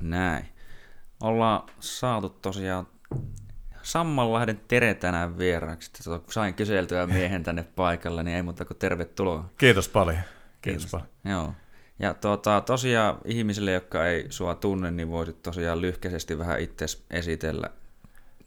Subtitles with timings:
[0.00, 0.48] Näin.
[1.20, 2.86] Ollaan saatu tosiaan
[3.82, 5.90] Sammanlahden Tere tänään vieraaksi.
[6.04, 9.50] Kun sain kyseltyä miehen tänne paikalle, niin ei muuta kuin tervetuloa.
[9.58, 10.18] Kiitos paljon.
[10.60, 10.90] Kiitos, Kiitos.
[10.90, 11.08] paljon.
[11.24, 11.54] Joo.
[11.98, 17.70] Ja tuota, tosiaan ihmisille, jotka ei sua tunne, niin voisit tosiaan lyhkäisesti vähän itse esitellä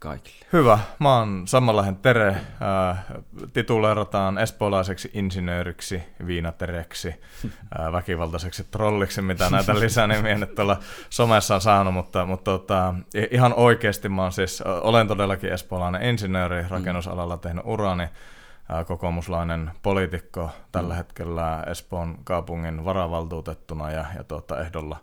[0.03, 0.45] kaikille.
[0.53, 0.79] Hyvä.
[0.99, 2.27] Mä oon Sammanlahden Tere.
[2.29, 3.05] Äh,
[3.53, 7.07] tituleerataan espoolaiseksi insinööriksi, viinatereksi,
[7.79, 10.79] äh, väkivaltaiseksi trolliksi, mitä näitä lisänimiä nyt tuolla
[11.09, 12.93] somessa on saanut, mutta, mutta tota,
[13.31, 20.49] ihan oikeasti mä oon siis, olen todellakin espoolainen insinööri, rakennusalalla tehnyt urani, äh, kokoomuslainen poliitikko
[20.71, 20.97] tällä mm.
[20.97, 24.97] hetkellä Espoon kaupungin varavaltuutettuna ja, ja tuota, ehdolla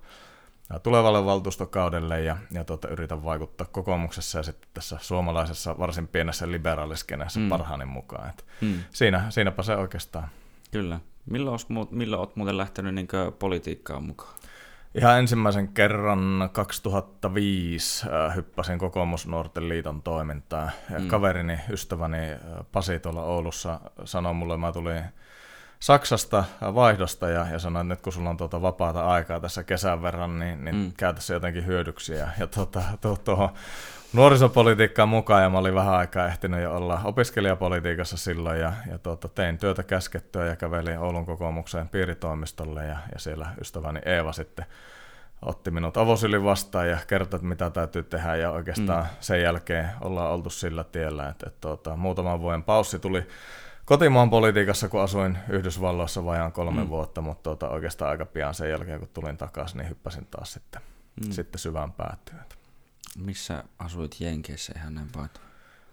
[0.78, 7.40] tulevalle valtuustokaudelle ja, ja tuota, yritän vaikuttaa kokoomuksessa ja sitten tässä suomalaisessa varsin pienessä liberaaliskenessä
[7.40, 7.48] mm.
[7.48, 8.30] parhaani mukaan.
[8.30, 8.74] Et mm.
[8.90, 10.28] siinä, siinäpä se oikeastaan.
[10.70, 11.00] Kyllä.
[11.30, 14.34] Milloin, olet, milloin olet muuten lähtenyt niin politiikkaan mukaan?
[14.94, 20.70] Ihan ensimmäisen kerran 2005 äh, hyppäsin kokoomusnuorten liiton toimintaan.
[20.90, 21.08] Ja mm.
[21.08, 22.16] Kaverini, ystäväni
[22.72, 25.04] Pasi tuolla Oulussa sanoi mulle, että mä tulin
[25.80, 30.02] Saksasta vaihdosta ja, ja sanoin, että nyt kun sulla on tuota vapaata aikaa tässä kesän
[30.02, 30.92] verran, niin, niin mm.
[30.96, 32.12] käytä se jotenkin hyödyksi.
[32.12, 32.82] Ja, ja tuota,
[33.24, 33.48] tuohon
[34.12, 39.28] nuorisopolitiikkaan mukaan ja mä olin vähän aikaa ehtinyt jo olla opiskelijapolitiikassa silloin ja, ja tuota,
[39.28, 44.66] tein työtä käskettyä ja kävelin Oulun kokoomukseen piiritoimistolle ja, ja siellä ystäväni Eeva sitten
[45.42, 49.10] otti minut avosylin vastaan ja kertoi, että mitä täytyy tehdä ja oikeastaan mm.
[49.20, 53.26] sen jälkeen ollaan oltu sillä tiellä, että, että tuota, muutaman vuoden paussi tuli
[53.90, 56.88] kotimaan politiikassa, kun asuin Yhdysvalloissa vajaan kolme mm.
[56.88, 60.80] vuotta, mutta tuota, oikeastaan aika pian sen jälkeen, kun tulin takaisin, niin hyppäsin taas sitten,
[61.26, 61.32] mm.
[61.32, 62.40] sitten syvään päättyyn.
[63.18, 65.30] Missä asuit Jenkeissä ihan näin vain?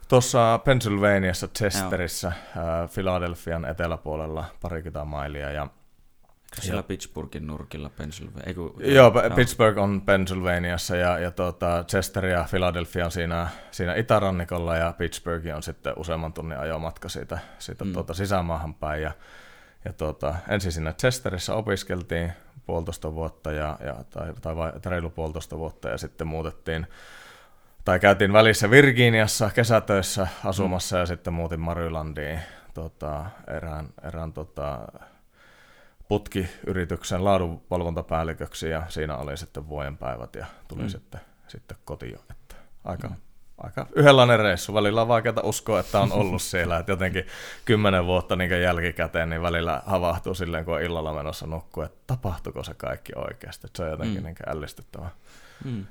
[0.07, 2.35] Tuossa Pennsylvaniassa, Chesterissä, äh,
[2.93, 5.67] Philadelphian eteläpuolella parikymmentä mailia ja
[6.61, 8.43] Siellä Pittsburghin nurkilla Pennsylvania?
[8.45, 13.95] Eiku, joo, joo, Pittsburgh on Pennsylvaniassa ja, ja tuota, Chester ja Philadelphia on siinä, siinä
[13.95, 17.93] itärannikolla ja Pittsburgh on sitten useamman tunnin ajomatka siitä, siitä mm.
[17.93, 19.01] tuota, sisämaahan päin.
[19.01, 19.11] Ja,
[19.85, 22.31] ja tuota, ensin siinä Chesterissä opiskeltiin
[22.65, 26.87] puolitoista vuotta ja, ja, tai, tai, vai, reilu puolitoista vuotta ja sitten muutettiin
[27.85, 30.99] tai käytiin välissä Virginiassa kesätöissä asumassa mm.
[30.99, 32.39] ja sitten muutin Marylandiin
[32.73, 34.87] tota, erään, erään tota,
[36.07, 40.89] putkiyrityksen laadunvalvontapäälliköksi ja siinä oli sitten vuoden päivät ja tuli mm.
[40.89, 42.19] sitten, sitten kotiin.
[42.31, 43.15] Että aika, mm.
[43.57, 44.73] aika yhdenlainen reissu.
[44.73, 46.77] Välillä on vaikeaa uskoa, että on ollut siellä.
[46.77, 47.25] Että jotenkin
[47.65, 52.63] kymmenen vuotta niin jälkikäteen niin välillä havahtuu silleen, kun on illalla menossa nukkuu, että tapahtuiko
[52.63, 53.67] se kaikki oikeasti.
[53.67, 54.25] Että se on jotenkin mm.
[54.25, 55.09] niin ällistyttävää.
[55.65, 55.85] Mm.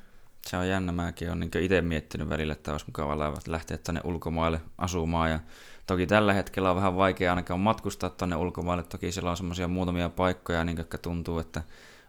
[0.47, 0.93] Se on jännä.
[0.93, 5.41] Mäkin olen niin itse miettinyt välillä, että olisi mukava lähteä tänne ulkomaille asumaan ja
[5.86, 8.82] Toki tällä hetkellä on vähän vaikea ainakaan matkustaa tuonne ulkomaille.
[8.82, 11.62] Toki siellä on semmoisia muutamia paikkoja, niin, jotka tuntuu, että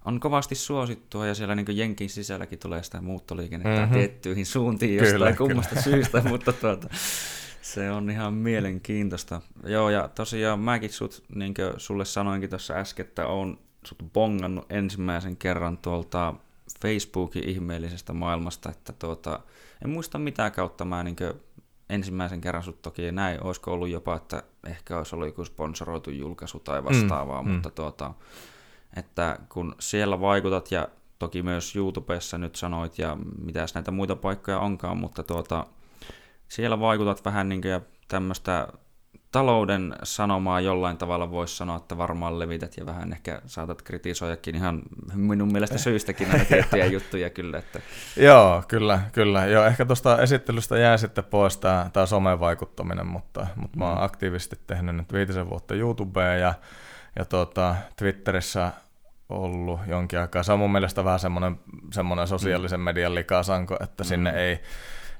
[0.05, 3.93] on kovasti suosittua ja siellä niin Jenkin sisälläkin tulee sitä muuttoliikennettä mm-hmm.
[3.93, 5.83] tiettyihin suuntiin jostain kyllä, kummasta kyllä.
[5.83, 6.89] syystä, mutta tuota,
[7.61, 9.41] se on ihan mielenkiintoista.
[9.63, 14.71] Joo, ja tosiaan mäkin sut, niin kuin sulle sanoinkin tuossa äsken, että on sut bongannut
[14.71, 16.33] ensimmäisen kerran tuolta
[16.81, 19.39] Facebookin ihmeellisestä maailmasta, että tuota,
[19.83, 21.15] en muista mitä kautta mä niin
[21.89, 26.59] ensimmäisen kerran sut toki näin, olisiko ollut jopa, että ehkä olisi ollut joku sponsoroitu julkaisu
[26.59, 27.75] tai vastaavaa, mm, mutta mm.
[27.75, 28.13] Tuota,
[28.95, 30.87] että kun siellä vaikutat ja
[31.19, 35.65] toki myös YouTubessa nyt sanoit ja mitäs näitä muita paikkoja onkaan, mutta tuota,
[36.47, 38.67] siellä vaikutat vähän niin kuin tämmöistä
[39.37, 44.81] talouden sanomaa jollain tavalla voisi sanoa, että varmaan levität ja vähän ehkä saatat kritisoijakin ihan
[45.13, 47.57] minun mielestä syystäkin näitä tiettyjä juttuja kyllä.
[47.57, 47.81] Että.
[48.17, 49.45] Joo, kyllä, kyllä.
[49.45, 53.79] Joo, ehkä tuosta esittelystä jää sitten pois tämä, tämä somevaikuttaminen, mutta, mutta mm.
[53.79, 54.03] mä oon mm.
[54.03, 56.53] aktiivisesti tehnyt nyt viitisen vuotta YouTubea ja,
[57.15, 58.71] ja tuota, Twitterissä
[59.29, 60.43] ollut jonkin aikaa.
[60.43, 61.59] Se on mun mielestä vähän semmoinen,
[61.93, 64.07] semmoinen sosiaalisen median likasanko, että mm.
[64.07, 64.59] sinne ei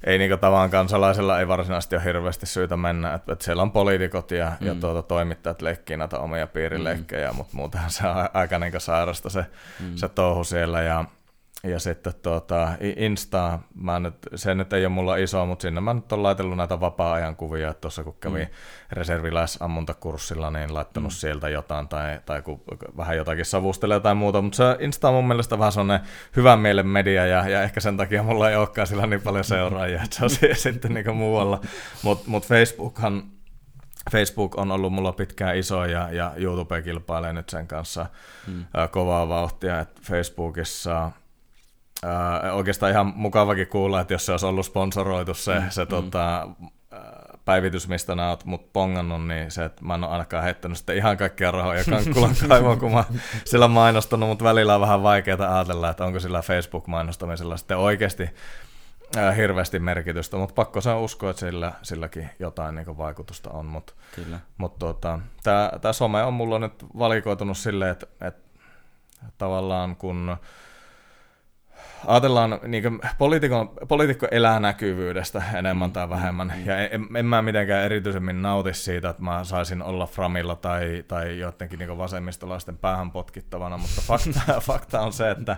[0.04, 3.14] ei niin tavan kansalaisella ei varsinaisesti ole hirveästi syytä mennä.
[3.14, 4.68] että et siellä on poliitikot ja, mm.
[4.68, 7.36] ja tuota, toimittajat leikkii näitä omia piirileikkejä, mm.
[7.36, 9.46] mutta muutenhan se on aika niin sairasta se,
[9.80, 9.96] mm.
[9.96, 10.82] se touhu siellä.
[10.82, 11.06] Ja,
[11.64, 15.94] ja sitten tuota, Insta, mä nyt, se nyt ei ole mulla iso, mutta sinne mä
[15.94, 18.50] nyt olen laitellut näitä vapaa-ajan kuvia, että tuossa kun kävi mm.
[18.92, 21.16] reserviläisammuntakurssilla, niin laittanut mm.
[21.16, 22.62] sieltä jotain tai, tai kun
[22.98, 26.88] vähän jotakin savustelee tai muuta, mutta se Insta on mun mielestä vähän sellainen hyvän mielen
[26.88, 30.26] media ja, ja ehkä sen takia mulla ei olekaan sillä niin paljon seuraajia, että se
[30.26, 31.62] on sitten niin muualla,
[32.04, 33.24] mutta mut Facebookhan
[34.12, 38.06] Facebook on ollut mulla pitkään iso ja, ja YouTube kilpailee nyt sen kanssa
[38.48, 38.66] mm.
[38.92, 41.12] kovaa vauhtia, että Facebookissa
[42.06, 45.88] Äh, oikeastaan ihan mukavakin kuulla, että jos se olisi ollut sponsoroitu se, mm, se mm.
[45.88, 46.48] Tota,
[47.46, 50.98] päivitys, mistä nämä oot mut pongannut, niin se, että mä en ole ainakaan heittänyt sitten
[50.98, 53.04] ihan kaikkia rahoja Kankkulan kaivoon, kun mä
[53.46, 58.30] sillä mainostanut, mutta välillä on vähän vaikeaa ajatella, että onko sillä Facebook-mainostamisella sitten oikeasti
[59.18, 63.66] äh, hirveästi merkitystä, mutta pakko se uskoa, että sillä, silläkin jotain niin vaikutusta on.
[63.66, 63.94] Mutta
[64.58, 65.20] mut tuota,
[65.82, 68.60] tämä some on mulla nyt valikoitunut silleen, että, että
[69.38, 70.38] tavallaan kun
[72.06, 77.86] ajatellaan, niin poliitikko, poliitikko elää näkyvyydestä enemmän tai vähemmän, mm, ja en, en mä mitenkään
[77.86, 83.78] erityisemmin nauti siitä, että mä saisin olla Framilla tai, tai jotenkin niin vasemmistolaisten päähän potkittavana,
[83.78, 85.58] mutta fakta, fakta on se, että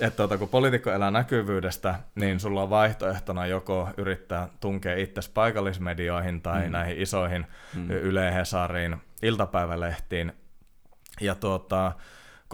[0.00, 6.42] että tuota, kun poliitikko elää näkyvyydestä, niin sulla on vaihtoehtona joko yrittää tunkea itsesi paikallismedioihin
[6.42, 6.72] tai mm.
[6.72, 7.90] näihin isoihin mm.
[7.90, 10.32] Yle Hesariin, iltapäivälehtiin.
[11.20, 11.92] Ja tuota,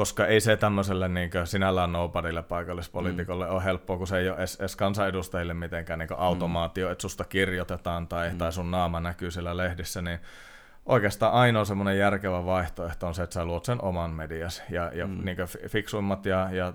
[0.01, 3.53] koska ei se tämmöiselle niin sinällään nobodylle paikallispoliitikolle mm.
[3.53, 6.93] ole helppoa, kun se ei ole edes, edes kansanedustajille mitenkään niin automaatio, mm.
[6.93, 8.39] että susta kirjoitetaan tai, mm.
[8.39, 10.19] tai sun naama näkyy siellä lehdissä, niin
[10.87, 14.63] oikeastaan ainoa semmoinen järkevä vaihtoehto on se, että sä luot sen oman medias.
[14.71, 15.25] Ja, ja mm.
[15.25, 15.37] niin
[15.69, 16.73] fiksuimmat ja, ja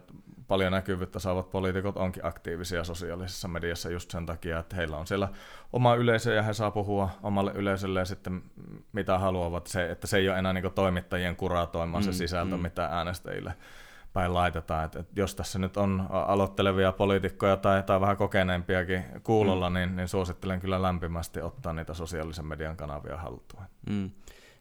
[0.47, 5.29] paljon näkyvyyttä saavat poliitikot onkin aktiivisia sosiaalisessa mediassa just sen takia, että heillä on siellä
[5.75, 8.41] oma yleisö ja he saa puhua omalle yleisölle ja sitten
[8.93, 9.67] mitä haluavat.
[9.67, 12.61] Se, että se ei ole enää niin toimittajien kuratoimaan mm, se sisältö, mm.
[12.61, 13.53] mitä äänestäjille
[14.13, 14.85] päin laitetaan.
[14.85, 19.73] Et, et jos tässä nyt on aloittelevia poliitikkoja tai, tai vähän kokeneempiakin kuulolla, mm.
[19.73, 23.63] niin, niin suosittelen kyllä lämpimästi ottaa niitä sosiaalisen median kanavia haltuun.
[23.89, 24.11] Mm.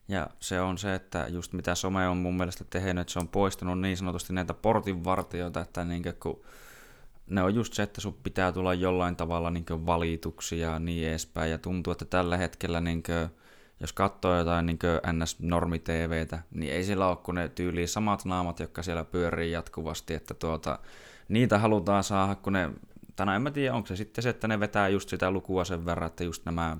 [0.08, 3.28] Ja se on se, että just mitä some on mun mielestä tehnyt, että se on
[3.28, 6.44] poistunut niin sanotusti näitä portinvartijoita, että niin kun
[7.26, 11.50] ne on just se, että sun pitää tulla jollain tavalla niin valituksi ja niin edespäin.
[11.50, 13.28] Ja tuntuu, että tällä hetkellä, niin kuin,
[13.80, 14.78] jos katsoo jotain niin
[15.12, 20.14] NS-normi-TVtä, niin ei siellä ole kuin ne tyyliin samat naamat, jotka siellä pyörii jatkuvasti.
[20.14, 20.78] Että tuota,
[21.28, 22.70] niitä halutaan saada, kun ne,
[23.16, 25.84] tänään en mä tiedä, onko se sitten se, että ne vetää just sitä lukua sen
[25.84, 26.76] verran, että just nämä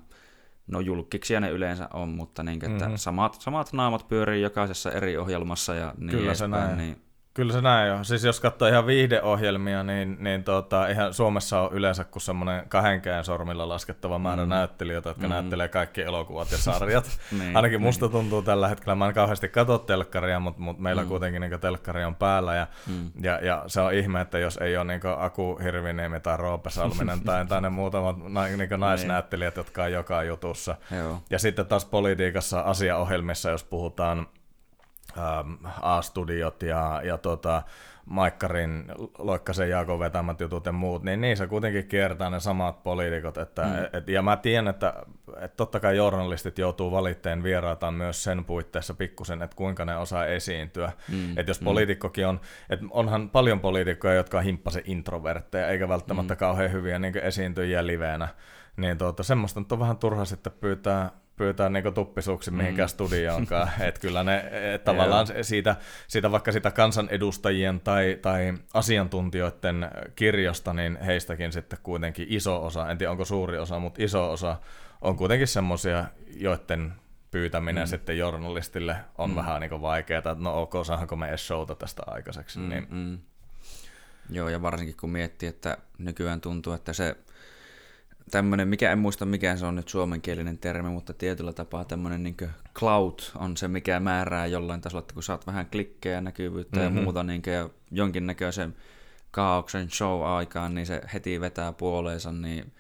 [0.67, 2.96] No julkiksia ne yleensä on, mutta niin, että mm-hmm.
[2.96, 6.79] samat, samat naamat pyörii jokaisessa eri ohjelmassa ja niin Kyllä edespäin, se näin.
[6.79, 7.02] Niin
[7.35, 8.05] Kyllä se näin on.
[8.05, 13.25] Siis jos katsoo ihan viihdeohjelmia, niin, niin tota, ihan Suomessa on yleensä kuin semmoinen kahdenkään
[13.25, 14.49] sormilla laskettava määrä mm.
[14.49, 15.33] näyttelijöitä, jotka mm.
[15.33, 17.05] näyttelee kaikki elokuvat ja sarjat.
[17.39, 17.83] niin, Ainakin niin.
[17.83, 21.09] musta tuntuu tällä hetkellä, mä en kauheasti katso telkkaria, mutta, mutta meillä mm.
[21.09, 22.55] kuitenkin niin telkkari on päällä.
[22.55, 23.11] Ja, mm.
[23.23, 27.21] ja, ja, se on ihme, että jos ei ole niin Aku Hirviniemi tai Roope Salminen
[27.21, 28.81] tai, tai ne muutamat niin niin.
[28.81, 30.77] naisnäyttelijät, jotka on joka jutussa.
[30.97, 31.23] Joo.
[31.31, 34.27] Ja sitten taas politiikassa asiaohjelmissa, jos puhutaan
[35.83, 37.63] A-studiot ja, ja tota,
[38.07, 38.85] Maikkarin,
[39.19, 43.39] Loikkasen Jaakon vetämät jutut ja muut, niin niissä kuitenkin kiertää ne samat poliitikot.
[43.39, 43.99] Että, mm.
[43.99, 44.95] et, ja mä tiedän, että,
[45.41, 50.27] että totta kai journalistit joutuu valitteen vieraitaan myös sen puitteissa pikkusen, että kuinka ne osaa
[50.27, 50.93] esiintyä.
[51.13, 51.39] Mm.
[51.39, 51.65] Että jos mm.
[51.65, 52.41] poliitikkokin on,
[52.71, 56.39] että onhan paljon poliitikkoja, jotka on himppasen introvertteja, eikä välttämättä mm.
[56.39, 58.29] kauhean hyviä niin esiintyjiä liveenä,
[58.77, 62.57] niin tuota, semmoista nyt on vähän turha sitten pyytää pyytää niinku tuppisuksi mm.
[62.57, 63.71] mihinkään studioonkaan.
[63.89, 65.77] että kyllä ne et tavallaan siitä,
[66.09, 72.99] siitä, vaikka sitä kansanedustajien tai, tai asiantuntijoiden kirjosta, niin heistäkin sitten kuitenkin iso osa, en
[72.99, 74.57] tiedä onko suuri osa, mutta iso osa
[75.01, 76.05] on kuitenkin semmoisia,
[76.37, 76.93] joiden
[77.31, 77.89] pyytäminen mm.
[77.89, 79.37] sitten journalistille on mm.
[79.37, 82.59] vähän niin vaikeaa, että no ok, saanko me edes showta tästä aikaiseksi.
[82.59, 82.87] Mm, niin.
[82.91, 83.19] mm.
[84.31, 87.17] Joo, ja varsinkin kun miettii, että nykyään tuntuu, että se
[88.31, 92.37] tämmöinen, mikä en muista mikä se on nyt suomenkielinen termi, mutta tietyllä tapaa tämmöinen niin
[92.75, 96.97] cloud on se, mikä määrää jollain tasolla, että kun saat vähän klikkejä, näkyvyyttä mm-hmm.
[96.97, 98.76] ja muuta niin kuin, ja jonkinnäköisen
[99.31, 102.72] kaauksen show-aikaan, niin se heti vetää puoleensa, niin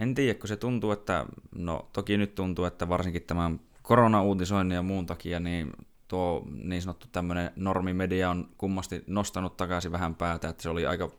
[0.00, 4.82] en tiedä, kun se tuntuu, että, no toki nyt tuntuu, että varsinkin tämän korona-uutisoinnin ja
[4.82, 5.72] muun takia, niin
[6.08, 11.10] tuo niin sanottu tämmöinen normimedia on kummasti nostanut takaisin vähän päätä, että se oli aika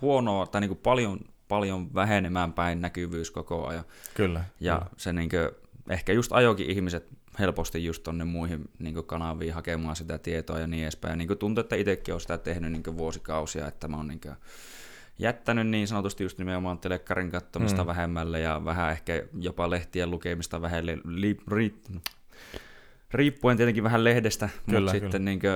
[0.00, 1.20] huonoa, tai niin kuin paljon
[1.54, 3.84] paljon vähenemään päin näkyvyys koko ajan.
[4.14, 4.44] Kyllä.
[4.60, 4.90] Ja kyllä.
[4.96, 5.50] se niin kuin,
[5.90, 7.06] ehkä just ajokin ihmiset
[7.38, 11.12] helposti just tonne muihin niin kanaviin hakemaan sitä tietoa ja niin edespäin.
[11.12, 14.20] Ja niin tuntuu, että itsekin olen sitä tehnyt niin vuosikausia, että mä oon niin
[15.18, 17.86] jättänyt niin sanotusti just nimenomaan telekkarin katsomista mm.
[17.86, 21.74] vähemmälle ja vähän ehkä jopa lehtien lukemista vähelle, li, ri,
[23.14, 25.04] riippuen tietenkin vähän lehdestä, kyllä, mutta kyllä.
[25.04, 25.52] sitten niin kuin,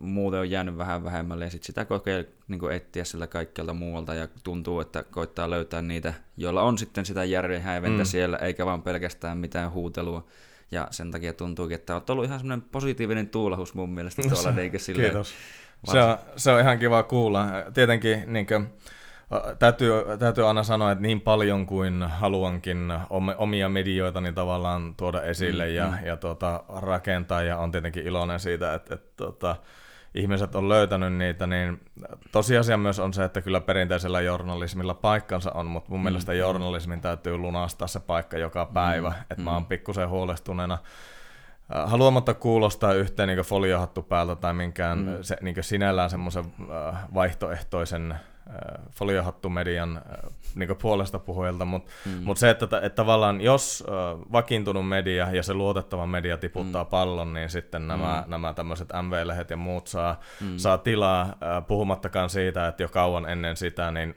[0.00, 4.28] muuten on jäänyt vähän vähemmälle ja sitten sitä kokee niin etsiä sillä kaikkialta muualta ja
[4.44, 8.06] tuntuu, että koittaa löytää niitä, joilla on sitten sitä järjen häiventä mm.
[8.06, 10.26] siellä, eikä vaan pelkästään mitään huutelua.
[10.70, 14.50] Ja sen takia tuntuukin, että on ollut ihan semmoinen positiivinen tuulahus mun mielestä tuolla.
[14.50, 15.34] niin silleen, Kiitos.
[15.84, 17.46] Se on, se on ihan kiva kuulla.
[17.74, 18.66] Tietenkin niin kuin,
[19.58, 22.92] Täytyy, täytyy aina sanoa, että niin paljon kuin haluankin
[23.38, 26.06] omia medioitani tavallaan tuoda esille mm, ja, mm.
[26.06, 29.56] ja tuota, rakentaa, ja on tietenkin iloinen siitä, että, että, tuota,
[30.14, 31.80] ihmiset on löytänyt niitä, niin
[32.32, 36.04] tosiasia myös on se, että kyllä perinteisellä journalismilla paikkansa on, mutta mun mm.
[36.04, 39.20] mielestä journalismin täytyy lunastaa se paikka joka päivä, mm.
[39.20, 39.42] että mm.
[39.42, 40.78] mä oon pikkusen huolestuneena
[41.76, 45.16] äh, haluamatta kuulostaa yhteen niin foliohattu päältä tai minkään mm.
[45.20, 48.14] se, niin sinällään semmoisen äh, vaihtoehtoisen
[48.90, 52.22] foliohattumedian äh, niin puolesta puhujilta, mutta mm.
[52.24, 56.90] mut se, että, että tavallaan jos äh, vakiintunut media ja se luotettava media tiputtaa mm.
[56.90, 58.30] pallon, niin sitten nämä, mm.
[58.30, 60.56] nämä tämmöiset MV-lehet ja muut saa, mm.
[60.56, 61.34] saa tilaa,
[61.68, 64.14] puhumattakaan siitä, että jo kauan ennen sitä, niin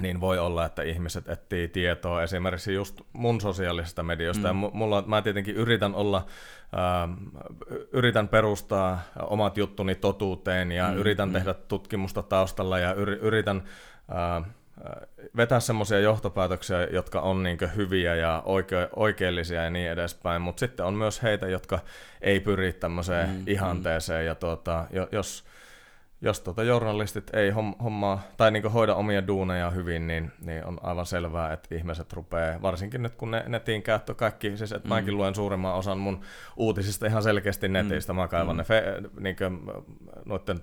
[0.00, 4.52] niin voi olla, että ihmiset etsii tietoa esimerkiksi just mun sosiaalisesta mediosta.
[4.52, 4.62] Mm.
[4.62, 6.26] Ja mulla, mä tietenkin yritän olla,
[6.74, 7.10] äh,
[7.92, 10.96] yritän perustaa omat juttuni totuuteen ja mm.
[10.96, 11.32] yritän mm.
[11.32, 13.62] tehdä tutkimusta taustalla ja yri, yritän
[14.10, 14.44] äh,
[15.36, 20.86] vetää semmoisia johtopäätöksiä, jotka on niin hyviä ja oike- oikeellisia ja niin edespäin, mutta sitten
[20.86, 21.78] on myös heitä, jotka
[22.20, 24.26] ei pyri tämmöiseen mm, ihanteeseen, mm.
[24.26, 25.44] ja tuota, jos
[26.22, 27.50] jos tuota journalistit ei
[27.82, 32.62] hommaa tai niin hoida omia duuneja hyvin, niin, niin on aivan selvää, että ihmiset rupeaa,
[32.62, 34.94] varsinkin nyt kun ne, netin käyttö kaikki, siis että mm.
[34.94, 36.20] mäkin luen suurimman osan mun
[36.56, 37.72] uutisista ihan selkeästi mm.
[37.72, 38.16] netistä, mm.
[38.16, 38.58] mä kaivan mm.
[38.58, 38.84] ne fe,
[39.20, 39.60] niin kuin,
[40.24, 40.60] noiden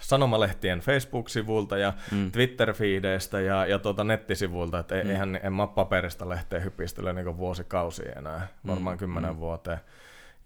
[0.00, 2.32] sanomalehtien Facebook-sivuilta ja mm.
[2.32, 5.10] Twitter-fiideistä ja, ja tuota nettisivuilta, että mm.
[5.10, 8.98] eihän en mä paperista lehteen hypistele niin vuosikausia enää, varmaan mm.
[8.98, 9.38] kymmenen mm.
[9.38, 9.78] vuoteen.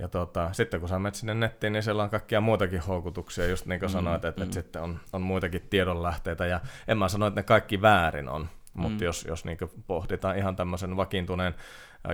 [0.01, 3.67] Ja tota, sitten kun sä menet sinne nettiin, niin siellä on kaikkia muitakin houkutuksia, just
[3.67, 4.45] niin kuin mm, sanoit, että, mm.
[4.45, 6.47] että sitten on, on muitakin tiedonlähteitä.
[6.47, 9.05] Ja en mä sano, että ne kaikki väärin on, mutta mm.
[9.05, 11.55] jos, jos niin pohditaan ihan tämmöisen vakiintuneen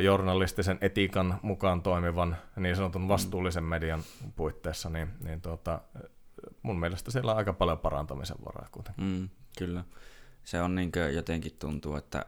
[0.00, 3.08] journalistisen etiikan mukaan toimivan niin sanotun mm.
[3.08, 4.02] vastuullisen median
[4.36, 5.80] puitteissa, niin, niin tota,
[6.62, 9.04] mun mielestä siellä on aika paljon parantamisen varaa kuitenkin.
[9.04, 9.28] Mm,
[9.58, 9.84] kyllä.
[10.44, 12.24] Se on niin jotenkin tuntuu, että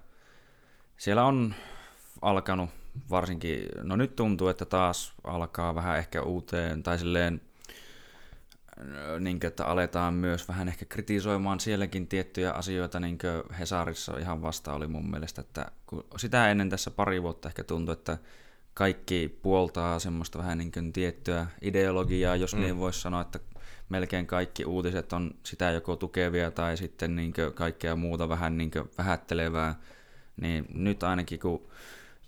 [0.96, 1.54] siellä on
[2.22, 2.70] alkanut
[3.10, 7.40] varsinkin, no nyt tuntuu, että taas alkaa vähän ehkä uuteen, tai silleen,
[9.20, 14.42] niin kuin, että aletaan myös vähän ehkä kritisoimaan sielläkin tiettyjä asioita, niin kuin Hesarissa ihan
[14.42, 18.18] vasta oli mun mielestä, että kun sitä ennen tässä pari vuotta ehkä tuntui, että
[18.74, 22.60] kaikki puoltaa semmoista vähän niin kuin tiettyä ideologiaa, jos mm.
[22.60, 23.38] niin voisi sanoa, että
[23.88, 29.74] melkein kaikki uutiset on sitä joko tukevia tai sitten niin kaikkea muuta vähän niin vähättelevää,
[30.36, 31.68] niin nyt ainakin kun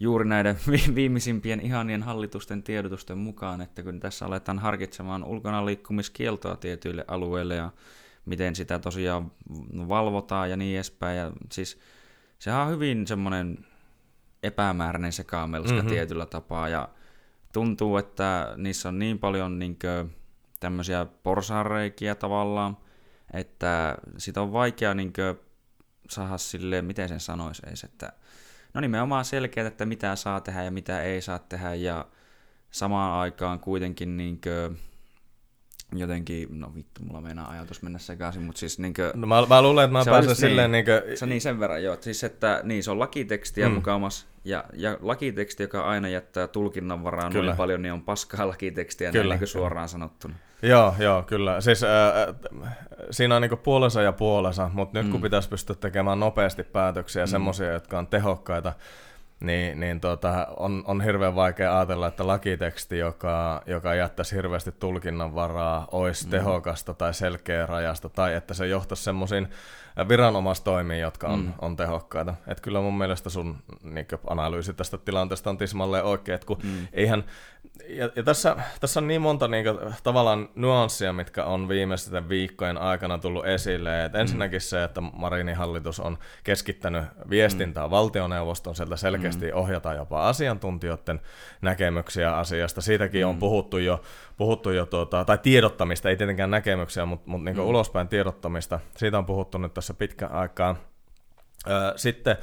[0.00, 0.56] juuri näiden
[0.94, 7.70] viimeisimpien ihanien hallitusten tiedotusten mukaan, että kun tässä aletaan harkitsemaan ulkona liikkumiskieltoa tietyille alueille ja
[8.24, 9.32] miten sitä tosiaan
[9.88, 11.18] valvotaan ja niin edespäin.
[11.18, 11.78] Ja siis
[12.38, 13.66] sehän on hyvin semmoinen
[14.42, 15.90] epämääräinen sekamelska mm-hmm.
[15.90, 16.88] tietyllä tapaa ja
[17.52, 20.16] tuntuu, että niissä on niin paljon niin kuin,
[20.60, 22.76] tämmöisiä porsaanreikiä tavallaan,
[23.32, 25.40] että sitä on vaikea niin kuin,
[26.10, 28.12] saada silleen, miten sen sanoisi edes, että
[28.74, 32.06] no nimenomaan selkeät, että mitä saa tehdä ja mitä ei saa tehdä ja
[32.70, 34.78] samaan aikaan kuitenkin niin kuin,
[35.92, 39.62] jotenkin, no vittu, mulla meinaa ajatus mennä sekaisin, mutta siis niin kuin, no mä, mä
[39.62, 41.18] luulen, että mä pääsen silleen niin, niin kuin...
[41.18, 43.74] Se niin sen verran, joo, siis että niin, se on lakitekstiä mm.
[43.74, 49.12] mukamas, ja, ja lakiteksti, joka aina jättää tulkinnan varaan noin paljon, niin on paskaa lakitekstiä
[49.12, 50.34] kyllä, näin niin suoraan sanottuna.
[50.62, 51.60] Joo, joo, kyllä.
[51.60, 51.90] Siis äh,
[53.10, 55.12] siinä on niinku puolensa ja puolensa, mutta nyt mm.
[55.12, 57.30] kun pitäisi pystyä tekemään nopeasti päätöksiä, mm.
[57.30, 58.72] semmoisia, jotka on tehokkaita,
[59.40, 65.34] niin, niin tota, on, on hirveän vaikea ajatella, että lakiteksti, joka, joka jättäisi hirveästi tulkinnan
[65.34, 66.30] varaa, olisi mm.
[66.30, 69.48] tehokasta tai selkeä rajasta, tai että se johtaisi semmoisiin
[70.08, 71.52] viranomaistoimiin, jotka on, mm.
[71.60, 72.34] on tehokkaita.
[72.46, 76.88] Et kyllä mun mielestä sun niin analyysi tästä tilanteesta on tismalleen oikein, että kun mm.
[76.92, 77.24] eihän,
[77.88, 82.78] ja, ja tässä, tässä on niin monta niin kuin, tavallaan nuanssia, mitkä on viimeisten viikkojen
[82.78, 84.04] aikana tullut esille.
[84.04, 84.60] Et ensinnäkin mm.
[84.60, 87.90] se, että Marinin hallitus on keskittänyt viestintää mm.
[87.90, 89.56] valtioneuvoston, sieltä selkeästi mm.
[89.58, 91.20] ohjataan jopa asiantuntijoiden
[91.62, 92.80] näkemyksiä asiasta.
[92.80, 93.28] Siitäkin mm.
[93.28, 94.02] on puhuttu jo,
[94.36, 97.64] puhuttu jo tuota, tai tiedottamista, ei tietenkään näkemyksiä, mutta, mutta niin mm.
[97.64, 98.80] ulospäin tiedottamista.
[98.96, 100.76] Siitä on puhuttu nyt tässä pitkän aikaa.
[101.96, 102.36] Sitten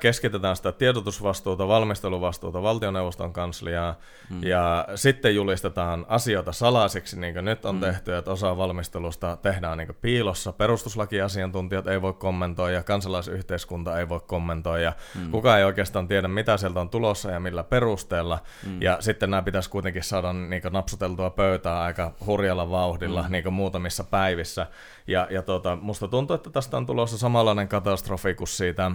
[0.00, 3.94] keskitetään sitä tiedotusvastuuta, valmisteluvastuuta valtioneuvoston kansliaa,
[4.28, 4.42] hmm.
[4.42, 7.80] ja sitten julistetaan asioita salaisiksi, niin kuin nyt on hmm.
[7.80, 14.92] tehty, että osa valmistelusta tehdään niin piilossa, perustuslakiasiantuntijat ei voi kommentoida, kansalaisyhteiskunta ei voi kommentoida,
[15.14, 15.30] hmm.
[15.30, 18.82] kukaan ei oikeastaan tiedä, mitä sieltä on tulossa ja millä perusteella, hmm.
[18.82, 23.32] ja sitten nämä pitäisi kuitenkin saada niin napsuteltua pöytää aika hurjalla vauhdilla hmm.
[23.32, 24.66] niin muutamissa päivissä,
[25.06, 28.90] ja, ja tuota, musta tuntuu, että tästä on tulossa samanlainen katastrofi kuin siitä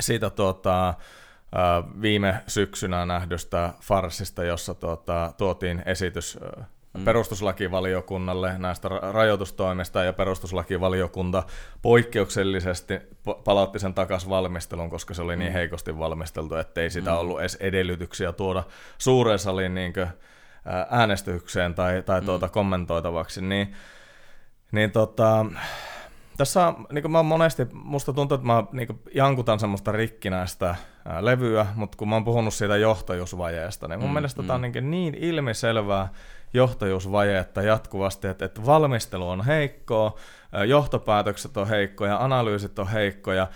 [0.00, 0.94] siitä tuota,
[2.02, 6.38] viime syksynä nähdystä farsista, jossa tuota, tuotiin esitys
[6.94, 7.04] mm.
[7.04, 11.42] perustuslakivaliokunnalle näistä rajoitustoimista ja perustuslakivaliokunta
[11.82, 13.00] poikkeuksellisesti
[13.44, 15.54] palautti sen takaisin valmistelun, koska se oli niin mm.
[15.54, 17.16] heikosti valmisteltu, ettei sitä mm.
[17.16, 18.64] ollut edes edellytyksiä tuoda
[18.98, 19.92] suureen saliin niin
[20.90, 22.52] äänestykseen tai, tai tuota mm.
[22.52, 23.72] kommentoitavaksi, niin,
[24.72, 25.46] niin tota,
[26.36, 30.74] tässä niin mä monesti, musta tuntuu, että mä niin jankutan semmoista rikkinäistä
[31.04, 34.46] ää, levyä, mutta kun mä oon puhunut siitä johtajuusvajeesta, niin mun mm, mielestä mm.
[34.46, 36.08] tämä on niin, niin ilmiselvää
[36.54, 40.18] johtajuusvajetta jatkuvasti, että, että valmistelu on heikkoa,
[40.66, 43.46] johtopäätökset on heikkoja, analyysit on heikkoja,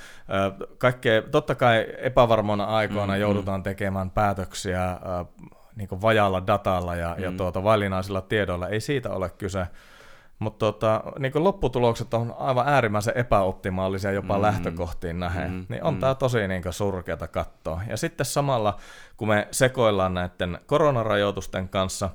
[0.79, 3.65] kaikkea, totta kai epävarmoina aikoina mm, joudutaan mm.
[3.65, 4.99] tekemään päätöksiä
[5.77, 7.25] niin vajalla datalla ja, mm.
[7.25, 9.67] ja tuota, vaillinaisilla tiedoilla, ei siitä ole kyse,
[10.39, 15.51] mutta tota, niin lopputulokset on aivan äärimmäisen epäoptimaalisia jopa mm, lähtökohtiin nähden.
[15.51, 16.01] Mm, niin on mm.
[16.01, 17.81] tämä tosi niin surkeata katsoa.
[17.89, 18.77] Ja sitten samalla,
[19.17, 22.11] kun me sekoillaan näiden koronarajoitusten kanssa,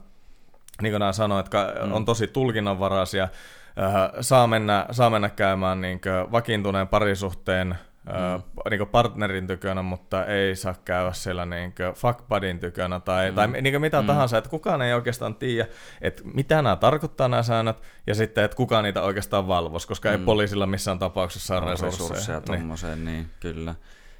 [0.81, 1.91] niin kuin nämä sanoit, että mm.
[1.91, 6.01] on tosi tulkinnanvaraisia, äh, saa, mennä, saa mennä käymään niin
[6.31, 8.69] vakiintuneen parisuhteen mm.
[8.69, 13.35] niin partnerin tykönä, mutta ei saa käydä siellä niin fuckbudin tykönä tai, mm.
[13.35, 14.07] tai niin mitä mm.
[14.07, 15.67] tahansa, että kukaan ei oikeastaan tiedä,
[16.01, 17.77] että mitä nämä tarkoittaa nämä säännöt,
[18.07, 20.15] ja sitten, että kukaan niitä oikeastaan valvoisi, koska mm.
[20.15, 22.41] ei poliisilla missään tapauksessa ole resursseja.
[22.49, 23.05] resursseja niin.
[23.05, 23.75] niin, kyllä.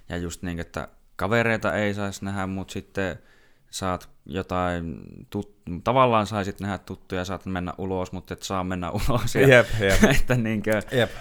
[0.10, 3.20] Ja just niin, että kavereita ei saisi nähdä, mutta sitten
[3.72, 9.36] saat jotain, tut, tavallaan saisit nähdä tuttuja, saat mennä ulos, mutta et saa mennä ulos.
[9.36, 10.04] Ja, jep, jep.
[10.20, 11.12] että niinkö, jep.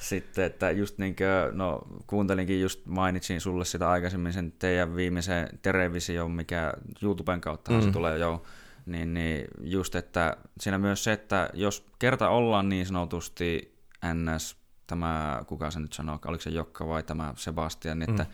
[0.00, 5.48] Sitten, että just niin kuin, no kuuntelinkin, just mainitsin sulle sitä aikaisemmin sen teidän viimeisen
[5.62, 7.82] Terevision, mikä YouTuben kautta mm.
[7.82, 8.42] se tulee jo,
[8.86, 13.74] niin, niin just, että siinä myös se, että jos kerta ollaan niin sanotusti
[14.14, 18.30] NS, tämä, kuka se nyt sanoo, oliko se Jokka vai tämä Sebastian, että, mm.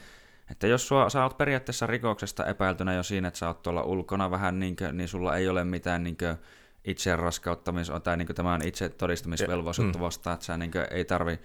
[0.50, 4.30] että jos sua, sä oot periaatteessa rikoksesta epäiltynä jo siinä, että sä oot tuolla ulkona
[4.30, 6.36] vähän, niin, kuin, niin sulla ei ole mitään niin kuin,
[6.86, 10.04] itse raskauttamis- tai niin tämän itse todistamisvelvollisuutta mm.
[10.04, 11.38] vastaan, että sä niin ei tarvi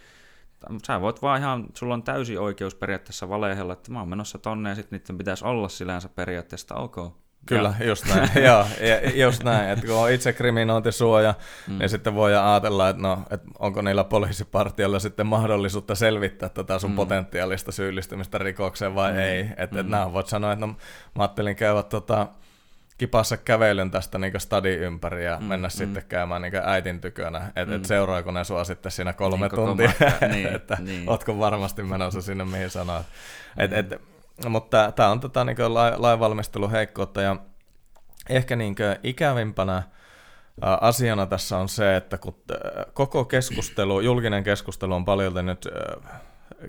[0.88, 4.70] sä voit vaan ihan, sulla on täysi oikeus periaatteessa valehella, että mä oon menossa tonne
[4.70, 6.96] ja sitten niiden pitäisi olla sillänsä periaatteessa ok.
[7.46, 7.86] Kyllä, ja.
[7.86, 8.30] just näin.
[8.46, 8.66] Joo,
[9.16, 9.70] just näin.
[9.70, 11.34] Että kun on itse kriminointisuoja,
[11.68, 11.80] mm.
[11.80, 16.90] niin sitten voi ajatella, että, no, että onko niillä poliisipartioilla sitten mahdollisuutta selvittää tätä sun
[16.90, 16.96] mm.
[16.96, 19.20] potentiaalista syyllistymistä rikokseen vai mm.
[19.20, 19.40] ei.
[19.58, 19.80] Että mm.
[19.80, 20.74] et nämä voit sanoa, että no,
[21.16, 22.28] mä ajattelin käydä tota,
[23.02, 25.72] kipassa kävelyn tästä niin stadin ympäri ja mm, mennä mm.
[25.72, 27.74] sitten käymään niin äitin tykönä, että mm.
[27.74, 29.92] et seuraako ne sua sitten siinä kolme niin, tuntia,
[30.34, 31.10] niin, että niin.
[31.10, 33.06] ootko varmasti menossa sinne mihin sanoit.
[33.58, 34.02] Et, et,
[34.50, 35.58] mutta tämä on tätä niin
[35.98, 37.36] lainvalmistelun heikkoutta ja
[38.30, 39.84] ehkä niin ikävimpänä
[40.62, 42.44] asiana tässä on se, että kun
[42.94, 45.68] koko keskustelu, julkinen keskustelu on paljon nyt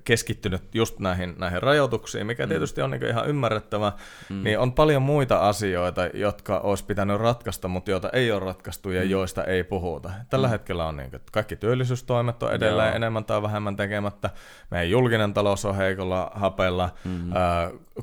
[0.05, 2.49] keskittynyt just näihin, näihin rajoituksiin, mikä mm.
[2.49, 3.93] tietysti on niin ihan ymmärrettävä,
[4.29, 4.43] mm.
[4.43, 9.03] niin on paljon muita asioita, jotka olisi pitänyt ratkaista, mutta joita ei ole ratkaistu ja
[9.03, 9.11] mm.
[9.11, 10.11] joista ei puhuta.
[10.31, 10.51] Tällä mm.
[10.51, 12.97] hetkellä on niin kuin, kaikki työllisyystoimet on edelleen Joo.
[12.97, 14.31] enemmän tai vähemmän tekemättä.
[14.71, 16.91] Meidän julkinen talous on heikolla hapella.
[17.05, 17.33] Mm-hmm.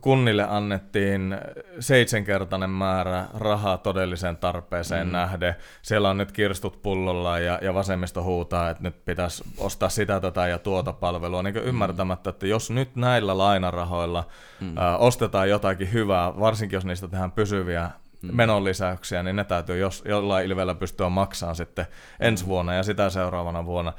[0.01, 1.37] Kunnille annettiin
[1.79, 5.13] seitsemänkertainen määrä rahaa todelliseen tarpeeseen mm.
[5.13, 5.55] nähden.
[5.81, 10.47] Siellä on nyt kirstut pullolla ja, ja vasemmisto huutaa, että nyt pitäisi ostaa sitä, tätä
[10.47, 11.43] ja tuota palvelua.
[11.43, 14.27] Niin ymmärtämättä, että jos nyt näillä lainarahoilla
[14.59, 14.77] mm.
[14.77, 17.89] ä, ostetaan jotakin hyvää, varsinkin jos niistä tehdään pysyviä
[18.21, 18.35] mm.
[18.35, 21.85] menonlisäyksiä, niin ne täytyy jos, jollain ilveellä pystyä maksamaan sitten
[22.19, 23.93] ensi vuonna ja sitä seuraavana vuonna.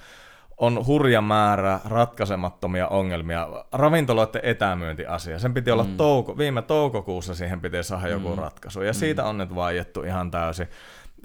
[0.61, 3.49] On hurja määrä ratkaisemattomia ongelmia.
[3.73, 5.96] Ravintoloiden etämyyntiasia, sen piti olla mm.
[5.96, 8.38] touko, viime toukokuussa siihen piti saada joku mm.
[8.38, 9.29] ratkaisu, ja siitä mm.
[9.29, 10.68] on nyt vaiettu ihan täysin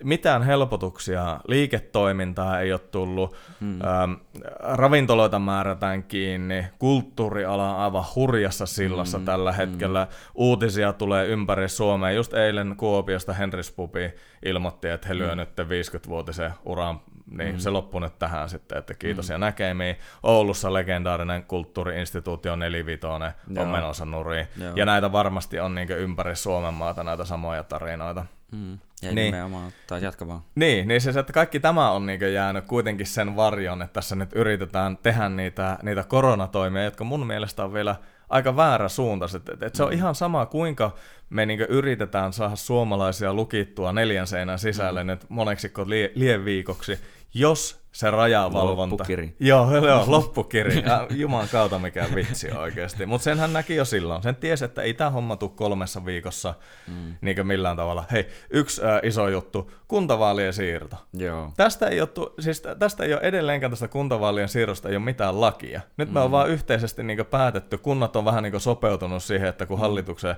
[0.04, 3.80] mitään helpotuksia, liiketoimintaa ei ole tullut, hmm.
[3.82, 4.14] ähm,
[4.60, 9.26] ravintoloita määrätään kiinni, kulttuuriala on aivan hurjassa sillassa hmm.
[9.26, 10.32] tällä hetkellä, hmm.
[10.36, 12.12] uutisia tulee ympäri Suomea.
[12.12, 14.14] Just eilen Kuopiosta Henris Pupi
[14.46, 15.38] ilmoitti, että he lyö hmm.
[15.38, 17.00] nyt 50-vuotisen uran,
[17.32, 17.60] niin hmm.
[17.60, 19.34] se loppui nyt tähän sitten, että kiitos hmm.
[19.34, 19.96] ja näkemiin.
[20.24, 24.76] Oulussa legendaarinen kulttuuriinstituutio Nelivitoinen on menossa nuriin, Joo.
[24.76, 28.26] ja näitä varmasti on niin ympäri Suomen maata näitä samoja tarinoita.
[28.52, 28.80] Mm.
[29.02, 29.16] Ja niin.
[29.16, 30.42] nimenomaan, tai jatka vaan.
[30.56, 34.34] Niin, niin siis, että kaikki tämä on niin jäänyt kuitenkin sen varjon, että tässä nyt
[34.34, 37.96] yritetään tehdä niitä, niitä koronatoimia, jotka mun mielestä on vielä
[38.30, 39.26] aika väärä suunta.
[39.36, 39.98] Että, että se on mm.
[39.98, 40.92] ihan sama, kuinka
[41.30, 45.08] me niin yritetään saada suomalaisia lukittua neljän seinän sisälle mm.
[45.08, 47.00] nyt moneksikko lie, lieviikoksi,
[47.34, 48.94] jos se rajavalvonta.
[48.94, 49.36] Loppukiri.
[49.40, 50.84] Joo, joo loppukiri.
[50.86, 53.06] Ja, juman kautta mikä vitsi oikeasti.
[53.06, 54.24] Mutta sen hän näki jo silloin.
[54.24, 56.54] Sen tiesi, että ei tämä homma tule kolmessa viikossa
[56.88, 57.16] mm.
[57.22, 58.04] niin millään tavalla.
[58.12, 60.96] Hei, yksi äh, iso juttu, kuntavaalien siirto.
[61.14, 61.52] Joo.
[61.58, 65.82] Tästä ei, ole, siis tästä ei ole edelleenkään tästä kuntavaalien siirrosta ei ole mitään lakia.
[65.98, 66.26] Nyt me mm.
[66.26, 70.36] on vaan yhteisesti niin päätetty, kunnat on vähän niin sopeutunut siihen, että kun hallituksen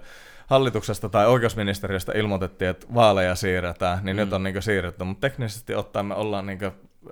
[0.48, 4.20] hallituksesta tai oikeusministeriöstä ilmoitettiin, että vaaleja siirretään, niin mm.
[4.20, 6.60] nyt on niin siirretty, mutta teknisesti ottaen me ollaan niin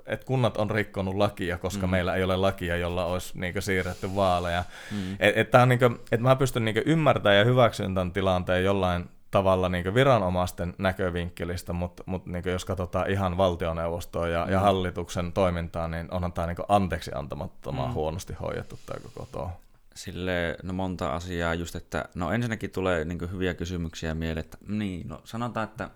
[0.06, 1.90] että kunnat on rikkonut lakia, koska mm.
[1.90, 4.64] meillä ei ole lakia, jolla olisi niin siirretty vaaleja.
[4.92, 5.16] Mm.
[5.18, 9.08] Et, et on, niin kuin, että mä pystyn niin ymmärtämään ja hyväksymään tämän tilanteen jollain
[9.30, 14.52] tavalla niin viranomaisten näkövinkkelistä, mutta, mutta niin jos katsotaan ihan valtioneuvostoa ja, mm.
[14.52, 17.94] ja hallituksen toimintaa, niin onhan tämä niin anteeksi antamattomaan mm.
[17.94, 19.50] huonosti hoidettu tämä koko tuo.
[19.94, 25.08] Sille no monta asiaa just, että no ensinnäkin tulee niin hyviä kysymyksiä mieleen, että niin,
[25.08, 25.90] no sanotaan, että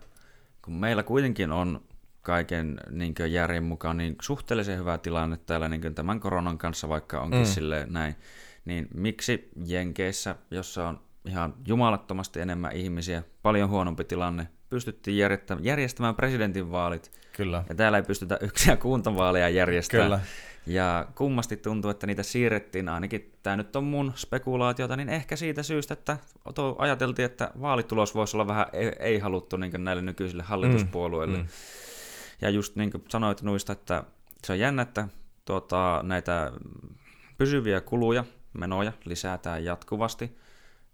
[0.61, 1.81] kun meillä kuitenkin on
[2.21, 7.39] kaiken niin järjen mukaan niin suhteellisen hyvä tilanne täällä niin tämän koronan kanssa, vaikka onkin
[7.39, 7.45] mm.
[7.45, 8.15] silleen näin,
[8.65, 15.17] niin miksi Jenkeissä, jossa on ihan jumalattomasti enemmän ihmisiä, paljon huonompi tilanne, pystyttiin
[15.61, 17.63] järjestämään presidentinvaalit, Kyllä.
[17.69, 20.09] ja täällä ei pystytä yksiä kuntavaaleja järjestämään.
[20.09, 20.19] Kyllä.
[20.65, 25.63] Ja kummasti tuntuu, että niitä siirrettiin, ainakin tämä nyt on mun spekulaatiota, niin ehkä siitä
[25.63, 26.17] syystä, että
[26.77, 31.37] ajateltiin, että vaalitulos voisi olla vähän ei, ei haluttu niin näille nykyisille hallituspuolueille.
[31.37, 31.49] Mm, mm.
[32.41, 34.03] Ja just niin kuin sanoit nuista, että
[34.43, 35.07] se on jännä, että
[35.45, 36.51] tuota, näitä
[37.37, 38.23] pysyviä kuluja,
[38.53, 40.37] menoja lisätään jatkuvasti.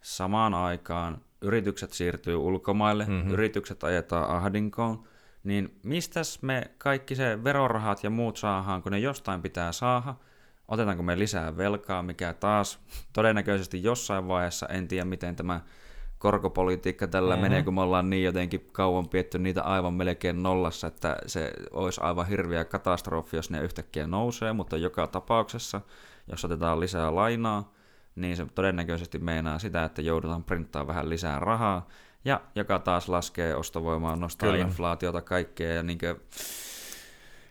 [0.01, 3.31] Samaan aikaan yritykset siirtyy ulkomaille, mm-hmm.
[3.31, 5.03] yritykset ajetaan ahdinkoon,
[5.43, 10.15] niin mistäs me kaikki se verorahat ja muut saadaan, kun ne jostain pitää saada?
[10.67, 12.79] Otetaanko me lisää velkaa, mikä taas
[13.13, 15.61] todennäköisesti jossain vaiheessa, en tiedä miten tämä
[16.17, 17.41] korkopolitiikka tällä mm-hmm.
[17.41, 22.01] menee, kun me ollaan niin jotenkin kauan pietty niitä aivan melkein nollassa, että se olisi
[22.01, 25.81] aivan hirviä katastrofi, jos ne yhtäkkiä nousee, mutta joka tapauksessa,
[26.27, 27.73] jos otetaan lisää lainaa,
[28.15, 31.87] niin se todennäköisesti meinaa sitä, että joudutaan printtaa vähän lisää rahaa,
[32.25, 34.65] ja joka taas laskee ostovoimaa, nostaa Kyllä.
[34.65, 36.15] inflaatiota, kaikkea, ja niin kuin,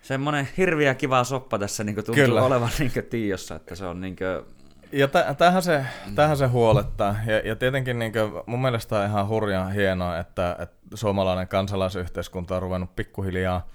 [0.03, 2.43] semmoinen hirviä kiva soppa tässä niin tuntuu Kyllä.
[2.43, 4.56] olevan niin tiossa, että se on niin kuin,
[4.93, 7.17] ja tähän, se, tähän se huolettaa.
[7.27, 12.57] Ja, ja tietenkin niin kuin, mun mielestä on ihan hurjan hienoa, että, että suomalainen kansalaisyhteiskunta
[12.57, 13.69] on ruvennut pikkuhiljaa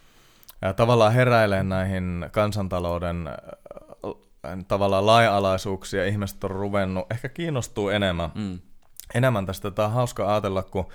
[0.62, 3.30] ja tavallaan heräilemään näihin kansantalouden
[4.68, 6.06] tavallaan laajalaisuuksia.
[6.06, 8.60] Ihmiset on ruvennut, ehkä kiinnostuu enemmän, mm.
[9.14, 9.72] enemmän tästä.
[9.72, 10.86] Tämä on hauska ajatella, kun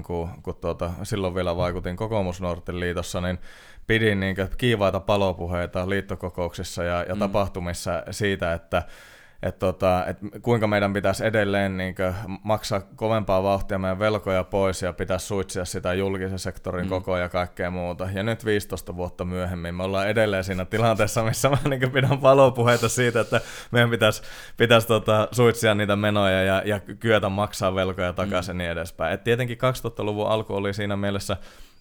[0.00, 3.38] 2006-2007, kun, kun tuota, silloin vielä vaikutin kokoomusnuorten liitossa, niin
[3.88, 7.18] pidin niin kiivaita palopuheita liittokokouksissa ja, ja mm.
[7.18, 8.82] tapahtumissa siitä, että
[9.42, 11.94] että tota, et kuinka meidän pitäisi edelleen niin
[12.42, 16.88] maksaa kovempaa vauhtia meidän velkoja pois ja pitäisi suitsia sitä julkisen sektorin mm.
[16.88, 18.08] koko ja kaikkea muuta.
[18.14, 22.88] Ja nyt 15 vuotta myöhemmin me ollaan edelleen siinä tilanteessa, missä mä niin pidän palopuheita
[22.88, 24.22] siitä, että meidän pitäisi,
[24.56, 28.58] pitäisi tota, suitsia niitä menoja ja, ja kyetä maksaa velkoja takaisin mm.
[28.58, 29.14] niin edespäin.
[29.14, 31.36] Et tietenkin 2000-luvun alku oli siinä mielessä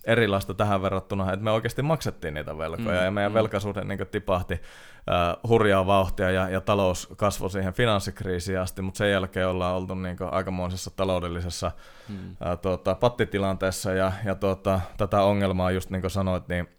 [0.08, 3.34] erilaista tähän verrattuna, että me oikeasti maksettiin niitä velkoja mm, ja meidän mm.
[3.34, 9.12] velkasuhde niin tipahti uh, hurjaa vauhtia ja, ja talous kasvoi siihen finanssikriisiin asti, mutta sen
[9.12, 11.72] jälkeen ollaan oltu niin aikamoisessa taloudellisessa
[12.10, 12.32] mm.
[12.32, 16.70] uh, tuota, pattitilanteessa ja, ja tuota, tätä ongelmaa just niin kuin sanoit, niin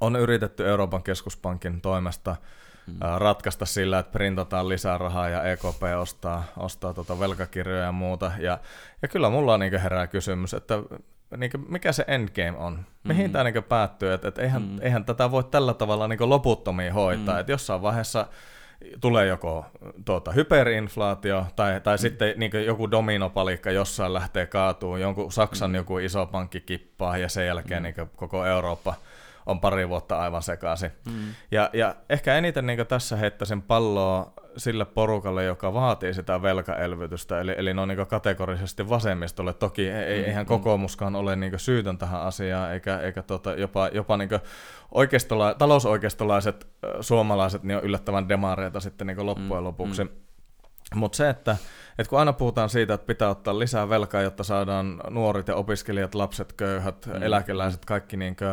[0.00, 2.36] on yritetty Euroopan keskuspankin toimesta
[2.86, 2.94] mm.
[3.18, 8.32] ratkaista sillä, että printataan lisää rahaa ja EKP ostaa, ostaa tuota velkakirjoja ja muuta.
[8.38, 8.58] Ja,
[9.02, 10.74] ja kyllä mulla on niin herää kysymys, että
[11.36, 12.86] niin kuin, mikä se endgame on?
[13.04, 13.32] Mihin mm.
[13.32, 14.12] tämä niin päättyy?
[14.12, 14.78] Et, et eihän, mm.
[14.80, 17.34] eihän tätä voi tällä tavalla niin loputtomiin hoitaa.
[17.34, 17.40] Mm.
[17.40, 18.26] Et jossain vaiheessa
[19.00, 19.66] tulee joko
[20.04, 21.98] tuota, hyperinflaatio tai, tai mm.
[21.98, 25.74] sitten niin joku dominopalikka jossain lähtee kaatuun, jonkun Saksan mm.
[25.74, 27.84] joku iso pankki kippaa ja sen jälkeen mm.
[27.84, 28.94] niin koko Eurooppa
[29.46, 30.90] on pari vuotta aivan sekaisin.
[31.06, 31.34] Mm.
[31.50, 37.54] Ja, ja ehkä eniten niin tässä heittäisin palloa sille porukalle, joka vaatii sitä velkaelvytystä, eli,
[37.56, 39.52] eli ne on niin kategorisesti vasemmistolle.
[39.52, 40.48] Toki ei, mm, eihän mm.
[40.48, 44.30] kokoomuskaan ole niin syytön tähän asiaan, eikä, eikä tota, jopa, jopa niin
[44.92, 46.68] oikeistola, talousoikeistolaiset
[47.00, 50.04] suomalaiset niin on yllättävän demareita sitten niin loppujen mm, lopuksi.
[50.04, 50.10] Mm.
[50.94, 51.56] Mutta se, että,
[51.98, 56.14] että kun aina puhutaan siitä, että pitää ottaa lisää velkaa, jotta saadaan nuoret ja opiskelijat,
[56.14, 57.22] lapset, köyhät, mm.
[57.22, 58.50] eläkeläiset, kaikki, niin kuin,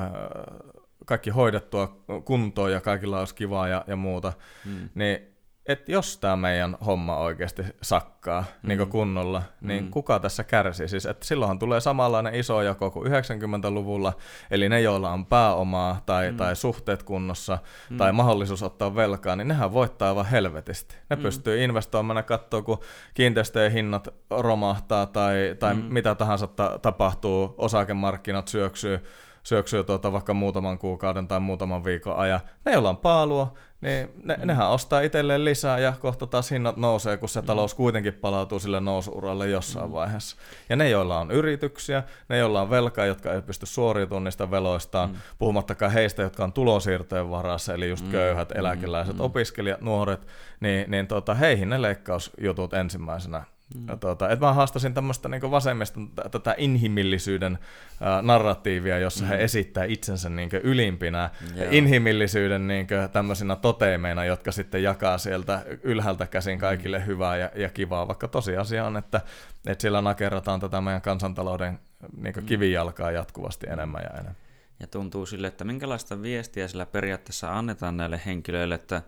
[1.09, 4.33] kaikki hoidettua kuntoon ja kaikilla olisi kivaa ja, ja muuta,
[4.65, 4.89] mm.
[4.95, 5.29] niin
[5.69, 8.67] että jos tämä meidän homma oikeasti sakkaa mm.
[8.67, 9.91] niin kunnolla, niin mm.
[9.91, 10.87] kuka tässä kärsii?
[10.87, 14.13] Siis, että silloinhan tulee samanlainen iso jako kuin 90-luvulla,
[14.51, 16.37] eli ne, joilla on pääomaa tai, mm.
[16.37, 17.57] tai suhteet kunnossa
[17.89, 17.97] mm.
[17.97, 20.95] tai mahdollisuus ottaa velkaa, niin nehän voittaa aivan helvetisti.
[21.09, 21.21] Ne mm.
[21.21, 22.79] pystyy investoimaan katsoa, kun
[23.13, 25.81] kiinteistöjen hinnat romahtaa tai, tai mm.
[25.81, 28.99] mitä tahansa ta- tapahtuu, osakemarkkinat syöksyy,
[29.43, 32.39] syöksyy tuota vaikka muutaman kuukauden tai muutaman viikon ajan.
[32.65, 34.47] Ne, joilla on paalua, niin ne, mm.
[34.47, 37.47] nehän ostaa itselleen lisää ja kohta taas hinnat nousee, kun se mm.
[37.47, 39.93] talous kuitenkin palautuu sille nousuuralle jossain mm.
[39.93, 40.35] vaiheessa.
[40.69, 45.09] Ja ne, joilla on yrityksiä, ne, joilla on velkaa, jotka ei pysty suoriutumaan niistä veloistaan,
[45.09, 45.15] mm.
[45.37, 48.11] puhumattakaan heistä, jotka on tulosiirtojen varassa, eli just mm.
[48.11, 49.21] köyhät, eläkeläiset, mm.
[49.21, 50.27] opiskelijat, nuoret,
[50.59, 53.43] niin, niin tota, heihin ne leikkausjutut ensimmäisenä
[53.75, 53.99] Mm.
[53.99, 57.59] Tuota, että mä haastasin tämmöistä niin vasemmiston tätä inhimillisyyden
[58.01, 59.29] äh, narratiivia, jossa mm.
[59.29, 61.67] he esittää itsensä niin ylimpinä Joo.
[61.71, 66.59] inhimillisyyden niin tämmöisinä toteimeina, jotka sitten jakaa sieltä ylhäältä käsin mm.
[66.59, 67.05] kaikille mm.
[67.05, 69.21] hyvää ja, ja kivaa, vaikka tosiasia on, että,
[69.67, 71.79] että siellä nakerrataan tätä meidän kansantalouden
[72.17, 74.35] niin kivijalkaa jatkuvasti enemmän ja enemmän.
[74.79, 79.01] Ja tuntuu sille, että minkälaista viestiä sillä periaatteessa annetaan näille henkilöille, että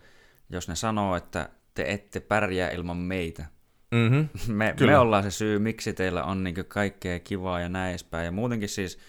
[0.49, 3.45] jos ne sanoo, että te ette pärjää ilman meitä,
[3.91, 4.29] Mm-hmm.
[4.57, 8.25] Me, me ollaan se syy, miksi teillä on niin kaikkea kivaa ja näin edespäin.
[8.25, 8.99] Ja muutenkin siis,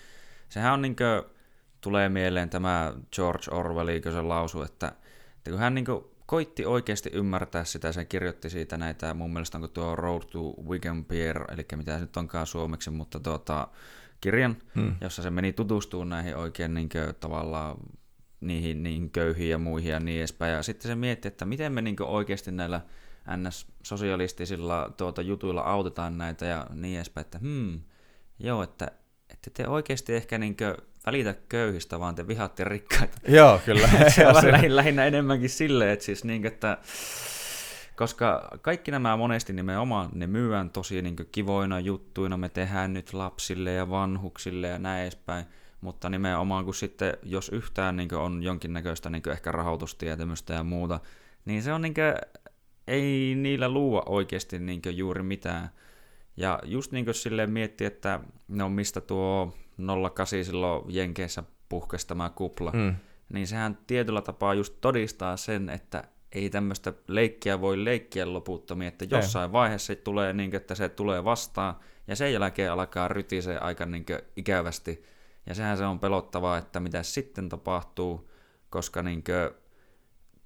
[0.49, 1.33] sehän on niin kuin,
[1.81, 4.93] tulee mieleen tämä George Orwell, kun se lausu, että,
[5.37, 9.59] että kun hän niin kuin, koitti oikeasti ymmärtää sitä, se kirjoitti siitä näitä, mun mielestä
[9.59, 13.69] onko tuo Road to Wigan Pier, eli mitä se nyt onkaan suomeksi, mutta tuota,
[14.21, 14.95] kirjan, hmm.
[15.01, 17.77] jossa se meni tutustumaan näihin oikein niin kuin, tavallaan
[18.41, 20.53] niihin, niihin köyhiin ja muihin ja niin edespäin.
[20.53, 22.81] Ja sitten se mietti, että miten me niin oikeasti näillä
[23.37, 27.81] NS-sosialistisilla tuota, jutuilla autetaan näitä ja niin edespäin, että hmm,
[28.39, 28.91] joo, että,
[29.31, 33.19] että te oikeasti ehkä niinkö välitä köyhistä, vaan te vihaatte rikkaita.
[33.29, 33.89] Joo, kyllä.
[34.15, 36.79] se on lähinnä, lähinnä enemmänkin silleen, että siis niin, että
[37.97, 43.73] koska kaikki nämä monesti nimenomaan, ne myyään tosi niin kivoina juttuina, me tehdään nyt lapsille
[43.73, 45.45] ja vanhuksille ja näin edespäin,
[45.81, 51.01] mutta nimenomaan kun sitten, jos yhtään niin on jonkinnäköistä niin ehkä rahoitustietämystä ja muuta,
[51.45, 51.95] niin se on niin
[52.87, 55.69] ei niillä luua oikeasti niin juuri mitään.
[56.37, 59.55] Ja just niin kuin silleen miettii, että no mistä tuo
[60.13, 62.95] 08 silloin Jenkeissä puhkesi tämä kupla, mm.
[63.29, 69.07] niin sehän tietyllä tapaa just todistaa sen, että ei tämmöistä leikkiä voi leikkiä loputtomia, että
[69.11, 69.53] jossain ei.
[69.53, 71.75] vaiheessa se tulee niin kuin, että se tulee vastaan,
[72.07, 75.05] ja sen jälkeen alkaa rytisee aika niin kuin, ikävästi.
[75.47, 78.31] Ja sehän se on pelottavaa, että mitä sitten tapahtuu,
[78.71, 79.62] koska niin kuin,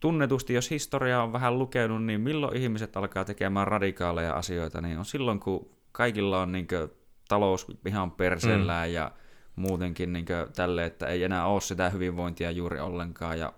[0.01, 5.05] tunnetusti, jos historiaa on vähän lukenut, niin milloin ihmiset alkaa tekemään radikaaleja asioita, niin on
[5.05, 6.91] silloin, kun kaikilla on niin kuin,
[7.29, 8.95] talous ihan perseellään mm.
[8.95, 9.11] ja
[9.57, 13.39] muutenkin niin kuin, tälle, että ei enää ole sitä hyvinvointia juuri ollenkaan.
[13.39, 13.53] Ja...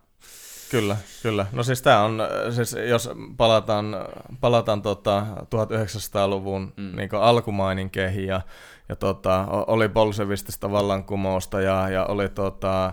[0.70, 1.46] Kyllä, kyllä.
[1.53, 2.20] No siis tämä on,
[2.51, 3.96] siis jos palataan,
[4.40, 6.96] palataan tota 1900-luvun mm.
[6.96, 8.40] niin alkumaininkeihin ja,
[8.88, 12.92] ja tota, oli bolsevistista vallankumousta ja, ja oli tota,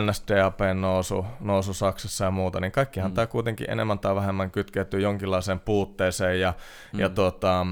[0.00, 3.14] NSDAPn nousu, nousu Saksassa ja muuta, niin kaikkihan mm.
[3.14, 6.54] tämä kuitenkin enemmän tai vähemmän kytkeytyy jonkinlaiseen puutteeseen ja,
[6.92, 7.00] mm.
[7.00, 7.66] ja tuota,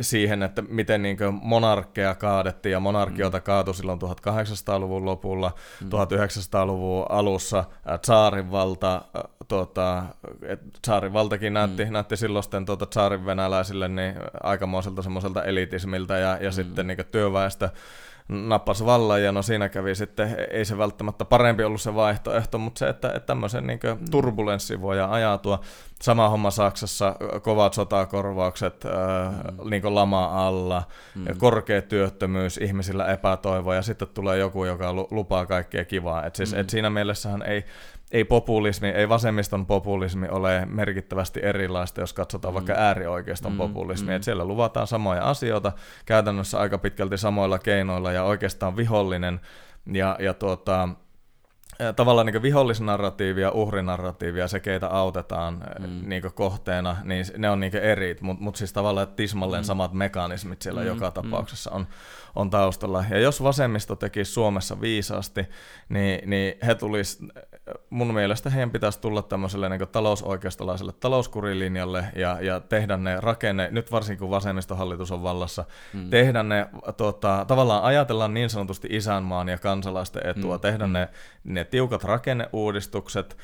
[0.00, 3.42] siihen, että miten niin monarkkeja kaadettiin ja monarkioita mm.
[3.42, 5.88] kaatui silloin 1800-luvun lopulla, mm.
[5.88, 7.64] 1900-luvun alussa
[8.02, 9.02] tsaarin valta,
[9.48, 10.04] tuota,
[10.82, 11.92] tsaarin valtakin näytti, mm.
[11.92, 16.54] näytti silloin tuota, tsaarin venäläisille niin aikamoiselta semmoiselta elitismiltä ja, ja mm.
[16.54, 17.68] sitten niin työväestö
[18.28, 22.78] nappasi vallan ja no siinä kävi sitten, ei se välttämättä parempi ollut se vaihtoehto, mutta
[22.78, 24.10] se, että, että tämmöisen niin mm.
[24.10, 25.60] turbulenssi voi ajatua.
[26.02, 29.70] Sama homma Saksassa, kovat sotakorvaukset mm.
[29.70, 30.82] niin lama alla,
[31.14, 31.38] mm.
[31.38, 36.26] korkea työttömyys, ihmisillä epätoivo ja sitten tulee joku, joka lupaa kaikkea kivaa.
[36.26, 36.60] Et siis, mm.
[36.60, 37.64] et siinä mielessähän ei,
[38.12, 42.54] ei populismi, ei vasemmiston populismi ole merkittävästi erilaista, jos katsotaan mm.
[42.54, 43.58] vaikka äärioikeiston mm.
[43.58, 44.18] populismi.
[44.18, 44.22] Mm.
[44.22, 45.72] siellä luvataan samoja asioita
[46.06, 49.40] käytännössä aika pitkälti samoilla keinoilla ja oikeastaan vihollinen
[49.92, 50.88] ja, ja tuota,
[51.96, 56.08] tavallaan niin vihollisnarratiivi ja uhrinarratiivi ja se, keitä autetaan mm.
[56.08, 59.66] niin kohteena, niin ne on niin eri, mutta mut siis tavallaan tismalleen mm.
[59.66, 60.86] samat mekanismit siellä mm.
[60.86, 61.12] joka mm.
[61.12, 61.86] tapauksessa on,
[62.36, 63.04] on taustalla.
[63.10, 65.46] Ja jos vasemmisto tekisi Suomessa viisaasti,
[65.88, 67.18] niin, niin he tulis,
[67.90, 73.92] mun mielestä heidän pitäisi tulla tämmöiselle niin talousoikeistolaiselle talouskurilinjalle ja, ja tehdä ne rakenne, nyt
[73.92, 76.10] varsinkin kun vasemmistohallitus on vallassa, mm.
[76.10, 76.66] tehdä ne,
[76.96, 80.60] tota, tavallaan ajatellaan niin sanotusti isänmaan ja kansalaisten etua, mm.
[80.60, 80.92] tehdä mm.
[80.92, 81.08] ne,
[81.44, 83.36] ne tiukat rakenneuudistukset,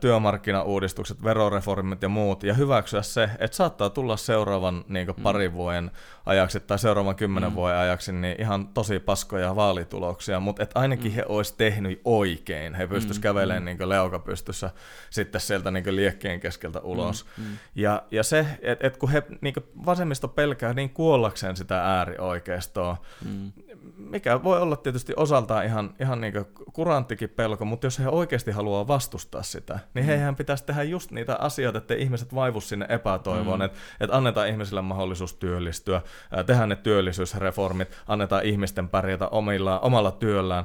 [0.00, 5.22] työmarkkinauudistukset, veroreformit ja muut, ja hyväksyä se, että saattaa tulla seuraavan niin mm.
[5.22, 5.90] parin vuoden
[6.26, 7.54] ajaksi tai seuraavan kymmenen mm.
[7.54, 11.14] vuoden ajaksi niin ihan tosi paskoja vaalituloksia, mutta että ainakin mm.
[11.14, 13.22] he olisi tehnyt oikein, he pystyisivät mm.
[13.22, 13.78] kävelemään mm.
[13.78, 14.70] niin leuka pystyssä
[15.10, 17.26] sitten sieltä niin liekkeen keskeltä ulos.
[17.36, 17.44] Mm.
[17.44, 17.56] Mm.
[17.74, 19.54] Ja, ja se, että et kun he niin
[19.86, 23.52] vasemmisto pelkää niin kuollakseen sitä äärioikeistoa, mm.
[23.96, 26.34] mikä voi olla tietysti osaltaan ihan, ihan niin
[26.72, 30.06] kuranttikin pelko, mutta jos he oikeasti haluaa vastustaa sitä, niin mm.
[30.06, 33.64] heihän pitäisi tehdä just niitä asioita, että ihmiset vaivu sinne epätoivoon, mm.
[33.64, 36.02] että et annetaan ihmisille mahdollisuus työllistyä,
[36.46, 40.64] tehdään ne työllisyysreformit, annetaan ihmisten pärjätä omilla, omalla työllään,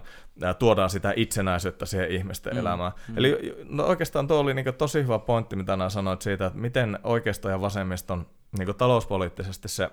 [0.59, 2.91] tuodaan sitä itsenäisyyttä siihen ihmisten mm, elämään.
[3.07, 3.17] Mm.
[3.17, 6.99] Eli no oikeastaan tuo oli niin tosi hyvä pointti, mitä nämä sanoit siitä, että miten
[7.03, 8.25] oikeisto ja vasemmiston
[8.57, 9.89] niin talouspoliittisesti se,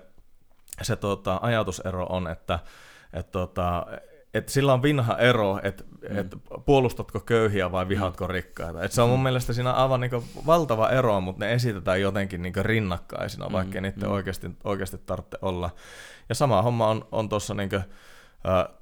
[0.81, 2.59] se tota, ajatusero on, että
[3.13, 3.85] et, tota,
[4.33, 6.17] et sillä on vinha ero, että mm.
[6.17, 8.31] et puolustatko köyhiä vai vihatko mm.
[8.31, 8.83] rikkaita.
[8.83, 9.23] Et se on mun mm.
[9.23, 13.53] mielestä siinä aivan niinku valtava ero, mutta ne esitetään jotenkin niinku rinnakkaisina, mm.
[13.53, 14.11] vaikka niiden mm.
[14.11, 15.69] oikeasti, oikeasti tarvitse olla.
[16.31, 17.77] Ja sama homma on, on tuossa niinku,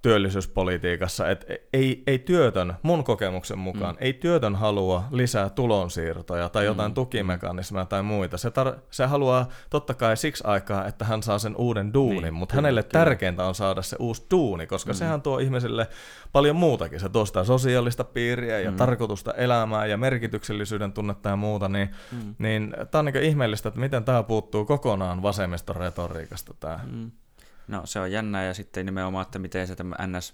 [0.01, 3.97] työllisyyspolitiikassa, että ei, ei työtön, mun kokemuksen mukaan, mm.
[4.01, 6.95] ei työtön halua lisää tulonsiirtoja tai jotain mm.
[6.95, 8.37] tukimekanismeja tai muita.
[8.37, 12.33] Se, tar- se haluaa totta kai siksi aikaa, että hän saa sen uuden duunin, niin,
[12.33, 12.91] mutta hänelle kyllä.
[13.05, 14.95] tärkeintä on saada se uusi duuni, koska mm.
[14.95, 15.87] sehän tuo ihmisille
[16.31, 16.99] paljon muutakin.
[16.99, 18.77] Se tuo sitä sosiaalista piiriä ja mm.
[18.77, 22.35] tarkoitusta elämää ja merkityksellisyyden tunnetta ja muuta, niin, mm.
[22.37, 26.53] niin tämä on niin ihmeellistä, että miten tämä puuttuu kokonaan vasemmiston retoriikasta.
[26.59, 26.79] Tämä.
[26.91, 27.11] Mm.
[27.69, 30.33] No se on jännää ja sitten nimenomaan, että miten se tämä NS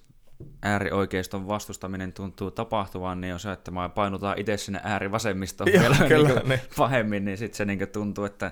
[0.62, 6.30] äärioikeiston vastustaminen tuntuu tapahtuvan, niin on se, että mä painutaan itse sinne äärivasemmistoon vielä kyllä,
[6.30, 6.60] niin niin.
[6.78, 8.52] pahemmin, niin sitten se niin tuntuu, että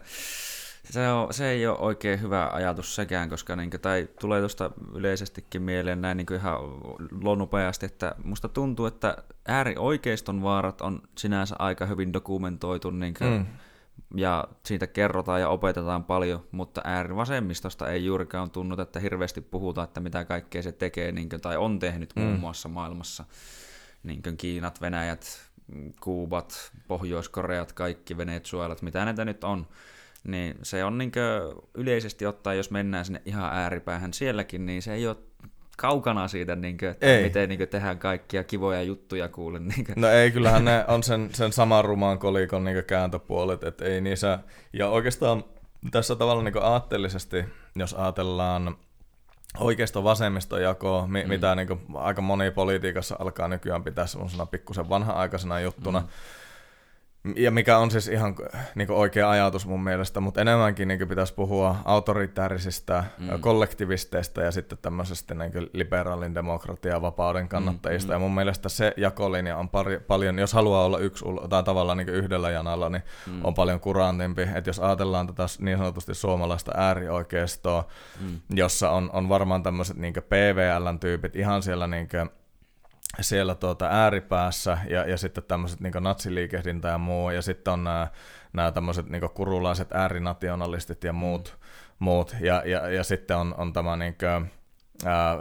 [0.83, 4.71] se, on, se ei ole oikein hyvä ajatus sekään, koska niin kuin, tai tulee tuosta
[4.95, 6.59] yleisestikin mieleen näin niin ihan
[7.37, 9.17] nopeasti, että musta tuntuu, että
[9.47, 13.45] äärioikeiston vaarat on sinänsä aika hyvin dokumentoitu niin kuin, mm
[14.13, 19.99] ja siitä kerrotaan ja opetetaan paljon, mutta äärivasemmistosta ei juurikaan tunnu, että hirveästi puhutaan, että
[19.99, 22.21] mitä kaikkea se tekee niin kuin, tai on tehnyt mm.
[22.21, 23.25] muun muassa maailmassa.
[24.03, 25.41] Niin kuin Kiinat, Venäjät,
[26.01, 29.67] Kuubat, Pohjois-Koreat, kaikki Venezuelat, mitä näitä nyt on.
[30.23, 31.11] Niin se on niin
[31.73, 35.17] yleisesti ottaen, jos mennään sinne ihan ääripäähän sielläkin, niin se ei ole
[35.77, 37.23] kaukana siitä, niin kuin, että ei.
[37.23, 39.59] miten niin kuin, tehdään kaikkia kivoja juttuja kuule.
[39.59, 39.93] Niin kuin.
[39.95, 44.39] No ei, kyllähän ne on sen, sen saman rumaan kolikon niin kääntöpuolet, että ei niissä,
[44.73, 45.43] ja oikeastaan
[45.91, 48.77] tässä tavalla niin aatteellisesti, jos ajatellaan
[49.59, 51.29] oikeisto vasemmisto jakoa, mi- mm.
[51.29, 56.07] mitä niin kuin, aika moni politiikassa alkaa nykyään pitää semmoisena pikkusen vanha-aikaisena juttuna, mm
[57.35, 58.35] ja mikä on siis ihan
[58.75, 63.39] niin oikea ajatus mun mielestä, mutta enemmänkin niin pitäisi puhua autoritäärisistä mm.
[63.39, 68.07] kollektivisteista ja sitten tämmöisestä niin liberaalin demokratia vapauden kannattajista.
[68.07, 68.15] Mm, mm.
[68.15, 72.09] Ja mun mielestä se jakolinja on pari, paljon, jos haluaa olla yksi tai tavallaan niin
[72.09, 73.45] yhdellä janalla, niin mm.
[73.45, 74.41] on paljon kurantimpi.
[74.41, 77.87] Että jos ajatellaan tätä niin sanotusti suomalaista äärioikeistoa,
[78.21, 78.39] mm.
[78.49, 82.29] jossa on, on varmaan tämmöiset niin PVL-tyypit ihan siellä niin kuin,
[83.21, 88.07] siellä tuota ääripäässä ja, ja sitten tämmöiset niin natsiliikehdintä ja muu, ja sitten on nämä,
[88.53, 91.65] nämä tämmöiset niin kurulaiset äärinationalistit ja muut, mm.
[91.99, 94.51] muut ja, ja, ja sitten on, on tämä niin kuin,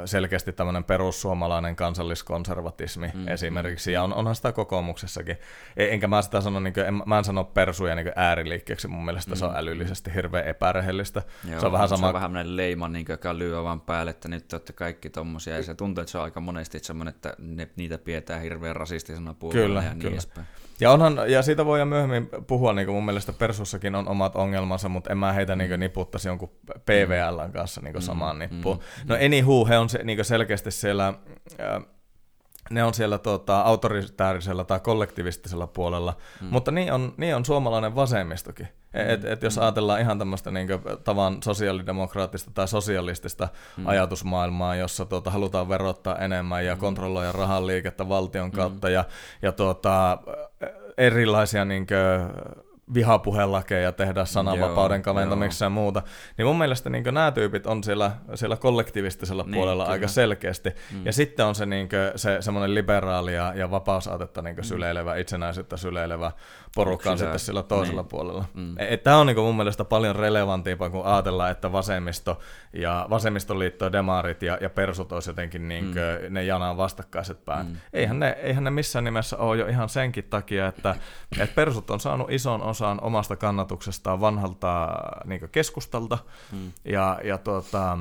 [0.05, 3.95] selkeästi tämmöinen perussuomalainen kansalliskonservatismi mm, esimerkiksi, mm.
[3.95, 5.37] ja on, onhan sitä kokoomuksessakin.
[5.77, 9.05] E, enkä mä sitä sano, niin kuin, en, mä en sano persuja niin ääriliikkeeksi, mun
[9.05, 9.57] mielestä mm, se on mm.
[9.57, 11.23] älyllisesti hirveän epärehellistä.
[11.51, 12.01] Joo, se on vähän sama...
[12.01, 15.57] Se on vähän leima, niin kuin, joka lyö vaan päälle, että nyt olette kaikki tommosia,
[15.57, 19.35] ja se tuntuu, että se on aika monesti semmoinen, että ne, niitä pidetään hirveän rasistisena
[19.35, 20.13] puolella kyllä, ja niin kyllä.
[20.13, 20.47] edespäin.
[20.83, 24.89] Ja, onhan, ja siitä voi myöhemmin puhua, niin kuin mun mielestä Persussakin on omat ongelmansa,
[24.89, 26.51] mutta en mä heitä niin niputtaisi jonkun
[26.87, 28.77] PVL kanssa niin mm, samaan nippuun.
[28.77, 31.15] Mm, no anywho, he on se, niin selkeästi siellä...
[31.61, 31.83] Äh,
[32.73, 36.47] ne on siellä tuota, autoritäärisellä tai kollektivistisella puolella, mm.
[36.51, 38.69] mutta niin on, niin on suomalainen vasemmistokin.
[38.93, 39.11] Mm.
[39.11, 39.63] Et, et jos mm.
[39.63, 40.69] ajatellaan ihan tämmöistä niin
[41.05, 43.87] tavan sosiaalidemokraattista tai sosialistista mm.
[43.87, 46.81] ajatusmaailmaa, jossa tuota, halutaan verottaa enemmän ja mm.
[46.81, 48.95] kontrolloida rahan liikettä valtion kautta mm.
[48.95, 49.05] ja,
[49.43, 50.19] ja tuota,
[50.99, 56.03] erilaisia niin kuin, vihapuhelakeja tehdä sananvapauden joo, kaventamiseksi ja muuta.
[56.39, 59.93] Niin mun mielestä niin nämä tyypit on siellä, siellä kollektivistisella niin, puolella kyllä.
[59.93, 60.71] aika selkeästi.
[60.93, 61.07] Mm.
[61.07, 64.63] Ja sitten on se, niin kuin, se semmoinen liberaalia ja vapausaatetta niin mm.
[64.63, 66.33] syleilevä, itsenäisyyttä syleilevä
[66.75, 68.09] porukka on sitten sillä toisella niin.
[68.09, 68.45] puolella.
[68.55, 68.75] Mm.
[68.79, 72.41] E, Tämä on niin kuin mun mielestä paljon relevantimpaa, kun ajatellaan, että vasemmisto
[72.73, 76.35] ja vasemmistoliitto, demarit ja, ja persut olisi jotenkin niin kuin, mm.
[76.35, 77.69] ne janaan vastakkaiset päät.
[77.69, 77.77] Mm.
[77.93, 80.95] Eihän, ne, eihän ne missään nimessä ole jo ihan senkin takia, että,
[81.41, 84.89] että persut on saanut ison osan omasta kannatuksestaan vanhalta
[85.25, 86.19] niin keskustalta.
[86.53, 86.73] Mm.
[86.85, 87.99] Ja, ja tuota,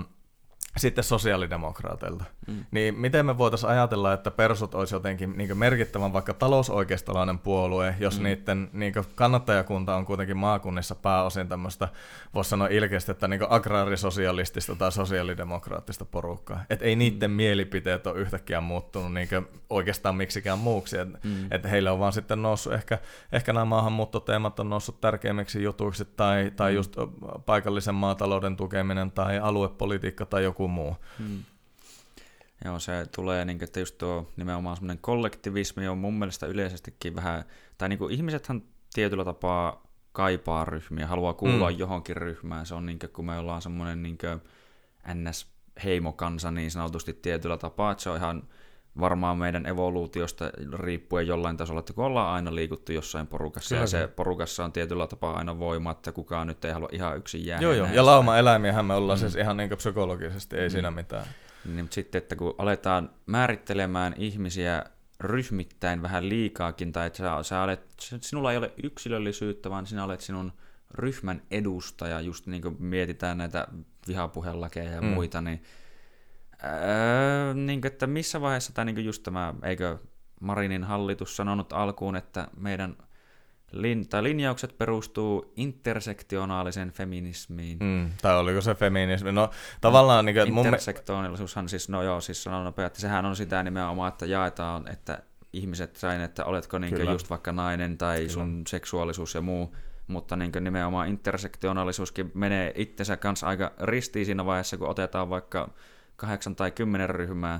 [0.78, 2.24] sitten sosiaalidemokraateilta.
[2.48, 2.66] Mm.
[2.72, 8.18] Niin miten me voitaisiin ajatella, että persut olisi jotenkin niin merkittävän vaikka talousoikeistolainen puolue, jos
[8.18, 8.24] mm.
[8.24, 11.88] niiden niin kannattajakunta on kuitenkin maakunnissa pääosin tämmöistä,
[12.34, 16.64] voisi sanoa ilkeästi, että niin agraarisosialistista tai sosiaalidemokraattista porukkaa.
[16.70, 17.36] Että ei niiden mm.
[17.36, 19.30] mielipiteet ole yhtäkkiä muuttunut niin
[19.70, 20.98] oikeastaan miksikään muuksi.
[20.98, 21.48] Että mm.
[21.52, 22.98] et heille on vaan sitten noussut, ehkä,
[23.32, 26.76] ehkä nämä maahanmuuttoteemat on noussut tärkeimmiksi jutuiksi, tai, tai mm.
[26.76, 26.96] just
[27.46, 30.96] paikallisen maatalouden tukeminen, tai aluepolitiikka, tai joku muu.
[31.20, 31.44] Mm.
[32.66, 37.16] Joo, se tulee, niin kuin, että just tuo nimenomaan semmoinen kollektivismi on mun mielestä yleisestikin
[37.16, 37.44] vähän,
[37.78, 41.78] tai niin kuin ihmisethän tietyllä tapaa kaipaa ryhmiä, haluaa kuulua mm.
[41.78, 42.66] johonkin ryhmään.
[42.66, 44.18] Se on niin kuin, kun me ollaan semmoinen niin
[45.08, 48.44] NS-heimokansa niin sanotusti tietyllä tapaa, että se on ihan
[49.00, 53.84] varmaan meidän evoluutiosta riippuen jollain tasolla, että kun ollaan aina liikuttu jossain porukassa Kyllä.
[53.84, 57.46] ja se porukassa on tietyllä tapaa aina voima, että kukaan nyt ei halua ihan yksin
[57.46, 57.64] jäädä.
[57.64, 57.88] Joo, joo.
[57.88, 59.22] ja lauma-eläimiähän me ollaan mm.
[59.22, 60.72] siis ihan niin psykologisesti, ei mm.
[60.72, 61.26] siinä mitään.
[61.66, 64.84] Niin, mutta sitten, että kun aletaan määrittelemään ihmisiä
[65.20, 70.22] ryhmittäin vähän liikaakin, tai että sä, sä olet, sinulla ei ole yksilöllisyyttä, vaan sinä olet
[70.22, 70.52] sinun
[70.92, 73.68] ryhmän edustaja, just niin kuin mietitään näitä
[74.08, 75.08] vihapuhelakeja ja mm.
[75.08, 75.64] muita, niin,
[76.64, 79.98] öö, niin kuin, että missä vaiheessa tämä niin just tämä, eikö
[80.42, 82.96] Marinin hallitus sanonut alkuun, että meidän
[83.72, 87.78] lin, tai linjaukset perustuu intersektionaalisen feminismiin.
[87.82, 89.32] Mm, tai oliko se feminismi?
[89.32, 89.50] No
[89.82, 90.26] tavallaan...
[90.26, 94.88] Niin kuin, Intersektionaalisuushan siis, no joo, siis sanon nopeasti, sehän on sitä nimenomaan, että jaetaan,
[94.88, 98.30] että ihmiset sain, että oletko niin just vaikka nainen tai Kyllä.
[98.30, 99.76] sun seksuaalisuus ja muu,
[100.08, 105.70] mutta niin nimenomaan intersektionaalisuuskin menee itsensä kanssa aika ristiin siinä vaiheessa, kun otetaan vaikka
[106.22, 107.60] kahdeksan tai kymmenen ryhmää,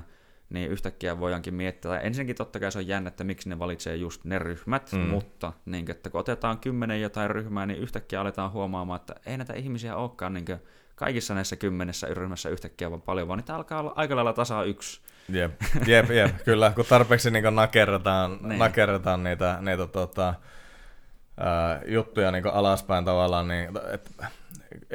[0.50, 4.24] niin yhtäkkiä voidaankin miettiä, ensinnäkin totta kai se on jännä, että miksi ne valitsee just
[4.24, 4.98] ne ryhmät, mm.
[4.98, 9.54] mutta niin, että kun otetaan kymmenen jotain ryhmää, niin yhtäkkiä aletaan huomaamaan, että ei näitä
[9.54, 10.44] ihmisiä olekaan niin
[10.94, 15.00] kaikissa näissä kymmenessä ryhmässä yhtäkkiä vaan paljon, vaan niitä alkaa olla aika lailla tasa yksi.
[15.28, 15.52] Jep,
[15.86, 18.58] jep, jep kyllä, kun tarpeeksi niin nakerretaan, niin.
[18.58, 20.34] nakerretaan niitä, niitä tota,
[21.86, 24.26] juttuja niin alaspäin tavallaan, niin, että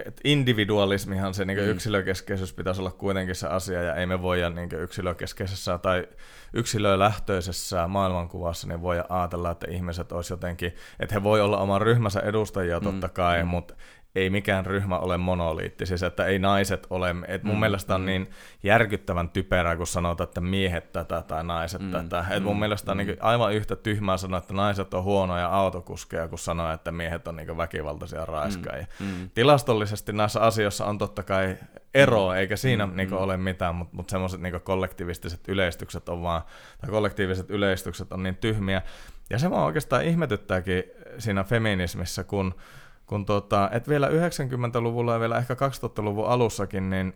[0.05, 1.65] et individualismihan se niin mm.
[1.65, 6.07] yksilökeskeisyys pitäisi olla kuitenkin se asia, ja ei me voida niin yksilökeskeisessä tai
[6.53, 12.19] yksilölähtöisessä maailmankuvassa niin voi ajatella, että ihmiset olisi jotenkin, että he voi olla oman ryhmänsä
[12.19, 13.13] edustajia totta mm.
[13.13, 13.49] kai, mm.
[13.49, 13.73] mutta
[14.17, 18.01] ei mikään ryhmä ole monoliitti, siis että ei naiset ole, että mun mm, mielestä on
[18.01, 18.05] mm.
[18.05, 18.29] niin
[18.63, 22.25] järkyttävän typerää, kun sanotaan, että miehet tätä tai naiset mm, tätä.
[22.31, 23.05] Et mun mm, mielestä on mm.
[23.05, 27.35] niin aivan yhtä tyhmää sanoa, että naiset on huonoja autokuskeja, kun sanoa, että miehet on
[27.35, 28.85] niin väkivaltaisia raiskaajia.
[28.99, 29.29] Mm, mm.
[29.33, 31.57] Tilastollisesti näissä asioissa on totta kai
[31.93, 33.17] ero, mm, eikä siinä mm, niin mm.
[33.17, 36.41] ole mitään, mutta mut semmoiset niin kollektivistiset yleistykset on vaan,
[36.81, 38.81] tai kollektiiviset yleistykset on niin tyhmiä.
[39.29, 40.83] Ja se mua oikeastaan ihmetyttääkin
[41.17, 42.55] siinä feminismissä, kun
[43.07, 47.13] kun tota, et vielä 90-luvulla ja vielä ehkä 2000-luvun alussakin, niin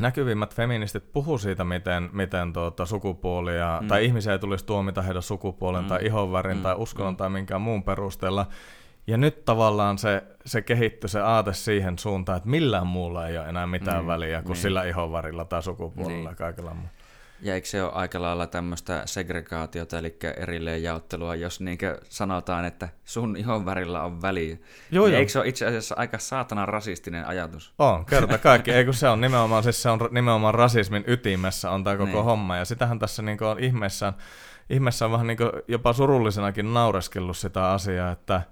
[0.00, 3.88] näkyvimmät feministit puhuu siitä, miten, miten tuota, sukupuolia, mm.
[3.88, 5.88] tai ihmisiä ei tulisi tuomita heidän sukupuolen mm.
[5.88, 6.62] tai ihonvärin mm.
[6.62, 7.16] tai uskonnon mm.
[7.16, 8.46] tai minkään muun perusteella.
[9.06, 13.48] Ja nyt tavallaan se, se kehittyi se aate siihen suuntaan, että millään muulla ei ole
[13.48, 14.06] enää mitään mm.
[14.06, 14.62] väliä kuin niin.
[14.62, 16.36] sillä ihonvärillä tai sukupuolella niin.
[16.36, 16.90] kaikilla muulla.
[17.44, 21.78] Ja eikö se ole aika lailla tämmöistä segregaatiota, eli erilleen jaottelua, jos niin
[22.08, 24.56] sanotaan, että sun ihon värillä on väliä.
[24.90, 25.18] Joo, niin joo.
[25.20, 27.74] Eikö se ole itse asiassa aika saatana rasistinen ajatus?
[27.78, 28.72] On, kerta kaikki.
[28.72, 32.24] Eikö se on nimenomaan, siis se on nimenomaan rasismin ytimessä on tämä koko niin.
[32.24, 32.56] homma.
[32.56, 34.12] Ja sitähän tässä niin on ihmeessä,
[34.70, 35.38] ihmeessä on vähän niin
[35.68, 38.42] jopa surullisenakin naureskellut sitä asiaa, että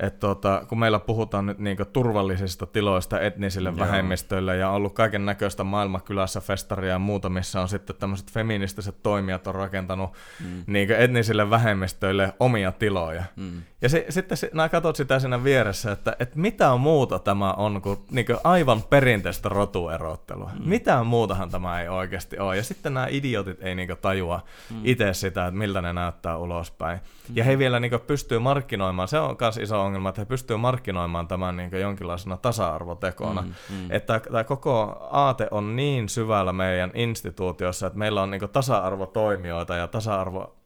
[0.00, 3.78] et tota, kun meillä puhutaan nyt niinku turvallisista tiloista etnisille Joo.
[3.78, 9.02] vähemmistöille ja on ollut kaiken näköistä maailmakylässä festaria ja muuta, missä on sitten tämmöiset feministiset
[9.02, 10.64] toimijat on rakentanut mm.
[10.66, 13.24] niinku etnisille vähemmistöille omia tiloja.
[13.36, 13.62] Mm.
[13.82, 17.98] Ja se, sitten nää katsot sitä siinä vieressä, että et mitä muuta tämä on kuin
[18.10, 20.50] niinku aivan perinteistä rotuerottelua.
[20.58, 20.68] Mm.
[20.68, 22.56] Mitään muutahan tämä ei oikeasti ole.
[22.56, 24.80] Ja sitten nämä idiotit ei niinku tajua mm.
[24.84, 26.98] itse sitä, että miltä ne näyttää ulospäin.
[27.28, 27.36] Mm.
[27.36, 31.28] Ja he vielä niinku pystyy markkinoimaan, se on myös iso ongelma, että he pystyvät markkinoimaan
[31.28, 33.42] tämän niin jonkinlaisena tasa-arvotekona.
[33.42, 33.86] Mm, mm.
[33.90, 39.88] Että tämä koko aate on niin syvällä meidän instituutiossa, että meillä on niin tasa-arvotoimijoita ja
[39.88, 40.59] tasa-arvo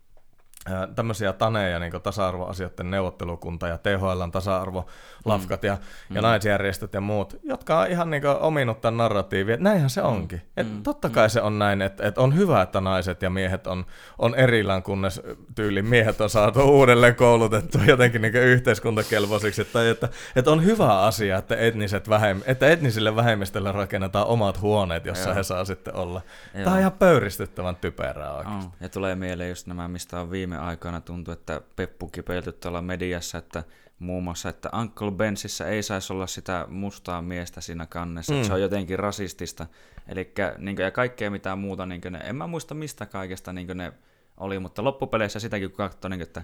[0.95, 5.67] tämmöisiä taneja, niin tasa-arvoasioiden neuvottelukunta ja THLn tasa-arvolafkat mm.
[5.67, 5.79] ja,
[6.11, 6.27] ja mm.
[6.27, 10.07] naisjärjestöt ja muut, jotka on ihan niin ominut tämän narratiivin, että näinhän se mm.
[10.07, 10.43] onkin.
[10.57, 10.83] Et mm.
[10.83, 11.31] Totta kai mm.
[11.31, 13.87] se on näin, että, että on hyvä, että naiset ja miehet on,
[14.19, 15.23] on erillään, kunnes
[15.55, 21.39] tyyli miehet on saatu uudelleen koulutettu jotenkin niin yhteiskuntakelpoisiksi, tai että, että on hyvä asia,
[21.39, 25.35] että, etniset vähem, että etnisille vähemmistöille rakennetaan omat huoneet, jossa Joo.
[25.35, 26.21] he saa sitten olla.
[26.55, 26.65] Joo.
[26.65, 28.67] Tämä on ihan pöyristyttävän typerää oikeasti.
[28.67, 28.77] Oh.
[28.81, 32.83] Ja tulee mieleen just nämä, mistä on viime viime aikoina tuntuu, että Peppu kipeilty tuolla
[32.83, 33.65] mediassa, että
[33.99, 38.37] muun muassa, että Uncle Bensissä ei saisi olla sitä mustaa miestä siinä kannessa, mm.
[38.37, 39.67] että se on jotenkin rasistista.
[40.09, 43.93] Eli niin ja kaikkea mitään muuta, niin ne, en mä muista mistä kaikesta niin ne
[44.37, 46.43] oli, mutta loppupeleissä sitäkin kun katsoi, niin että,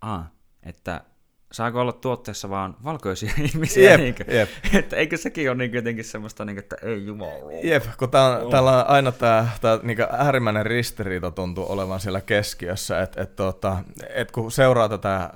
[0.00, 0.30] aa,
[0.62, 1.00] että
[1.52, 3.90] saako olla tuotteessa vaan valkoisia ihmisiä?
[3.90, 4.48] Jep, niin kuin, jep.
[4.78, 7.52] Että eikö sekin ole niin jotenkin semmoista, niin kuin, että ei jumala.
[7.62, 8.50] Jep, kun tää on, oh.
[8.50, 13.76] täällä on aina tämä, tämä niin äärimmäinen ristiriita tuntuu olevan siellä keskiössä, että et, tota,
[14.14, 15.30] et kun seuraa tätä,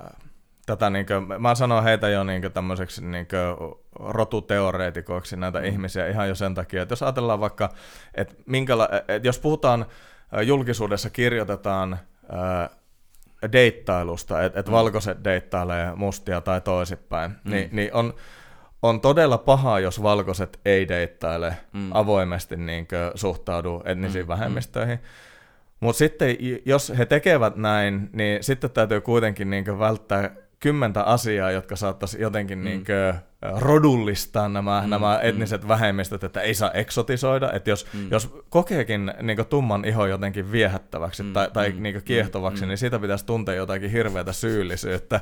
[0.65, 3.27] tätä niin kuin, mä sanon heitä jo niin tämmöiseksi niin
[3.99, 5.65] rotuteoreetikoiksi näitä mm.
[5.65, 7.69] ihmisiä ihan jo sen takia, että jos ajatellaan vaikka,
[8.15, 9.85] että, minkäla, että jos puhutaan
[10.45, 11.99] julkisuudessa kirjoitetaan
[13.51, 14.71] deittailusta, että et mm.
[14.71, 17.51] valkoiset deittailee mustia tai toisinpäin, mm.
[17.51, 18.13] niin, niin on,
[18.81, 21.89] on todella paha, jos valkoiset ei deittaile mm.
[21.93, 24.27] avoimesti niin suhtaudu etnisiin mm.
[24.27, 24.97] vähemmistöihin.
[24.97, 25.03] Mm.
[25.79, 31.75] Mutta sitten, jos he tekevät näin, niin sitten täytyy kuitenkin niin välttää kymmentä asiaa, jotka
[31.75, 32.63] saattaisi jotenkin mm.
[32.63, 32.83] niin
[33.59, 35.29] rodullistaa nämä, mm, nämä mm.
[35.29, 38.11] etniset vähemmistöt, että ei saa eksotisoida, että jos, mm.
[38.11, 42.77] jos kokeekin niin tumman ihon jotenkin viehättäväksi mm, tai, tai mm, niin kiehtovaksi, mm, niin
[42.77, 45.21] siitä pitäisi tuntea jotakin hirveätä syyllisyyttä.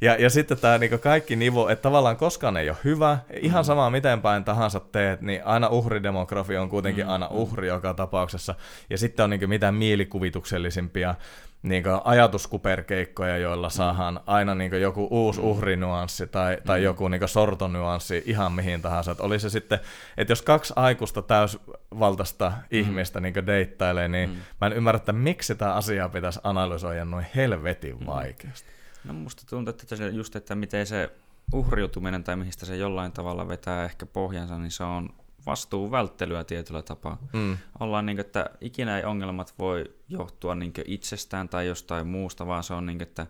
[0.00, 3.66] Ja, ja sitten tämä niin kaikki nivo, että tavallaan koskaan ei ole hyvä, ihan mm.
[3.66, 7.36] sama miten päin tahansa teet, niin aina uhridemografia on kuitenkin mm, aina mm.
[7.36, 8.54] uhri joka tapauksessa,
[8.90, 11.14] ja sitten on niin mitä mielikuvituksellisimpia
[11.62, 15.46] niin ajatuskuperkeikkoja, joilla saadaan aina niin joku uusi mm.
[15.46, 16.84] uhrinuanssi tai, tai mm.
[16.84, 19.10] joku niin sortonuanssi ihan mihin tahansa.
[19.10, 19.78] Että oli se sitten,
[20.16, 22.62] että jos kaksi aikuista täysvaltaista mm.
[22.70, 24.36] ihmistä niin deittailee, niin mm.
[24.60, 28.06] mä en ymmärrä, että miksi tämä asia pitäisi analysoida noin helvetin mm.
[28.06, 28.68] vaikeasti.
[29.04, 31.10] No musta tuntuu, että se just, että miten se
[31.52, 35.08] uhriutuminen tai mistä se jollain tavalla vetää ehkä pohjansa, niin se on
[35.46, 37.18] vastuun välttelyä tietyllä tapaa.
[37.32, 37.56] Mm.
[37.80, 42.62] Ollaan niin kuin, että ikinä ei ongelmat voi johtua niin itsestään tai jostain muusta, vaan
[42.62, 43.26] se on niin kuin, että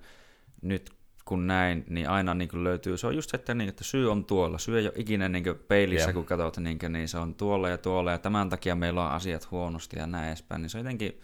[0.62, 0.90] nyt
[1.24, 4.10] kun näin, niin aina niin kuin löytyy, se on just se, että, niin, että syy
[4.10, 4.58] on tuolla.
[4.58, 6.14] Syy ei ole ikinä niin peilissä, yeah.
[6.14, 9.12] kun katsot, niin, kuin, niin se on tuolla ja tuolla, ja tämän takia meillä on
[9.12, 10.62] asiat huonosti ja näin edespäin.
[10.62, 11.20] Niin se jotenkin,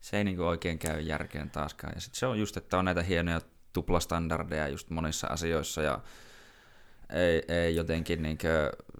[0.00, 1.92] se ei niin kuin oikein käy järkeen taaskaan.
[1.94, 3.40] Ja sitten se on just, että on näitä hienoja
[3.72, 5.98] tuplastandardeja just monissa asioissa, ja
[7.12, 8.50] ei, ei jotenkin, niin kuin,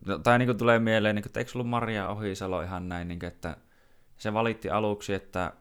[0.07, 3.09] no, tai niin kuin tulee mieleen, niin kuin, että eikö ollut Maria Ohisalo ihan näin,
[3.09, 3.57] niin kuin, että
[4.17, 5.53] se valitti aluksi, että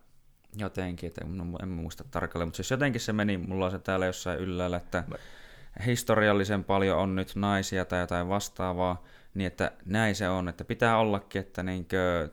[0.58, 4.06] jotenkin, että no, en muista tarkalleen, mutta siis jotenkin se meni, mulla on se täällä
[4.06, 5.04] jossain yllällä, että
[5.86, 10.98] historiallisen paljon on nyt naisia tai jotain vastaavaa, niin että näin se on, että pitää
[10.98, 11.88] ollakin, että niin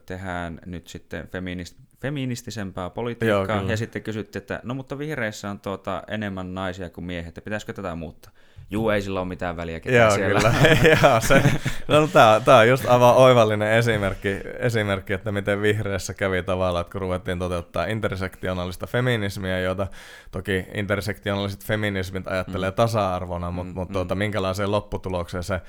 [0.05, 5.59] tehdään nyt sitten feminist, feministisempää politiikkaa, Joo, ja sitten kysyttiin, että no mutta vihreissä on
[5.59, 8.31] tuota enemmän naisia kuin miehet, että pitäisikö tätä muuttaa?
[8.71, 10.39] Juu, ei sillä ole mitään väliä, ketä Joo, siellä.
[10.39, 10.53] kyllä.
[11.03, 11.43] Joo, se,
[11.87, 16.91] no, tämä, tämä on just aivan oivallinen esimerkki, esimerkki, että miten vihreässä kävi tavallaan, että
[16.91, 19.87] kun ruvettiin toteuttaa intersektionaalista feminismiä, jota
[20.31, 22.75] toki intersektionaaliset feminismit ajattelee mm.
[22.75, 23.93] tasa-arvona, mutta mm, mut, mm.
[23.93, 25.61] tuota, minkälaiseen lopputulokseen se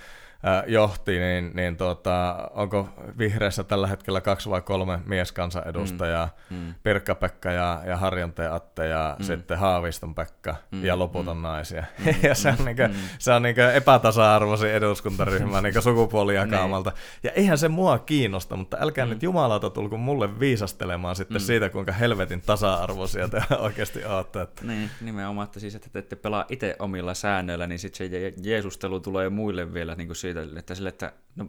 [0.66, 2.88] johti, niin, niin tuota, onko
[3.18, 6.57] vihreässä tällä hetkellä kaksi vai kolme mieskansanedustajaa, mm.
[6.57, 6.74] mm.
[6.82, 9.24] Pirkka-Pekka ja, ja Harjanteen Atte ja mm.
[9.24, 10.84] sitten Haaviston Pekka mm.
[10.84, 11.43] ja loput on mm.
[11.43, 11.84] naisia.
[11.99, 12.14] Mm.
[12.28, 12.64] ja se on, mm.
[12.64, 12.95] niinku, mm.
[13.18, 16.90] se on niinku epätasa-arvoisin eduskuntaryhmä niinku sukupuolijakaamalta.
[16.90, 17.20] Niin.
[17.22, 19.11] ja eihän se mua kiinnosta, mutta älkää mm.
[19.11, 21.47] nyt jumalauta tulko mulle viisastelemaan sitten mm.
[21.47, 24.43] siitä, kuinka helvetin tasa-arvoisia te oikeasti olette.
[24.43, 24.66] Että...
[24.66, 29.01] Niin, nimenomaan, että siis, että te ette pelaa itse omilla säännöillä, niin sitten se jeesustelu
[29.01, 31.47] tulee muille vielä niin kuin siitä siitä, että, sille, että no,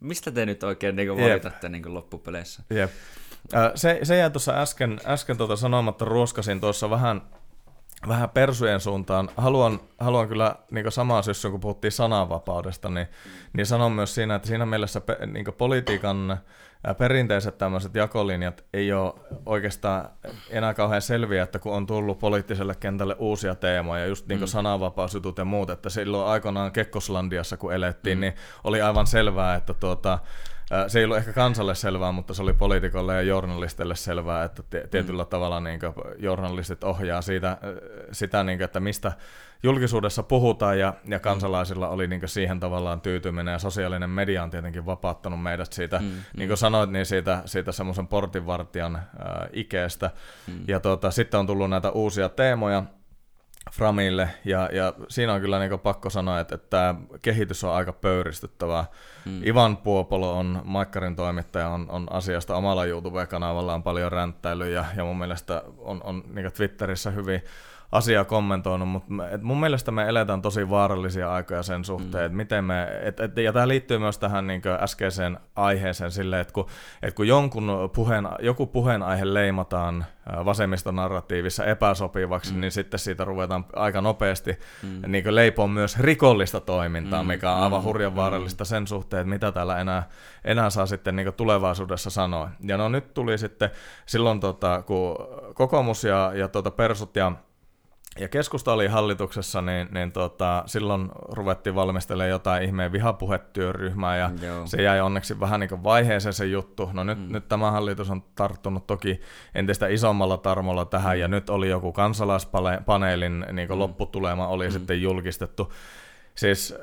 [0.00, 2.62] mistä te nyt oikein niin valitatte niin loppupeleissä?
[2.70, 2.90] Jep.
[3.74, 7.22] Se, se jäi tuossa äsken, äsken tuota sanomatta, ruoskasin tuossa vähän,
[8.08, 9.28] vähän persujen suuntaan.
[9.36, 13.06] Haluan, haluan kyllä niin samaa syssyä, kun puhuttiin sananvapaudesta, niin,
[13.52, 16.38] niin sanon myös siinä, että siinä mielessä niin politiikan
[16.98, 19.14] perinteiset tämmöiset jakolinjat ei ole
[19.46, 20.08] oikeastaan
[20.50, 24.52] enää kauhean selviä, että kun on tullut poliittiselle kentälle uusia teemoja, just niin kuin mm.
[24.52, 28.20] sananvapausjutut ja muut, että silloin aikoinaan Kekkoslandiassa kun elettiin, mm.
[28.20, 30.18] niin oli aivan selvää, että tuota,
[30.86, 35.22] se ei ollut ehkä kansalle selvää, mutta se oli poliitikolle ja journalisteille selvää, että tietyllä
[35.22, 35.28] mm.
[35.28, 35.80] tavalla niin
[36.18, 37.58] journalistit ohjaa siitä,
[38.12, 39.12] sitä, niin kuin, että mistä
[39.62, 44.86] julkisuudessa puhutaan ja, ja kansalaisilla oli niin siihen tavallaan tyytyminen ja sosiaalinen media on tietenkin
[44.86, 46.04] vapauttanut meidät siitä, mm,
[46.36, 46.56] niin kuin mm.
[46.56, 49.04] sanoit, niin siitä, siitä semmoisen portinvartijan äh,
[49.52, 50.10] ikeestä.
[50.46, 50.64] Mm.
[50.68, 52.82] Ja tota, sitten on tullut näitä uusia teemoja,
[53.72, 57.92] Framille, ja, ja siinä on kyllä niin pakko sanoa, että, että tämä kehitys on aika
[57.92, 58.84] pöyristyttävää.
[59.24, 59.46] Mm.
[59.46, 65.18] Ivan Puopolo on, Maikkarin toimittaja, on, on asiasta omalla YouTube-kanavallaan paljon ränttäily, ja, ja mun
[65.18, 67.42] mielestä on, on niin Twitterissä hyvin
[67.92, 72.26] asiaa kommentoinut, mutta et mun mielestä me eletään tosi vaarallisia aikoja sen suhteen, mm.
[72.26, 76.52] että miten me, et, et, ja tämä liittyy myös tähän niin äskeiseen aiheeseen sille, että
[76.52, 76.66] kun,
[77.02, 80.04] et kun jonkun puheen, joku puheenaihe leimataan
[80.44, 82.60] vasemmistonarratiivissa epäsopivaksi, mm.
[82.60, 85.12] niin sitten siitä ruvetaan aika nopeasti mm.
[85.12, 87.28] niin leipoon myös rikollista toimintaa, mm.
[87.28, 87.84] mikä on aivan mm.
[87.84, 88.66] hurjan vaarallista mm.
[88.66, 90.08] sen suhteen, että mitä täällä enää,
[90.44, 92.50] enää saa sitten niin tulevaisuudessa sanoa.
[92.60, 93.70] Ja no nyt tuli sitten
[94.06, 95.16] silloin, tota, kun
[95.54, 97.32] kokoomus ja, ja tuota persut ja
[98.18, 104.66] ja keskusta oli hallituksessa, niin, niin tota, silloin ruvettiin valmistelemaan jotain ihmeen vihapuhetyöryhmää, ja Joo.
[104.66, 106.90] se jäi onneksi vähän niin vaiheeseen se juttu.
[106.92, 107.32] No nyt, mm.
[107.32, 109.20] nyt tämä hallitus on tarttunut toki
[109.54, 111.20] entistä isommalla tarmolla tähän, mm.
[111.20, 113.78] ja nyt oli joku kansalaispaneelin niin mm.
[113.78, 114.72] lopputulema oli mm.
[114.72, 115.72] sitten julkistettu.
[116.34, 116.74] Siis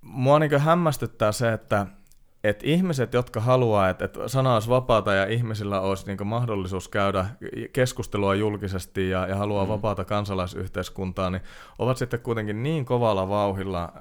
[0.00, 1.86] mua niin hämmästyttää se, että
[2.44, 7.26] että ihmiset, jotka haluaa, että, että sana olisi vapaata ja ihmisillä olisi niin mahdollisuus käydä
[7.72, 9.68] keskustelua julkisesti ja, ja haluaa mm.
[9.68, 11.42] vapaata kansalaisyhteiskuntaa, niin
[11.78, 13.92] ovat sitten kuitenkin niin kovalla vauhilla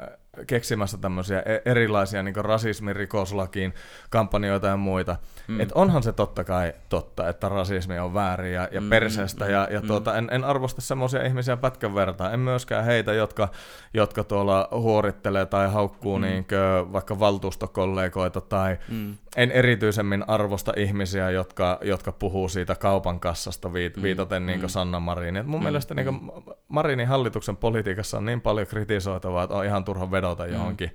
[0.48, 3.74] keksimässä tämmöisiä e- erilaisia niin rasismirikoslakiin
[4.10, 5.16] kampanjoita ja muita.
[5.48, 5.60] Mm.
[5.60, 9.52] Et onhan se totta kai totta, että rasismi on väärin ja, ja mm, perseestä, mm,
[9.52, 9.88] ja, ja mm.
[9.88, 12.32] tuota, en, en arvosta semmoisia ihmisiä pätkän vertaa.
[12.32, 13.50] En myöskään heitä, jotka,
[13.94, 16.22] jotka tuolla huorittelee tai haukkuu mm.
[16.22, 16.46] niin
[16.94, 19.18] vaikka valtuustokollegoita tai mm.
[19.36, 24.04] En erityisemmin arvosta ihmisiä, jotka, jotka puhuu siitä kaupan kassasta viit, mm.
[24.04, 24.68] viitaten niin mm.
[24.68, 25.38] Sanna Marin.
[25.38, 25.64] Et mun mm.
[25.64, 26.30] mielestä niin mm.
[26.68, 30.54] Marinin hallituksen politiikassa on niin paljon kritisoitavaa, että on ihan turha vedota mm.
[30.54, 30.92] johonkin,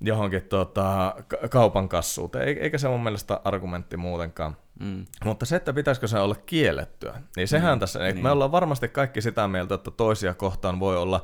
[0.00, 1.14] johonkin tota,
[1.50, 4.56] kaupan kassuuteen, eikä se mun mielestä argumentti muutenkaan.
[4.82, 5.04] Mm.
[5.24, 7.80] Mutta se, että pitäisikö se olla kiellettyä, niin sehän mm.
[7.80, 8.22] tässä, niin.
[8.22, 11.22] me ollaan varmasti kaikki sitä mieltä, että toisia kohtaan voi olla,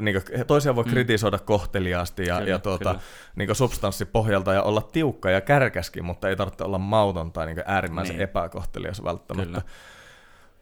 [0.00, 0.90] niin kuin, toisia voi mm.
[0.90, 2.94] kritisoida kohteliaasti ja, kyllä, ja tuota,
[3.36, 8.16] niin substanssipohjalta ja olla tiukka ja kärkäskin, mutta ei tarvitse olla mauton tai niin äärimmäisen
[8.16, 8.22] niin.
[8.22, 9.60] epäkohtelias välttämättä.
[9.60, 9.72] Kyllä.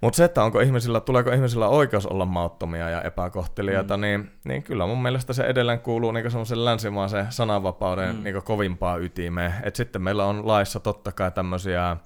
[0.00, 4.00] Mutta se, että onko ihmisillä, tuleeko ihmisillä oikeus olla mauttomia ja epäkohtelijoita, mm.
[4.00, 8.22] niin, niin kyllä mun mielestä se edelleen kuuluu niin semmoisen länsimaisen sananvapauden mm.
[8.22, 9.54] niin kovimpaa ytimeen.
[9.62, 11.96] Et sitten meillä on laissa totta kai tämmöisiä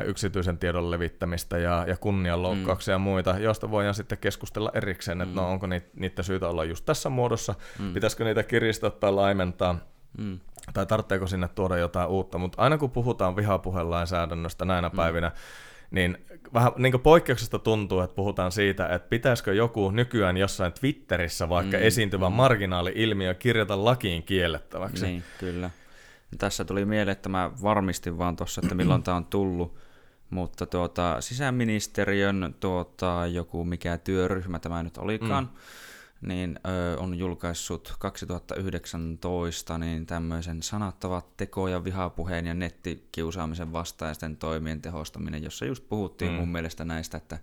[0.00, 3.04] yksityisen tiedon levittämistä ja, ja kunnianloukkauksia mm.
[3.04, 5.36] ja muita, joista voidaan sitten keskustella erikseen, että mm.
[5.36, 7.94] no onko niitä, niitä syytä olla just tässä muodossa, mm.
[7.94, 9.78] pitäisikö niitä kiristää tai laimentaa,
[10.18, 10.40] mm.
[10.74, 14.96] tai tarvitseeko sinne tuoda jotain uutta, mutta aina kun puhutaan vihapuhelainsäädännöstä näinä mm.
[14.96, 15.32] päivinä,
[15.90, 16.18] niin
[16.54, 21.82] vähän niin poikkeuksesta tuntuu, että puhutaan siitä, että pitäisikö joku nykyään jossain Twitterissä vaikka mm,
[21.82, 22.36] esiintyvä mm.
[22.36, 25.06] marginaali-ilmiö kirjata lakiin kiellettäväksi.
[25.06, 25.70] Niin, kyllä.
[26.38, 29.76] Tässä tuli mieleen, että mä varmistin vaan tuossa, että milloin tämä on tullut,
[30.30, 36.28] mutta tuota, sisäministeriön tuota, joku mikä työryhmä tämä nyt olikaan, mm.
[36.28, 44.82] niin ö, on julkaissut 2019 niin tämmöisen sanattavat teko- ja vihapuheen ja nettikiusaamisen vastaisten toimien
[44.82, 46.36] tehostaminen, jossa just puhuttiin mm.
[46.36, 47.38] mun mielestä näistä, että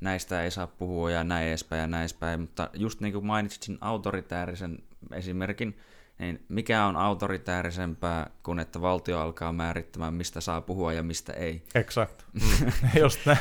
[0.00, 3.78] näistä ei saa puhua ja näin edespäin ja näin edespäin, mutta just niin kuin mainitsin
[3.80, 4.78] autoritäärisen
[5.12, 5.78] esimerkin,
[6.18, 11.62] niin mikä on autoritäärisempää kuin että valtio alkaa määrittämään, mistä saa puhua ja mistä ei.
[11.74, 12.24] Exakt.
[13.00, 13.38] Just näin.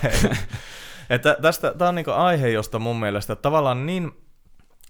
[1.10, 4.12] että tästä, tämä on niin aihe, josta mun mielestä tavallaan niin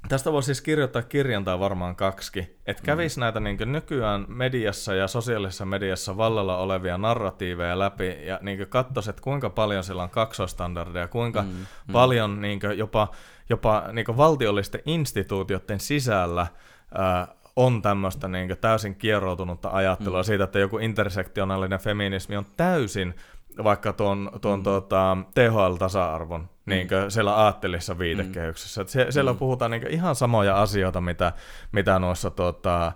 [0.10, 2.58] Tästä voisi siis kirjoittaa kirjan tai varmaan kaksi.
[2.66, 3.20] Että kävisi mm.
[3.20, 9.22] näitä niin nykyään mediassa ja sosiaalisessa mediassa vallalla olevia narratiiveja läpi ja niin katsoisi, että
[9.22, 11.48] kuinka paljon sillä on kaksoistandardeja, kuinka mm.
[11.48, 11.92] Mm.
[11.92, 13.08] paljon niin jopa,
[13.50, 16.48] jopa niin valtiollisten instituutioiden sisällä
[16.96, 17.28] ää,
[17.58, 20.24] on tämmöistä niin täysin kieroutunutta ajattelua mm.
[20.24, 23.16] siitä, että joku intersektionaalinen feminismi on täysin
[23.64, 24.64] vaikka tuon, tuon mm.
[24.64, 26.48] tuota, THL-tasa-arvon mm.
[26.66, 28.82] niin siellä aattelissa viitekehyksessä.
[28.82, 28.88] Mm.
[28.88, 29.40] Se, siellä mm.
[29.40, 31.34] puhutaan niin ihan samoja asioita, mitä,
[31.72, 32.92] mitä noissa tuota,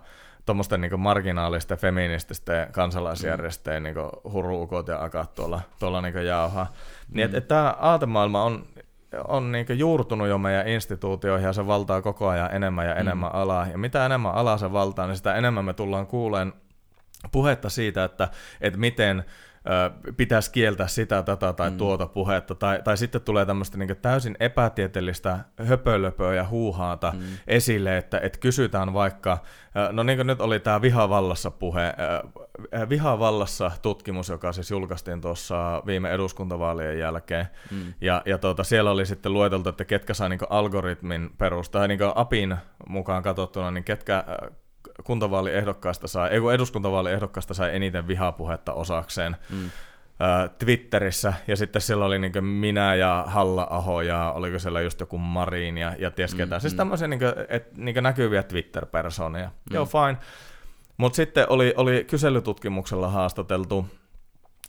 [0.46, 3.84] tuommoisten niin marginaalisten feminististen kansalaisjärjestöjen mm.
[3.84, 3.96] niin
[4.32, 6.64] huruukot ja akat tuolla, tuolla niin jauhaa.
[6.64, 7.16] Mm.
[7.16, 8.66] Niin, että et tämä aatemaailma on,
[9.28, 13.38] on niin juurtunut jo meidän instituutioihin ja se valtaa koko ajan enemmän ja enemmän mm.
[13.38, 13.66] alaa.
[13.66, 16.52] Ja mitä enemmän alaa se valtaa, niin sitä enemmän me tullaan kuuleen
[17.32, 18.28] puhetta siitä, että,
[18.60, 19.24] että miten
[20.16, 21.76] pitäisi kieltää sitä, tätä tai mm.
[21.76, 27.22] tuota puhetta, tai, tai sitten tulee tämmöistä niin täysin epätieteellistä höpölöpöä ja huuhaata mm.
[27.46, 29.38] esille, että, että kysytään vaikka,
[29.92, 31.94] no niin kuin nyt oli tämä Vihavallassa puhe,
[32.88, 37.94] Vihavallassa tutkimus, joka siis julkaistiin tuossa viime eduskuntavaalien jälkeen, mm.
[38.00, 42.56] ja, ja tuota, siellä oli sitten lueteltu, että ketkä sai niin algoritmin perusta, niin APin
[42.88, 44.24] mukaan katsottuna, niin ketkä
[45.04, 49.70] kuntavaaliehdokkaasta sai, ei kun eduskuntavaaliehdokkaasta sai eniten vihapuhetta osakseen mm.
[50.58, 55.78] Twitterissä, ja sitten siellä oli niin minä ja Halla-aho, ja oliko siellä just joku Marin,
[55.78, 56.58] ja, ja ties ketään.
[56.58, 56.76] Mm, siis mm.
[56.76, 59.46] tämmöisiä niin kuin, et, niin näkyviä Twitter-persoonia.
[59.48, 59.74] Mm.
[59.74, 60.18] Joo, fine.
[60.96, 63.86] Mutta sitten oli, oli kyselytutkimuksella haastateltu,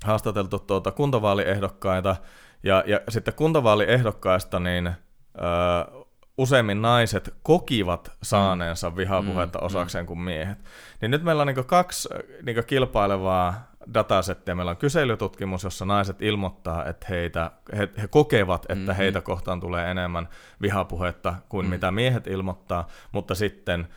[0.04, 2.16] haastateltu tuota kuntavaaliehdokkaita,
[2.64, 6.03] ja, ja sitten kuntavaaliehdokkaista niin öö,
[6.38, 8.96] useimmin naiset kokivat saaneensa mm.
[8.96, 9.66] vihapuhetta mm.
[9.66, 10.58] osakseen kuin miehet.
[11.02, 12.10] Niin nyt meillä on niin kaksi
[12.44, 14.56] niin kilpailevaa datasettia.
[14.56, 18.96] Meillä on kyselytutkimus, jossa naiset ilmoittaa, että heitä, he, he kokevat, että mm-hmm.
[18.96, 20.30] heitä kohtaan tulee enemmän
[20.62, 21.70] vihapuhetta kuin mm.
[21.70, 23.88] mitä miehet ilmoittaa, mutta sitten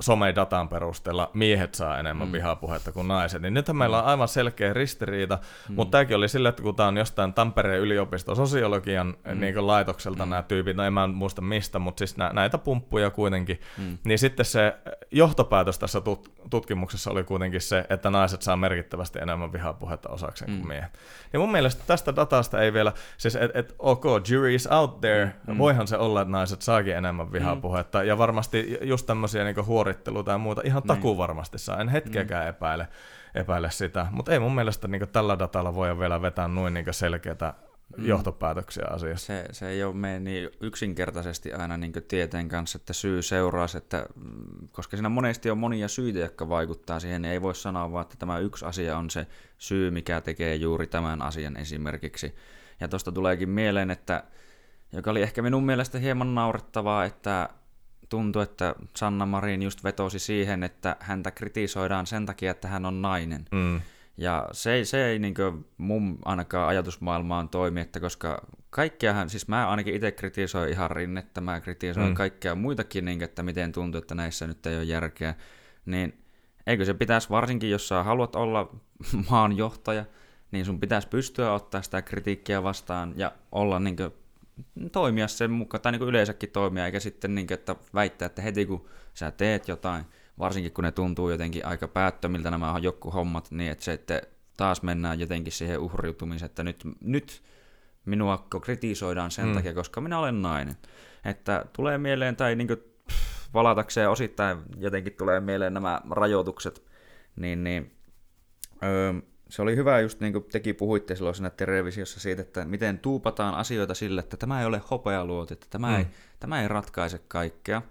[0.00, 2.32] somedatan perusteella miehet saa enemmän mm.
[2.32, 4.08] vihapuhetta kuin naiset, niin nythän meillä on mm.
[4.08, 5.74] aivan selkeä ristiriita, mm.
[5.74, 9.40] mutta tämäkin oli sille, että kun tämä on jostain Tampereen yliopiston sosiologian mm.
[9.40, 10.30] niin laitokselta mm.
[10.30, 13.98] nämä tyypit, no en mä muista mistä, mutta siis nä- näitä pumppuja kuitenkin, mm.
[14.04, 14.76] niin sitten se
[15.10, 20.56] johtopäätös tässä tut- tutkimuksessa oli kuitenkin se, että naiset saa merkittävästi enemmän vihapuhetta osakseen mm.
[20.56, 20.98] kuin miehet.
[21.32, 25.34] Ja mun mielestä tästä datasta ei vielä, siis että et, ok, jury is out there,
[25.46, 25.58] mm.
[25.58, 28.06] voihan se olla, että naiset saakin enemmän vihapuhetta, mm.
[28.06, 31.16] ja varmasti just tämmöisiä niin huoritteluita ja muuta ihan niin.
[31.16, 32.48] varmasti saa, en hetkeäkään mm.
[32.48, 32.88] epäile,
[33.34, 37.54] epäile sitä, mutta ei mun mielestä niin tällä datalla voi vielä vetää noin niin selkeätä
[37.96, 38.06] mm.
[38.06, 39.26] johtopäätöksiä asiassa.
[39.26, 44.06] Se, se ei ole mene niin yksinkertaisesti aina niin tieteen kanssa, että syy seuraa, että,
[44.14, 48.02] mm, koska siinä monesti on monia syitä, jotka vaikuttaa siihen, niin ei voi sanoa vaan,
[48.02, 49.26] että tämä yksi asia on se
[49.58, 52.34] syy, mikä tekee juuri tämän asian esimerkiksi.
[52.80, 54.24] Ja tuosta tuleekin mieleen, että
[54.92, 57.48] joka oli ehkä minun mielestä hieman naurettavaa, että
[58.08, 63.02] tuntui, että Sanna Marin just vetosi siihen, että häntä kritisoidaan sen takia, että hän on
[63.02, 63.44] nainen.
[63.52, 63.80] Mm.
[64.16, 65.34] Ja se ei, se ei niin
[65.78, 71.60] mun ainakaan ajatusmaailmaan toimi, että koska kaikkiahan, siis mä ainakin itse kritisoin ihan rinnettä, mä
[71.60, 72.14] kritisoin mm.
[72.14, 75.34] kaikkea muitakin, niin, että miten tuntuu, että näissä nyt ei ole järkeä,
[75.86, 76.18] niin
[76.66, 78.74] eikö se pitäisi varsinkin, jos sä haluat olla
[79.30, 80.04] maanjohtaja,
[80.50, 84.12] niin sun pitäisi pystyä ottaa sitä kritiikkiä vastaan ja olla niin kuin,
[84.92, 88.42] toimia sen mukaan, tai niin kuin yleensäkin toimia, eikä sitten niin kuin, että väittää, että
[88.42, 90.04] heti kun sä teet jotain,
[90.38, 94.22] varsinkin kun ne tuntuu jotenkin aika päättömiltä nämä joku hommat, niin että se, että
[94.56, 97.42] taas mennään jotenkin siihen uhriutumiseen, että nyt, nyt
[98.04, 99.54] minua kritisoidaan sen mm.
[99.54, 100.76] takia, koska minä olen nainen.
[101.24, 102.80] Että tulee mieleen, tai niin kuin,
[103.54, 106.82] valatakseen osittain jotenkin tulee mieleen nämä rajoitukset,
[107.36, 107.92] niin, niin
[108.82, 109.12] öö,
[109.48, 113.54] se oli hyvä just niin kuin tekin puhuitte silloin siinä televisiossa siitä, että miten tuupataan
[113.54, 115.96] asioita sille, että tämä ei ole hopealuoti, että tämä, mm.
[115.96, 116.06] ei,
[116.40, 117.82] tämä ei ratkaise kaikkea.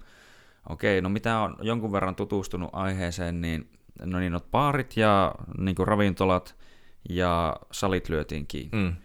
[0.69, 3.69] Okei, no mitä on jonkun verran tutustunut aiheeseen, niin
[4.03, 6.55] no niin, no paarit ja niin kuin ravintolat
[7.09, 8.77] ja salit lyötiin kiinni.
[8.77, 8.95] Mm.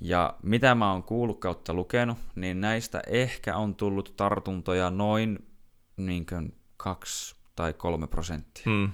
[0.00, 5.46] Ja mitä mä oon kuullut kautta lukenut, niin näistä ehkä on tullut tartuntoja noin
[5.96, 8.64] niin kuin kaksi tai kolme prosenttia.
[8.66, 8.92] Mm.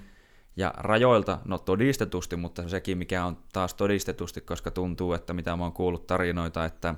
[0.56, 5.62] Ja rajoilta, no todistetusti, mutta sekin mikä on taas todistetusti, koska tuntuu, että mitä mä
[5.62, 6.94] oon kuullut tarinoita, että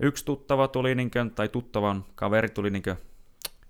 [0.00, 2.96] yksi tuttava tuli, niin kuin, tai tuttavan kaveri tuli niin kuin,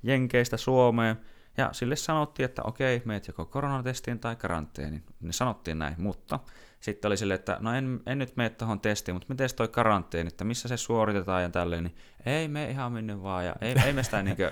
[0.02, 1.16] Jenkeistä Suomeen,
[1.56, 5.02] ja sille sanottiin, että okei, meet joko koronatestiin tai karanteeniin.
[5.20, 6.40] Ne sanottiin näin, mutta
[6.80, 10.28] sitten oli silleen, että no en, en nyt mene tuohon testiin, mutta miten toi karanteeni,
[10.28, 11.96] että missä se suoritetaan ja tälleen, niin
[12.26, 14.50] ei me ihan minne vaan, ja ei, ei, me sitä, niin kuin,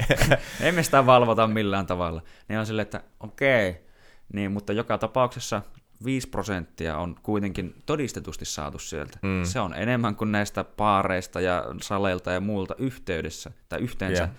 [0.60, 2.22] ei me sitä valvota millään tavalla.
[2.48, 3.85] Niin on silleen, että okei,
[4.32, 5.62] niin, mutta joka tapauksessa
[6.04, 9.18] 5 prosenttia on kuitenkin todistetusti saatu sieltä.
[9.22, 9.44] Mm.
[9.44, 14.22] Se on enemmän kuin näistä paareista ja saleilta ja muulta yhteydessä tai yhteensä.
[14.22, 14.36] Yeah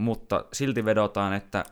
[0.00, 1.64] mutta silti vedotaan, että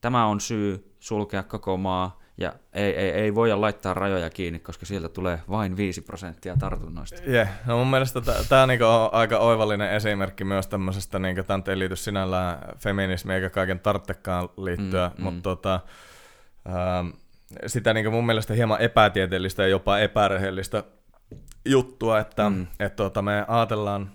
[0.00, 4.86] tämä on syy sulkea koko maa, ja ei, ei, ei voida laittaa rajoja kiinni, koska
[4.86, 7.22] sieltä tulee vain 5 prosenttia tartunnoista.
[7.28, 7.48] Yeah.
[7.66, 11.96] No mun mielestä tämä niinku on aika oivallinen esimerkki myös tämmöisestä, niinku, tämä ei liity
[11.96, 15.42] sinällään feminismiin eikä kaiken tarttekaan liittyä, mm, mutta mm.
[15.42, 15.80] Tota,
[17.66, 20.84] sitä niinku mun mielestä hieman epätieteellistä ja jopa epärehellistä
[21.64, 22.66] juttua, että mm.
[22.80, 24.10] et, tota, me ajatellaan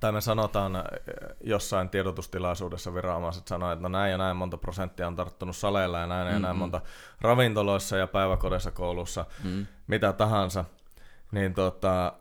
[0.00, 0.82] tai me sanotaan äh,
[1.40, 6.06] jossain tiedotustilaisuudessa viranomaiset sanoa, että no näin ja näin monta prosenttia on tarttunut saleilla ja
[6.06, 6.34] näin mm-hmm.
[6.34, 6.80] ja näin monta
[7.20, 9.66] ravintoloissa ja päiväkodeissa, koulussa, mm.
[9.86, 10.64] mitä tahansa.
[11.32, 12.12] Niin tota,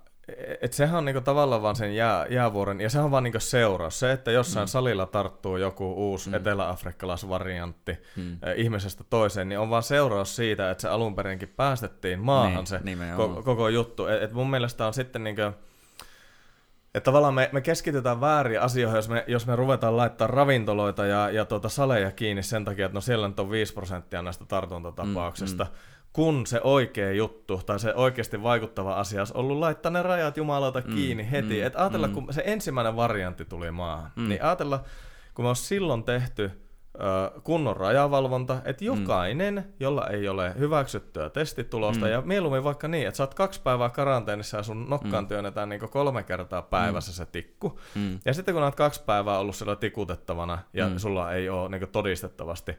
[0.61, 3.99] et sehän on niinku tavallaan vaan sen jää, jäävuoren, ja sehän on vaan niinku seuraus.
[3.99, 4.69] Se, että jossain mm.
[4.69, 6.35] salilla tarttuu joku uusi mm.
[6.35, 8.31] etelä-afrikkalaisvariantti mm.
[8.31, 12.97] Eh, ihmisestä toiseen, niin on vaan seuraus siitä, että se alun perinkin päästettiin maahan niin,
[12.97, 14.05] se koko, koko juttu.
[14.05, 15.41] Et, et mun mielestä on sitten niinku,
[16.95, 21.29] että tavallaan me, me keskitytään väärin asioihin, jos me, jos me ruvetaan laittaa ravintoloita ja,
[21.29, 25.63] ja tuota saleja kiinni sen takia, että no siellä nyt on 5 prosenttia näistä tartuntatapauksista,
[25.63, 25.75] mm, mm.
[26.17, 30.81] Kun se oikea juttu tai se oikeasti vaikuttava asia olisi ollut laittaa ne rajat jumalauta
[30.85, 31.59] mm, kiinni mm, heti.
[31.59, 32.13] Mm, että ajatella, mm.
[32.13, 34.29] kun se ensimmäinen variantti tuli maahan, mm.
[34.29, 34.83] niin ajatella,
[35.33, 36.51] kun me olisi silloin tehty
[37.43, 38.85] kunnon rajavalvonta, että mm.
[38.85, 39.73] jokainen, mm.
[39.79, 42.11] jolla ei ole hyväksyttyä testitulosta, mm.
[42.11, 45.27] ja mieluummin vaikka niin, että sä oot kaksi päivää karanteenissa ja sun nokkaan mm.
[45.27, 47.15] työnnetään niin kolme kertaa päivässä mm.
[47.15, 48.19] se tikku, mm.
[48.25, 50.97] ja sitten kun oot kaksi päivää ollut siellä tikutettavana, ja mm.
[50.97, 52.77] sulla ei ole niin todistettavasti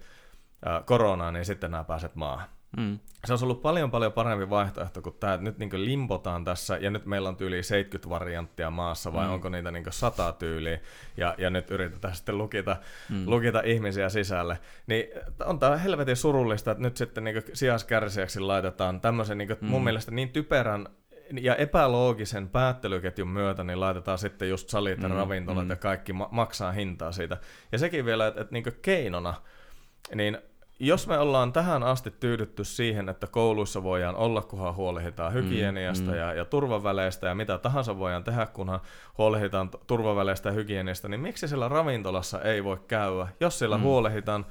[0.84, 2.48] koronaa, niin sitten nämä pääset maahan.
[2.76, 2.98] Mm.
[3.24, 6.90] Se olisi ollut paljon paljon parempi vaihtoehto kuin tämä, että nyt niin limpotaan tässä ja
[6.90, 9.32] nyt meillä on tyyli 70 varianttia maassa vai mm.
[9.32, 10.80] onko niitä niin 100 tyyliä
[11.16, 12.76] ja, ja nyt yritetään sitten lukita,
[13.10, 13.22] mm.
[13.26, 14.58] lukita ihmisiä sisälle.
[14.86, 15.04] Niin
[15.44, 19.68] on tämä helvetin surullista, että nyt sitten niin sijaskärsiäksi laitetaan tämmöisen niin mm.
[19.68, 20.88] mun mielestä niin typerän
[21.40, 25.70] ja epäloogisen päättelyketjun myötä niin laitetaan sitten just salit ja mm, ravintolat mm.
[25.70, 27.36] ja kaikki ma- maksaa hintaa siitä.
[27.72, 29.34] Ja sekin vielä, että, että niin keinona,
[30.14, 30.38] niin
[30.80, 36.12] jos me ollaan tähän asti tyydytty siihen, että kouluissa voidaan olla, kunhan huolehditaan hygieniasta mm,
[36.12, 36.18] mm.
[36.18, 38.80] Ja, ja turvaväleistä ja mitä tahansa voidaan tehdä, kunhan
[39.18, 43.82] huolehditaan turvaväleistä ja hygieniasta, niin miksi siellä ravintolassa ei voi käydä, jos siellä mm.
[43.82, 44.46] huolehditaan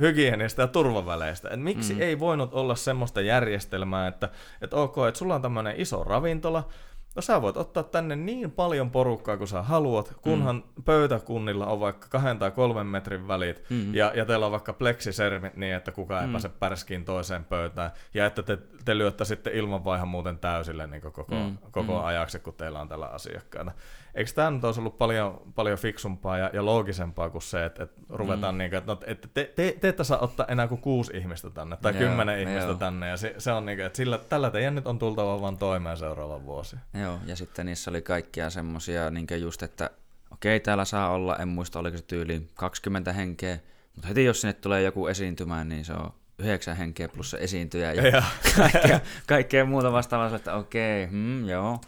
[0.00, 1.48] hygienistä ja turvaväleistä.
[1.50, 2.00] Et miksi mm.
[2.00, 4.28] ei voinut olla semmoista järjestelmää, että,
[4.62, 6.68] että ok, että sulla on tämmöinen iso ravintola,
[7.16, 10.82] No sä voit ottaa tänne niin paljon porukkaa kuin sä haluat, kunhan mm.
[10.82, 13.94] pöytäkunnilla on vaikka kahden tai kolmen metrin välit, mm.
[13.94, 16.32] ja, ja teillä on vaikka pleksisermit niin, että kukaan ei mm.
[16.32, 21.26] pääse pärskiin toiseen pöytään, ja että te, te lyötte sitten ilmanvaihan muuten täysille niin koko,
[21.30, 21.58] mm.
[21.70, 22.04] koko mm.
[22.04, 23.72] ajaksi, kun teillä on tällä asiakkaana.
[24.14, 28.00] Eikö tämä nyt olisi ollut paljon, paljon fiksumpaa ja, ja loogisempaa kuin se, että, että
[28.08, 28.58] ruvetaan mm.
[28.58, 31.50] niin kuin, että, no, että te, te, te ette saa ottaa enää kuin kuusi ihmistä
[31.50, 32.74] tänne tai joo, kymmenen ihmistä joo.
[32.74, 35.58] tänne ja se, se on niin kuin, että sillä, tällä teidän nyt on tultava vaan
[35.58, 36.76] toimeen seuraavan vuosi.
[37.02, 39.90] Joo, ja sitten niissä oli kaikkia semmoisia niin just, että
[40.30, 43.58] okei, täällä saa olla, en muista oliko se tyyli 20 henkeä,
[43.94, 47.92] mutta heti jos sinne tulee joku esiintymään, niin se on yhdeksän henkeä plus se esiintyjä
[47.92, 48.22] ja, ja.
[48.56, 51.80] kaikkea, kaikkea muuta vastaavaa, että okei, hmm, joo.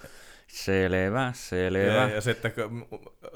[0.53, 1.79] Selvä, selvä.
[1.79, 2.87] Ja, ja sitten kun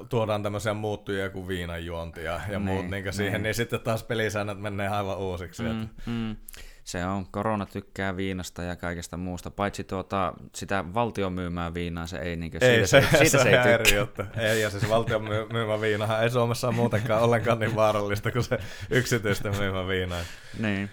[0.08, 3.42] tuodaan tämmöisiä muuttujia kuin viinanjuonti ja, ja niin, muut niin siihen, niin.
[3.42, 5.62] niin sitten taas pelisäännöt menee aivan uusiksi.
[5.62, 6.36] Mm, mm.
[6.84, 12.18] Se on, korona tykkää viinasta ja kaikesta muusta, paitsi tuota, sitä valtion myymää viinaa, se
[12.18, 14.22] ei, niin kuin, ei siitä se, se, siitä se, se ei eri juttu.
[14.36, 18.58] Ei, ja siis valtion myymä viinahan ei Suomessa ole muutenkaan ollenkaan niin vaarallista kuin se
[18.90, 20.16] yksityisten myymä viina.
[20.58, 20.90] Niin.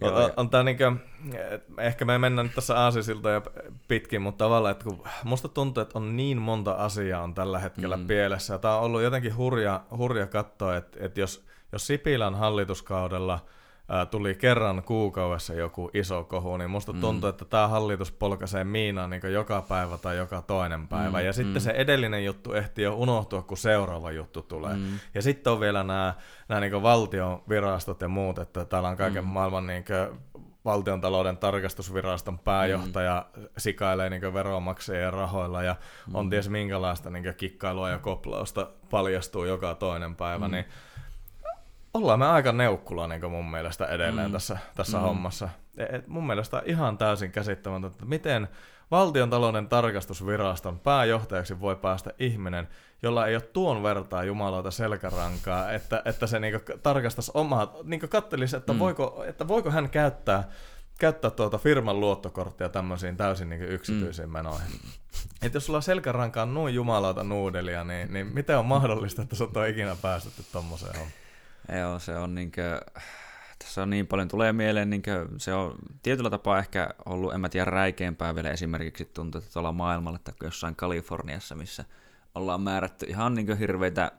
[0.00, 0.92] Joo, on, on tää niinkö,
[1.78, 3.42] ehkä me mennään nyt tässä aasisiltoja
[3.88, 7.96] pitkin, mutta tavallaan, että kun musta tuntuu, että on niin monta asiaa on tällä hetkellä
[7.96, 8.06] mm.
[8.06, 8.58] pielessä.
[8.58, 13.38] Tämä on ollut jotenkin hurja, hurja katsoa, että, että jos, jos Sipilän hallituskaudella–
[14.10, 17.00] tuli kerran kuukaudessa joku iso kohu, niin musta mm.
[17.00, 21.18] tuntuu, että tämä hallitus polkaisee Miinaa niin joka päivä tai joka toinen päivä.
[21.18, 21.60] Mm, ja sitten mm.
[21.60, 24.74] se edellinen juttu ehti jo unohtua, kun seuraava juttu tulee.
[24.74, 24.98] Mm.
[25.14, 26.14] Ja sitten on vielä nämä,
[26.48, 29.30] nämä niin valtion virastot ja muut, että täällä on kaiken mm.
[29.30, 29.84] maailman niin
[30.64, 33.42] valtion talouden tarkastusviraston pääjohtaja mm.
[33.58, 35.76] sikailee niin veronmaksajien rahoilla ja
[36.06, 36.14] mm.
[36.14, 40.52] on ties minkälaista niin kikkailua ja koplausta paljastuu joka toinen päivä, mm.
[40.52, 40.64] niin
[41.94, 44.32] ollaan me aika neukkula niin mun mielestä edelleen mm.
[44.32, 45.02] tässä, tässä mm.
[45.02, 45.48] hommassa.
[45.76, 48.48] Et, et mun mielestä ihan täysin käsittämätöntä, että miten
[48.90, 52.68] valtion talouden tarkastusviraston pääjohtajaksi voi päästä ihminen,
[53.02, 58.56] jolla ei ole tuon vertaa jumalauta selkärankaa, että, että se niinku tarkastaisi omaa, niinku kattelisi,
[58.56, 58.78] että, mm.
[58.78, 60.48] voiko, että voiko hän käyttää
[60.98, 64.32] käyttää tuota firman luottokorttia tämmöisiin täysin niin yksityisiin mm.
[64.32, 64.80] menoihin.
[65.42, 69.56] Et jos sulla on selkärankaan noin jumalauta nuudelia, niin, niin miten on mahdollista, että sut
[69.56, 71.23] on ikinä päästetty tommoseen hommaan?
[71.78, 72.80] Joo, se on niinkö,
[73.58, 77.48] tässä on niin paljon, tulee mieleen, niinkö, se on tietyllä tapaa ehkä ollut, en mä
[77.48, 81.84] tiedä, räikeämpää vielä esimerkiksi tuntuu, että tuolla maailmalla tai jossain Kaliforniassa, missä
[82.34, 84.12] ollaan määrätty ihan niinkö hirveitä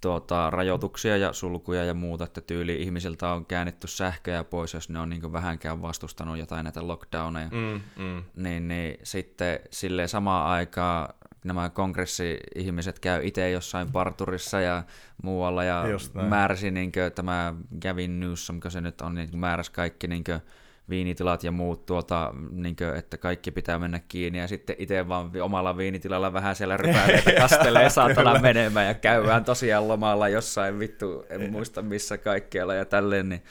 [0.00, 4.98] tuota, rajoituksia ja sulkuja ja muuta, että tyyli ihmisiltä on käännetty sähköjä pois, jos ne
[4.98, 8.22] on niin vähänkään vastustanut jotain näitä lockdowneja, mm, mm.
[8.36, 11.14] Niin, niin sitten sille samaan aikaan
[11.44, 14.82] nämä kongressi-ihmiset käy itse jossain parturissa ja
[15.22, 15.84] muualla ja
[16.28, 20.40] määräsi niin kuin, tämä Gavin Newsom, kun se nyt on, niin määräsi kaikki niin kuin,
[20.88, 24.38] viinitilat ja muut tuolta, niin kuin, että kaikki pitää mennä kiinni.
[24.38, 29.88] Ja sitten itse vaan omalla viinitilalla vähän siellä rypäileitä kastelee saatana menemään ja käydään tosiaan
[29.88, 33.42] lomalla jossain vittu, en muista missä kaikkialla ja tälleen, niin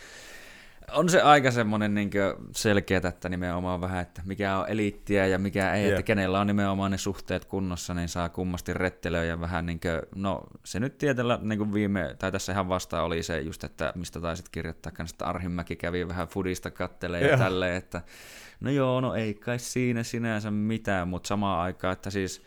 [0.92, 2.12] on se aika semmoinen niin
[2.52, 5.92] selkeä, että nimenomaan vähän, että mikä on eliittiä ja mikä ei, yeah.
[5.92, 10.02] että kenellä on nimenomaan ne suhteet kunnossa, niin saa kummasti rettelöä ja vähän niin kuin,
[10.16, 13.94] no se nyt tietellä niin kuin viime, tai tässä ihan vasta oli se just, että
[13.96, 17.32] mistä taisit kirjoittaa kanssa, että Arhimäki kävi vähän fudista kattelee yeah.
[17.32, 18.02] ja tälleen, että
[18.60, 22.44] no joo, no ei kai siinä sinänsä mitään, mutta samaan aikaan, että siis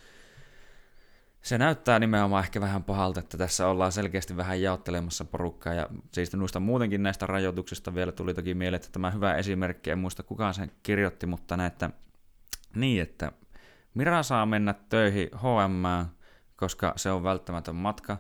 [1.47, 6.33] se näyttää nimenomaan ehkä vähän pahalta, että tässä ollaan selkeästi vähän jaottelemassa porukkaa, ja siis
[6.33, 10.55] noista muutenkin näistä rajoituksista vielä tuli toki mieleen, että tämä hyvä esimerkki, en muista kukaan
[10.55, 11.91] sen kirjoitti, mutta näitä
[12.75, 13.33] niin, että
[13.95, 16.07] Mira saa mennä töihin HM,
[16.57, 18.17] koska se on välttämätön matka,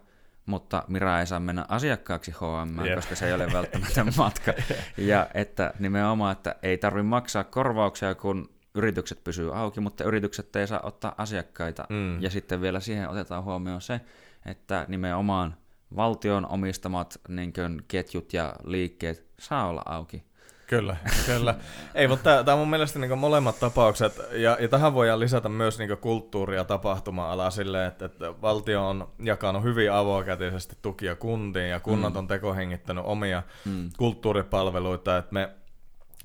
[0.46, 2.96] mutta Mira ei saa mennä asiakkaaksi HM, yeah.
[2.96, 4.52] koska se ei ole välttämätön matka.
[4.98, 10.66] Ja että nimenomaan, että ei tarvitse maksaa korvauksia, kun yritykset pysyy auki, mutta yritykset ei
[10.66, 11.84] saa ottaa asiakkaita.
[11.88, 12.22] Mm.
[12.22, 14.00] Ja sitten vielä siihen otetaan huomioon se,
[14.46, 15.56] että nimenomaan
[15.96, 20.22] valtion omistamat niin kuin, ketjut ja liikkeet saa olla auki.
[20.66, 20.96] Kyllä,
[21.26, 21.54] kyllä.
[21.94, 25.78] Ei, mutta tämä on mun mielestä niin molemmat tapaukset, ja, ja tähän voidaan lisätä myös
[25.78, 31.80] niin kulttuuri- ja tapahtuma-ala silleen, että, että valtio on jakanut hyvin avokätisesti tukia kuntiin, ja
[31.80, 32.18] kunnat mm.
[32.18, 33.90] on tekohengittänyt omia mm.
[33.98, 35.50] kulttuuripalveluita, että me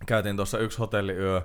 [0.06, 1.42] käytiin tuossa yksi hotelliyö,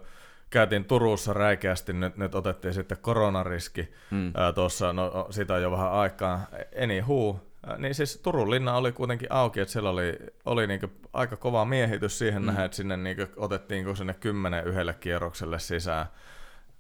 [0.51, 4.33] käytiin Turussa räikeästi, nyt, nyt otettiin sitten koronariski mm.
[4.55, 6.47] tuossa, no siitä on jo vähän aikaa,
[6.83, 7.41] anywho,
[7.79, 12.19] niin siis Turun linna oli kuitenkin auki, että siellä oli, oli niinku aika kova miehitys
[12.19, 12.47] siihen mm.
[12.47, 16.07] nähden, että sinne niinku otettiin sinne kymmenen yhdelle kierrokselle sisään.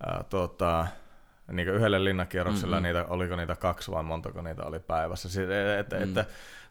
[0.06, 0.86] Ää, tuota,
[1.52, 2.86] niin yhdelle linnakierroksella mm-hmm.
[2.86, 5.28] niitä, oliko niitä kaksi vai montako niitä oli päivässä.
[5.28, 5.48] Siis,
[5.78, 6.02] että, mm.
[6.02, 6.24] että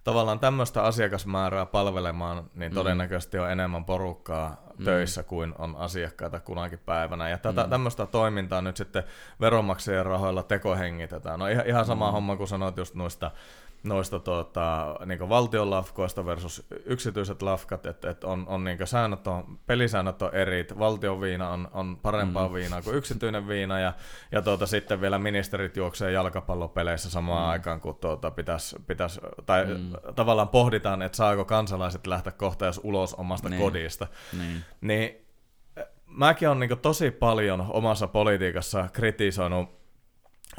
[0.06, 2.76] tavallaan tämmöistä asiakasmäärää palvelemaan, niin mm.
[2.76, 4.86] todennäköisesti on enemmän porukkaa mm.
[4.86, 7.30] töissä kuin on asiakkaita kunakin päivänä.
[7.30, 7.70] Ja tätä, mm.
[7.70, 9.04] tämmöistä toimintaa nyt sitten
[9.42, 11.40] veronmaksajien rahoilla tekohengitetään.
[11.40, 12.12] No ihan, ihan sama mm.
[12.12, 13.32] homma kuin sanoit just noista
[13.86, 19.60] noista tuota, niin valtion lafkoista versus yksityiset lafkat, että et on, on niin säännöt on,
[19.66, 22.54] pelisäännöt on eri, valtion viina on, on parempaa mm.
[22.54, 23.94] viinaa kuin yksityinen viina, ja,
[24.32, 27.50] ja tuota, sitten vielä ministerit juoksee jalkapallopeleissä samaan mm.
[27.50, 29.92] aikaan, kun tuota, pitäisi, pitäisi, tai mm.
[30.16, 33.62] tavallaan pohditaan, että saako kansalaiset lähteä kohta jos ulos omasta niin.
[33.62, 34.08] kodista.
[34.38, 34.62] Niin.
[34.82, 35.26] niin
[36.06, 39.70] mäkin olen niin tosi paljon omassa politiikassa kritisoinut,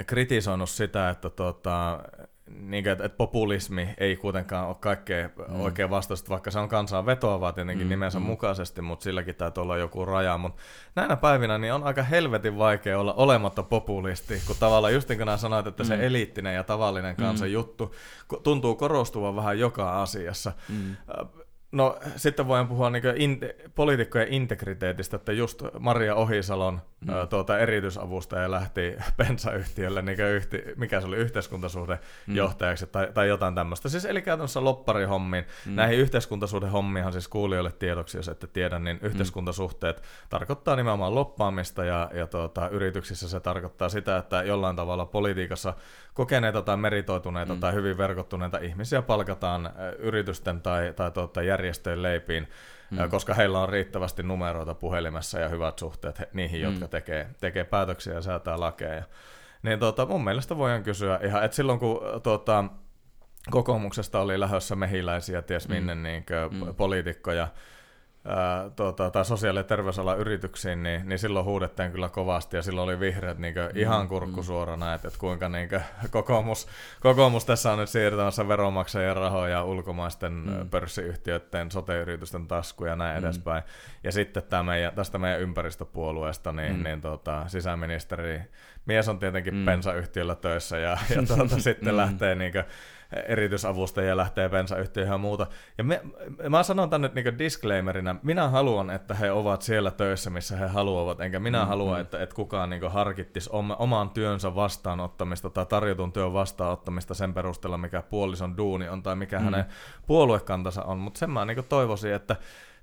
[0.07, 2.01] kritisoinut sitä, että tuota,
[2.51, 5.61] niin että, että populismi ei kuitenkaan ole kaikkea mm.
[5.61, 8.27] oikein vastausta, vaikka se on kansaan vetoavaa tietenkin mm, nimensä mm.
[8.27, 10.39] mukaisesti, mutta silläkin täytyy olla joku raja.
[10.39, 10.63] Mutta
[10.97, 15.39] näinä päivinä niin on aika helvetin vaikea olla olematta populisti, kun tavallaan just niin kuin
[15.39, 15.87] sanoit, että mm.
[15.87, 17.53] se eliittinen ja tavallinen kansan mm.
[17.53, 17.95] juttu
[18.43, 20.53] tuntuu korostuvan vähän joka asiassa.
[20.69, 20.97] Mm
[21.77, 23.41] No sitten voin puhua niin in,
[23.75, 27.15] poliitikkojen integriteetistä, että just Maria Ohisalon mm.
[27.15, 32.37] ä, tuota, erityisavustaja lähti pensayhtiölle, niin yhti, mikä se oli, yhteiskuntasuhde mm.
[32.37, 33.89] johtajaksi tai, tai jotain tämmöistä.
[33.89, 35.45] Siis eli käytännössä lopparihommiin.
[35.67, 35.75] Mm.
[35.75, 40.03] Näihin yhteiskuntasuhdehommiinhan siis kuulijoille tiedoksi, jos ette tiedä, niin yhteiskuntasuhteet mm.
[40.29, 45.75] tarkoittaa nimenomaan loppaamista ja, ja tuota, yrityksissä se tarkoittaa sitä, että jollain tavalla politiikassa
[46.17, 47.61] kokeneita tai meritoituneita mm.
[47.61, 52.49] tai hyvin verkottuneita ihmisiä palkataan yritysten tai, tai tuota, järjestöjen leipiin,
[52.91, 53.11] mm.
[53.11, 56.65] koska heillä on riittävästi numeroita puhelimessa ja hyvät suhteet niihin, mm.
[56.65, 59.03] jotka tekee, tekee päätöksiä ja säätää lakeja.
[59.63, 62.65] Niin tuota, mun mielestä voidaan kysyä ihan, että silloin kun tuota,
[63.51, 66.03] kokoomuksesta oli lähdössä mehiläisiä, ties minne mm.
[66.03, 66.75] niin mm.
[66.75, 67.49] poliitikkoja,
[68.27, 72.89] ää, tuota, tai sosiaali- ja terveysalan yrityksiin, niin, niin silloin huudettiin kyllä kovasti ja silloin
[72.89, 75.69] oli vihreät niin mm, ihan kurkku suorana, että, että kuinka niin
[76.11, 76.69] kokoomus,
[77.01, 80.71] kokoomus tässä on nyt siirtämässä veronmaksajien rahoja ulkomaisten mm.
[80.71, 83.25] pörssiyhtiöiden, sote-yritysten taskuja ja näin mm.
[83.25, 83.63] edespäin.
[84.05, 86.83] Ja sitten tämä meidän, tästä meidän ympäristöpuolueesta, niin, mm.
[86.83, 88.41] niin tuota, sisäministeri,
[88.87, 89.65] mies on tietenkin mm.
[89.65, 91.97] pensayhtiöllä töissä ja, ja tuota, sitten mm.
[91.97, 92.65] lähtee niin kuin,
[93.21, 95.47] erityisavustajia lähtee bensayhtiöihin ja muuta.
[95.79, 96.03] Ja me,
[96.49, 101.21] mä sanon tänne niin disclaimerina, minä haluan, että he ovat siellä töissä, missä he haluavat,
[101.21, 101.69] enkä minä mm-hmm.
[101.69, 107.79] halua, että, että kukaan niin harkittisi oman työnsä vastaanottamista tai tarjotun työn vastaanottamista sen perusteella,
[107.79, 109.45] mikä puolison duuni on tai mikä mm.
[109.45, 109.65] hänen
[110.07, 110.99] puoluekantansa on.
[110.99, 112.37] Mutta sen mä niin toivoisin, että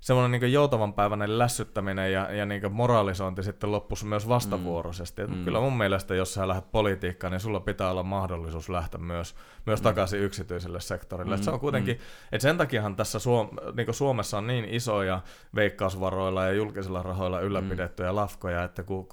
[0.04, 5.26] semmoinen niin joutavan päiväinen lässyttäminen ja, ja niin moralisointi sitten loppuisi myös vastavuoroisesti.
[5.26, 5.44] Mm.
[5.44, 9.34] Kyllä mun mielestä, jos sä lähdet politiikkaan, niin sulla pitää olla mahdollisuus lähteä myös,
[9.66, 9.84] myös mm.
[9.84, 11.36] takaisin yksityiselle sektorille.
[11.36, 11.42] Mm.
[11.42, 12.02] se on kuitenkin, mm.
[12.32, 15.20] että sen takiahan tässä Suom, niin Suomessa on niin isoja
[15.54, 18.16] veikkausvaroilla ja julkisilla rahoilla ylläpidettyjä mm.
[18.16, 19.08] lafkoja, että kun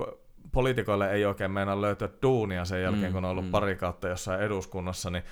[0.52, 3.52] poliitikoille ei oikein meinaa löytyä duunia sen jälkeen, mm, kun on ollut mm.
[3.52, 5.24] pari kautta jossain eduskunnassa, niin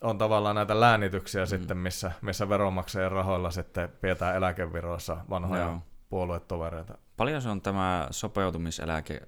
[0.00, 1.46] on tavallaan näitä läänityksiä mm.
[1.46, 5.78] sitten, missä, missä veronmaksajien rahoilla sitten pidetään eläkeviroissa vanhoja Joo.
[6.08, 6.98] puoluetovereita.
[7.16, 9.20] Paljon se on tämä sopeutumiseläke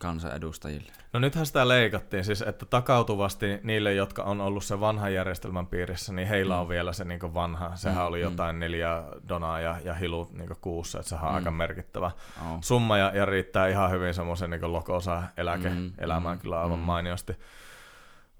[0.00, 0.92] kansanedustajille?
[1.12, 6.12] No nythän sitä leikattiin, siis että takautuvasti niille, jotka on ollut se vanhan järjestelmän piirissä,
[6.12, 6.60] niin heillä mm.
[6.60, 7.76] on vielä se niin vanha.
[7.76, 8.22] Sehän mm, oli mm.
[8.22, 8.60] jotain mm.
[8.60, 11.36] neljä donaa ja, ja hilut niin kuussa, että sehän on mm.
[11.36, 12.58] aika merkittävä oh.
[12.60, 16.78] summa ja, ja riittää ihan hyvin semmoisen niin lokosa eläke mm, elämään mm, kyllä aivan
[16.78, 16.84] mm.
[16.84, 17.36] mainiosti.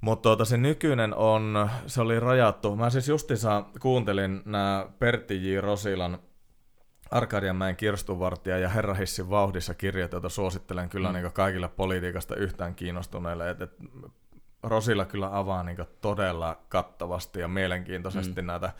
[0.00, 2.76] Mutta tuota, se nykyinen on, se oli rajattu.
[2.76, 5.60] Mä siis justiinsa kuuntelin nämä Pertti J.
[5.60, 6.18] Rosilan
[7.10, 11.14] Arkadianmäen kirstuvartija ja Herrahissin vauhdissa kirjat, joita suosittelen kyllä mm.
[11.14, 13.50] niin kaikille politiikasta yhtään kiinnostuneille.
[13.50, 13.72] Et, et
[14.62, 18.46] Rosilla kyllä avaa niin todella kattavasti ja mielenkiintoisesti mm.
[18.46, 18.72] näitä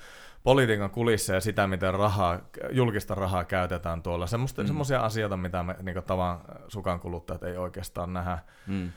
[0.43, 2.41] politiikan kulisseja ja sitä, miten rahaa,
[2.71, 4.27] julkista rahaa käytetään tuolla.
[4.39, 4.67] Mm.
[4.67, 8.39] Semmoisia asioita, mitä me niin tavan sukan kuluttajat ei oikeastaan nähdä.
[8.67, 8.91] Mm.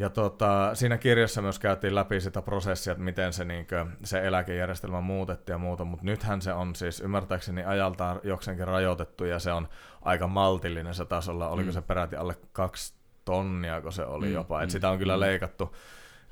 [0.00, 4.26] Ja tota, siinä kirjassa myös käytiin läpi sitä prosessia, että miten se, niin kuin, se
[4.26, 9.52] eläkejärjestelmä muutettiin ja muuta, mutta nythän se on siis ymmärtääkseni ajaltaan jokseenkin rajoitettu ja se
[9.52, 9.68] on
[10.02, 11.48] aika maltillinen se tasolla.
[11.48, 11.72] Oliko mm.
[11.72, 12.94] se peräti alle kaksi
[13.24, 14.62] tonnia, kun se oli mm, jopa.
[14.62, 15.20] Et mm, sitä on kyllä mm.
[15.20, 15.76] leikattu,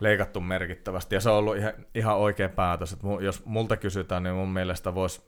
[0.00, 2.92] leikattu merkittävästi ja se on ollut ihan, ihan oikea päätös.
[2.92, 5.22] Et jos multa kysytään, niin mun mielestä voisi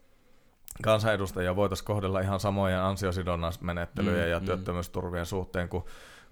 [0.82, 4.46] kansanedustajia voitaisiin kohdella ihan samojen ansiosidonnaismenettelyjen mm, ja mm.
[4.46, 5.84] työttömyysturvien suhteen kuin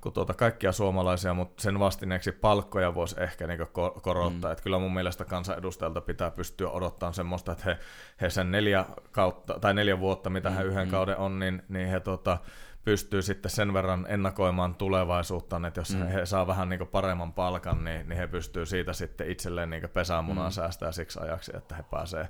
[0.04, 3.58] kuin tuota kaikkia suomalaisia, mutta sen vastineeksi palkkoja voisi ehkä niin
[4.02, 4.50] korottaa.
[4.50, 4.52] Mm.
[4.52, 7.78] Että kyllä mun mielestä kansanedustajilta pitää pystyä odottamaan semmoista, että he,
[8.20, 10.56] he sen neljä, kautta, tai neljä vuotta, mitä mm.
[10.56, 10.90] he yhden mm.
[10.90, 12.38] kauden on, niin, niin he tota,
[12.84, 16.06] pystyy sitten sen verran ennakoimaan tulevaisuutta, että jos mm.
[16.06, 20.48] he saa vähän niin paremman palkan, niin, niin he pystyy siitä sitten itselleen niin pesämunaa
[20.48, 20.52] mm.
[20.52, 22.28] säästää siksi ajaksi, että he pääsee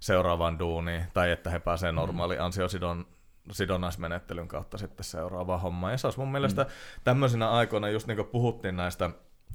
[0.00, 2.44] seuraavaan duuniin, tai että he pääsee normaali mm.
[2.44, 3.06] ansiosidon
[3.52, 5.90] sidonnaismenettelyn kautta sitten seuraava homma.
[5.90, 6.70] Ja se olisi mun mielestä mm.
[7.04, 9.10] tämmöisinä aikoina, just niin kuin puhuttiin näistä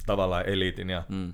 [0.06, 1.32] tavallaan eliitin ja mm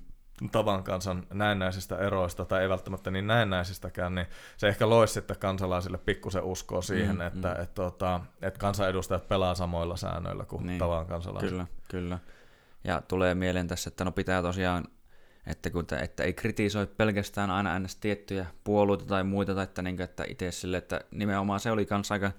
[0.53, 5.99] tavan kansan näennäisistä eroista, tai ei välttämättä niin näennäisistäkään, niin se ehkä loisi sitten kansalaisille
[5.99, 7.63] pikkusen uskoa siihen, mm, että mm.
[7.63, 11.51] Et, tota, et kansanedustajat pelaa samoilla säännöillä kuin niin, tavan kansalaiset.
[11.51, 12.19] Kyllä, kyllä.
[12.85, 14.85] Ja tulee mieleen tässä, että no pitää tosiaan,
[15.49, 20.01] että, kun, että ei kritisoi pelkästään aina aina tiettyjä puolueita tai muita, tai että, niin,
[20.01, 22.33] että itse sille, että nimenomaan se oli kanssa aika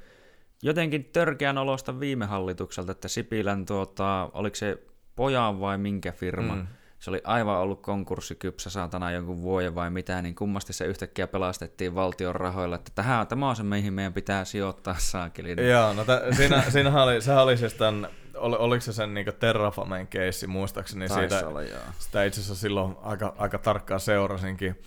[0.64, 4.84] jotenkin törkeän olosta viime hallitukselta, että Sipilän, tuota, oliko se
[5.16, 6.68] pojan vai minkä firma, mm
[7.00, 11.96] se oli aivan ollut konkurssikypsä saatana jonkun vuoden vai mitä, niin kummasti se yhtäkkiä pelastettiin
[11.96, 15.70] valtion rahoilla, että tähän, tämä on se, mihin meidän pitää sijoittaa saakeli.
[15.70, 18.08] Joo, no t- siinä, siinähän oli, sehän oli siis tämän,
[18.40, 21.80] ol, oliko se sen niin Terrafamen keissi muistaakseni, Taisi siitä, olla, joo.
[22.00, 24.82] sitä itse asiassa silloin aika, aika tarkkaan seurasinkin.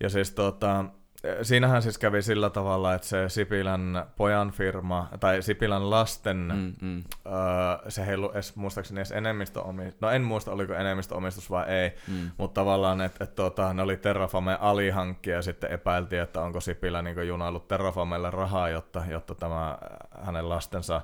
[0.00, 0.84] Ja siis tota,
[1.42, 7.04] siinähän siis kävi sillä tavalla, että se Sipilän pojan firma, tai Sipilän lasten, mm, mm.
[7.26, 11.92] Öö, se ei ollut edes, muistaakseni edes enemmistöomistus, no en muista oliko enemmistöomistus vai ei,
[12.08, 12.30] mm.
[12.38, 17.02] mutta tavallaan, että et, tota, ne oli Terrafame alihankkia ja sitten epäiltiin, että onko Sipilä
[17.02, 19.78] niin junaillut Terrafamelle rahaa, jotta, jotta tämä
[20.22, 21.00] hänen lastensa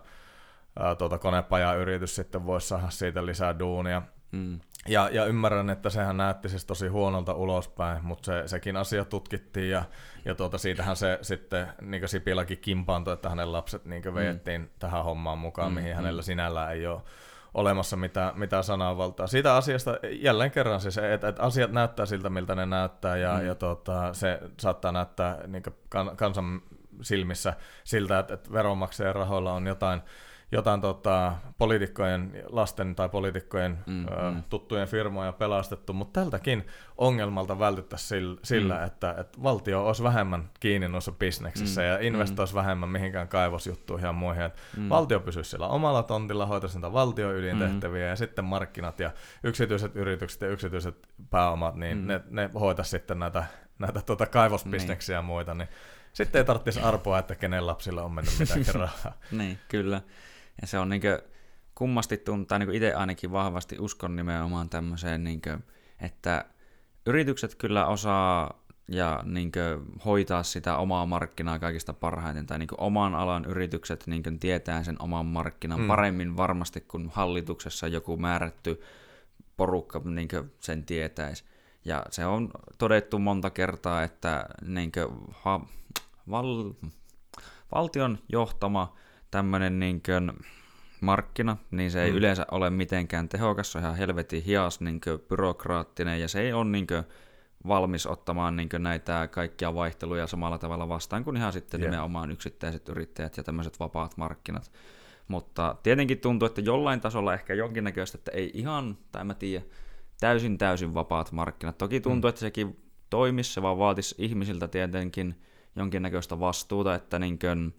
[0.79, 4.03] ää, tuota, konepajayritys sitten voisi saada siitä lisää duunia.
[4.33, 4.61] Mm.
[4.89, 9.71] Ja, ja ymmärrän, että sehän näytti siis tosi huonolta ulospäin, mutta se, sekin asia tutkittiin
[9.71, 9.85] ja,
[10.25, 14.69] ja tuota, siitähän se sitten niin Sipiläkin kimpaantui, että hänen lapset niin vejettiin mm.
[14.79, 15.97] tähän hommaan mukaan, mm, mihin mm.
[15.97, 17.03] hänellä sinällään ei ole
[17.55, 19.27] olemassa mitään, mitään sananvaltaa.
[19.27, 23.47] Siitä asiasta jälleen kerran siis, että, että asiat näyttää siltä, miltä ne näyttää ja, mm.
[23.47, 25.63] ja tuota, se saattaa näyttää niin
[26.17, 26.63] kansan
[27.03, 27.55] silmissä
[27.85, 30.03] siltä, että, että veronmaksajien rahoilla on jotain
[30.53, 34.43] jotain tota, poliitikkojen, lasten tai poliitikkojen mm, ö, mm.
[34.49, 36.67] tuttujen firmoja pelastettu, mutta tältäkin
[36.99, 38.85] ongelmalta vältyttäisiin sillä, sillä mm.
[38.85, 42.57] että, että valtio olisi vähemmän kiinni noissa bisneksissä mm, ja investoisi mm.
[42.57, 44.43] vähemmän mihinkään kaivosjuttuihin ja muihin.
[44.43, 44.89] Että mm.
[44.89, 48.09] Valtio pysyisi siellä omalla tontilla, hoitaisi niitä valtion ydintehtäviä mm.
[48.09, 49.11] ja sitten markkinat ja
[49.45, 52.07] yksityiset yritykset ja yksityiset pääomat, niin mm.
[52.07, 53.45] ne, ne hoitaisi sitten näitä,
[53.79, 55.19] näitä tuota kaivosbisneksiä niin.
[55.19, 55.55] ja muita.
[55.55, 55.69] Niin
[56.13, 59.13] sitten ei tarvitsisi arpoa, että kenen lapsilla on mennyt mitään rahaa.
[59.33, 60.01] niin, kyllä.
[60.61, 61.23] Ja se on niinkö,
[61.75, 65.59] kummasti tuntuu, niin itse ainakin vahvasti uskon nimenomaan tämmöiseen, niinkö,
[66.01, 66.45] että
[67.07, 73.45] yritykset kyllä osaa ja niinkö, hoitaa sitä omaa markkinaa kaikista parhaiten, tai niinkö, oman alan
[73.45, 75.87] yritykset niinkö, tietää sen oman markkinan mm.
[75.87, 78.81] paremmin varmasti kuin hallituksessa joku määrätty
[79.57, 81.45] porukka niinkö, sen tietäisi.
[81.85, 85.61] Ja se on todettu monta kertaa, että niinkö, ha,
[86.31, 86.73] val,
[87.75, 88.97] valtion johtama
[89.31, 90.03] tämmöinen niin
[91.01, 92.17] markkina, niin se ei mm.
[92.17, 96.65] yleensä ole mitenkään tehokas, se on ihan helvetin hias niin byrokraattinen ja se ei ole
[96.65, 96.87] niin
[97.69, 101.91] valmis ottamaan niin näitä kaikkia vaihteluja samalla tavalla vastaan kuin ihan sitten yeah.
[101.91, 104.71] nimenomaan yksittäiset yrittäjät ja tämmöiset vapaat markkinat.
[105.29, 109.65] Mutta tietenkin tuntuu, että jollain tasolla ehkä jonkinnäköistä, että ei ihan, tai mä tiedä,
[110.21, 111.79] täysin täysin vapaat markkinat.
[111.79, 112.31] Toki tuntuu, mm.
[112.31, 115.43] että sekin toimisi, se vaan vaatisi ihmisiltä tietenkin
[115.77, 117.75] jonkinnäköistä vastuuta, että niin kuin,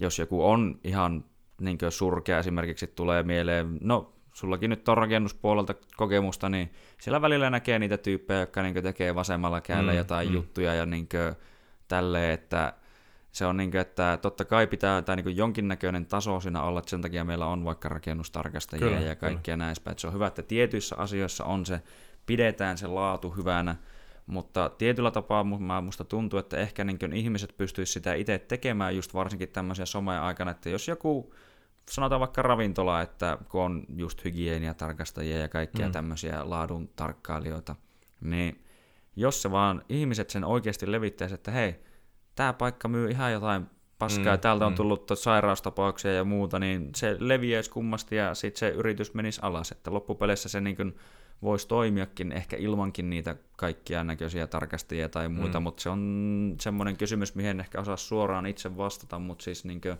[0.00, 1.24] jos joku on ihan
[1.60, 7.78] niin surkea esimerkiksi tulee mieleen, no sullakin nyt on rakennuspuolelta kokemusta, niin siellä välillä näkee
[7.78, 10.34] niitä tyyppejä, jotka niin tekee vasemmalla kädellä mm, jotain mm.
[10.34, 11.08] juttuja ja niin
[11.88, 12.72] tälleen, että
[13.32, 16.90] se on niin kuin, että totta kai pitää tai niin jonkinnäköinen taso siinä olla, että
[16.90, 19.98] sen takia meillä on vaikka rakennustarkastajia kyllä, ja kaikkia näin päin.
[19.98, 21.82] Se on hyvä, että tietyissä asioissa on se,
[22.26, 23.76] pidetään se laatu hyvänä,
[24.26, 25.44] mutta tietyllä tapaa
[25.82, 30.70] musta tuntuu, että ehkä niin ihmiset pystyisivät sitä itse tekemään just varsinkin tämmöisiä some-aikana, että
[30.70, 31.34] jos joku
[31.90, 35.92] sanotaan vaikka ravintola, että kun on just hygieniatarkastajia ja kaikkia mm.
[35.92, 37.76] tämmöisiä laadun tarkkailijoita,
[38.20, 38.64] niin
[39.16, 41.74] jos se vaan ihmiset sen oikeasti levittäisi, että hei,
[42.34, 43.66] tämä paikka myy ihan jotain
[43.98, 44.76] paskaa, mm, täältä on mm.
[44.76, 49.94] tullut sairaustapauksia ja muuta, niin se leviäisi kummasti ja sitten se yritys menisi alas, että
[49.94, 50.96] loppupeleissä se niin kuin
[51.44, 55.64] voisi toimiakin ehkä ilmankin niitä kaikkia näköisiä tarkastajia tai muita, mm.
[55.64, 59.98] mutta se on semmoinen kysymys, mihin ehkä osaa suoraan itse vastata, mutta siis niin kuin,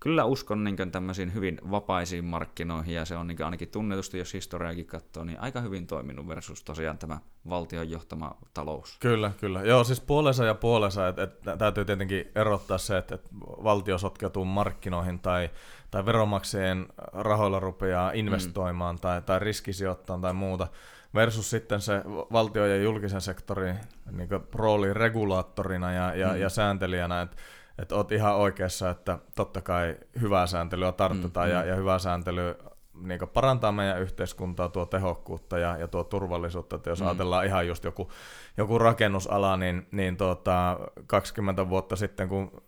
[0.00, 4.86] kyllä uskon niin tämmöisiin hyvin vapaisiin markkinoihin, ja se on niin ainakin tunnetusti, jos historiaakin
[4.86, 7.18] katsoo, niin aika hyvin toiminut versus tosiaan tämä
[7.48, 8.96] valtion johtama talous.
[9.00, 9.62] Kyllä, kyllä.
[9.62, 14.44] Joo, siis puolensa ja puolensa, että et, täytyy tietenkin erottaa se, että et valtio sotkeutuu
[14.44, 15.50] markkinoihin tai,
[15.90, 19.00] tai veronmaksajien rahoilla rupeaa investoimaan mm.
[19.00, 20.68] tai, tai riskisijoittamaan tai muuta,
[21.14, 23.76] versus sitten se valtio ja julkisen sektorin
[24.10, 26.36] niin rooli regulaattorina ja, ja, mm.
[26.36, 27.36] ja sääntelijänä, että
[27.78, 31.68] että oot ihan oikeassa, että totta kai hyvää sääntelyä tartutaan mm, ja, mm.
[31.68, 32.54] ja hyvää sääntely
[33.02, 36.76] niin parantaa meidän yhteiskuntaa, tuo tehokkuutta ja, ja tuo turvallisuutta.
[36.76, 37.06] Että jos mm.
[37.06, 38.10] ajatellaan ihan just joku,
[38.56, 42.62] joku rakennusala, niin, niin tuota, 20 vuotta sitten, kun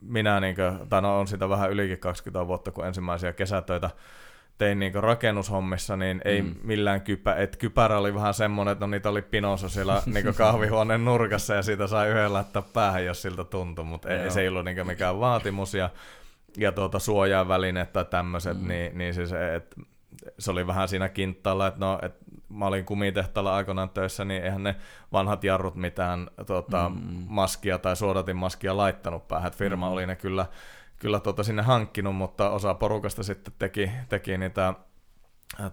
[0.00, 3.90] minä, niin kuin, tai no on sitä vähän ylikin 20 vuotta, kun ensimmäisiä kesätöitä
[4.60, 6.54] tein niin rakennushommissa, niin ei mm.
[6.62, 11.04] millään kypä, että kypärä oli vähän semmoinen, että no niitä oli pinossa siellä niin kahvihuoneen
[11.04, 14.64] nurkassa ja siitä sai yhden laittaa päähän, jos siltä tuntui, mutta ei, se ei ollut
[14.64, 15.90] niin mikään vaatimus ja,
[16.56, 18.68] ja tuota, suojaa välineet tai tämmöiset, mm.
[18.68, 19.74] niin, niin siis, et,
[20.38, 22.14] se oli vähän siinä kinttalla, että no, et
[22.48, 24.76] mä olin kumitehtaalla aikoinaan töissä, niin eihän ne
[25.12, 27.24] vanhat jarrut mitään tota, mm.
[27.28, 29.92] maskia tai suodatin maskia laittanut päähän, että firma mm.
[29.92, 30.46] oli ne kyllä
[31.00, 34.74] kyllä tuota sinne hankkinut, mutta osa porukasta sitten teki, teki niitä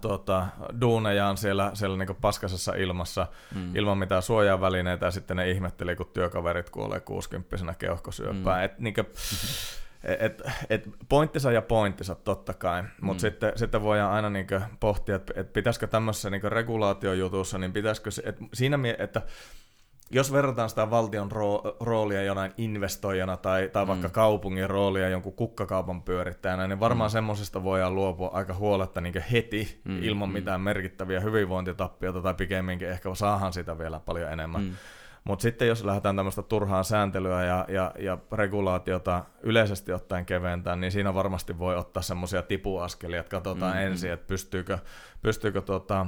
[0.01, 0.47] tuota,
[0.81, 3.75] duunejaan siellä, siellä niin paskasessa ilmassa mm.
[3.75, 8.59] ilman mitään suojavälineitä ja sitten ne ihmetteli, kun työkaverit kuolee 60 keuhkosyöpään.
[8.59, 8.65] Mm.
[8.65, 9.07] Et, niin kuin,
[10.07, 13.29] et, et pointtinsa ja pointtinsa totta kai, mutta mm.
[13.29, 14.47] sitten, sitten voidaan aina niin
[14.79, 19.21] pohtia, että et pitäisikö tämmöisessä niin regulaatiojutussa, niin pitäisikö, et siinä, että
[20.11, 21.31] jos verrataan sitä valtion
[21.79, 23.87] roolia jonain investoijana tai, tai mm.
[23.87, 27.13] vaikka kaupungin roolia jonkun kukkakaupan pyörittäjänä, niin varmaan mm.
[27.13, 30.03] semmoisesta voidaan luopua aika huoletta niin heti mm.
[30.03, 30.33] ilman mm.
[30.33, 34.61] mitään merkittäviä hyvinvointitappioita tai pikemminkin ehkä saahan sitä vielä paljon enemmän.
[34.61, 34.73] Mm.
[35.27, 40.91] Mutta sitten jos lähdetään tämmöistä turhaa sääntelyä ja, ja, ja regulaatiota yleisesti ottaen keventää, niin
[40.91, 44.77] siinä varmasti voi ottaa semmoisia tipuaskelia, että katsotaan mm, ensin, että pystyykö,
[45.21, 46.07] pystyykö tuota,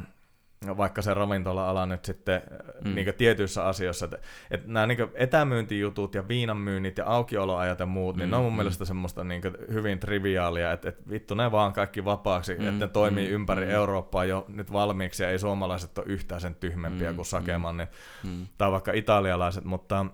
[0.77, 2.41] vaikka se ravintola-ala nyt sitten
[2.86, 2.95] mm.
[2.95, 4.18] niin tietyissä asioissa, että,
[4.52, 8.19] että nämä niin etämyyntijutut ja viinanmyynnit ja aukioloajat ja muut, mm.
[8.19, 8.57] niin ne on mun mm.
[8.57, 9.41] mielestä semmoista niin
[9.73, 12.68] hyvin triviaalia, että, että vittu ne vaan kaikki vapaaksi, mm.
[12.68, 13.34] että ne toimii mm.
[13.34, 13.72] ympäri mm.
[13.72, 17.15] Eurooppaa jo nyt valmiiksi ja ei suomalaiset ole yhtään sen tyhmempiä mm.
[17.15, 17.88] kuin Sakeman, niin,
[18.23, 18.48] mm.
[18.57, 20.06] tai vaikka italialaiset, mutta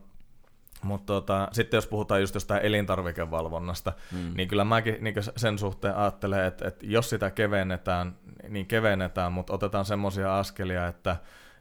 [0.85, 4.31] mutta tota, sitten jos puhutaan just jostain elintarvikevalvonnasta, mm.
[4.35, 8.15] niin kyllä mäkin niin sen suhteen ajattelen, että, että jos sitä kevennetään,
[8.49, 11.15] niin kevennetään, mutta otetaan semmoisia askelia, että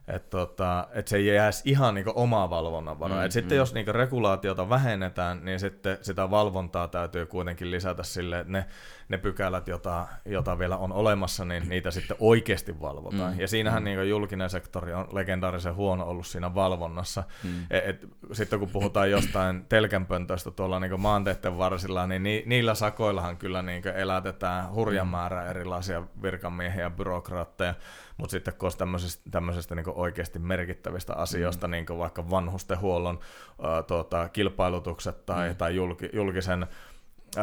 [0.08, 3.24] että tota, et se ei jäisi ihan niinku omaa valvonnan varaa.
[3.24, 3.58] Mm, sitten mm.
[3.58, 8.66] jos niinku regulaatiota vähennetään, niin sitten sitä valvontaa täytyy kuitenkin lisätä sille, että ne,
[9.08, 13.32] ne pykälät, jota, jota vielä on olemassa, niin niitä sitten oikeasti valvotaan.
[13.32, 13.84] Mm, ja siinähän mm.
[13.84, 17.24] niinku julkinen sektori on legendaarisen huono ollut siinä valvonnassa.
[17.44, 17.50] Mm.
[17.70, 23.36] Et, et, sitten kun puhutaan jostain telkänpöntöistä tuolla niinku maanteiden varsilla, niin ni, niillä sakoillahan
[23.36, 25.10] kyllä niinku elätetään hurjan mm.
[25.10, 27.74] määrä erilaisia virkamiehiä ja byrokraatteja.
[28.16, 31.70] Mutta sitten kun olisi tämmöisestä, tämmöisestä niin oikeasti merkittävistä asioista, mm.
[31.70, 33.18] niin vaikka vanhustenhuollon
[33.64, 35.56] äh, tuota, kilpailutukset tai, mm.
[35.56, 36.66] tai julki, julkisen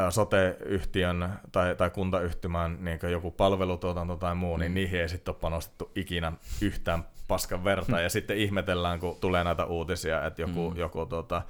[0.09, 4.75] sote-yhtiön tai, tai kuntayhtymän niin joku palvelutuotanto tai muu, niin mm.
[4.75, 6.31] niin niihin ei sitten ole panostettu ikinä
[6.61, 7.95] yhtään paskan verta.
[7.95, 8.03] Mm.
[8.03, 10.77] Ja sitten ihmetellään, kun tulee näitä uutisia, että joku, mm.
[10.77, 11.41] joku tuota,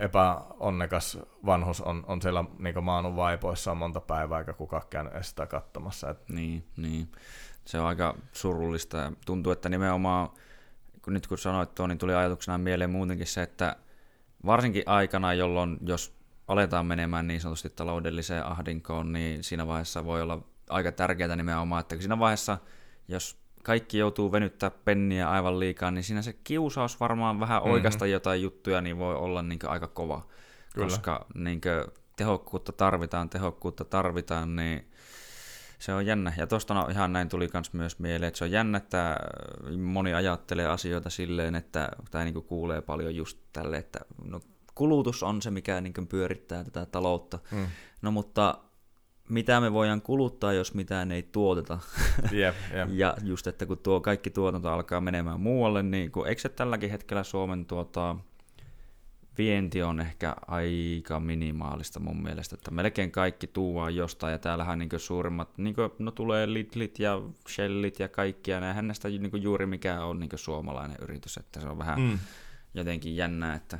[0.00, 6.10] epäonnekas vanhus on, on siellä niin maanut vaipoissaan monta päivää, eikä kukaan käynyt sitä katsomassa.
[6.10, 6.28] Et...
[6.28, 7.12] Niin, niin
[7.64, 10.30] se on aika surullista ja tuntuu, että nimenomaan,
[11.02, 13.76] kun nyt kun sanoit tuo, niin tuli ajatuksena mieleen muutenkin se, että
[14.46, 16.14] varsinkin aikana, jolloin jos
[16.48, 21.96] aletaan menemään niin sanotusti taloudelliseen ahdinkoon, niin siinä vaiheessa voi olla aika tärkeää nimenomaan, että
[21.96, 22.58] siinä vaiheessa,
[23.08, 27.72] jos kaikki joutuu venyttää penniä aivan liikaa, niin siinä se kiusaus varmaan vähän mm-hmm.
[27.72, 30.26] oikeasta jotain juttuja, niin voi olla niin aika kova.
[30.74, 30.86] Kyllä.
[30.86, 31.60] Koska niin
[32.16, 34.91] tehokkuutta tarvitaan, tehokkuutta tarvitaan, niin
[35.82, 36.32] se on jännä.
[36.36, 39.16] Ja tuosta ihan näin tuli kans myös mieleen, että se on jännä, että
[39.78, 44.40] moni ajattelee asioita silleen, että tai niin kuulee paljon just tälle, että no,
[44.74, 47.38] kulutus on se, mikä niin pyörittää tätä taloutta.
[47.50, 47.66] Mm.
[48.02, 48.58] No mutta
[49.28, 51.78] mitä me voidaan kuluttaa, jos mitään ei tuoteta.
[52.32, 52.88] Yep, yep.
[52.92, 56.90] ja just, että kun tuo kaikki tuotanto alkaa menemään muualle, niin kun, eikö se tälläkin
[56.90, 58.16] hetkellä Suomen tuota,
[59.38, 64.90] vienti on ehkä aika minimaalista mun mielestä, että melkein kaikki tuuvaa jostain, ja täällähän niin
[64.96, 70.04] suurimmat, niin kuin, no tulee Lidlit ja Shellit ja kaikkia, ja näistä niin juuri mikään
[70.04, 72.18] on niin suomalainen yritys, että se on vähän mm.
[72.74, 73.78] jotenkin jännää, että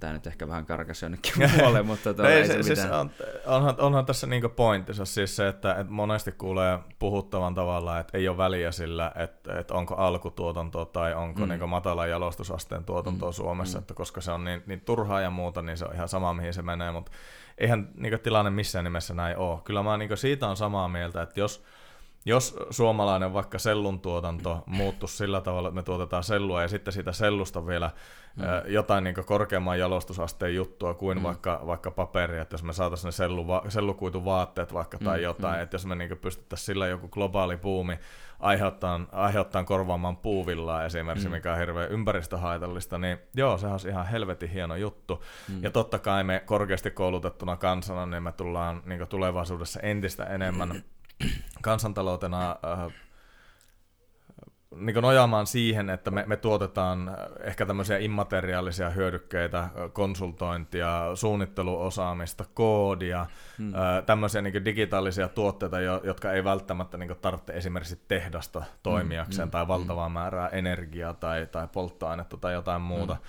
[0.00, 3.10] tämä nyt ehkä vähän karkasi jonnekin muualle, mutta tuo ei se, se siis on,
[3.46, 8.28] onhan, onhan tässä niinku pointissa siis se, että, että monesti kuulee puhuttavan tavalla, että ei
[8.28, 11.48] ole väliä sillä, että, että onko alkutuotantoa tai onko mm.
[11.48, 13.34] niinku matalan jalostusasteen tuotantoa mm.
[13.34, 13.82] Suomessa, mm.
[13.82, 16.54] että koska se on niin, niin turhaa ja muuta, niin se on ihan sama mihin
[16.54, 17.12] se menee, mutta
[17.58, 19.60] eihän niinku tilanne missään nimessä näin ole.
[19.64, 21.64] Kyllä mä niinku siitä on samaa mieltä, että jos
[22.24, 27.12] jos suomalainen vaikka sellun tuotanto muuttuisi sillä tavalla, että me tuotetaan sellua ja sitten siitä
[27.12, 27.90] sellusta vielä
[28.36, 28.72] mm.
[28.72, 31.22] jotain niin korkeamman jalostusasteen juttua kuin mm.
[31.22, 35.22] vaikka, vaikka paperia, että jos me saataisiin ne sellu, sellukuituvaatteet vaikka tai mm.
[35.22, 35.62] jotain, mm.
[35.62, 37.98] että jos me niin pystyttäisiin sillä joku globaali buumi
[38.40, 41.34] aiheuttaa, aiheuttaa korvaamaan puuvillaa esimerkiksi, mm.
[41.34, 45.24] mikä on hirveän ympäristöhaitallista, niin joo, se on ihan helvetin hieno juttu.
[45.48, 45.62] Mm.
[45.62, 50.84] Ja totta kai me korkeasti koulutettuna kansana, niin me tullaan niin tulevaisuudessa entistä enemmän
[51.62, 52.92] kansantaloutena äh,
[54.76, 63.26] niin nojaamaan siihen, että me, me tuotetaan ehkä tämmöisiä immateriaalisia hyödykkeitä, konsultointia, suunnitteluosaamista, koodia,
[63.58, 63.72] hmm.
[64.06, 69.50] tämmöisiä niin digitaalisia tuotteita, jotka ei välttämättä niin tarvitse esimerkiksi tehdasta toimijakseen hmm.
[69.50, 73.14] tai valtavaa määrää energiaa tai, tai polttoainetta tai jotain muuta.
[73.14, 73.24] Hmm.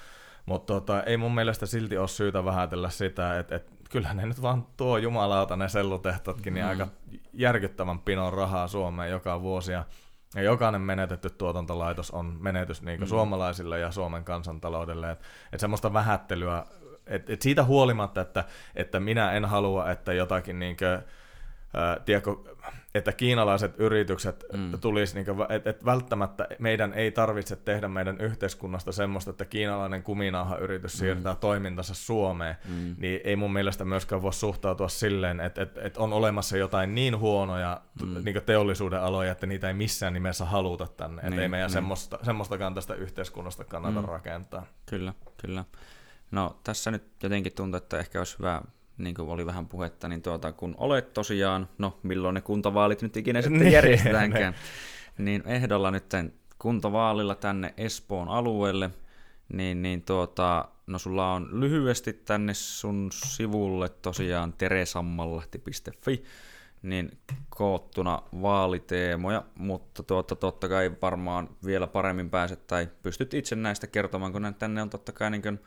[0.45, 4.41] Mutta tota, ei mun mielestä silti ole syytä vähätellä sitä, että et, kyllä ne nyt
[4.41, 6.69] vaan tuo jumalauta ne sellutehtatkin niin mm.
[6.69, 6.93] niin aika
[7.33, 9.71] järkyttävän pinon rahaa Suomeen joka vuosi.
[9.71, 9.85] Ja,
[10.35, 13.05] ja jokainen menetetty tuotantolaitos on menetys niin mm.
[13.05, 15.11] suomalaisille ja Suomen kansantaloudelle.
[15.11, 16.65] Että et semmoista vähättelyä,
[17.07, 18.43] että et siitä huolimatta, että,
[18.75, 21.03] että minä en halua, että jotakin niin kuin,
[22.05, 22.35] tiedätkö,
[22.95, 24.79] että kiinalaiset yritykset mm.
[24.79, 30.93] tulisi, niin että et välttämättä meidän ei tarvitse tehdä meidän yhteiskunnasta semmoista, että kiinalainen kuminauha-yritys
[30.93, 30.97] mm.
[30.97, 32.95] siirtää toimintansa Suomeen, mm.
[32.97, 37.19] niin ei mun mielestä myöskään voi suhtautua silleen, että, että, että on olemassa jotain niin
[37.19, 38.23] huonoja mm.
[38.23, 41.73] niin teollisuuden aloja, että niitä ei missään nimessä haluta tänne, niin, että ei meidän niin.
[41.73, 44.07] semmoista, semmoistakaan tästä yhteiskunnasta kannata mm.
[44.07, 44.65] rakentaa.
[44.85, 45.65] Kyllä, kyllä.
[46.31, 48.61] No tässä nyt jotenkin tuntuu, että ehkä olisi hyvä
[48.97, 53.17] niin kuin oli vähän puhetta, niin tuota, kun olet tosiaan, no milloin ne kuntavaalit nyt
[53.17, 54.55] ikinä sitten niin, järjestetäänkään,
[55.17, 56.05] niin ehdolla nyt
[56.59, 58.89] kuntavaalilla tänne Espoon alueelle,
[59.53, 66.23] niin, niin tuota, no sulla on lyhyesti tänne sun sivulle tosiaan teresammallahti.fi,
[66.81, 67.17] niin
[67.49, 74.31] koottuna vaaliteemoja, mutta tuota, totta kai varmaan vielä paremmin pääset tai pystyt itse näistä kertomaan,
[74.31, 75.59] kun tänne on totta kai niin kuin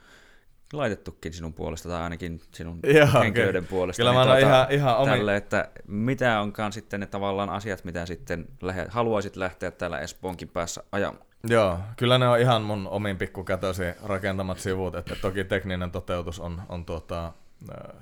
[0.72, 3.70] laitettukin sinun puolesta, tai ainakin sinun Joo, henkilöiden okay.
[3.70, 4.00] puolesta.
[4.00, 5.10] Kyllä niin mä tuota, ihan, ihan omi...
[5.10, 10.48] tälle, että mitä onkaan sitten ne tavallaan asiat, mitä sitten lähe, haluaisit lähteä täällä Espoonkin
[10.48, 11.28] päässä ajamaan?
[11.48, 16.62] Joo, kyllä ne on ihan mun omin pikkukätösi rakentamat sivut, että toki tekninen toteutus on,
[16.68, 17.32] on tuota,
[17.70, 17.94] äh,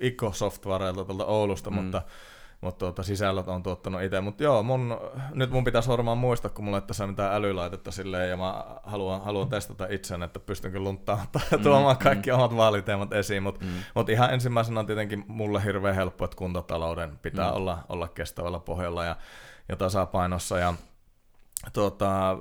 [0.00, 1.76] Ikko Softwarelta tuolta Oulusta, mm.
[1.76, 2.02] mutta
[2.62, 4.20] mutta tuota, sisällöt on tuottanut itse.
[4.20, 4.96] Mutta joo, mun,
[5.34, 9.22] nyt mun pitäisi varmaan muistaa, kun mulla ei tässä mitään älylaitetta silleen, ja mä haluan,
[9.24, 12.02] haluan testata itseäni, että pystynkö lunttaamaan mm, tuomaan mm.
[12.02, 12.36] kaikki mm.
[12.36, 13.42] omat vaaliteemat esiin.
[13.42, 13.70] Mutta mm.
[13.94, 17.56] mut ihan ensimmäisenä on tietenkin mulle hirveän helppo, että kuntatalouden pitää mm.
[17.56, 19.16] olla, olla kestävällä pohjalla ja,
[19.68, 20.58] ja tasapainossa.
[20.58, 20.74] Ja,
[21.72, 22.36] tuota,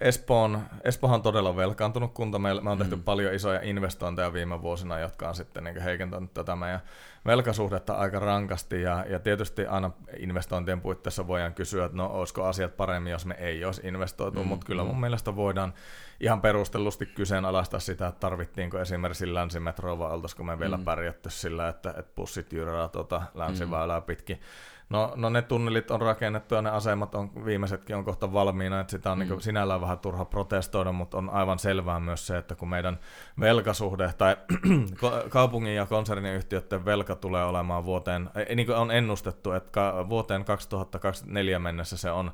[0.00, 2.38] Espoon, Espoohan on todella velkaantunut kunta.
[2.38, 3.02] Me, me on tehty mm.
[3.02, 6.80] paljon isoja investointeja viime vuosina, jotka on sitten niin heikentänyt tätä meidän
[7.26, 8.82] velkasuhdetta aika rankasti.
[8.82, 13.34] Ja, ja tietysti aina investointien puitteissa voidaan kysyä, että no olisiko asiat paremmin, jos me
[13.38, 14.48] ei olisi investoitu, mm.
[14.48, 15.00] mutta kyllä mun mm.
[15.00, 15.74] mielestä voidaan
[16.20, 20.84] ihan perustellusti kyseenalaistaa sitä, että tarvittiinko esimerkiksi länsimetroa vai oltaisiko me vielä mm.
[20.84, 24.06] pärjätty sillä, että, että bussit jyrää tuota länsiväylää mm.
[24.06, 24.40] pitkin.
[24.88, 28.90] No, no ne tunnelit on rakennettu ja ne asemat on, viimeisetkin on kohta valmiina, että
[28.90, 29.28] sitä on mm.
[29.28, 32.98] niin sinällään vähän turha protestoida, mutta on aivan selvää myös se, että kun meidän
[33.40, 34.36] velkasuhde tai
[35.28, 41.96] kaupungin ja konserniyhtiöiden velka tulee olemaan vuoteen, niin kuin on ennustettu, että vuoteen 2024 mennessä
[41.96, 42.32] se on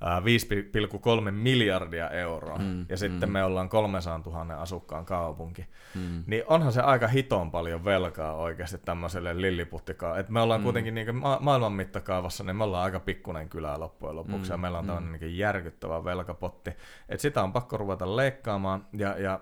[0.00, 3.32] 5,3 miljardia euroa, mm, ja sitten mm.
[3.32, 6.24] me ollaan 300 000 asukkaan kaupunki, mm.
[6.26, 10.20] niin onhan se aika hiton paljon velkaa oikeasti tämmöiselle lilliputtikaan.
[10.20, 10.64] Et me ollaan mm.
[10.64, 14.58] kuitenkin niin ma- maailman mittakaavassa, niin me ollaan aika pikkunen kylä loppujen lopuksi, mm, ja
[14.58, 14.92] meillä on mm.
[14.92, 16.70] tämmöinen niin järkyttävä velkapotti.
[17.08, 19.40] Et sitä on pakko ruveta leikkaamaan, ja, ja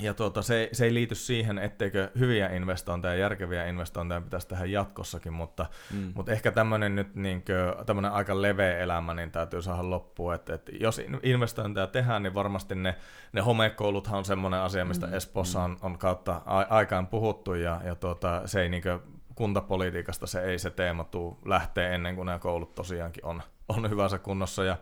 [0.00, 4.64] ja tuota, se, se ei liity siihen, etteikö hyviä investointeja ja järkeviä investointeja pitäisi tehdä
[4.64, 6.12] jatkossakin, mutta, mm.
[6.14, 7.44] mutta ehkä tämmöinen nyt niin
[7.86, 10.34] kuin, aika leveä elämä niin täytyy saada loppuun.
[10.34, 12.94] Että, että jos investointeja tehdään, niin varmasti ne,
[13.32, 15.14] ne homekouluthan on semmoinen asia, mistä mm.
[15.14, 19.00] Espoossa on, on kautta aikaan puhuttu ja, ja tuota, se ei niin kuin,
[19.34, 24.18] kuntapolitiikasta se ei se teema tuu lähtee ennen kuin nämä koulut tosiaankin on, on hyvässä
[24.18, 24.64] kunnossa.
[24.64, 24.76] Ja,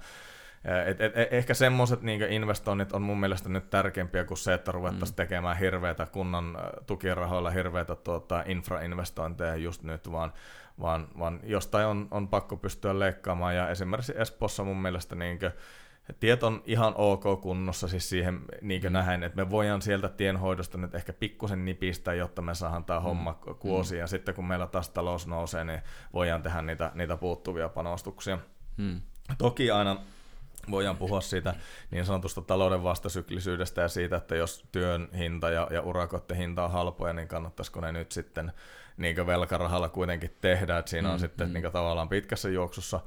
[0.86, 4.72] et, et, et, ehkä semmoiset niin investoinnit on mun mielestä nyt tärkeämpiä kuin se, että
[4.72, 5.16] ruvettaisiin mm.
[5.16, 10.32] tekemään hirveätä kunnan tukirahoilla hirveätä tuota, infrainvestointeja just nyt, vaan,
[10.80, 13.56] vaan, vaan jostain on, on pakko pystyä leikkaamaan.
[13.56, 15.52] Ja esimerkiksi Espoossa mun mielestä niin kuin,
[16.20, 18.92] tiet on ihan ok kunnossa siis siihen niin mm.
[18.92, 23.04] nähen, että me voidaan sieltä tienhoidosta nyt ehkä pikkusen nipistää, jotta me saadaan tämä mm.
[23.04, 23.98] homma kuosiin.
[23.98, 24.00] Mm.
[24.00, 25.80] Ja sitten kun meillä taas talous nousee, niin
[26.12, 28.38] voidaan tehdä niitä, niitä puuttuvia panostuksia.
[28.76, 29.00] Mm.
[29.38, 29.96] Toki aina
[30.70, 31.54] voidaan puhua siitä
[31.90, 36.70] niin sanotusta talouden vastasyklisyydestä ja siitä, että jos työn hinta ja, ja urakoiden hinta on
[36.70, 38.52] halpoja, niin kannattaisiko ne nyt sitten
[38.96, 41.52] niin velkarahalla kuitenkin tehdä, että siinä on mm, sitten mm.
[41.52, 43.00] Niin tavallaan pitkässä juoksussa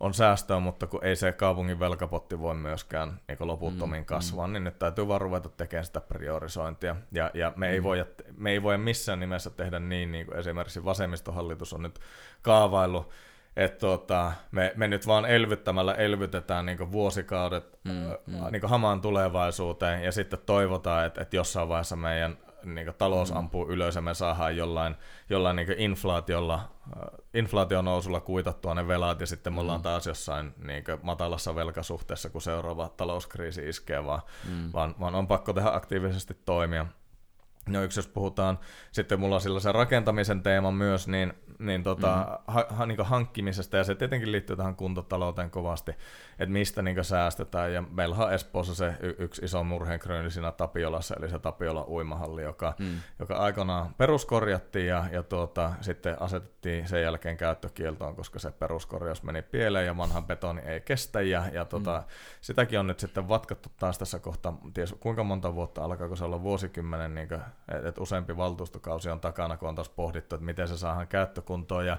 [0.00, 4.52] on säästöä, mutta kun ei se kaupungin velkapotti voi myöskään niin loputtomiin mm, kasvaa, mm.
[4.52, 6.96] niin nyt täytyy vaan ruveta tekemään sitä priorisointia.
[7.12, 7.84] Ja, ja me, ei mm.
[7.84, 8.04] voi,
[8.36, 11.98] me ei voi missään nimessä tehdä niin, niin kuin esimerkiksi vasemmistohallitus on nyt
[12.42, 13.10] kaavaillut,
[13.56, 17.92] että tota, me, me nyt vaan elvyttämällä elvytetään niin vuosikaudet mm,
[18.26, 18.52] mm.
[18.52, 23.36] Niin hamaan tulevaisuuteen ja sitten toivotaan, että, että jossain vaiheessa meidän niin talous mm.
[23.36, 24.96] ampuu ylös ja me saadaan jollain,
[25.30, 26.68] jollain niin inflaatiolla,
[27.34, 29.82] inflaation nousulla kuitattua ne velat ja sitten me ollaan mm.
[29.82, 34.70] taas jossain niin matalassa velkasuhteessa, kun seuraava talouskriisi iskee, vaan, mm.
[34.72, 36.86] vaan, vaan on pakko tehdä aktiivisesti toimia.
[37.68, 38.58] No yksi, jos puhutaan,
[38.92, 42.52] sitten mulla on sellaisen rakentamisen teema myös, niin niin tota, mm.
[42.52, 45.92] ha, ha, niin hankkimisesta, ja se tietenkin liittyy tähän kuntotalouteen kovasti,
[46.38, 51.14] että mistä niin säästetään, ja meillä on Espoossa se y- yksi iso murheenkryyni siinä Tapiolassa,
[51.18, 53.00] eli se Tapiola uimahalli, joka, mm.
[53.18, 59.42] joka aikanaan peruskorjattiin, ja, ja tuota, sitten asetettiin sen jälkeen käyttökieltoon, koska se peruskorjaus meni
[59.42, 62.04] pieleen, ja vanhan betoni ei kestä, ja, ja tuota, mm.
[62.40, 66.42] sitäkin on nyt sitten vatkattu taas tässä kohtaa, ties kuinka monta vuotta alkaako se olla
[66.42, 67.28] vuosikymmenen, niin
[67.68, 71.42] että et useampi valtuustokausi on takana, kun on taas pohdittu, että miten se saadaan käyttö
[71.42, 71.86] kuntoon.
[71.86, 71.96] Ja,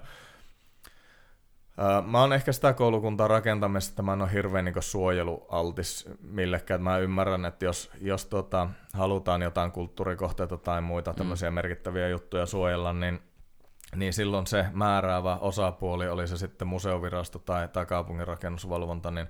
[1.78, 6.82] ää, mä oon ehkä sitä koulukuntaa rakentamassa, että mä en ole hirveän niin suojelualtis millekään.
[6.82, 11.18] Mä ymmärrän, että jos, jos tota, halutaan jotain kulttuurikohteita tai muita mm.
[11.18, 13.20] tämmöisiä merkittäviä juttuja suojella, niin
[13.96, 19.28] niin silloin se määräävä osapuoli, oli se sitten museovirasto tai, tai kaupungin rakennusvalvonta, niin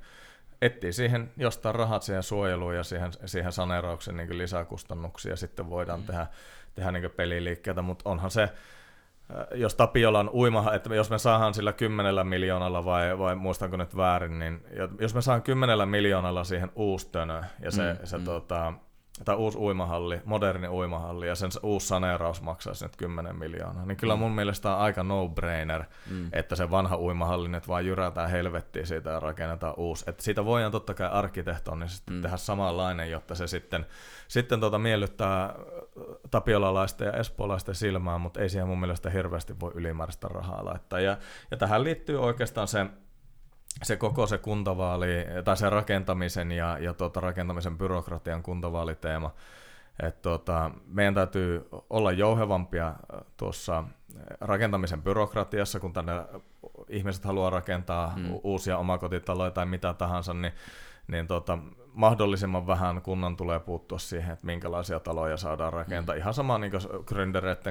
[0.65, 5.99] etsii siihen jostain rahat siihen suojeluun ja siihen, siihen saneeraukseen niin lisäkustannuksia, ja sitten voidaan
[5.99, 6.05] mm.
[6.05, 6.27] tehdä,
[6.75, 8.49] tehdä niin peliliikkeitä, mutta onhan se,
[9.31, 13.97] Äh, jos Tapiolan uima, että jos me saadaan sillä kymmenellä miljoonalla vai, vai muistanko nyt
[13.97, 14.63] väärin, niin
[14.99, 18.23] jos me saan kymmenellä miljoonalla siihen uustönö ja se, mm, se mm.
[18.23, 18.73] Tota,
[19.25, 24.15] tai uusi uimahalli, moderni uimahalli ja sen uusi saneeraus maksaisi nyt 10 miljoonaa, niin kyllä
[24.15, 24.19] mm.
[24.19, 26.29] mun mielestä on aika no-brainer, mm.
[26.33, 30.05] että se vanha uimahalli nyt vaan jyrätään helvettiin siitä ja rakennetaan uusi.
[30.07, 32.21] Että siitä voidaan totta kai arkkitehtonisesti mm.
[32.21, 33.85] tehdä samanlainen, jotta se sitten,
[34.27, 35.55] sitten tota miellyttää
[36.31, 40.99] tapiolalaisten ja espoolaisten silmään, mutta ei siihen mun mielestä hirveästi voi ylimääräistä rahaa laittaa.
[40.99, 41.17] Ja,
[41.51, 42.85] ja tähän liittyy oikeastaan se,
[43.83, 49.33] se koko se kuntavaali, tai se rakentamisen ja, ja tuota, rakentamisen byrokratian kuntavaaliteema,
[50.03, 52.93] että tuota, meidän täytyy olla jouhevampia
[53.37, 53.83] tuossa
[54.41, 56.11] rakentamisen byrokratiassa, kun tänne
[56.89, 58.39] ihmiset haluaa rakentaa hmm.
[58.43, 60.53] uusia omakotitaloja tai mitä tahansa, niin,
[61.07, 61.57] niin tuota,
[61.93, 66.15] mahdollisimman vähän kunnan tulee puuttua siihen, että minkälaisia taloja saadaan rakentaa.
[66.15, 66.21] Hmm.
[66.21, 67.05] Ihan sama niin kuin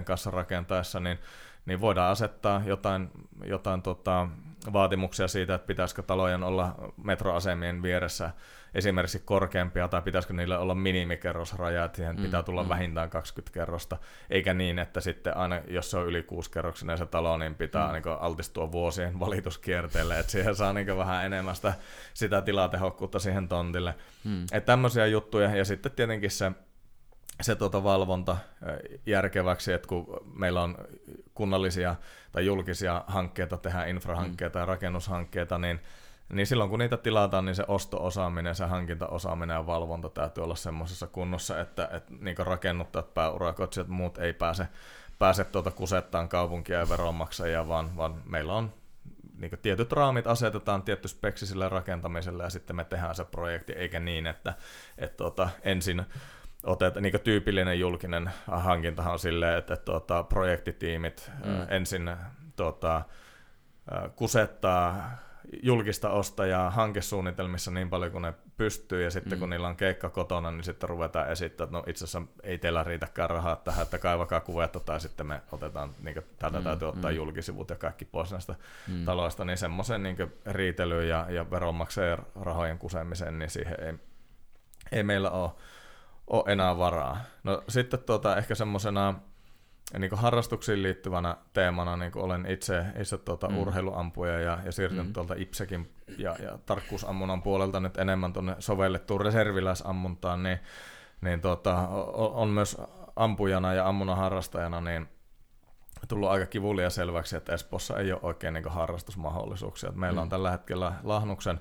[0.05, 1.19] kanssa rakentaessa, niin,
[1.67, 3.11] niin voidaan asettaa jotain,
[3.45, 4.29] jotain tota,
[4.73, 8.31] vaatimuksia siitä, että pitäisikö talojen olla metroasemien vieressä
[8.74, 12.69] esimerkiksi korkeampia, tai pitäisikö niillä olla minimikerrosraja, että siihen mm, pitää tulla mm.
[12.69, 13.99] vähintään 20 kerrosta,
[14.31, 17.86] eikä niin, että sitten aina, jos se on yli 6 kerroksinen se talo, niin pitää
[17.86, 17.93] mm.
[17.93, 21.73] niin altistua vuosien valituskierteelle, että siihen saa niin vähän enemmän sitä,
[22.15, 23.95] sitä tilatehokkuutta siihen tontille.
[24.24, 24.43] Mm.
[24.43, 26.53] Että tämmöisiä juttuja, ja sitten tietenkin se
[27.41, 28.36] se tuota valvonta
[29.07, 30.77] järkeväksi, että kun meillä on
[31.35, 31.97] kunnallisia
[32.32, 34.61] tai julkisia hankkeita, tehdään infrahankkeita mm.
[34.61, 35.81] ja rakennushankkeita, niin,
[36.32, 41.06] niin silloin kun niitä tilataan, niin se osto-osaaminen, se hankintaosaaminen ja valvonta täytyy olla semmoisessa
[41.06, 44.69] kunnossa, että, että niin rakennuttajat, pääurakoitsijat muut ei pääse,
[45.19, 48.73] pääse tuota kusettaan kaupunkia ja veronmaksajia, vaan, vaan meillä on
[49.39, 54.01] niin tietyt raamit asetetaan tietty speksi sille rakentamiselle ja sitten me tehdään se projekti, eikä
[54.01, 54.55] niin, että,
[54.98, 56.05] että tuota, ensin
[56.65, 61.66] otet, niin tyypillinen julkinen hankintahan on silleen, että, että tuota, projektitiimit mm.
[61.69, 62.16] ensin
[62.57, 63.03] tuota,
[64.16, 65.11] kusettaa
[65.62, 69.41] julkista ostajaa hankesuunnitelmissa niin paljon kuin ne pystyy, ja sitten mm.
[69.41, 72.85] kun niillä on keikka kotona, niin sitten ruvetaan esittämään, että no itse asiassa ei teillä
[72.85, 76.65] riitäkään rahaa tähän, että kaivakaa kuvetta, tai sitten me otetaan, niin kuin, täältä mm.
[76.65, 77.16] täytyy ottaa mm.
[77.16, 78.55] julkisivut ja kaikki pois näistä
[78.89, 79.05] mm.
[79.05, 80.16] taloista, niin semmoisen niin
[80.47, 83.95] riitelyyn ja, ja veronmaksajien rahojen kusemiseen, niin siihen ei,
[84.93, 85.51] ei meillä ole
[86.27, 87.21] ole enää varaa.
[87.43, 89.15] No sitten tuota, ehkä semmoisena
[89.99, 93.59] niin harrastuksiin liittyvänä teemana niin olen itse, itse tuota, mm.
[93.59, 95.13] urheiluampuja ja, ja siirtynyt mm.
[95.13, 100.59] tuolta IPSEKin ja, ja tarkkuusammunnan puolelta nyt enemmän tuonne sovellettuun reserviläisammuntaan, niin,
[101.21, 102.77] niin tuota, on myös
[103.17, 105.09] ampujana ja ammunnan harrastajana niin
[106.09, 109.93] tullut aika kivulia selväksi, että Espossa ei ole oikein niin harrastusmahdollisuuksia.
[109.93, 110.23] Meillä mm.
[110.23, 111.61] on tällä hetkellä Lahnuksen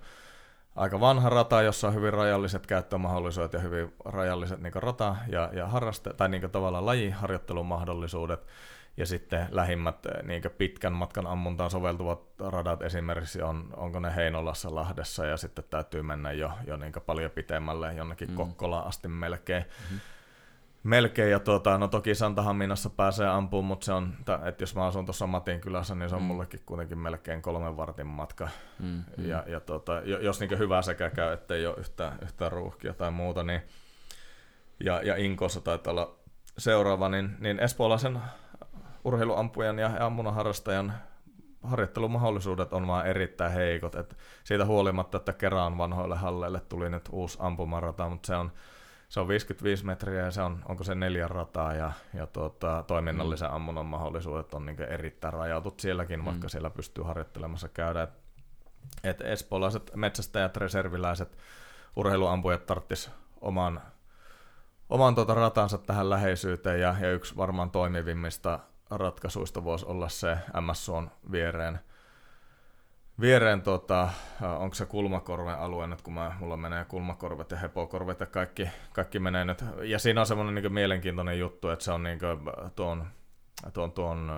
[0.75, 5.67] aika vanha rata, jossa on hyvin rajalliset käyttömahdollisuudet ja hyvin rajalliset niin rata- ja, ja
[5.67, 8.47] harraste- tai niin tavallaan lajiharjoittelumahdollisuudet.
[8.97, 15.25] Ja sitten lähimmät niin pitkän matkan ammuntaan soveltuvat radat esimerkiksi on, onko ne Heinolassa, Lahdessa
[15.25, 18.35] ja sitten täytyy mennä jo, jo niin paljon pitemmälle jonnekin mm.
[18.35, 19.63] Kokkolaan asti melkein.
[19.63, 20.12] Mm-hmm
[20.83, 21.31] melkein.
[21.31, 24.13] Ja tuota, no toki Santahaminassa pääsee ampumaan, mutta se on,
[24.45, 26.25] että jos mä asun tuossa Matin kylässä, niin se on mm.
[26.25, 28.49] mullekin kuitenkin melkein kolmen vartin matka.
[28.79, 29.25] Mm, mm.
[29.25, 33.43] Ja, ja tuota, jos niin hyvä sekä käy, ettei ole yhtään, yhtään ruuhkia tai muuta,
[33.43, 33.61] niin
[34.79, 36.15] ja, ja Inkossa taitaa olla
[36.57, 38.19] seuraava, niin, niin espoolaisen
[39.03, 40.93] urheiluampujan ja ammunnan harrastajan
[41.63, 43.95] harjoittelumahdollisuudet on vaan erittäin heikot.
[43.95, 48.51] Et siitä huolimatta, että kerran vanhoille halleille tuli nyt uusi ampumarata, mutta se on
[49.13, 53.49] se on 55 metriä ja se on, onko se neljä rataa ja, ja tuota, toiminnallisen
[53.49, 53.55] mm.
[53.55, 56.25] ammunnan mahdollisuudet on niin erittäin rajautut sielläkin, mm.
[56.25, 58.03] vaikka siellä pystyy harjoittelemassa käydä.
[58.03, 58.09] Et,
[59.03, 61.37] et espoolaiset metsästäjät, reserviläiset,
[61.95, 63.11] urheiluampujat tarttis
[63.41, 63.81] oman,
[64.89, 68.59] oman tuota ratansa tähän läheisyyteen ja, ja yksi varmaan toimivimmista
[68.89, 71.79] ratkaisuista voisi olla se MSOn viereen–
[73.19, 74.09] viereen, tota,
[74.41, 79.19] onko se kulmakorven alue nyt, kun mä, mulla menee kulmakorvet ja hepokorvet ja kaikki, kaikki
[79.19, 79.65] menee nyt.
[79.83, 82.19] Ja siinä on semmoinen niin mielenkiintoinen juttu, että se on niin
[82.75, 83.07] tuon,
[83.73, 84.31] tuon, tuon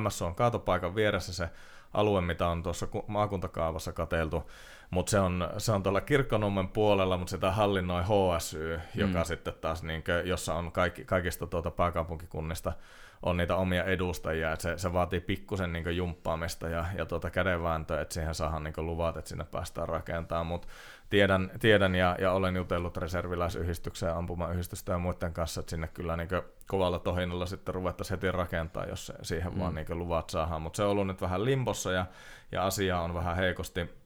[0.00, 1.48] MSOn kaatopaikan vieressä se
[1.94, 4.50] alue, mitä on tuossa maakuntakaavassa kateltu,
[4.90, 9.24] mutta se on, se on tuolla Kirkkonummen puolella, mutta sitä hallinnoi HSY, joka mm.
[9.24, 12.72] sitten taas, niin kuin, jossa on kaikki, kaikista tuota pääkaupunkikunnista
[13.22, 18.00] on niitä omia edustajia, että se, se vaatii pikkusen niin jumppaamista ja, ja tuota kädenvääntöä,
[18.00, 20.68] että siihen saadaan niin luvat, että sinne päästään rakentamaan, mutta
[21.10, 26.28] tiedän, tiedän ja, ja olen jutellut reserviläisyhdistyksen, ampumayhdistystä ja muiden kanssa, että sinne kyllä niin
[26.66, 29.60] kovalla tohinnalla sitten ruvettaisiin heti rakentaa, jos se, siihen mm.
[29.60, 32.06] vaan niin luvat saadaan, mutta se on ollut nyt vähän limbossa ja,
[32.52, 34.00] ja asia on vähän heikosti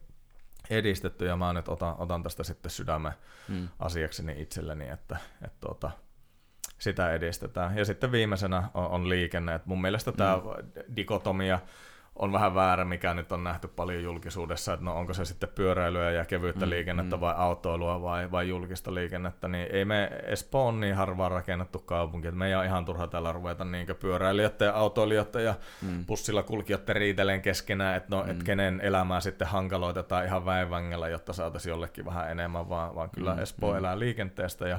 [0.71, 3.13] edistetty ja mä nyt otan, otan tästä sitten sydämen
[3.49, 3.69] mm.
[3.79, 5.91] asiakseni itselleni, että, että tuota,
[6.79, 7.79] sitä edistetään.
[7.79, 9.55] Ja sitten viimeisenä on, on liikenne.
[9.55, 10.97] Et mun mielestä tämä mm.
[10.97, 11.59] dikotomia
[12.17, 16.11] on vähän väärä, mikä nyt on nähty paljon julkisuudessa, että no onko se sitten pyöräilyä
[16.11, 17.21] ja kevyyttä mm, liikennettä mm.
[17.21, 22.29] vai autoilua vai, vai julkista liikennettä, niin ei me Espoo on niin harvaan rakennettu kaupunki,
[22.29, 26.05] että me ei ole ihan turha täällä ruveta niin pyöräilijöiden ja autoilijoiden ja mm.
[26.07, 28.31] bussilla kulkijoiden riiteleen keskenään, että no, mm.
[28.31, 33.35] et kenen elämää sitten hankaloitetaan ihan väenvängellä, jotta saataisiin jollekin vähän enemmän, vaan, vaan kyllä
[33.35, 33.43] mm.
[33.43, 33.79] Espoo mm.
[33.79, 34.79] elää liikenteestä ja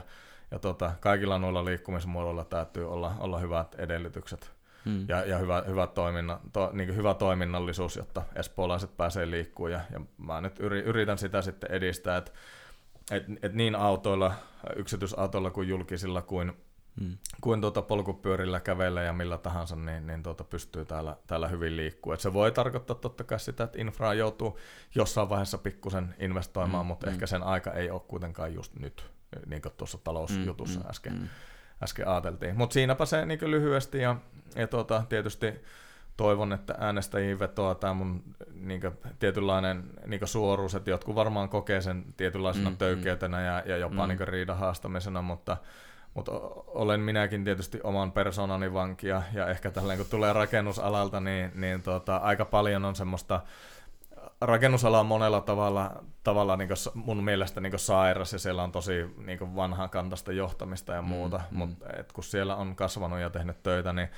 [0.55, 4.51] ja tota, kaikilla noilla liikkumismuodoilla täytyy olla, olla hyvät edellytykset
[4.85, 5.05] hmm.
[5.07, 9.71] ja, ja hyvä, hyvä, toiminna, to, niin hyvä toiminnallisuus, jotta espoolaiset pääsee liikkumaan.
[9.71, 12.31] Ja, ja mä nyt yritän sitä sitten edistää, että
[13.11, 14.33] et, et niin autoilla,
[14.75, 16.53] yksityisautoilla kuin julkisilla kuin,
[17.01, 17.17] hmm.
[17.41, 22.15] kuin tuota polkupyörillä kävellä ja millä tahansa, niin, niin tuota pystyy täällä, täällä hyvin liikkua.
[22.15, 24.59] se voi tarkoittaa totta kai sitä, että infraa joutuu
[24.95, 26.87] jossain vaiheessa pikkusen investoimaan, hmm.
[26.87, 27.13] mutta hmm.
[27.13, 29.15] ehkä sen aika ei ole kuitenkaan just nyt
[29.45, 31.27] niin kuin tuossa talousjutussa mm, äsken, mm.
[31.83, 32.57] äsken ajateltiin.
[32.57, 34.15] Mutta siinäpä se niin lyhyesti ja,
[34.55, 35.53] ja tuota, tietysti
[36.17, 38.23] toivon, että äänestäjiin vetoaa tämä mun
[38.53, 43.63] niin kuin, tietynlainen niin kuin suoruus, että jotkut varmaan kokee sen tietynlaisena mm, töykeytenä ja,
[43.65, 44.09] ja jopa mm.
[44.09, 45.57] niin riidan haastamisena, mutta
[46.15, 46.31] mutta
[46.67, 52.17] olen minäkin tietysti oman persoonani vankia ja ehkä tälleen kun tulee rakennusalalta, niin, niin tota,
[52.17, 53.41] aika paljon on semmoista
[54.41, 59.55] rakennusala on monella tavalla, tavalla niin mun mielestä niin sairas ja siellä on tosi niin
[59.55, 62.05] vanhaa kantasta johtamista ja muuta, mm, mutta mm.
[62.13, 64.09] kun siellä on kasvanut ja tehnyt töitä, niin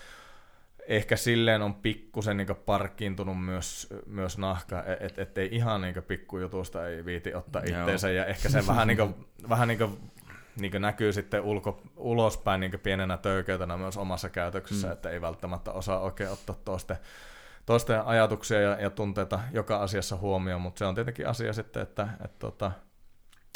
[0.87, 6.87] ehkä silleen on pikkusen niin parkkiintunut myös, myös nahka, että et, ei ihan niin pikkujutusta
[6.87, 9.15] ei viiti ottaa itteensä ja ehkä se vähän, niin kuin,
[9.49, 10.11] vähän niin kuin,
[10.59, 14.93] niin kuin näkyy sitten ulko, ulospäin niin pienenä töykeytänä myös omassa käytöksessä, mm.
[14.93, 16.97] että ei välttämättä osaa oikein ottaa toisten
[17.67, 22.03] toisten ajatuksia ja, ja tunteita joka asiassa huomioon, mutta se on tietenkin asia sitten, että,
[22.03, 22.71] että, että tota,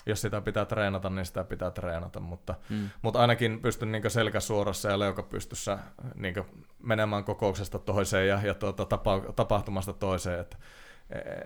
[0.05, 2.89] jos sitä pitää treenata, niin sitä pitää treenata, mutta, hmm.
[3.01, 5.79] mutta ainakin pystyn niin selkä suorassa ja leuka pystyssä
[6.15, 6.35] niin
[6.83, 10.57] menemään kokouksesta toiseen ja, ja tuota, tapa, tapahtumasta toiseen, että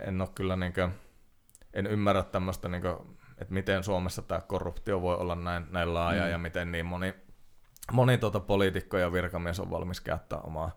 [0.07, 0.91] en ole kyllä niin kuin,
[1.73, 2.95] en ymmärrä tämmöistä, niin kuin,
[3.37, 6.31] että miten Suomessa tämä korruptio voi olla näin, näin laaja hmm.
[6.31, 7.13] ja miten niin moni,
[7.91, 10.71] moni tuota poliitikko ja virkamies on valmis käyttää omaa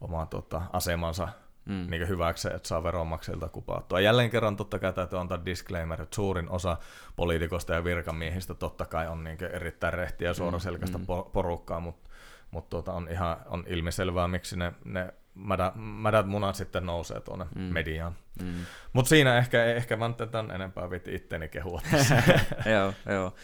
[0.00, 1.28] omaa tota, asemansa
[1.64, 1.86] mm.
[1.90, 4.00] niin hyväksi, että saa veronmaksajilta kupattua.
[4.00, 6.76] Jälleen kerran totta kai täytyy antaa disclaimer, että suurin osa
[7.16, 11.06] poliitikosta ja virkamiehistä totta kai on niin erittäin rehtiä ja suoraselkäistä mm.
[11.32, 12.10] porukkaa, mutta
[12.50, 17.46] mut tuota, on ihan on ilmiselvää, miksi ne, ne mädät, mädät munat sitten nousee tuonne
[17.54, 17.62] mm.
[17.62, 18.16] mediaan.
[18.42, 18.54] Mm.
[18.92, 21.80] Mutta siinä ehkä, ehkä mä tämän enempää viti itteni kehua
[22.74, 23.34] joo, joo.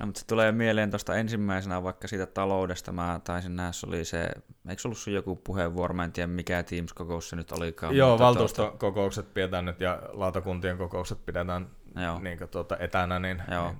[0.00, 2.92] No, mutta se tulee mieleen tuosta ensimmäisenä vaikka siitä taloudesta.
[2.92, 4.30] Mä taisin nähdä, se oli se,
[4.68, 7.96] eikö ollut sun joku puheenvuoro, mä en tiedä mikä Teams-kokous se nyt olikaan.
[7.96, 9.34] Joo, valtuustokokoukset tuosta...
[9.34, 12.18] pidetään nyt ja lautakuntien kokoukset pidetään Joo.
[12.18, 13.18] Niin tuota, etänä.
[13.18, 13.68] Niin, Joo.
[13.68, 13.78] Niin.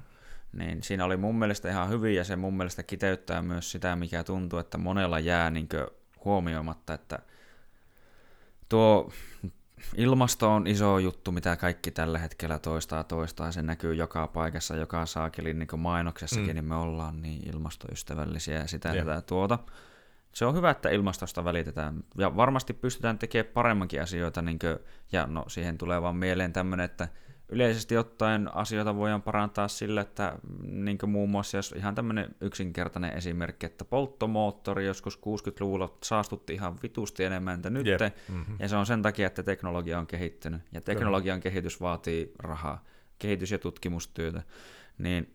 [0.53, 4.25] niin siinä oli mun mielestä ihan hyvin ja se mun mielestä kiteyttää myös sitä, mikä
[4.25, 5.69] tuntuu, että monella jää niin
[6.25, 7.19] huomioimatta, että
[8.69, 9.13] tuo
[9.97, 13.53] ilmasto on iso juttu, mitä kaikki tällä hetkellä toistaa toistaa.
[13.53, 16.55] Se näkyy joka paikassa, joka saakelin niin mainoksessakin, mm.
[16.55, 19.59] niin me ollaan niin ilmastoystävällisiä ja sitä ja tätä tuota.
[20.33, 22.05] Se on hyvä, että ilmastosta välitetään.
[22.19, 24.43] Ja varmasti pystytään tekemään paremmankin asioita.
[24.43, 24.79] Niin kuin,
[25.13, 27.09] ja no, siihen tulee vaan mieleen tämmöinen, että
[27.51, 33.67] yleisesti ottaen asioita voidaan parantaa sillä, että niin muun muassa jos ihan tämmöinen yksinkertainen esimerkki,
[33.67, 38.01] että polttomoottori joskus 60-luvulla saastutti ihan vitusti enemmän että nyt, yep.
[38.29, 38.57] mm-hmm.
[38.59, 41.53] ja se on sen takia, että teknologia on kehittynyt, ja teknologian Kyllä.
[41.53, 42.85] kehitys vaatii rahaa,
[43.19, 44.43] kehitys- ja tutkimustyötä,
[44.99, 45.35] niin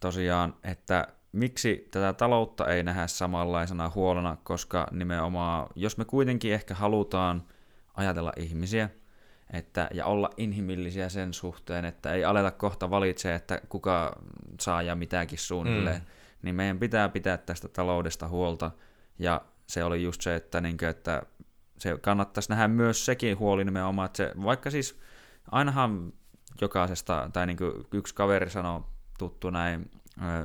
[0.00, 6.74] tosiaan, että miksi tätä taloutta ei nähdä samanlaisena huolena, koska nimenomaan, jos me kuitenkin ehkä
[6.74, 7.42] halutaan
[7.94, 8.90] ajatella ihmisiä,
[9.52, 14.16] että, ja olla inhimillisiä sen suhteen, että ei aleta kohta valitse, että kuka
[14.60, 16.06] saa ja mitäkin suunnilleen, mm.
[16.42, 18.70] niin meidän pitää pitää tästä taloudesta huolta,
[19.18, 21.22] ja se oli just se, että, niin kuin, että
[21.78, 25.00] se kannattaisi nähdä myös sekin huoli nimenomaan, että se, vaikka siis
[25.50, 26.12] ainahan
[26.60, 28.80] jokaisesta, tai niin kuin yksi kaveri sanoi
[29.18, 29.90] tuttu näin,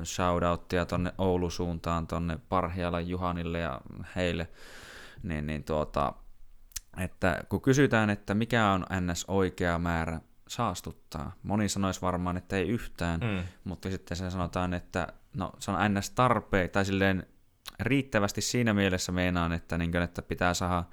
[0.04, 3.80] shoutouttia tonne Oulu suuntaan, tonne Parhialan Juhanille ja
[4.16, 4.48] heille,
[5.22, 6.12] niin, niin tuota,
[7.00, 12.68] että kun kysytään, että mikä on NS oikea määrä saastuttaa, moni sanoisi varmaan, että ei
[12.68, 13.42] yhtään, mm.
[13.64, 17.26] mutta sitten se sanotaan, että no, se on NS tarpeen, tai silleen
[17.80, 20.84] riittävästi siinä mielessä meinaan, että, niin kuin, että pitää saada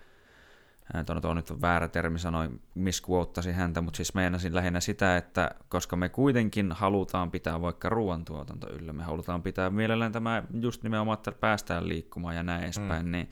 [1.05, 5.51] Tuo, tuo nyt on väärä termi, sanoin, misquottasi häntä, mutta siis meinasin lähinnä sitä, että
[5.69, 11.17] koska me kuitenkin halutaan pitää vaikka ruoantuotanto yllä, me halutaan pitää mielellään tämä just nimenomaan,
[11.17, 13.11] että päästään liikkumaan ja näin edespäin, mm.
[13.11, 13.29] niin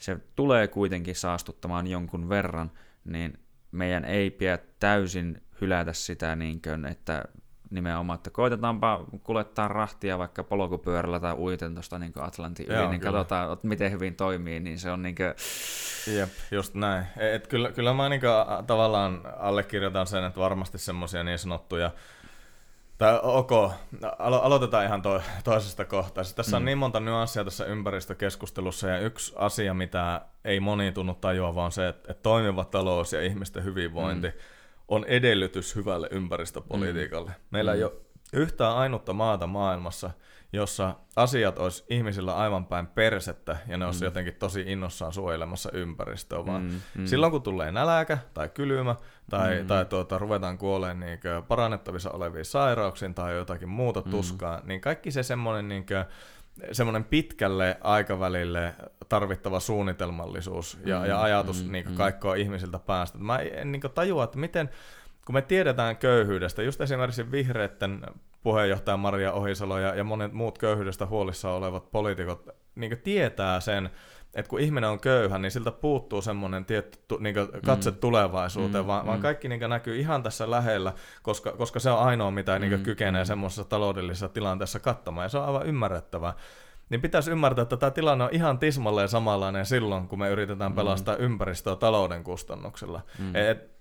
[0.00, 2.70] se tulee kuitenkin saastuttamaan jonkun verran,
[3.04, 3.38] niin
[3.72, 7.24] meidän ei pidä täysin hylätä sitä, niin kuin, että
[7.70, 13.00] nimenomaan, että koitetaanpa kuljettaa rahtia vaikka polkupyörällä tai uiten tuosta niin Atlantin yli, Joo, niin
[13.00, 13.12] kyllä.
[13.12, 15.34] katsotaan, että miten hyvin toimii, niin se on niin kuin...
[16.16, 17.04] Jep, just näin.
[17.16, 21.90] Et kyllä, kyllä mä niin kuin, tavallaan allekirjoitan sen, että varmasti semmoisia niin sanottuja
[23.00, 23.50] tai ok,
[24.18, 26.24] alo- aloitetaan ihan to- toisesta kohtaa.
[26.24, 26.60] Siis tässä mm.
[26.60, 31.72] on niin monta nyanssia tässä ympäristökeskustelussa, ja yksi asia, mitä ei moni tunnu tajua, vaan
[31.72, 34.34] se, että, että toimiva talous ja ihmisten hyvinvointi mm.
[34.88, 37.30] on edellytys hyvälle ympäristöpolitiikalle.
[37.30, 37.36] Mm.
[37.50, 37.76] Meillä mm.
[37.76, 37.92] ei ole
[38.32, 40.10] yhtään ainutta maata maailmassa,
[40.52, 44.04] jossa asiat olisi ihmisillä aivan päin persettä ja ne olisi mm.
[44.04, 47.06] jotenkin tosi innossaan suojelemassa ympäristöä, vaan mm, mm.
[47.06, 48.96] silloin kun tulee näläkä tai kylmä
[49.30, 49.66] tai, mm.
[49.66, 54.10] tai tuota, ruvetaan kuolemaan niin parannettavissa oleviin sairauksiin tai jotakin muuta mm.
[54.10, 55.86] tuskaa, niin kaikki se semmoinen niin
[56.72, 58.74] semmoinen pitkälle aikavälille
[59.08, 61.94] tarvittava suunnitelmallisuus ja, mm, ja ajatus mm, niin mm.
[61.94, 63.18] kaikkoa ihmisiltä päästä.
[63.18, 64.70] Mä en niin tajua, että miten,
[65.24, 68.02] kun me tiedetään köyhyydestä, just esimerkiksi vihreiden
[68.42, 73.90] puheenjohtaja Maria Ohisalo ja, ja monet muut köyhyydestä huolissa olevat poliitikot niin tietää sen,
[74.34, 77.34] että kun ihminen on köyhä, niin siltä puuttuu semmoinen tietty niin
[77.66, 77.96] katse mm.
[77.96, 79.06] tulevaisuuteen, mm, vaan, mm.
[79.06, 80.92] vaan kaikki niin näkyy ihan tässä lähellä,
[81.22, 83.26] koska, koska se on ainoa, mitä mm, niin kykenee mm.
[83.26, 86.34] semmoisessa taloudellisessa tilanteessa kattamaan, ja se on aivan ymmärrettävää.
[86.90, 90.76] Niin pitäisi ymmärtää, että tämä tilanne on ihan tismalleen samanlainen silloin, kun me yritetään mm.
[90.76, 91.24] pelastaa mm.
[91.24, 93.00] ympäristöä talouden kustannuksella.
[93.18, 93.36] Mm.
[93.36, 93.79] Et,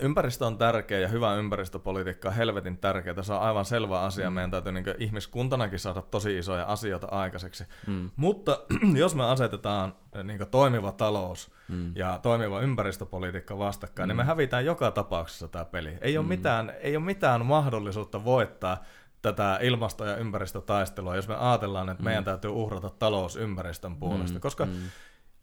[0.00, 3.22] Ympäristö on tärkeä ja hyvä ympäristöpolitiikka on helvetin tärkeää.
[3.22, 4.30] Se on aivan selvä asia.
[4.30, 4.34] Mm.
[4.34, 7.64] Meidän täytyy niin ihmiskuntanakin saada tosi isoja asioita aikaiseksi.
[7.86, 8.10] Mm.
[8.16, 8.60] Mutta
[8.94, 9.94] jos me asetetaan
[10.24, 11.92] niin toimiva talous mm.
[11.96, 14.08] ja toimiva ympäristöpolitiikka vastakkain, mm.
[14.08, 14.26] niin me mm.
[14.26, 15.98] hävitään joka tapauksessa tämä peli.
[16.00, 16.28] Ei ole, mm.
[16.28, 18.84] mitään, ei ole mitään mahdollisuutta voittaa
[19.22, 22.04] tätä ilmasto- ja ympäristötaistelua, jos me ajatellaan, että mm.
[22.04, 24.38] meidän täytyy uhrata talous ympäristön puolesta.
[24.38, 24.40] Mm.
[24.40, 24.72] Koska mm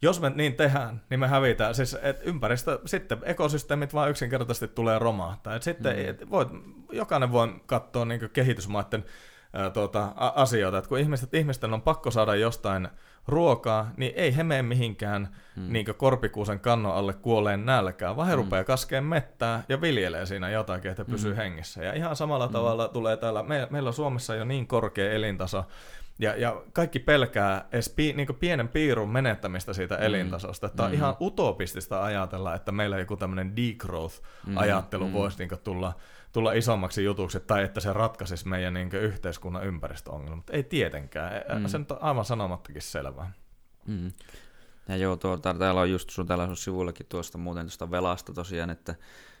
[0.02, 1.74] jos me niin tehdään, niin me hävitään.
[1.74, 5.54] Siis et ympäristö, sitten ekosysteemit vaan yksinkertaisesti tulee romahtaa.
[5.54, 6.08] Et sitten mm.
[6.08, 6.48] et voit,
[6.92, 9.04] jokainen voi katsoa niin kehitysmaiden
[9.52, 10.78] ää, tuota, asioita.
[10.78, 12.88] Et kun ihmiset, ihmisten on pakko saada jostain
[13.28, 15.72] ruokaa, niin ei he mene mihinkään mm.
[15.72, 18.42] niin korpikuusen kannon alle kuolleen nälkään, vaan he mm.
[18.42, 21.36] rupeaa kaskeen mettää ja viljelee siinä jotakin, että pysyy mm.
[21.36, 21.84] hengissä.
[21.84, 22.52] Ja ihan samalla mm.
[22.52, 25.64] tavalla tulee täällä, me, meillä on Suomessa jo niin korkea elintaso,
[26.20, 30.02] ja, ja kaikki pelkää edes pi, niin pienen piirun menettämistä siitä mm.
[30.02, 30.68] elintasosta.
[30.68, 30.96] Tämä on mm.
[30.96, 35.12] ihan utopistista ajatella, että meillä joku tämmöinen degrowth-ajattelu mm.
[35.12, 35.92] voisi niin tulla,
[36.32, 40.50] tulla isommaksi jutuksi, tai että se ratkaisisi meidän niin yhteiskunnan ympäristöongelmat.
[40.50, 41.36] Ei tietenkään.
[41.36, 41.66] E, mm.
[41.66, 43.32] Se on aivan sanomattakin selvää.
[43.86, 44.12] Mm.
[44.88, 48.70] Ja joo, tuota, täällä on just sun täällä sun sivullakin tuosta muuten tuosta velasta tosiaan,
[48.70, 48.94] että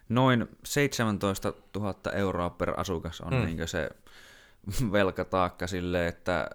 [0.08, 3.44] noin 17 000 euroa per asukas on mm.
[3.44, 3.90] niin se
[4.92, 6.50] velkataakka silleen, että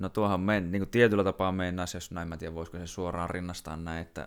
[0.00, 3.30] No tuohan men, niin kuin tietyllä tapaa mennään, jos näin mä tiedän, voisiko se suoraan
[3.30, 4.26] rinnastaa näin, että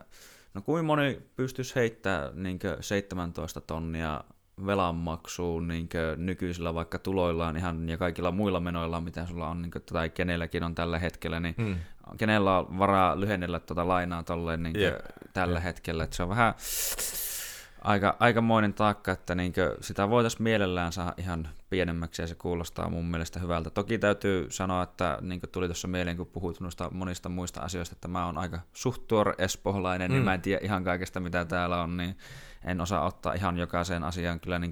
[0.54, 4.24] no kuin moni pystyisi heittämään niin 17 tonnia
[4.66, 9.82] velanmaksuun niin nykyisillä vaikka tuloillaan ihan ja kaikilla muilla menoilla, mitä sulla on, niin kuin,
[9.82, 11.76] tai kenelläkin on tällä hetkellä, niin hmm.
[12.18, 14.96] kenellä on varaa lyhennellä tuota lainaa tolleen niin yep.
[15.34, 15.64] tällä yep.
[15.64, 16.54] hetkellä, että se on vähän
[17.84, 23.06] aika, aikamoinen taakka, että niinkö sitä voitaisiin mielellään saada ihan pienemmäksi ja se kuulostaa mun
[23.06, 23.70] mielestä hyvältä.
[23.70, 28.08] Toki täytyy sanoa, että niin tuli tuossa mieleen, kun puhuit noista monista muista asioista, että
[28.08, 29.02] mä oon aika suht
[29.38, 30.20] espoholainen, niin mm.
[30.20, 32.18] niin mä en tiedä ihan kaikesta mitä täällä on, niin
[32.66, 34.72] en osaa ottaa ihan jokaiseen asiaan kyllä niin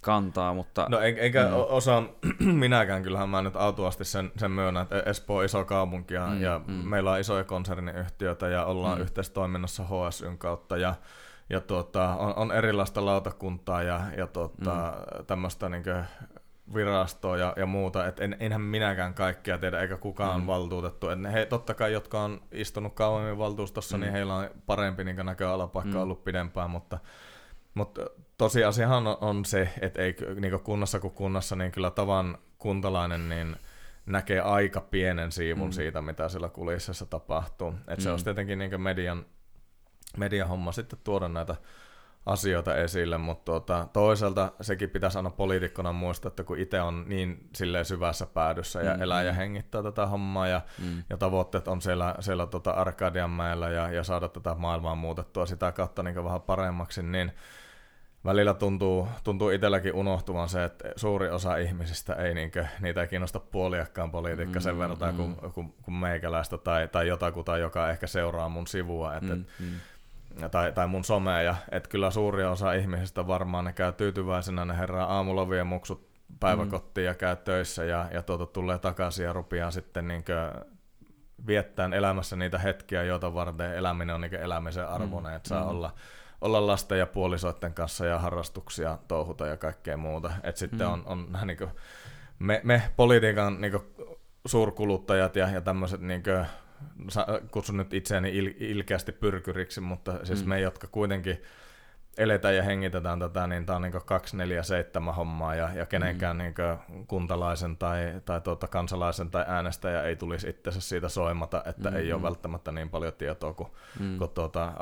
[0.00, 0.86] kantaa, mutta...
[0.90, 1.52] No en, enkä mm.
[1.52, 2.02] osaa
[2.62, 6.40] minäkään, kyllähän mä nyt autuasti sen, sen myönnän, että Espoo on iso kaupunki ja, mm,
[6.40, 6.72] ja mm.
[6.72, 9.02] meillä on isoja konserniyhtiöitä ja ollaan mm.
[9.02, 10.94] yhteistoiminnassa HSYn kautta ja
[11.52, 15.26] ja tuota, on, on erilaista lautakuntaa ja, ja tuota, mm.
[15.26, 15.84] tämmöistä niin
[16.74, 20.46] virastoa ja, ja muuta, että en, enhän minäkään kaikkea tiedä, eikä kukaan mm.
[20.46, 21.08] valtuutettu.
[21.08, 24.04] Et he totta kai, jotka on istunut kauemmin valtuustossa, niin mm.
[24.04, 26.02] niin heillä on parempi niin näköalapaikka mm.
[26.02, 26.98] ollut pidempään, mutta,
[27.74, 28.00] mutta
[28.38, 33.56] tosiasiahan on, on se, että ei niin kunnassa kuin kunnassa, niin kyllä tavan kuntalainen niin
[34.06, 35.72] näkee aika pienen siivun mm.
[35.72, 37.74] siitä, mitä siellä kulississa tapahtuu.
[37.88, 38.02] Et mm.
[38.02, 39.24] se olisi tietenkin niin median,
[40.16, 41.56] median homma sitten tuoda näitä
[42.26, 47.48] asioita esille, mutta tuota, toisaalta sekin pitäisi aina poliitikkona muistaa, että kun itse on niin
[47.54, 51.02] silleen syvässä päädyssä ja mm, elää ja hengittää tätä hommaa ja, mm.
[51.10, 56.02] ja tavoitteet on siellä, siellä tota Arkadianmäellä ja, ja saada tätä maailmaa muutettua sitä kautta
[56.02, 57.32] niin vähän paremmaksi, niin
[58.24, 63.40] välillä tuntuu, tuntuu itselläkin unohtuvan se, että suuri osa ihmisistä ei niinkö, niitä ei kiinnosta
[63.40, 65.16] puoliakkaan politiikka mm, sen verran mm.
[65.16, 69.14] kuin, kuin, kuin meikäläistä tai, tai jotakuta, joka ehkä seuraa mun sivua.
[69.14, 69.74] Et, mm, et, mm
[70.50, 74.78] tai, tai mun somea, ja että kyllä suuri osa ihmisistä varmaan ne käy tyytyväisenä, ne
[74.78, 77.08] herraa aamulla vie muksut päiväkottiin mm.
[77.08, 80.24] ja käy töissä ja, ja tuota, tulee takaisin ja rupeaa sitten niin
[81.46, 85.36] viettään elämässä niitä hetkiä, joita varten eläminen on niin elämisen arvoinen, mm.
[85.36, 85.70] että saa mm.
[85.70, 85.94] olla,
[86.40, 90.32] olla lasten ja puolisoiden kanssa ja harrastuksia touhuta ja kaikkea muuta.
[90.42, 90.92] Että sitten mm.
[90.92, 91.70] on, on niin kuin,
[92.38, 93.72] me, me politiikan niin
[94.46, 96.22] suurkuluttajat ja, ja tämmöiset niin
[97.50, 100.48] kutsun nyt itseäni il, ilkeästi pyrkyriksi, mutta siis mm.
[100.48, 101.42] me, jotka kuitenkin
[102.18, 106.42] eletään ja hengitetään tätä, niin tämä on niin 247 hommaa ja, ja kenenkään mm.
[106.42, 106.54] niin
[107.06, 111.96] kuntalaisen tai, tai tuota kansalaisen tai äänestäjä ei tulisi itsensä siitä soimata, että mm.
[111.96, 113.68] ei ole välttämättä niin paljon tietoa kuin,
[114.00, 114.18] mm.
[114.18, 114.72] kuin tuota,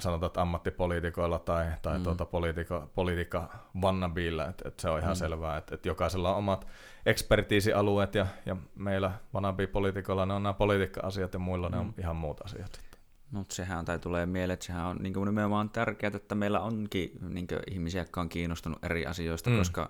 [0.00, 2.04] sanotaan, että ammattipoliitikoilla tai, tai mm.
[2.04, 3.48] tuota poliitiko, politiikka
[3.82, 5.16] vannabilla, että, että se on ihan mm.
[5.16, 6.66] selvää, että, että jokaisella on omat
[7.06, 11.72] ekspertiisialueet ja, ja meillä vannabi-poliitikoilla ne on nämä politiikka-asiat ja muilla mm.
[11.74, 11.94] ne on mm.
[11.98, 12.91] ihan muut asiat.
[13.32, 17.12] Mutta sehän tai tulee mieleen, että sehän on niin kuin nimenomaan tärkeää, että meillä onkin
[17.28, 19.58] niin kuin ihmisiä, jotka on kiinnostunut eri asioista, mm.
[19.58, 19.88] koska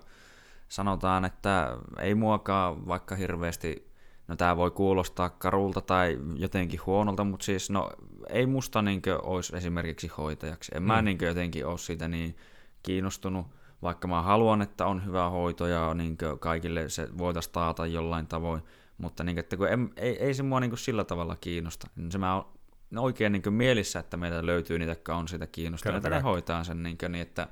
[0.69, 3.91] sanotaan, että ei muakaan vaikka hirveästi,
[4.27, 7.91] no tämä voi kuulostaa karulta tai jotenkin huonolta, mutta siis no
[8.29, 10.71] ei musta niin olisi esimerkiksi hoitajaksi.
[10.75, 10.87] En mm.
[10.87, 12.37] mä niin jotenkin ole siitä niin
[12.83, 13.47] kiinnostunut,
[13.81, 18.61] vaikka mä haluan, että on hyvä hoito ja niin kaikille se voitaisiin taata jollain tavoin,
[18.97, 21.87] mutta niin, että kun en, ei, ei se mua niin sillä tavalla kiinnosta.
[21.95, 22.43] Niin se mä
[22.97, 26.97] oikein niin mielissä, että meillä löytyy niitä, jotka on siitä kiinnostuneita, ne hoitaa sen niin,
[26.97, 27.47] kuin, niin, että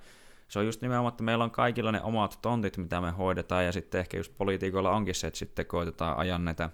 [0.47, 3.71] se on just nimenomaan, että meillä on kaikilla ne omat tontit, mitä me hoidetaan, ja
[3.71, 6.69] sitten ehkä just politiikoilla onkin se, että sitten koitetaan ajan näitä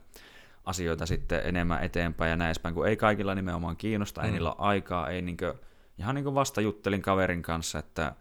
[0.65, 4.25] asioita sitten enemmän eteenpäin ja näin edespäin, kun ei kaikilla nimenomaan kiinnosta, mm.
[4.25, 5.53] ei niillä ole aikaa, ei niin kuin,
[5.97, 8.15] ihan niin kuin vasta juttelin kaverin kanssa, että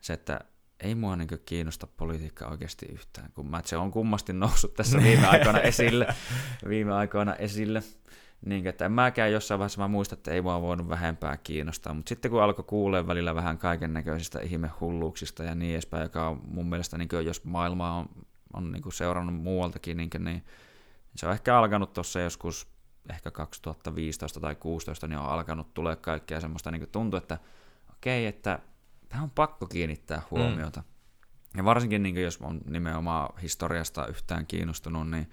[0.00, 0.40] se, että
[0.80, 5.26] ei mua niin kiinnosta politiikka oikeasti yhtään, kun mä, se on kummasti noussut tässä viime
[5.26, 6.06] aikoina esille,
[6.68, 7.82] viime aikoina esille.
[8.46, 12.08] Niin, että en mäkään jossain vaiheessa mä muistan, että ei vaan voinut vähempää kiinnostaa, mutta
[12.08, 16.68] sitten kun alkoi kuulee välillä vähän kaiken näköisistä ihmehulluuksista ja niin edespäin, joka on mun
[16.68, 18.08] mielestä, niin kuin, jos maailma on,
[18.52, 20.44] on niin kuin seurannut muualtakin, niin, niin
[21.16, 22.68] se on ehkä alkanut tuossa joskus
[23.10, 27.38] ehkä 2015 tai 2016, niin on alkanut tulee kaikkea semmoista, niin kuin tuntuu, että
[27.90, 28.58] okei, okay, että
[29.08, 30.80] tähän on pakko kiinnittää huomiota.
[30.80, 30.86] Mm.
[31.56, 35.30] Ja varsinkin niin jos on nimenomaan historiasta yhtään kiinnostunut, niin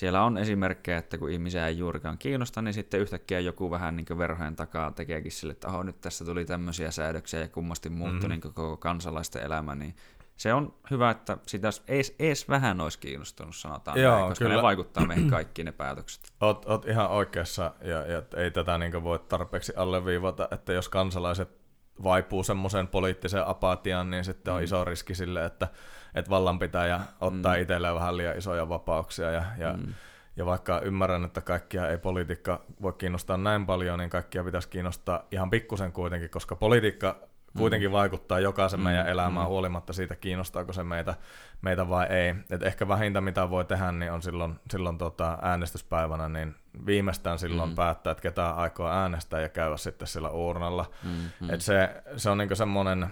[0.00, 4.18] siellä on esimerkkejä, että kun ihmisiä ei juurikaan kiinnosta, niin sitten yhtäkkiä joku vähän niin
[4.18, 8.28] verhojen takaa tekeekin sille, että nyt tässä tuli tämmöisiä säädöksiä ja kummasti muuttui mm-hmm.
[8.28, 9.96] niin koko kansalaisten elämä, niin
[10.36, 14.56] se on hyvä, että sitä edes, edes vähän olisi kiinnostunut, sanotaan Joo, näin, koska kyllä.
[14.56, 16.32] ne vaikuttaa meihin kaikki ne päätökset.
[16.40, 21.59] Oot, oot ihan oikeassa, ja, ja ei tätä niin voi tarpeeksi alleviivata, että jos kansalaiset
[22.02, 24.64] vaipuu semmoiseen poliittiseen apatiaan, niin sitten on mm.
[24.64, 25.68] iso riski sille, että,
[26.14, 27.62] että vallanpitäjä ottaa mm.
[27.62, 29.30] itselleen vähän liian isoja vapauksia.
[29.30, 29.94] Ja, ja, mm.
[30.36, 35.26] ja vaikka ymmärrän, että kaikkia ei politiikka voi kiinnostaa näin paljon, niin kaikkia pitäisi kiinnostaa
[35.30, 37.92] ihan pikkusen kuitenkin, koska politiikka kuitenkin mm.
[37.92, 38.84] vaikuttaa jokaisen mm.
[38.84, 39.48] meidän elämään mm.
[39.50, 41.14] huolimatta siitä, kiinnostaako se meitä,
[41.62, 42.34] meitä vai ei.
[42.50, 46.54] Et ehkä vähintä, mitä voi tehdä, niin on silloin, silloin tota äänestyspäivänä, niin
[46.86, 47.74] viimeistään silloin mm.
[47.74, 50.90] päättää, että ketä aikoo äänestää ja käydä sitten sillä uurnalla.
[51.04, 51.10] Mm.
[51.40, 51.50] Mm.
[51.50, 53.06] Et se, se on niinku semmoinen,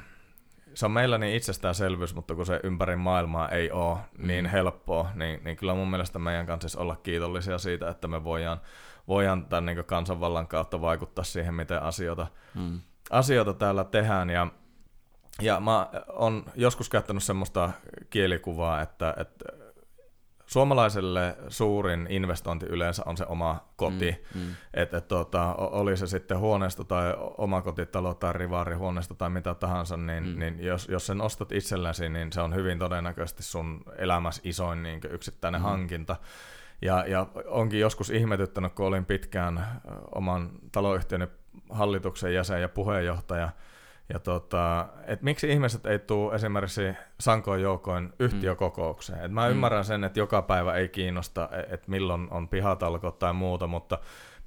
[0.74, 4.50] se on meillä niin itsestäänselvyys, mutta kun se ympäri maailmaa ei ole niin mm.
[4.50, 8.60] helppoa, niin, niin kyllä mun mielestä meidän kanssa siis olla kiitollisia siitä, että me voidaan,
[9.08, 12.80] voidaan tämän niin kansanvallan kautta vaikuttaa siihen, miten asioita, mm
[13.10, 14.46] asioita täällä tehdään ja,
[15.42, 17.70] ja mä oon joskus käyttänyt semmoista
[18.10, 19.44] kielikuvaa, että, että
[20.48, 24.24] suomalaiselle suurin investointi yleensä on se oma koti.
[24.34, 24.46] Mm, mm.
[24.74, 30.26] Että et, tota, oli se sitten huoneisto tai omakotitalo tai rivaarihuoneisto tai mitä tahansa, niin,
[30.26, 30.38] mm.
[30.38, 35.00] niin jos, jos sen ostat itsellesi, niin se on hyvin todennäköisesti sun elämässä isoin niin
[35.10, 35.64] yksittäinen mm.
[35.64, 36.16] hankinta.
[36.82, 39.66] Ja, ja onkin joskus ihmetyttänyt, kun olin pitkään
[40.14, 41.28] oman taloyhtiöni
[41.70, 43.50] hallituksen jäsen ja puheenjohtaja,
[44.12, 49.24] Ja tota, et miksi ihmiset ei tule esimerkiksi sankoin joukoin yhtiökokoukseen?
[49.24, 49.50] Et mä mm.
[49.50, 53.98] ymmärrän sen, että joka päivä ei kiinnosta, e, että milloin on pihatalkot tai muuta, mutta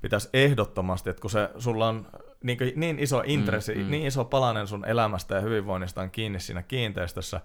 [0.01, 2.07] pitäisi ehdottomasti, että kun se, sulla on
[2.43, 3.91] niin, niin iso intressi, mm, mm.
[3.91, 7.41] niin iso palanen sun elämästä ja hyvinvoinnista on kiinni siinä kiinteistössä,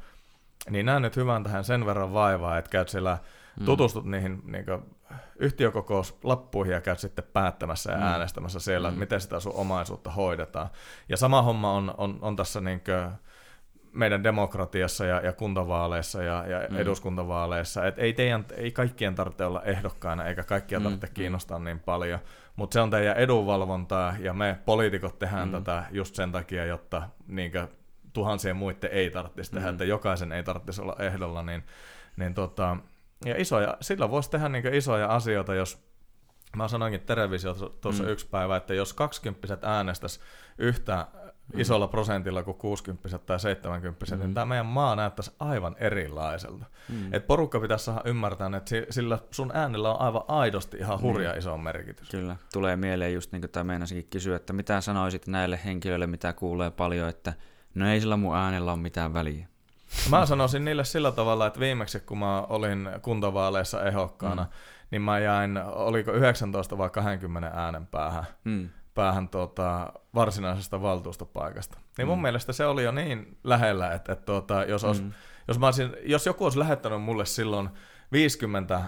[0.70, 3.18] niin näen nyt hyvän tähän sen verran vaivaa, että käyt siellä,
[3.60, 3.64] mm.
[3.64, 4.64] tutustut niihin niin
[5.38, 8.02] yhtiökokouslappuihin ja käyt sitten päättämässä ja mm.
[8.02, 8.92] äänestämässä siellä, mm.
[8.92, 10.68] että miten sitä sun omaisuutta hoidetaan.
[11.08, 12.82] Ja sama homma on, on, on tässä niin
[13.96, 16.76] meidän demokratiassa ja, ja kuntavaaleissa ja, ja mm.
[16.76, 21.14] eduskuntavaaleissa, että ei, teidän, ei kaikkien tarvitse olla ehdokkaana eikä kaikkia mm, tarvitse mm.
[21.14, 22.18] kiinnostaa niin paljon,
[22.56, 25.52] mutta se on teidän edunvalvontaa ja me poliitikot tehdään mm.
[25.52, 27.68] tätä just sen takia, jotta niinkö,
[28.12, 29.72] tuhansien muiden ei tarvitsisi tehdä, mm.
[29.72, 31.64] että jokaisen ei tarvitsisi olla ehdolla, niin,
[32.16, 32.76] niin tota,
[33.24, 35.86] ja isoja, sillä voisi tehdä niin isoja asioita, jos
[36.56, 38.08] Mä sanoinkin televisiossa tuossa mm.
[38.08, 40.20] yksi päivä, että jos 20 äänestäisi
[40.58, 41.06] yhtä
[41.54, 41.60] mm.
[41.60, 44.24] isolla prosentilla kuin 60 tai 70, niin mm.
[44.24, 46.66] niin tämä meidän maa näyttäisi aivan erilaiselta.
[46.88, 47.14] Mm.
[47.14, 51.38] Et porukka pitäisi saada ymmärtää, että sillä sun äänellä on aivan aidosti ihan hurja mm.
[51.38, 52.10] iso merkitys.
[52.10, 56.32] Kyllä, tulee mieleen just niin kuin tämä meinasikin kysyä, että mitä sanoisit näille henkilöille, mitä
[56.32, 57.32] kuulee paljon, että
[57.74, 59.48] no ei sillä mun äänellä ole mitään väliä.
[60.10, 64.48] Mä sanoisin niille sillä tavalla, että viimeksi kun mä olin kuntavaaleissa ehokkaana, mm.
[64.90, 68.24] niin mä jäin, oliko 19 vai 20 äänen päähän.
[68.44, 71.78] Mm päähän tuota, varsinaisesta valtuustopaikasta.
[71.98, 72.22] Niin mun mm.
[72.22, 75.12] mielestä se oli jo niin lähellä, että, että tuota, jos, olisi, mm.
[75.48, 77.68] jos, mä olisin, jos joku olisi lähettänyt mulle silloin
[78.12, 78.84] 50, äh,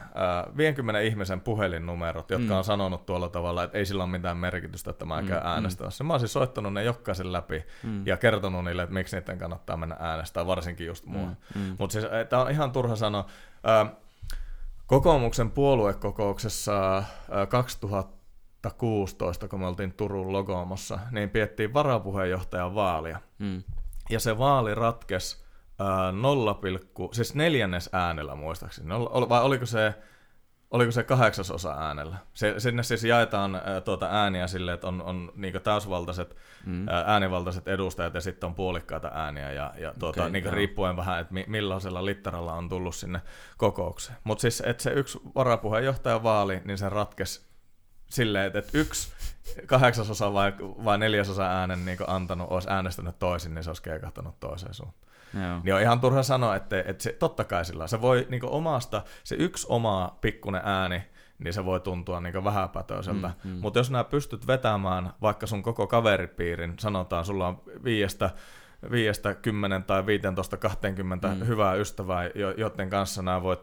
[0.57, 2.59] 50 ihmisen puhelinnumerot, jotka mm.
[2.59, 5.28] on sanonut tuolla tavalla, että ei sillä ole mitään merkitystä, että mä mm.
[5.28, 6.05] käyn äänestämässä.
[6.05, 8.07] Mä olisin soittanut ne jokaisen läpi mm.
[8.07, 11.27] ja kertonut niille, että miksi niiden kannattaa mennä äänestää, varsinkin just mua.
[11.27, 11.36] Mm.
[11.55, 11.77] Mm.
[11.78, 13.27] Mutta siis tämä on ihan turha sanoa.
[13.69, 13.90] Äh,
[14.86, 17.05] kokoomuksen puoluekokouksessa äh,
[17.49, 18.19] 2000
[18.61, 23.20] 2016, kun me oltiin Turun Logomossa, niin piettiin varapuheenjohtajan vaalia.
[23.39, 23.62] Mm.
[24.11, 25.48] Ja se vaali ratkesi
[25.81, 26.61] äh, 0,
[27.13, 28.89] siis neljännes äänellä muistaakseni.
[29.29, 29.95] Vai oliko se,
[30.71, 32.17] oliko se kahdeksasosa äänellä?
[32.35, 36.37] Se, sinne siis jaetaan äh, tuota ääniä sille, että on, on niin täysvaltaiset,
[36.67, 36.89] mm.
[36.89, 39.53] äh, äänivaltaiset edustajat ja sitten on puolikkaita ääniä.
[39.53, 43.21] Ja, ja tuota, okay, niin riippuen vähän, että millaisella litteralla on tullut sinne
[43.57, 44.19] kokoukseen.
[44.25, 47.49] Mutta siis, että se yksi varapuheenjohtajan vaali, niin se ratkesi
[48.11, 49.13] silleen, että yksi
[49.67, 54.75] kahdeksasosa vai, vai neljäsosa äänen niin antanut, olisi äänestänyt toisin, niin se olisi keikahtanut toiseen
[54.75, 55.07] suuntaan.
[55.35, 55.61] Joo.
[55.65, 59.03] Niin on ihan turha sanoa, että, että se, totta kai sillä se voi niin omasta,
[59.25, 61.03] se yksi oma pikkunen ääni,
[61.39, 63.31] niin se voi tuntua niin vähäpätöiseltä.
[63.45, 63.59] Mm, mm.
[63.61, 68.31] Mutta jos nämä pystyt vetämään vaikka sun koko kaveripiirin, sanotaan sulla on viiestä
[68.91, 71.47] viiestä, kymmenen tai 15, 20 mm.
[71.47, 73.61] hyvää ystävää, joiden kanssa nämä voit,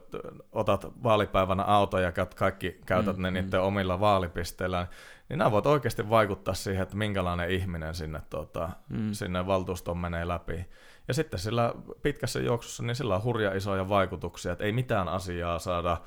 [0.51, 3.33] otat vaalipäivänä auto ja kaikki käytät mm, ne mm.
[3.33, 4.87] niiden omilla vaalipisteillä,
[5.29, 9.11] niin nämä voit oikeasti vaikuttaa siihen, että minkälainen ihminen sinne, tuota, mm.
[9.11, 10.65] sinne valtuustoon menee läpi.
[11.07, 15.59] Ja sitten sillä pitkässä juoksussa, niin sillä on hurja isoja vaikutuksia, että ei mitään asiaa
[15.59, 15.97] saada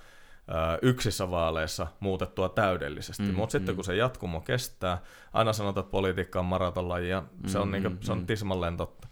[0.82, 3.22] yksissä vaaleissa muutettua täydellisesti.
[3.22, 3.76] Mm, Mutta sitten mm.
[3.76, 4.98] kun se jatkumo kestää,
[5.32, 8.26] aina sanotaan, että politiikka on maratonlaji ja mm, se on, mm, niinku, se on mm.
[8.26, 9.08] tismalleen totta.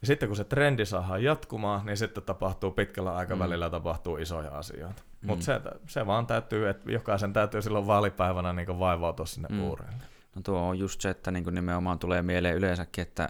[0.00, 3.70] Ja sitten kun se trendi saadaan jatkumaan, niin sitten tapahtuu pitkällä aikavälillä mm.
[3.70, 5.02] tapahtuu isoja asioita.
[5.20, 5.26] Mm.
[5.26, 9.62] Mutta se, se vaan täytyy, että jokaisen täytyy silloin vaalipäivänä niin vaivautua sinne mm.
[9.62, 9.92] uurille.
[10.34, 13.28] No tuo on just se, että niin nimenomaan tulee mieleen yleensäkin, että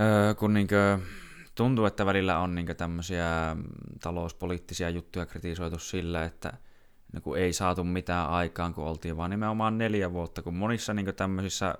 [0.00, 1.08] öö, kun niin kuin
[1.54, 3.56] tuntuu, että välillä on niin tämmöisiä
[4.02, 6.52] talouspoliittisia juttuja kritisoitu sillä, että
[7.12, 11.74] niin ei saatu mitään aikaan, kun oltiin vaan nimenomaan neljä vuotta, kun monissa niin tämmöisissä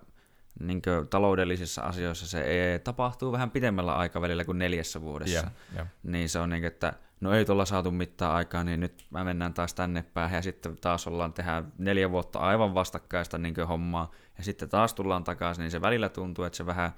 [0.61, 5.39] niin taloudellisissa asioissa se ei, tapahtuu vähän pidemmällä aikavälillä kuin neljässä vuodessa.
[5.39, 5.89] Yeah, yeah.
[6.03, 9.55] Niin se on niin, että no ei tuolla saatu mitään aikaa, niin nyt mä mennään
[9.55, 14.45] taas tänne päähän ja sitten taas ollaan tehdä neljä vuotta aivan vastakkaista niin hommaa ja
[14.45, 16.93] sitten taas tullaan takaisin, niin se välillä tuntuu, että se vähän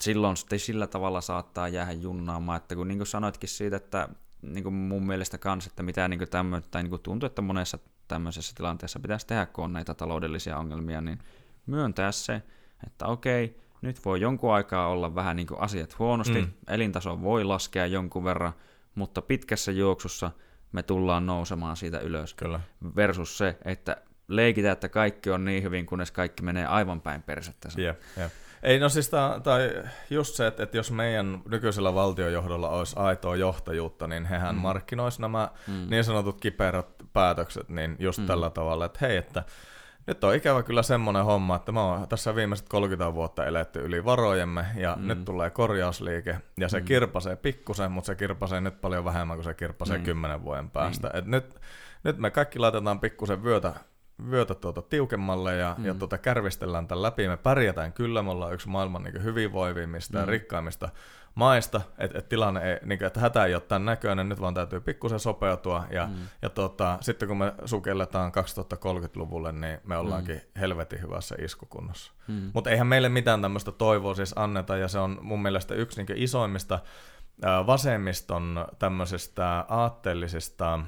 [0.00, 4.08] silloin sitten sillä tavalla saattaa jäädä junnaamaan, että kun niin kuin sanoitkin siitä, että
[4.42, 7.78] niin kuin mun mielestä kans, että mitä niin tämmöistä, tai niin kuin tuntuu, että monessa
[8.08, 11.18] tämmöisessä tilanteessa pitäisi tehdä, kun on näitä taloudellisia ongelmia, niin
[11.66, 12.42] myöntää se,
[12.86, 16.52] että okei, nyt voi jonkun aikaa olla vähän niin kuin asiat huonosti, mm.
[16.68, 18.52] elintaso voi laskea jonkun verran,
[18.94, 20.30] mutta pitkässä juoksussa
[20.72, 22.34] me tullaan nousemaan siitä ylös.
[22.34, 22.60] Kyllä.
[22.96, 23.96] Versus se, että
[24.28, 27.68] leikitään, että kaikki on niin hyvin, kunnes kaikki menee aivan päin persettä.
[27.78, 28.30] Yeah, yeah.
[28.62, 33.36] Ei, no siis ta, tai just se, että, että jos meidän nykyisellä valtiojohdolla olisi aitoa
[33.36, 34.60] johtajuutta, niin hehän mm.
[34.60, 35.86] markkinoisi nämä mm.
[35.90, 38.26] niin sanotut kiperät päätökset niin just mm.
[38.26, 39.44] tällä tavalla, että hei, että
[40.06, 44.04] nyt on ikävä kyllä semmoinen homma, että me on tässä viimeiset 30 vuotta eletty yli
[44.04, 45.06] varojemme ja mm.
[45.08, 46.84] nyt tulee korjausliike ja se mm.
[46.84, 50.04] kirpasee pikkusen, mutta se kirpasee nyt paljon vähemmän kuin se kirpasee mm.
[50.04, 51.08] 10 vuoden päästä.
[51.08, 51.18] Mm.
[51.18, 51.60] Et nyt,
[52.04, 53.74] nyt me kaikki laitetaan pikkusen vyötä
[54.30, 55.84] vyötä tuota tiukemmalle ja, mm.
[55.84, 57.28] ja tuota kärvistellään tämän läpi.
[57.28, 60.20] Me pärjätään kyllä, me ollaan yksi maailman niin hyvinvoivimmista mm.
[60.20, 60.88] ja rikkaimmista
[61.34, 64.54] maista, että et tilanne ei, niin kuin, että hätä ei ole tämän näköinen, nyt vaan
[64.54, 66.14] täytyy pikkusen sopeutua, ja, mm.
[66.42, 70.60] ja tota, sitten kun me sukelletaan 2030-luvulle, niin me ollaankin mm.
[70.60, 72.12] helvetin hyvässä iskukunnossa.
[72.28, 72.50] Mm.
[72.54, 76.22] Mutta eihän meille mitään tämmöistä toivoa siis anneta, ja se on mun mielestä yksi niin
[76.22, 76.78] isoimmista
[77.66, 80.78] vasemmiston tämmöisestä aatteellisesta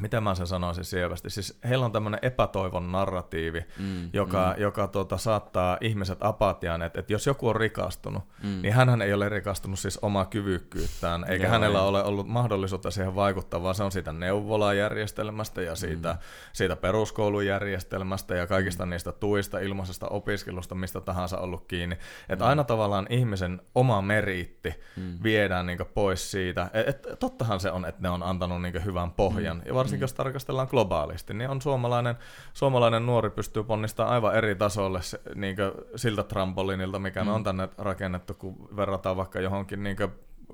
[0.00, 4.62] miten mä sen sanoisin sievästi, siis heillä on tämmöinen epätoivon narratiivi, mm, joka, mm.
[4.62, 8.62] joka tuota, saattaa ihmiset apatiaan, että, että jos joku on rikastunut, mm.
[8.62, 11.84] niin hän ei ole rikastunut siis omaa kyvykkyyttään, eikä Joo, hänellä ei.
[11.84, 16.18] ole ollut mahdollisuutta siihen vaikuttaa, vaan se on siitä neuvolajärjestelmästä ja siitä, mm.
[16.52, 18.90] siitä peruskoulujärjestelmästä ja kaikista mm.
[18.90, 21.98] niistä tuista, ilmaisesta opiskelusta, mistä tahansa ollut kiinni.
[22.28, 22.48] Että mm.
[22.48, 25.18] aina tavallaan ihmisen oma meriitti mm.
[25.22, 26.70] viedään niin pois siitä.
[26.72, 29.74] Et, et, tottahan se on, että ne on antanut niin hyvän pohjan, mm.
[29.86, 30.04] Varsinkin mm.
[30.04, 32.16] jos tarkastellaan globaalisti, niin on suomalainen,
[32.52, 35.56] suomalainen nuori pystyy ponnistamaan aivan eri tasolle se, niin
[35.96, 37.28] siltä trampolinilta, mikä mm.
[37.28, 39.96] on tänne rakennettu, kun verrataan vaikka johonkin niin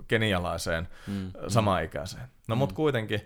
[0.08, 1.32] kenialaiseen mm.
[1.48, 2.28] samaikäiseen.
[2.48, 2.58] No mm.
[2.58, 3.20] mutta kuitenkin,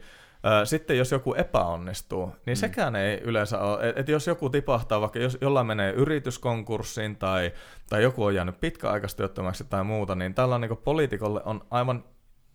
[0.65, 2.61] sitten jos joku epäonnistuu, niin mm.
[2.61, 7.53] sekään ei yleensä ole, että jos joku tipahtaa, vaikka jos jollain menee yrityskonkurssiin tai,
[7.89, 12.05] tai joku on jäänyt pitkäaikaistyöttömäksi tai muuta, niin tällä niin poliitikolle on aivan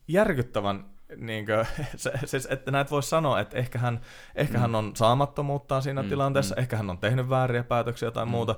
[0.07, 0.85] järkyttävän
[1.17, 1.65] niin kuin,
[1.95, 4.01] se, siis, että näet voisi sanoa, että ehkä hän,
[4.35, 4.61] ehkä mm.
[4.61, 6.59] hän on saamattomuuttaan siinä mm, tilanteessa, mm.
[6.61, 8.31] ehkä hän on tehnyt vääriä päätöksiä tai mm.
[8.31, 8.55] muuta,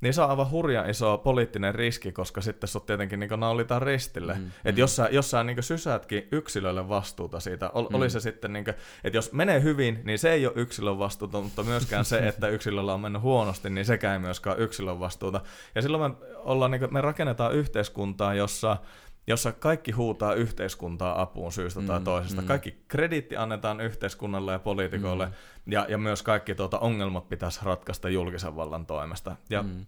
[0.00, 4.34] niin se on aivan hurja iso poliittinen riski, koska sitten sut tietenkin niin naulitaan ristille.
[4.34, 4.78] Mm, että mm.
[4.78, 7.94] jos sä, jos sä niin sysätkin yksilölle vastuuta siitä, ol, mm.
[7.94, 8.74] oli se sitten, niin kuin,
[9.04, 12.94] että jos menee hyvin, niin se ei ole yksilön vastuuta, mutta myöskään se, että yksilöllä
[12.94, 15.40] on mennyt huonosti, niin sekään ei myöskään yksilön vastuuta.
[15.74, 18.76] Ja silloin me, ollaan, niin kuin, me rakennetaan yhteiskuntaa, jossa
[19.26, 22.42] jossa kaikki huutaa yhteiskuntaa apuun syystä mm, tai toisesta.
[22.42, 22.48] Mm.
[22.48, 25.72] Kaikki krediitti annetaan yhteiskunnalle ja poliitikoille, mm.
[25.72, 29.36] ja, ja myös kaikki tuota, ongelmat pitäisi ratkaista julkisen vallan toimesta.
[29.50, 29.86] Ja mm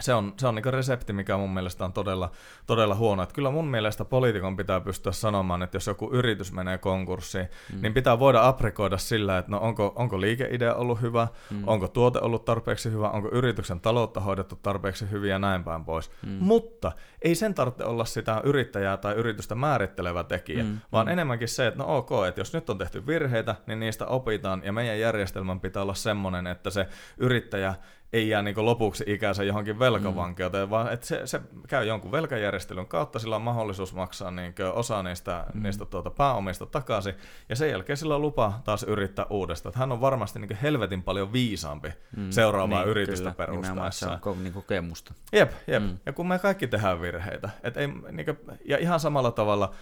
[0.00, 2.30] se on, se on niin resepti, mikä mun mielestä on todella,
[2.66, 3.22] todella huono.
[3.22, 7.82] Että kyllä mun mielestä poliitikon pitää pystyä sanomaan, että jos joku yritys menee konkurssiin, mm.
[7.82, 11.62] niin pitää voida aprikoida sillä, että no onko, onko liikeidea ollut hyvä, mm.
[11.66, 16.10] onko tuote ollut tarpeeksi hyvä, onko yrityksen taloutta hoidettu tarpeeksi hyvin ja näin päin pois.
[16.26, 16.36] Mm.
[16.40, 16.92] Mutta
[17.22, 20.78] ei sen tarvitse olla sitä yrittäjää tai yritystä määrittelevä tekijä, mm.
[20.92, 21.12] vaan mm.
[21.12, 24.72] enemmänkin se, että no ok, että jos nyt on tehty virheitä, niin niistä opitaan ja
[24.72, 26.88] meidän järjestelmän pitää olla semmoinen, että se
[27.18, 27.74] yrittäjä
[28.12, 30.70] ei jää niin lopuksi ikänsä johonkin velkavankeuteen, mm.
[30.70, 35.44] vaan että se, se käy jonkun velkajärjestelyn kautta, sillä on mahdollisuus maksaa niin osa niistä,
[35.54, 35.62] mm.
[35.62, 37.14] niistä tuota pääomista takaisin,
[37.48, 39.70] ja sen jälkeen sillä on lupa taas yrittää uudestaan.
[39.70, 42.30] Että hän on varmasti niin helvetin paljon viisaampi mm.
[42.30, 44.18] seuraavaa niin, yritystä perustaessa.
[44.22, 45.14] Se on niin kokemusta.
[45.32, 45.82] Jep, jep.
[45.82, 45.98] Mm.
[46.06, 49.72] Ja kun me kaikki tehdään virheitä, et ei, niin kuin, ja ihan samalla tavalla...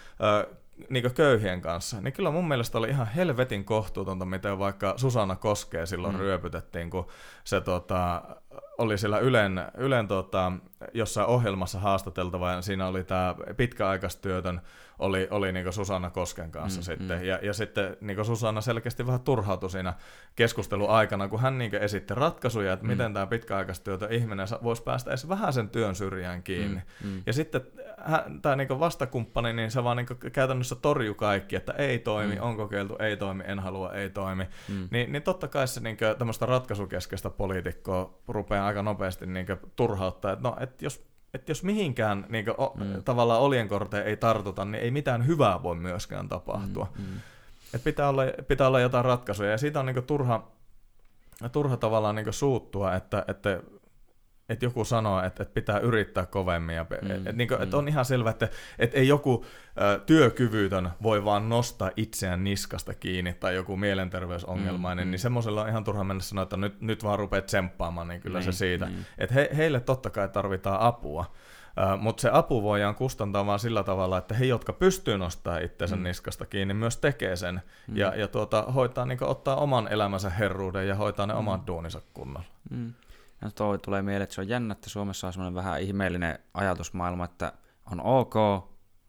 [0.43, 0.57] Ö,
[0.90, 5.86] niin köyhien kanssa, niin kyllä mun mielestä oli ihan helvetin kohtuutonta, miten vaikka Susanna Koskee
[5.86, 6.20] silloin mm.
[6.20, 7.07] ryöpytettiin, kun
[7.44, 8.23] se tota,
[8.78, 10.53] oli siellä Ylen, Ylen tota,
[10.94, 14.61] jossain ohjelmassa haastateltava, ja siinä oli tämä pitkäaikaistyötön,
[14.98, 17.19] oli, oli niin Susanna Kosken kanssa mm, sitten.
[17.19, 17.24] Mm.
[17.24, 19.94] Ja, ja sitten niin Susanna selkeästi vähän turhautui siinä
[20.36, 22.90] keskustelun aikana, kun hän niin esitti ratkaisuja, että mm.
[22.90, 26.82] miten tämä pitkäaikaistyötön ihminen voisi päästä edes vähän sen työn syrjään kiinni.
[27.05, 27.23] Mm, mm.
[27.27, 27.61] Ja sitten
[28.43, 32.43] tämä niin vastakumppani, niin se vaan niin käytännössä torju kaikki, että ei toimi, mm.
[32.43, 34.48] on kokeiltu, ei toimi, en halua, ei toimi.
[34.68, 34.89] Mm.
[34.90, 39.47] Ni, niin totta kai se niin tämmöistä ratkaisukeskeistä poliitikkoa rupeaa aika nopeasti niin
[39.77, 43.02] turhauttaa, että no, että jos että jos mihinkään niin kuin, mm.
[43.02, 46.93] tavallaan oljenkorteen ei tartuta, niin ei mitään hyvää voi myöskään tapahtua.
[46.98, 47.20] Mm, mm.
[47.74, 50.48] Et pitää, olla, pitää olla jotain ratkaisuja, ja siitä on niin turha,
[51.52, 53.60] turha tavallaan niin suuttua, että, että
[54.48, 56.77] että joku sanoo, että, että pitää yrittää kovemmin.
[56.77, 57.62] Ja, mm, että, niin kuin, mm.
[57.62, 58.48] että on ihan selvä, että,
[58.78, 59.44] että ei joku
[59.81, 65.23] ä, työkyvytön voi vaan nostaa itseään niskasta kiinni tai joku mielenterveysongelmainen, mm, niin mm.
[65.23, 68.52] semmoisella on ihan turha mennä sanoa, että nyt, nyt vaan rupeat tsemppaamaan, niin kyllä niin,
[68.52, 68.86] se siitä.
[68.86, 69.06] Niin.
[69.18, 71.24] Että he, heille totta kai tarvitaan apua.
[71.98, 76.02] Mutta se apu voidaan kustantaa vaan sillä tavalla, että he, jotka pystyy nostamaan itsensä mm.
[76.02, 77.97] niskasta kiinni, myös tekee sen mm.
[77.97, 81.39] ja, ja tuota, hoitaa, niin ottaa oman elämänsä herruuden ja hoitaa ne mm.
[81.39, 82.47] omat duuninsa kunnolla.
[82.70, 82.93] Mm.
[83.42, 87.24] Ja toi tulee mieleen, että se on jännä, että Suomessa on semmoinen vähän ihmeellinen ajatusmaailma,
[87.24, 87.52] että
[87.92, 88.34] on ok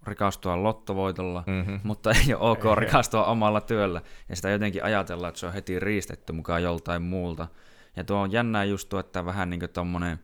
[0.07, 1.79] rikastua lottovoitolla, mm-hmm.
[1.83, 4.01] mutta ei ole ok rikastua omalla työllä.
[4.29, 7.47] Ja sitä jotenkin ajatellaan, että se on heti riistetty mukaan joltain muulta.
[7.95, 10.19] Ja tuo on jännää just tuo, että vähän niin kuin tommonen,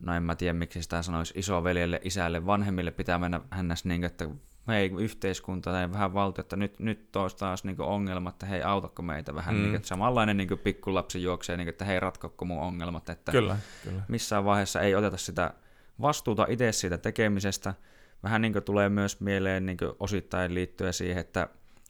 [0.00, 4.28] no en mä tiedä miksi sitä sanoisi isoveljelle, isälle, vanhemmille pitää mennä hännäs niin, että
[4.68, 9.02] hei yhteiskunta tai vähän valtio, että nyt, nyt olisi taas niin ongelmat, että hei autako
[9.02, 9.62] meitä vähän, mm.
[9.62, 14.02] niin, että samanlainen niin pikkulapsi juoksee, niin, että hei ratkokko mun ongelmat, että kyllä, kyllä.
[14.08, 15.54] missään vaiheessa ei oteta sitä
[16.00, 17.74] vastuuta itse siitä tekemisestä.
[18.22, 21.48] Vähän niin tulee myös mieleen niin osittain liittyen siihen, että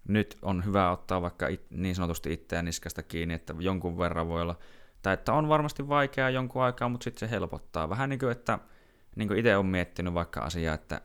[0.08, 4.42] nyt on hyvä ottaa vaikka it, niin sanotusti itseään niskasta kiinni, että jonkun verran voi
[4.42, 4.58] olla,
[5.02, 7.88] tai että on varmasti vaikeaa jonkun aikaa, mutta sitten se helpottaa.
[7.88, 8.58] Vähän niin kuin, että
[9.16, 11.00] niin kuin itse olen miettinyt vaikka asiaa, että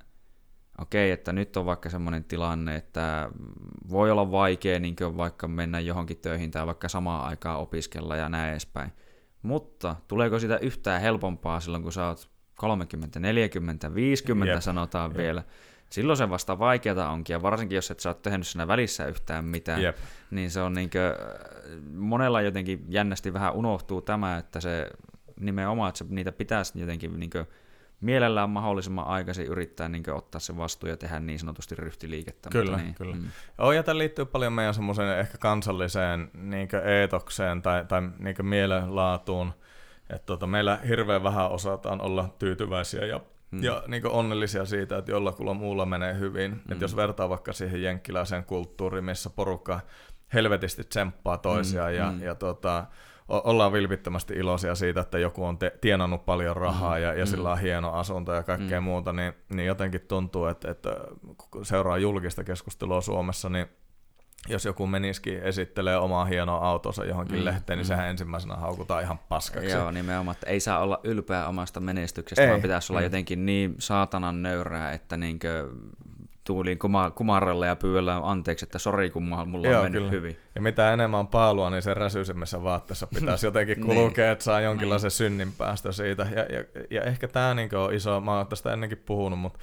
[0.77, 3.29] okei, että nyt on vaikka semmoinen tilanne, että
[3.89, 8.51] voi olla vaikea niin vaikka mennä johonkin töihin tai vaikka samaan aikaan opiskella ja näin
[8.51, 8.91] edespäin.
[9.41, 14.61] Mutta tuleeko sitä yhtään helpompaa silloin, kun sä oot 30, 40, 50 Jep.
[14.61, 15.17] sanotaan Jep.
[15.17, 15.43] vielä.
[15.89, 19.45] Silloin se vasta vaikeata onkin, ja varsinkin jos et sä oot tehnyt siinä välissä yhtään
[19.45, 19.97] mitään, Jep.
[20.31, 21.17] niin se on niinkö,
[21.93, 24.89] monella jotenkin jännästi vähän unohtuu tämä, että se
[25.39, 27.45] nimenomaan, että se, niitä pitäisi jotenkin niinkö,
[28.03, 32.49] mielellään mahdollisimman aikaisin yrittää niin ottaa se vastuu ja tehdä niin sanotusti ryhtiliikettä.
[32.49, 33.15] Kyllä, niin, kyllä.
[33.15, 33.27] Mm.
[33.57, 39.53] Oh, ja tämä liittyy paljon meidän semmoiseen ehkä kansalliseen niin eetokseen tai, tai niin mielenlaatuun.
[40.09, 43.19] Että tota, meillä hirveän vähän osataan olla tyytyväisiä ja,
[43.51, 43.63] mm.
[43.63, 46.51] ja niin onnellisia siitä, että jollakulla muulla menee hyvin.
[46.51, 46.71] Mm.
[46.71, 49.80] Että jos vertaa vaikka siihen jenkkiläiseen kulttuuriin, missä porukka
[50.34, 51.97] helvetisti tsemppaa toisiaan mm.
[51.97, 52.21] ja, mm.
[52.21, 52.85] ja tota,
[53.43, 57.30] ollaan vilpittömästi iloisia siitä, että joku on te- tienannut paljon rahaa mm, ja, ja mm.
[57.30, 58.84] sillä on hieno asunto ja kaikkea mm.
[58.84, 60.89] muuta, niin, niin jotenkin tuntuu, että, että
[61.51, 63.68] kun seuraa julkista keskustelua Suomessa, niin
[64.49, 67.88] jos joku menisikin esittelee omaa hienoa autonsa johonkin mm, lehteen, niin mm.
[67.88, 69.69] sehän ensimmäisenä haukutaan ihan paskaksi.
[69.69, 72.49] Joo, nimenomaan, että ei saa olla ylpeä omasta menestyksestä, ei.
[72.49, 73.03] vaan pitäisi olla mm.
[73.03, 75.69] jotenkin niin saatanan nöyrää, että niinkö
[76.44, 80.11] tuuliin kuma, kumaralla ja pyydellä anteeksi, että sori kun mulla Joo, on mennyt kyllä.
[80.11, 80.38] hyvin.
[80.56, 83.95] Ja mitä enemmän on paalua, niin sen räsyisemmässä vaatteessa pitäisi jotenkin niin.
[83.95, 85.18] kulkea, että saa jonkinlaisen niin.
[85.18, 86.28] synnin päästä siitä.
[86.36, 89.60] Ja, ja, ja ehkä tämä niin on iso, mä oon tästä ennenkin puhunut, mutta,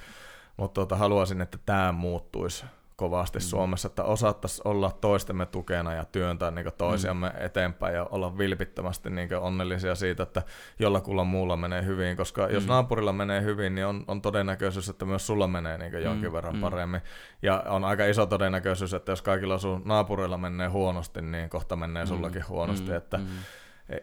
[0.57, 2.65] mutta tuota, haluaisin, että tämä muuttuisi
[3.01, 3.41] kovasti mm.
[3.41, 7.45] Suomessa, että osattaisiin olla toistemme tukena ja työntää niin toisiamme mm.
[7.45, 10.43] eteenpäin ja olla vilpittömästi niin onnellisia siitä, että
[10.79, 12.53] jollakulla muulla menee hyvin, koska mm.
[12.53, 16.33] jos naapurilla menee hyvin, niin on, on todennäköisyys, että myös sulla menee niin jonkin mm.
[16.33, 16.61] verran mm.
[16.61, 17.01] paremmin.
[17.41, 22.03] Ja on aika iso todennäköisyys, että jos kaikilla sun naapurilla menee huonosti, niin kohta menee
[22.03, 22.07] mm.
[22.07, 22.97] sullakin huonosti, mm.
[22.97, 23.25] että mm.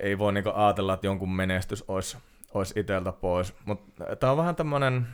[0.01, 2.19] ei voi niin ajatella, että jonkun menestys olisi,
[2.55, 3.55] olisi itseltä pois.
[3.65, 5.07] Mutta tämä on vähän tämmöinen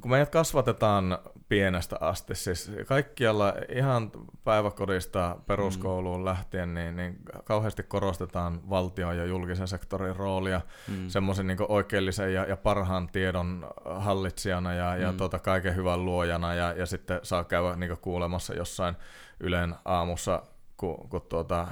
[0.00, 4.10] kun meidät kasvatetaan pienestä asti, siis kaikkialla ihan
[4.44, 6.24] päiväkodista peruskouluun mm.
[6.24, 11.08] lähtien, niin, niin kauheasti korostetaan valtion ja julkisen sektorin roolia mm.
[11.08, 15.02] semmoisen niin oikeellisen ja, ja parhaan tiedon hallitsijana ja, mm.
[15.02, 18.96] ja tuota, kaiken hyvän luojana ja, ja sitten saa käydä niin kuulemassa jossain
[19.40, 20.42] Ylen aamussa,
[20.76, 21.68] kun, kun tuota,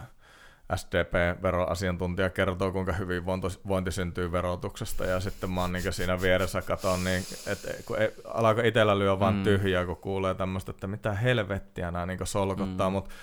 [0.76, 7.22] SDP-veroasiantuntija kertoo, kuinka hyvinvointi syntyy verotuksesta, ja sitten mä oon niin siinä vieressä katon, niin,
[7.46, 9.42] että kun ei, alkaa itsellä lyö vaan mm.
[9.42, 12.92] tyhjää, kun kuulee tämmöistä, että mitä helvettiä nämä niin solkottaa, mm.
[12.92, 13.14] mutta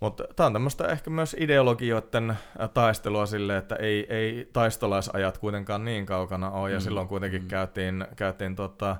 [0.00, 2.38] mutta tämä on tämmöistä ehkä myös ideologioiden
[2.74, 6.82] taistelua sille, että ei, ei taistolaisajat kuitenkaan niin kaukana ole, ja mm.
[6.82, 7.48] silloin kuitenkin mm.
[7.48, 8.96] käytiin, käytiin tota,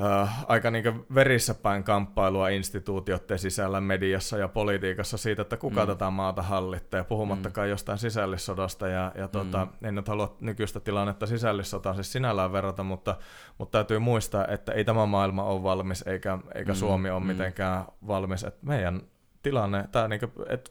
[0.00, 5.86] äh, aika niin verissä päin kamppailua instituutioiden sisällä mediassa ja politiikassa siitä, että kuka mm.
[5.86, 7.70] tätä maata hallittaa, puhumattakaan mm.
[7.70, 9.88] jostain sisällissodasta, ja, ja tuota, mm.
[9.88, 13.16] en nyt halua nykyistä tilannetta sisällissotaan siis sinällään verrata, mutta,
[13.58, 16.76] mutta täytyy muistaa, että ei tämä maailma ole valmis, eikä, eikä mm.
[16.76, 17.26] Suomi ole mm.
[17.26, 19.02] mitenkään valmis, että meidän
[19.42, 20.20] tilanne, tämä, niin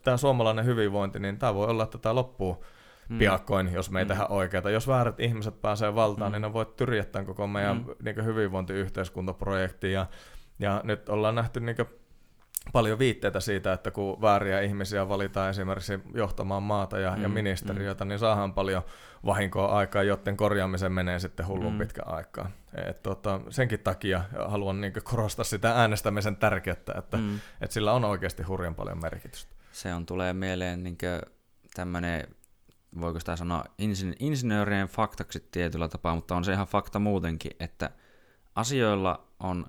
[0.04, 2.64] tämä suomalainen hyvinvointi, niin tämä voi olla, että tämä loppuu
[3.08, 3.18] mm.
[3.18, 4.08] piakkoin, jos me ei mm.
[4.08, 4.70] tehdä oikeata.
[4.70, 6.32] Jos väärät ihmiset pääsee valtaan, mm.
[6.32, 7.94] niin ne voi tyrjättää koko meidän mm.
[8.02, 9.92] niin hyvinvointiyhteiskuntaprojekti.
[9.92, 10.06] Ja,
[10.58, 11.76] ja nyt ollaan nähty niin
[12.72, 18.04] paljon viitteitä siitä, että kun vääriä ihmisiä valitaan esimerkiksi johtamaan maata ja, mm, ja ministeriötä,
[18.04, 18.08] mm.
[18.08, 18.82] niin saadaan paljon
[19.26, 21.78] vahinkoa aikaa, joten korjaamisen menee sitten hullun mm.
[21.78, 22.50] pitkä aikaa.
[22.88, 27.40] Et, tota, senkin takia haluan niin korostaa sitä äänestämisen tärkeyttä, että mm.
[27.60, 29.54] et sillä on oikeasti hurjan paljon merkitystä.
[29.72, 30.98] Se on tulee mieleen niin
[31.74, 32.28] tämmöinen
[33.00, 33.64] voiko sitä sanoa,
[34.18, 37.90] insinöörien faktaksi tietyllä tapaa, mutta on se ihan fakta muutenkin, että
[38.54, 39.66] asioilla on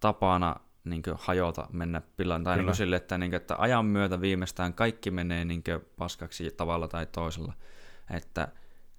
[0.00, 4.74] tapana niin hajota, mennä pillaan, tai niin sille, että, niin kuin, että ajan myötä viimeistään
[4.74, 5.62] kaikki menee niin
[5.96, 7.52] paskaksi tavalla tai toisella.
[8.10, 8.48] Että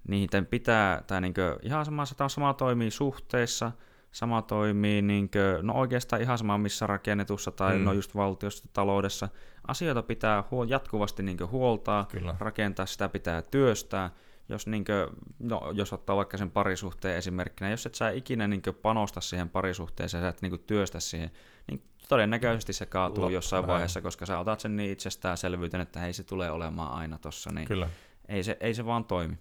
[0.08, 3.72] niiden pitää, tai niin kuin, ihan samassa, sama toimii suhteessa,
[4.12, 7.84] Sama toimii niin kuin, no oikeastaan ihan sama missä rakennetussa tai mm.
[7.84, 9.28] no just valtiossa taloudessa.
[9.68, 12.36] Asioita pitää huol- jatkuvasti niin huoltaa, Kyllä.
[12.38, 14.10] rakentaa, sitä pitää työstää.
[14.48, 18.62] Jos, niin kuin, no, jos ottaa vaikka sen parisuhteen esimerkkinä, jos et sä ikinä niin
[18.82, 21.30] panosta siihen parisuhteeseen, sä et niin työstä siihen,
[21.66, 23.68] niin todennäköisesti se kaatuu Loppu, jossain näin.
[23.68, 27.68] vaiheessa, koska sä otat sen niin itsestäänselvyyteen, että hei se tulee olemaan aina tossa, niin
[27.68, 27.88] Kyllä.
[28.28, 29.38] Ei, se, ei se vaan toimi.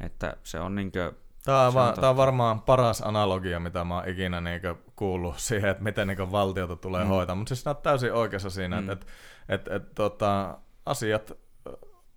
[0.00, 3.94] Että se on niin kuin, Tämä on, va- tämä on varmaan paras analogia, mitä mä
[3.94, 7.08] oon ikinä niinku kuullut siihen, että miten niinku valtiota tulee mm.
[7.08, 7.36] hoitaa.
[7.36, 8.90] Mutta siis olet täysin oikeassa siinä, mm.
[8.90, 9.06] että
[9.48, 11.32] et, et, tota, asiat,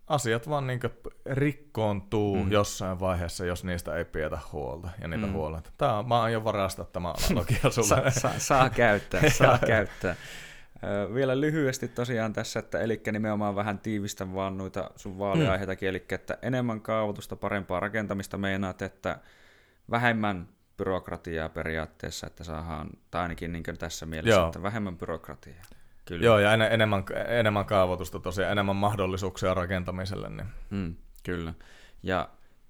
[0.07, 0.79] asiat vaan niin
[1.25, 2.51] rikkoontuu mm.
[2.51, 5.33] Jossain vaiheessa, jos niistä ei pidetä huolta ja niitä mm.
[5.33, 5.71] Huolta.
[5.77, 8.11] Tää on, mä aion varastaa tämä analogia sulle.
[8.11, 10.15] Sa, sa, saa käyttää, saa käyttää.
[11.13, 16.37] Vielä lyhyesti tosiaan tässä, että eli nimenomaan vähän tiivistä vaan noita sun vaaliaiheitakin, eli että
[16.41, 19.19] enemmän kaavoitusta, parempaa rakentamista meinaat, että
[19.91, 20.47] vähemmän
[20.77, 24.45] byrokratiaa periaatteessa, että saadaan, tai ainakin niin tässä mielessä, Joo.
[24.45, 25.63] että vähemmän byrokratiaa.
[26.05, 26.25] Kyllä.
[26.25, 30.29] Joo, ja en, enemmän, enemmän kaavoitusta tosiaan, enemmän mahdollisuuksia rakentamiselle.
[30.29, 30.47] Niin.
[30.69, 31.53] Mm, kyllä.
[32.03, 32.29] Ja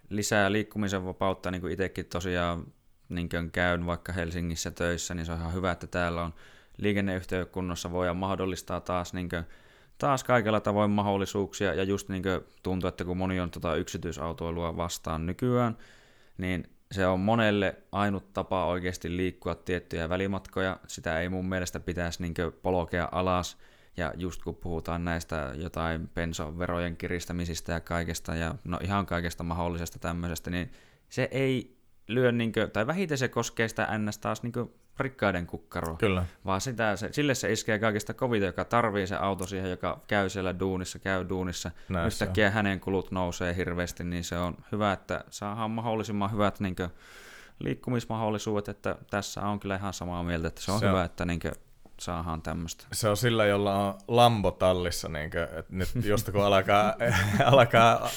[0.10, 2.66] lisää liikkumisen vapautta, niin kuin itsekin tosiaan
[3.10, 6.34] niin kuin käyn vaikka Helsingissä töissä, niin se on ihan hyvä, että täällä on
[6.78, 9.44] liikenneyhteydet kunnossa, voidaan mahdollistaa taas, niin kuin,
[9.98, 14.78] taas kaikella tavoin mahdollisuuksia, ja just niin kuin tuntuu, että kun moni on tota yksityisautoilua
[14.78, 15.78] vastaan nykyään,
[16.38, 20.78] niin se on monelle ainut tapa oikeasti liikkua tiettyjä välimatkoja.
[20.88, 23.58] Sitä ei mun mielestä pitäisi niin polkea alas.
[23.98, 30.00] Ja just kun puhutaan näistä jotain bensoverojen kiristämisistä ja kaikesta, ja no ihan kaikesta mahdollisesta
[30.00, 30.72] tämmöisestä, niin
[31.10, 31.78] se ei
[32.08, 34.18] lyö, niin kuin, tai vähiten se koskee sitä ns.
[34.18, 34.54] taas niin
[35.00, 35.98] rikkaiden kukkaroa.
[35.98, 36.26] Kyllä.
[36.46, 40.30] Vaan sitä, se, sille se iskee kaikista kovita, joka tarvii se auto siihen, joka käy
[40.30, 41.72] siellä duunissa, käy duunissa.
[41.90, 42.08] Näin on.
[42.08, 46.90] Yhtäkkiä hänen kulut nousee hirveästi, niin se on hyvä, että saadaan mahdollisimman hyvät niin kuin,
[47.60, 51.04] liikkumismahdollisuudet, että tässä on kyllä ihan samaa mieltä, että se on Se se on- hyvä,
[51.04, 51.52] että niin kuin,
[52.00, 52.86] saadaan tämmöistä.
[52.94, 56.96] Se on sillä, jolla on Lambo tallissa, niin kuin, että nyt just kun alkaa,
[57.46, 58.10] alkaa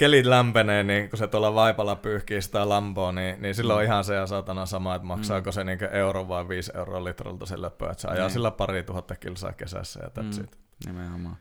[0.00, 4.04] kelit lämpenee, niin kun se tuolla vaipalla pyyhkii sitä Lamboa, niin, niin silloin on ihan
[4.04, 7.90] se ja satana sama, että maksaako se niin euro vai 5 euroa litralta se löpö,
[7.90, 8.30] että se ajaa Niin.
[8.32, 10.44] sillä pari tuhatta kilsaa kesässä ja that's Mm.
[10.44, 10.58] it.
[10.86, 11.36] Nimenomaan.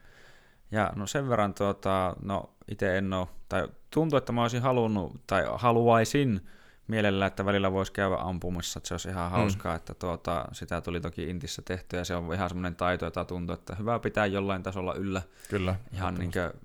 [0.72, 5.22] Ja no sen verran, tuota, no itse en ole, tai tuntuu, että mä olisin halunnut,
[5.28, 6.42] tai haluaisin
[6.88, 11.02] mielellä, että välillä voisi käydä ampumassa, että se olisi ihan hauskaa, että tuota, sitä tuli
[11.02, 14.64] toki Intissä tehty, ja se on ihan semmoinen taito, jota tuntuu, että hyvä pitää jollain
[14.64, 15.76] tasolla yllä, Kyllä.
[15.94, 16.62] ihan niin, kuin,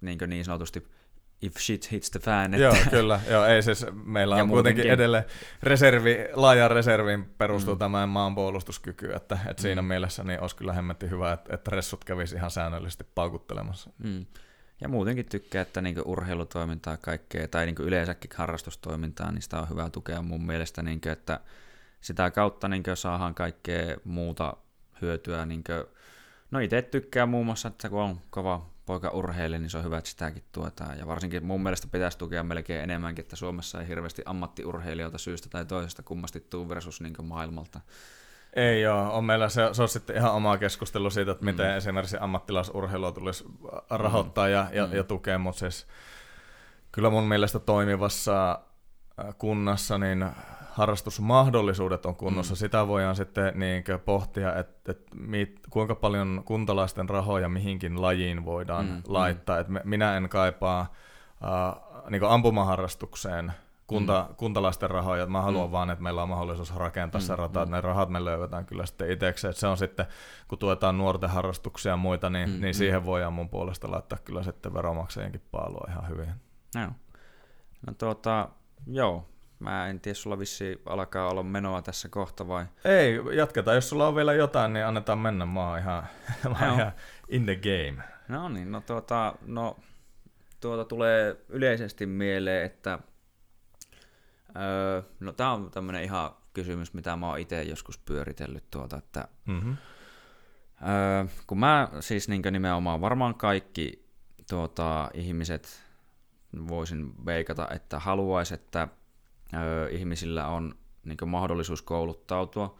[0.00, 0.88] niin, kuin niin sanotusti,
[1.42, 3.20] if shit hits the fan, että Joo, kyllä.
[3.30, 5.24] Joo, ei siis, meillä Ja on kuitenkin edelleen
[5.62, 7.78] reservi, laajan reserviin perustuu Mm.
[7.78, 12.36] tämä maanpuolustuskyky, että, että siinä mielessä niin olisi kyllä hemmetti hyvä, että, että ressut kävisi
[12.36, 13.90] ihan säännöllisesti paukuttelemassa.
[13.98, 14.26] Mm.
[14.80, 19.90] Ja muutenkin tykkää, että niinku urheilutoimintaa kaikkea, tai niinku yleensäkin harrastustoimintaa, niin sitä on hyvä
[19.90, 21.40] tukea mun mielestä, niinku, että
[22.00, 24.56] sitä kautta niinku saadaan kaikkea muuta
[25.02, 25.46] hyötyä.
[25.46, 25.72] Niinku,
[26.50, 29.98] no itse tykkää muun muassa, että kun on kova poika urheilija, niin se on hyvä,
[29.98, 30.98] että sitäkin tuetaan.
[30.98, 35.64] Ja varsinkin mun mielestä pitäisi tukea melkein enemmänkin, että Suomessa ei hirveästi ammattiurheilijoita syystä tai
[35.64, 37.80] toisesta kummasti tuu versus niinku maailmalta.
[38.52, 41.76] Ei joo, on meillä se, se on sitten ihan oma keskustelu siitä, että miten Mm.
[41.76, 43.44] esimerkiksi ammattilaisurheilua tulisi
[43.90, 44.92] rahoittaa ja, ja, Mm.
[44.96, 45.86] ja tukea, mutta siis
[46.92, 48.50] kyllä mun mielestä toimivassa
[49.20, 50.26] äh, kunnassa niin
[50.78, 52.54] harrastusmahdollisuudet on kunnossa.
[52.54, 52.56] Mm.
[52.56, 58.84] Sitä voidaan sitten niin pohtia, että, että mit, kuinka paljon kuntalaisten rahoja mihinkin lajiin voidaan
[58.84, 59.02] Mm, mm, mm.
[59.06, 59.58] laittaa.
[59.58, 63.52] Et me, minä en kaipaa äh, niin ampumaharrastukseen
[63.86, 64.34] kunta, mm.
[64.34, 65.26] kuntalaisten rahoja.
[65.26, 65.72] Mä haluan mm.
[65.72, 67.76] vaan, että meillä on mahdollisuus rakentaa mm, se rata, että mm.
[67.76, 69.50] ne rahat me löydetään kyllä sitten itsekseen.
[69.50, 70.06] Et se on sitten,
[70.48, 72.78] kun tuetaan nuorten harrastuksia ja muita, niin, Mm, niin mm.
[72.78, 76.30] siihen voidaan mun puolesta laittaa kyllä sitten veromaksajienkin paalua ihan hyvin.
[76.74, 76.90] Joo.
[77.86, 78.48] No tuota,
[78.86, 79.28] joo.
[79.58, 82.64] Mä en tiedä, sulla vissi alkaa olla menoa tässä kohta vai?
[82.84, 83.74] Ei, jatketaan.
[83.74, 85.46] Jos sulla on vielä jotain, niin annetaan mennä.
[85.46, 86.06] Mä oon ihan,
[86.60, 86.92] mä oon ihan
[87.28, 88.02] in the game.
[88.28, 89.76] No niin, no tuota, no,
[90.60, 92.98] tuota tulee yleisesti mieleen, että
[94.56, 99.28] öö, no tää on tämmönen ihan kysymys, mitä mä oon itse joskus pyöritellyt tuota, että
[99.46, 99.76] Mm-hmm.
[100.82, 104.08] öö, kun mä siis niin nimenomaan varmaan kaikki
[104.50, 105.82] tuota, ihmiset
[106.68, 108.88] voisin veikata, että haluais, että
[109.54, 112.78] öö, ihmisillä on niin mahdollisuus kouluttautua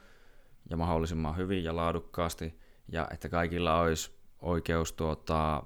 [0.70, 2.59] ja mahdollisimman hyvin ja laadukkaasti,
[2.93, 5.62] ja että kaikilla olisi oikeus, tuota,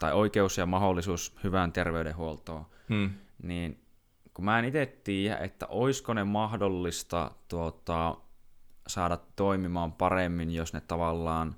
[0.00, 3.10] tai oikeus ja mahdollisuus hyvään terveydenhuoltoon, Hmm.
[3.42, 3.82] niin
[4.34, 8.16] kun mä en itse tiedä, että olisiko ne mahdollista tuota,
[8.86, 11.56] saada toimimaan paremmin, jos ne tavallaan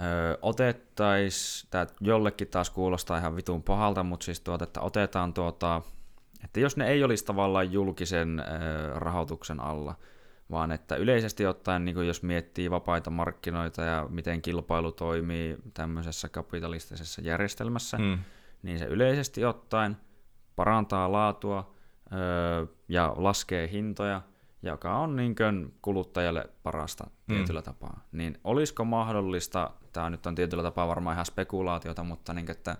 [0.00, 5.82] ö, otettais, tää jollekin taas kuulostaa ihan vitun pahalta, mutta siis tuota, että otetaan tuota,
[6.44, 8.42] että jos ne ei olisi tavallaan julkisen
[8.94, 9.94] rahoituksen alla,
[10.50, 17.20] vaan että yleisesti ottaen, niin jos miettii vapaita markkinoita ja miten kilpailu toimii tämmöisessä kapitalistisessa
[17.20, 18.18] järjestelmässä, Hmm.
[18.62, 19.96] niin se yleisesti ottaen
[20.56, 21.74] parantaa laatua
[22.12, 24.22] öö, ja laskee hintoja,
[24.62, 27.34] joka on niin kuin kuluttajalle parasta Mm.
[27.34, 28.04] tietyllä tapaa.
[28.12, 32.76] Niin olisiko mahdollista, tämä nyt on tietyllä tapaa varmaan ihan spekulaatiota, mutta niin, että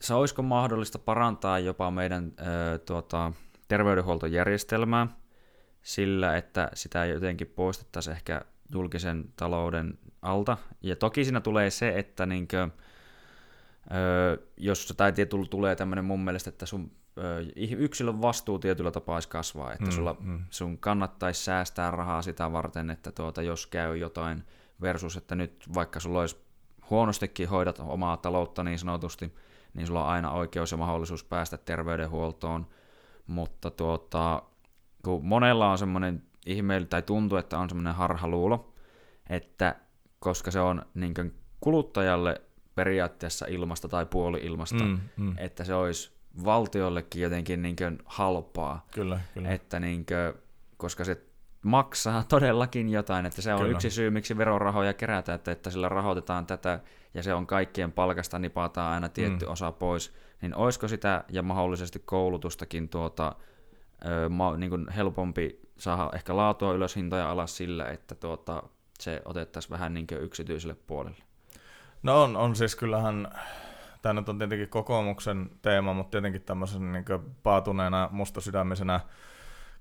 [0.00, 3.32] se olisiko mahdollista parantaa jopa meidän öö, tuota,
[3.68, 5.06] terveydenhuoltojärjestelmää
[5.82, 8.42] sillä, että sitä jotenkin poistettaisiin ehkä
[8.72, 10.56] julkisen talouden alta.
[10.82, 12.68] Ja toki siinä tulee se, että niinkö,
[13.94, 19.20] Öö, jos tai tietyllä tulee tämmöinen mun mielestä, että sun öö, yksilön vastuu tietyllä tapaa
[19.28, 20.44] kasvaa, että mm, sulla, mm.
[20.50, 24.44] sun kannattaisi säästää rahaa sitä varten, että tuota, jos käy jotain
[24.80, 26.36] versus, että nyt vaikka sulla olisi
[26.90, 29.34] huonostikin hoidat omaa taloutta niin sanotusti,
[29.74, 32.66] niin sulla on aina oikeus ja mahdollisuus päästä terveydenhuoltoon,
[33.26, 34.42] mutta tuota,
[35.04, 38.72] kun monella on semmoinen ihmeily, tai tuntuu, että on semmoinen harhaluulo,
[39.28, 39.76] että
[40.18, 42.40] koska se on niin kuluttajalle
[42.74, 45.34] periaatteessa ilmasta tai puoli ilmasta, mm, mm.
[45.38, 46.12] että se olisi
[46.44, 48.86] valtiollekin jotenkin niin halpaa.
[48.94, 49.50] Kyllä, kyllä.
[49.50, 50.42] Että niin kuin,
[50.76, 51.22] koska se
[51.62, 53.72] maksaa todellakin jotain, että se on kyllä.
[53.72, 56.80] yksi syy, miksi verorahoja kerätään, että, että sillä rahoitetaan tätä,
[57.14, 59.52] ja se on kaikkien palkasta, nipataan aina tietty mm.
[59.52, 63.34] osa pois, niin olisiko sitä ja mahdollisesti koulutustakin tuota,
[64.06, 68.62] ö, ma, niin kuin helpompi saada ehkä laatua ylös, hintoja alas sillä, että tuota,
[68.98, 71.22] se otettaisiin vähän niin yksityiselle puolelle?
[72.02, 73.28] No on, on siis kyllähän,
[74.02, 77.04] tämä nyt on tietenkin kokoomuksen teema, mutta tietenkin tämmöisen niin
[77.42, 79.00] paatuneena, mustasydämisenä,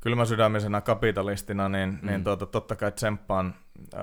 [0.01, 2.07] kylmäsydämisenä kapitalistina, niin, mm.
[2.07, 3.55] niin tuota, totta kai tsemppaan
[3.93, 3.97] ö,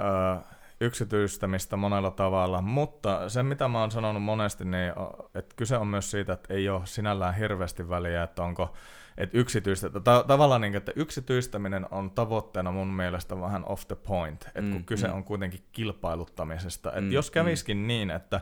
[0.85, 4.93] yksityistämistä monella tavalla, mutta se mitä mä oon sanonut monesti, niin
[5.35, 8.75] että kyse on myös siitä, että ei ole sinällään hirveästi väliä, että onko
[9.19, 14.45] että yksityistä, ta- tavallaan niin, että yksityistäminen on tavoitteena mun mielestä vähän off the point,
[14.45, 15.15] että kun mm, kyse mm.
[15.15, 16.89] on kuitenkin kilpailuttamisesta.
[16.89, 17.87] Että mm, jos käviskin mm.
[17.87, 18.41] niin, että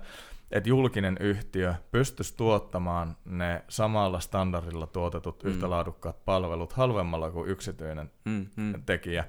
[0.53, 5.51] että julkinen yhtiö pystyisi tuottamaan ne samalla standardilla tuotetut mm.
[5.51, 8.83] yhtä laadukkaat palvelut halvemmalla kuin yksityinen mm, mm.
[8.87, 9.25] tekijä,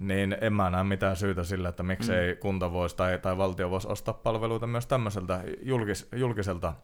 [0.00, 2.38] niin en mä näe mitään syytä sillä, että miksei mm.
[2.38, 6.74] kunta voisi tai, tai valtio voisi ostaa palveluita myös tämmöiseltä julkis, julkiselta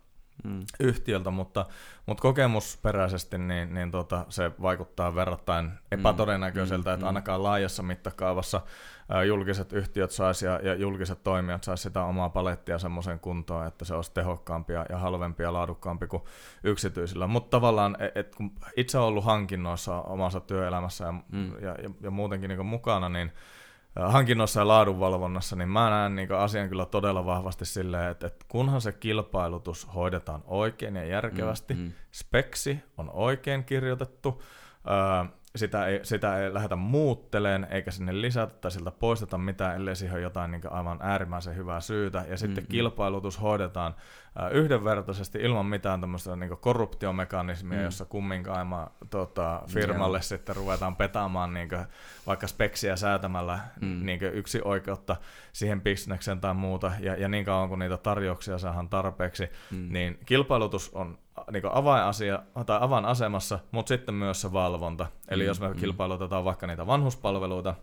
[0.45, 0.65] mm.
[0.81, 1.67] yhtiöltä, mutta,
[2.07, 6.95] mutta kokemusperäisesti niin, niin tota, se vaikuttaa verrattain epätodennäköiseltä, mm.
[6.95, 7.09] että mm.
[7.09, 8.61] ainakaan laajassa mittakaavassa
[9.09, 13.85] ää, julkiset yhtiöt saisi ja, ja julkiset toimijat saisi sitä omaa palettia semmoisen kuntoon, että
[13.85, 16.23] se olisi tehokkaampi ja halvempi ja laadukkaampi kuin
[16.65, 17.27] yksityisillä.
[17.27, 21.53] Mutta tavallaan, et, et, kun itse olen ollut hankinnoissa omassa työelämässä ja, mm.
[21.61, 23.33] ja, ja, ja muutenkin niin mukana, niin
[23.97, 28.81] hankinnoissa ja laadunvalvonnassa, niin mä näen niin asian kyllä todella vahvasti silleen, että, että kunhan
[28.81, 31.93] se kilpailutus hoidetaan oikein ja järkevästi, mm, mm.
[32.13, 34.43] speksi on oikein kirjoitettu,
[35.59, 40.15] sitä ei, sitä ei lähdetä muutteleen, eikä sinne lisätä tai siltä poisteta mitään, ellei siihen
[40.15, 42.25] ole jotain niin aivan äärimmäisen hyvää syytä.
[42.29, 42.71] Ja sitten mm-hmm.
[42.71, 43.95] kilpailutus hoidetaan
[44.41, 47.85] äh, yhdenvertaisesti ilman mitään tämmöistä niin korruptiomekanismia, mm.
[47.85, 50.25] jossa kumminkaan tota, firmalle yeah.
[50.25, 51.69] sitten ruvetaan petaamaan niin
[52.27, 54.07] vaikka speksiä säätämällä mm.
[54.07, 55.17] niin yksi oikeutta
[55.53, 56.93] siihen bisnekseen tai muuta.
[57.01, 59.93] Ja, ja niin kauan kuin niitä tarjouksia saadaan tarpeeksi, mm.
[59.93, 61.19] niin kilpailutus on
[61.53, 65.07] niin avainasia, tai avainasemassa, mutta sitten myös se valvonta.
[65.29, 65.77] Eli mm, jos me mm.
[65.77, 67.75] kilpailutetaan vaikka niitä vanhuspalveluita,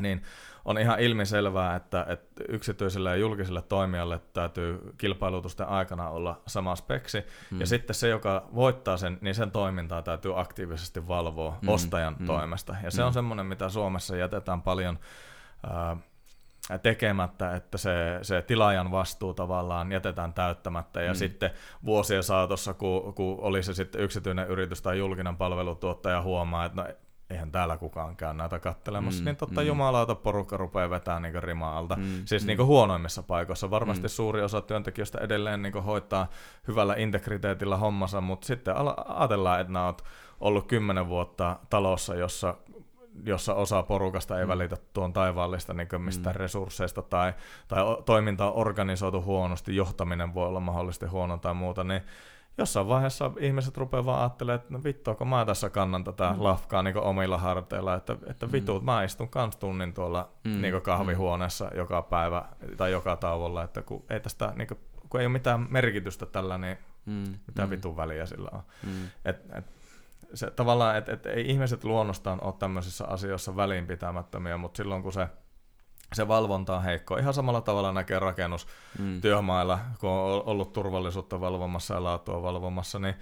[0.00, 0.22] niin
[0.64, 7.24] on ihan ilmiselvää, että, että yksityiselle ja julkiselle toimijalle täytyy kilpailutusten aikana olla sama speksi,
[7.50, 7.60] mm.
[7.60, 11.68] ja sitten se, joka voittaa sen, niin sen toimintaa täytyy aktiivisesti valvoa mm.
[11.68, 12.26] ostajan mm.
[12.26, 12.76] toimesta.
[12.82, 13.06] Ja se mm.
[13.06, 14.98] on semmoinen, mitä Suomessa jätetään paljon
[15.70, 15.96] ää,
[16.82, 21.16] tekemättä, että se, se tilaajan vastuu tavallaan jätetään täyttämättä ja mm.
[21.16, 21.50] sitten
[21.84, 26.88] vuosien saatossa, kun, kun oli se sitten yksityinen yritys tai julkinen palvelutuottaja huomaa, että no,
[27.30, 29.66] eihän täällä kukaan käy näitä kattelemassa, mm, niin totta mm.
[29.66, 31.96] jumalauta porukka rupeaa vetämään niin rimaa alta.
[31.96, 32.46] Mm, siis mm.
[32.46, 33.70] Niin huonoimmissa paikoissa.
[33.70, 34.08] Varmasti mm.
[34.08, 36.28] suuri osa työntekijöistä edelleen niin hoitaa
[36.68, 38.74] hyvällä integriteetillä hommansa, mutta sitten
[39.06, 39.94] ajatellaan, että nämä
[40.40, 42.54] ollut kymmenen vuotta talossa, jossa
[43.24, 44.48] jossa osa porukasta ei mm.
[44.48, 46.40] välitä tuon taivaallista niin mistään mm.
[46.40, 47.32] resursseista tai,
[47.68, 52.02] tai toiminta on organisoitu huonosti, johtaminen voi olla mahdollisesti huono tai muuta, niin
[52.58, 56.44] jossain vaiheessa ihmiset rupeaa vaan ajattelemaan, että no vittu, kun mä tässä kannan tätä mm.
[56.44, 58.52] lafkaa niin omilla harteilla, että, että mm.
[58.52, 58.84] vittu, mm.
[58.84, 60.62] mä istun kans tunnin tuolla mm.
[60.62, 61.78] niin kahvihuoneessa mm.
[61.78, 62.44] joka päivä
[62.76, 64.78] tai joka tauolla, että kun ei tästä, niin kuin,
[65.08, 67.24] kun ei ole mitään merkitystä tällä, niin mm.
[67.46, 67.70] mitä mm.
[67.70, 68.62] vitun väliä sillä on.
[68.86, 69.08] Mm.
[69.24, 69.77] Et, et,
[70.34, 75.28] se, tavallaan, että et, ei ihmiset luonnostaan ole tämmöisissä asioissa välinpitämättömiä, mutta silloin kun se,
[76.12, 78.66] se valvonta on heikko, ihan samalla tavalla näkee rakennus
[78.98, 79.20] mm.
[79.20, 83.14] työmailla, kun on ollut turvallisuutta valvomassa ja laatua valvomassa, niin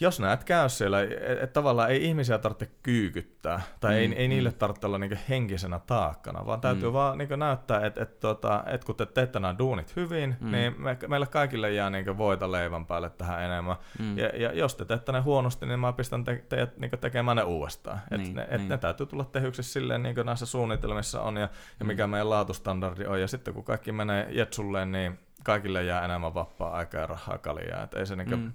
[0.00, 4.28] jos näet käy siellä, että et tavallaan ei ihmisiä tarvitse kyykyttää, tai mm, ei, ei
[4.28, 4.56] niille mm.
[4.56, 6.92] tarvitse olla niinku henkisenä taakkana, vaan täytyy mm.
[6.92, 10.50] vaan niinku näyttää, että et, tota, et kun te teette nämä duunit hyvin, mm.
[10.50, 13.76] niin me, meille kaikille jää niinku voita leivän päälle tähän enemmän.
[13.98, 14.18] Mm.
[14.18, 17.42] Ja, ja jos te teette ne huonosti, niin mä pistän te, teidät niinku tekemään ne
[17.42, 18.00] uudestaan.
[18.10, 18.68] Et niin, ne, et niin.
[18.68, 21.48] ne täytyy tulla tehyksi silleen, niin kuin näissä suunnitelmissa on, ja,
[21.80, 22.10] ja mikä mm.
[22.10, 23.20] meidän laatustandardi on.
[23.20, 27.82] Ja sitten kun kaikki menee jetsulleen, niin kaikille jää enemmän vapaa-aikaa ja rahaa kaljaa.
[27.82, 28.52] Et ei se niinku, mm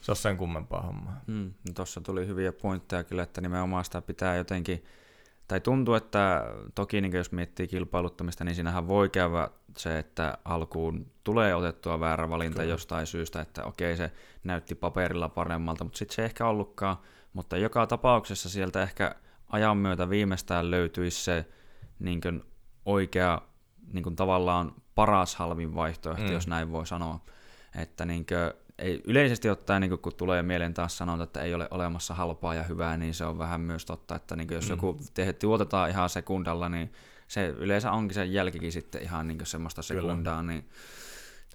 [0.00, 1.20] se on sen kummempaa hommaa.
[1.26, 4.84] Mm, no Tuossa tuli hyviä pointteja kyllä, että nimenomaan sitä pitää jotenkin
[5.50, 6.44] tai tuntuu, että
[6.74, 12.30] toki niin jos miettii kilpailuttamista, niin siinähän voi käydä se, että alkuun tulee otettua väärä
[12.30, 12.72] valinta Kyllä.
[12.72, 14.12] jostain syystä, että okei se
[14.44, 16.96] näytti paperilla paremmalta, mutta sitten se ei ehkä ollutkaan,
[17.32, 19.14] mutta joka tapauksessa sieltä ehkä
[19.48, 21.46] ajan myötä viimeistään löytyisi se
[21.98, 22.20] niin
[22.86, 23.42] oikea
[23.92, 26.32] niin kuin tavallaan paras halvin vaihtoehto, mm.
[26.32, 27.20] jos näin voi sanoa.
[27.76, 31.68] Että niin kuin, ei, yleisesti ottaen, niin kun tulee mieleen taas sanonta, että ei ole
[31.70, 34.70] olemassa halpaa ja hyvää, niin se on vähän myös totta, että niin jos mm.
[34.70, 36.92] joku te, tuotetaan ihan sekundalla, niin
[37.28, 40.52] se yleensä onkin sen jälkikin sitten ihan niin semmoista sekundaa, Kyllä.
[40.52, 40.68] niin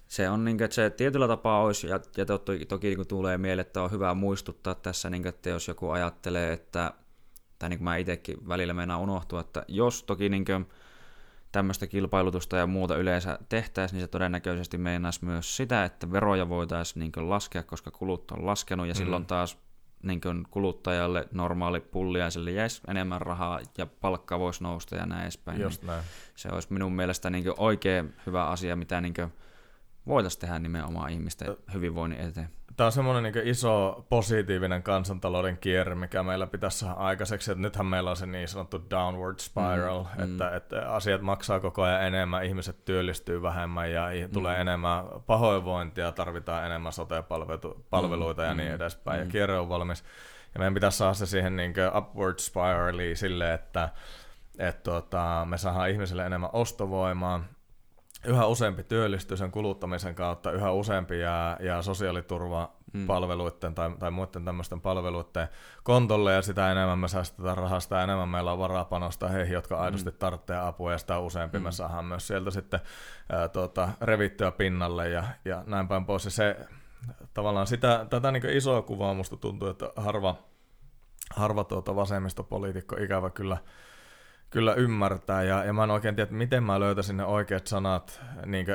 [0.08, 3.38] se on niin kuin, että se tietyllä tapaa olisi, ja, ja toki, toki niin tulee
[3.38, 6.92] mieleen, että on hyvä muistuttaa tässä, niin kuin, että jos joku ajattelee, että,
[7.58, 10.66] tai niin kuin mä itsekin välillä meinaan unohtua, että jos toki niin kuin,
[11.56, 17.00] tämmöistä kilpailutusta ja muuta yleensä tehtäisiin, niin se todennäköisesti meinaisi myös sitä, että veroja voitaisiin
[17.00, 18.96] niin laskea, koska kulut on laskenut, ja mm.
[18.96, 19.58] silloin taas
[20.02, 20.20] niin
[20.50, 25.60] kuluttajalle normaali pulliaiselle jäisi enemmän rahaa ja palkka voisi nousta ja näin edespäin.
[25.60, 26.04] Just näin.
[26.34, 29.14] Se olisi minun mielestä niin oikein hyvä asia, mitä niin
[30.06, 32.48] voitaisiin tehdä nimenomaan ihmisten hyvinvoinnin eteen.
[32.76, 37.52] Tämä on semmoinen niin iso positiivinen kansantalouden kierre, mikä meillä pitäisi saada aikaiseksi.
[37.52, 40.56] Että nythän meillä on se niin sanottu downward spiral, mm, että, mm.
[40.56, 44.32] että asiat maksaa koko ajan enemmän, ihmiset työllistyy vähemmän ja mm.
[44.32, 49.20] tulee enemmän pahoinvointia, tarvitaan enemmän sote-palveluita mm, ja niin edespäin.
[49.20, 49.26] Mm.
[49.26, 50.04] Ja kierre on valmis.
[50.54, 53.88] Ja meidän pitäisi saada se siihen niin upward spiraliin silleen, että,
[54.58, 57.44] että tuota, me saadaan ihmisille enemmän ostovoimaa,
[58.26, 63.74] yhä useampi työllistyy sen kuluttamisen kautta, yhä useampi jää, jää sosiaaliturvapalveluiden mm.
[63.74, 65.48] tai, tai muiden tämmöisten palveluiden
[65.82, 69.76] kontolle ja sitä enemmän me säästetään rahasta, sitä enemmän meillä on varaa panostaa heihin, jotka
[69.76, 70.16] aidosti mm.
[70.16, 71.64] tarvitsee apua ja sitä useampi mm.
[71.64, 72.80] me saadaan myös sieltä sitten
[73.32, 76.24] ää, tuota, revittyä pinnalle ja, ja näin päin pois.
[76.24, 76.56] Ja se
[77.34, 80.36] tavallaan sitä, tätä niin isoa kuvaa musta tuntuu, että harva,
[81.36, 83.56] harva tuota vasemmistopoliitikko ikävä kyllä–
[84.50, 88.66] kyllä ymmärtää, ja, ja mä en oikein tiedä, miten mä löytäisin ne oikeat sanat niin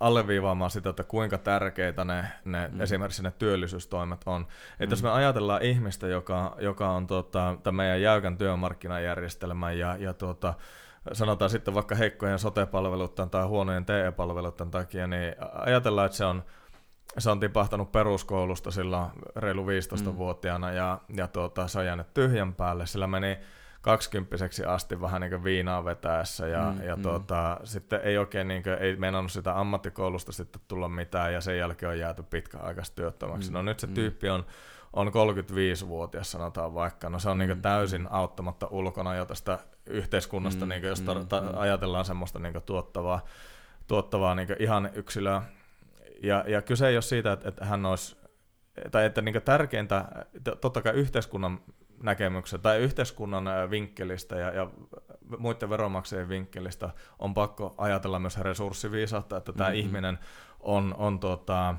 [0.00, 2.80] alleviivaamaan sitä, että kuinka tärkeitä ne, ne mm.
[2.80, 4.46] esimerkiksi ne työllisyystoimet on.
[4.72, 4.90] Että mm.
[4.90, 10.54] jos me ajatellaan ihmistä, joka, joka on tota, tämän meidän jäykän työmarkkinajärjestelmän ja, ja tuota,
[11.12, 16.42] sanotaan sitten vaikka heikkojen sote-palveluiden tai huonojen TE-palveluiden takia, niin ajatellaan, että se on
[17.18, 20.76] se on tipahtanut peruskoulusta sillä reilu 15-vuotiaana mm.
[20.76, 22.86] ja, ja tuota, se on jäänyt tyhjän päälle.
[22.86, 23.38] Sillä meni
[23.80, 27.02] kaksikymppiseksi asti vähän niin viinaa vetäessä ja, mm, ja mm.
[27.02, 31.58] Tuota, sitten ei oikein niin kuin, ei meinannut sitä ammattikoulusta sitten tulla mitään ja sen
[31.58, 33.50] jälkeen on jääty pitkäaikaisesti työttömäksi.
[33.50, 33.94] Mm, no nyt se mm.
[33.94, 34.46] tyyppi on,
[34.92, 38.08] on 35-vuotias sanotaan vaikka, no se on niin mm, täysin mm.
[38.10, 41.48] auttamatta ulkona jo tästä yhteiskunnasta, mm, niin kuin, jos tar- mm, ta- mm.
[41.54, 43.24] ajatellaan semmoista niin tuottavaa,
[43.86, 45.42] tuottavaa niin ihan yksilöä.
[46.22, 48.16] Ja, ja kyse ei ole siitä, että, että hän olisi,
[48.90, 50.04] tai että niin tärkeintä,
[50.60, 51.60] totta kai yhteiskunnan
[52.02, 54.70] näkemyksen tai yhteiskunnan vinkkelistä ja, ja
[55.38, 59.80] muiden veronmaksajien vinkkelistä on pakko ajatella myös resurssiviisautta, että tämä mm-hmm.
[59.80, 60.18] ihminen
[60.60, 61.74] on, on tuota,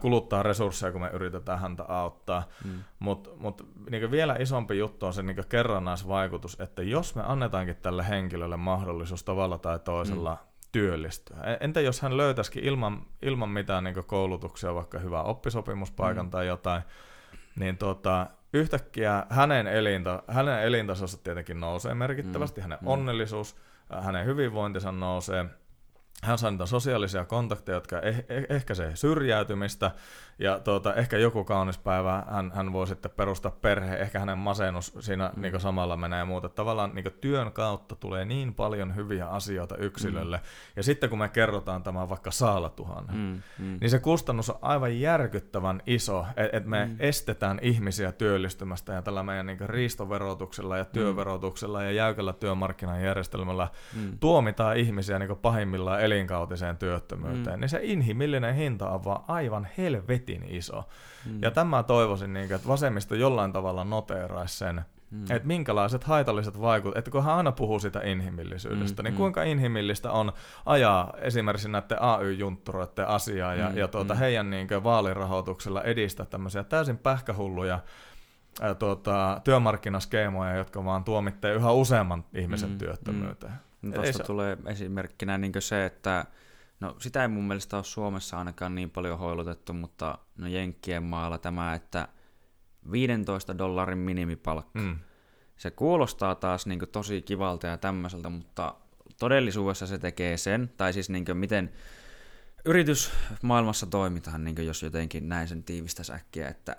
[0.00, 2.42] kuluttaa resursseja, kun me yritetään häntä auttaa.
[2.64, 2.84] Mm.
[2.98, 8.08] Mutta mut, niin vielä isompi juttu on se niin kerrannaisvaikutus, että jos me annetaankin tälle
[8.08, 10.48] henkilölle mahdollisuus tavalla tai toisella mm.
[10.72, 11.36] työllistyä.
[11.36, 16.30] E, entä jos hän löytäisikin ilman, ilman mitään niin koulutuksia, vaikka hyvää oppisopimuspaikan mm.
[16.30, 16.82] tai jotain,
[17.56, 22.62] niin tota, yhtäkkiä hänen, elinta, hänen elintasonsa tietenkin nousee merkittävästi, mm.
[22.62, 22.88] hänen mm.
[22.88, 23.56] onnellisuus,
[24.02, 25.44] hänen hyvinvointinsa nousee–
[26.22, 29.90] hän saa niitä sosiaalisia kontakteja, jotka eh- eh- ehkäisee syrjäytymistä,
[30.38, 34.92] ja tuota, ehkä joku kaunis päivä hän, hän voi sitten perustaa perhe, ehkä hänen masennus
[35.00, 35.42] siinä mm.
[35.42, 36.48] niin samalla menee ja muuta.
[36.48, 40.42] Tavallaan niin työn kautta tulee niin paljon hyviä asioita yksilölle, mm.
[40.76, 43.42] ja sitten kun me kerrotaan tämä vaikka saalatuhannen, mm.
[43.64, 43.78] Mm.
[43.80, 46.96] niin se kustannus on aivan järkyttävän iso, että et me mm.
[46.98, 50.90] estetään ihmisiä työllistymästä, ja tällä meidän niin riistoverotuksella ja mm.
[50.92, 54.18] työverotuksella ja jäykällä työmarkkinajärjestelmällä mm.
[54.20, 57.60] tuomitaan ihmisiä niin pahimmillaan elinkautiseen työttömyyteen, mm.
[57.60, 60.88] niin se inhimillinen hinta on vaan aivan helvetin iso.
[61.26, 61.38] Mm.
[61.42, 65.22] Ja tämä toivoisin, niin kuin, että vasemmisto jollain tavalla noteeraisi sen, mm.
[65.22, 69.04] että minkälaiset haitalliset vaikutukset, että kun hän aina puhuu sitä inhimillisyydestä, mm.
[69.04, 69.18] niin mm.
[69.18, 70.32] kuinka inhimillistä on
[70.66, 73.76] ajaa esimerkiksi näiden AY-juntturoiden asiaa ja, mm.
[73.76, 74.18] ja tuota, mm.
[74.18, 77.78] heidän niin kuin, vaalirahoituksella edistää tämmöisiä täysin pähkähulluja
[78.60, 82.78] ää, tuota, työmarkkinaskeemoja, jotka vaan tuomittaa yhä useamman ihmisen mm.
[82.78, 83.52] työttömyyteen.
[83.52, 83.58] Mm.
[83.84, 86.24] No Tuosta tulee esimerkkinä niin se, että
[86.80, 91.38] no sitä ei mun mielestä ole Suomessa ainakaan niin paljon hoilutettu, mutta no Jenkkien maalla
[91.38, 92.08] tämä, että
[92.92, 94.78] 15 dollarin minimipalkka.
[94.78, 94.98] Mm.
[95.56, 98.74] Se kuulostaa taas niin tosi kivalta ja tämmöiseltä, mutta
[99.18, 101.72] todellisuudessa se tekee sen, tai siis niin miten
[102.64, 106.76] yritysmaailmassa toimitaan, niin jos jotenkin näin sen tiivistäisi äkkiä, että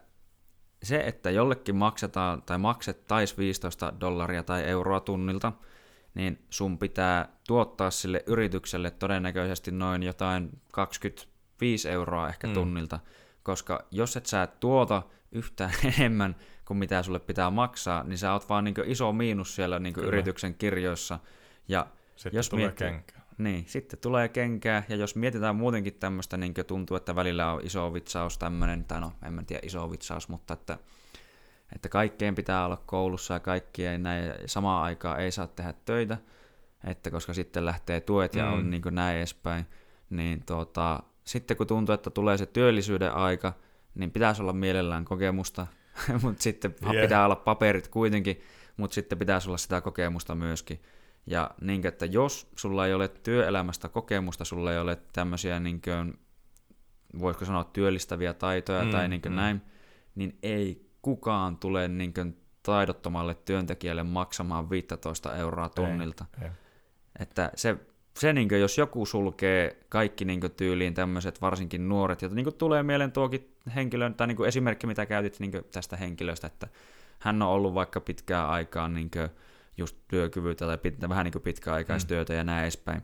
[0.84, 5.52] se, että jollekin maksetaan tai maksettaisiin 15 dollaria tai euroa tunnilta,
[6.16, 12.54] niin sun pitää tuottaa sille yritykselle todennäköisesti noin jotain 25 euroa ehkä mm.
[12.54, 13.00] tunnilta,
[13.44, 16.36] koska jos et sä tuota yhtään enemmän
[16.66, 20.56] kuin mitä sulle pitää maksaa, niin sä oot vaan niin iso miinus siellä niin yrityksen
[20.56, 21.20] kirjoissa.
[21.68, 23.22] Ja sitten jos tulee miettii, kenkää.
[23.38, 27.94] Niin, sitten tulee kenkää, ja jos mietitään muutenkin tämmöistä, niin tuntuu, että välillä on iso
[27.94, 30.78] vitsaus tämmöinen, tai no, en mä tiedä iso vitsaus, mutta että,
[31.76, 36.18] että kaikkeen pitää olla koulussa ja kaikkien näin, samaan aikaan ei saa tehdä töitä,
[36.84, 38.54] että koska sitten lähtee tuet ja mm.
[38.54, 39.66] on niin näin edespäin,
[40.10, 43.54] niin tuota, sitten kun tuntuu, että tulee se työllisyyden aika,
[43.96, 45.68] niin pitäisi olla mielellään kokemusta,
[46.24, 47.02] mutta sitten yeah.
[47.02, 48.42] pitää olla paperit kuitenkin,
[48.78, 50.82] mutta sitten pitäisi olla sitä kokemusta myöskin.
[51.28, 55.82] Ja niin kuin, että jos sulla ei ole työelämästä kokemusta, sulla ei ole tämmöisiä, niin
[55.82, 56.20] kuin,
[57.20, 59.36] voisiko sanoa, työllistäviä taitoja mm, tai niin kuin mm.
[59.36, 59.62] näin,
[60.16, 66.26] niin ei kukaan tule niin kuin, taidottomalle työntekijälle maksamaan 15 euroa tunnilta.
[66.42, 66.52] Ei, ei.
[67.20, 67.78] Että se,
[68.20, 72.44] se niin kuin, jos joku sulkee kaikki niin kuin, tyyliin tämmöiset, varsinkin nuoret, joita niin
[72.44, 76.48] kuin, tulee mieleen tuokin henkilön, tai niin kuin, esimerkki, mitä käytit niin kuin, tästä henkilöstä,
[76.48, 76.68] että
[77.20, 79.30] hän on ollut vaikka pitkään aikaan niin kuin,
[79.78, 82.38] just työkyvyltä tai pit, vähän niin kuin pitkäaikaistyötä mm.
[82.38, 83.02] ja näin edespäin,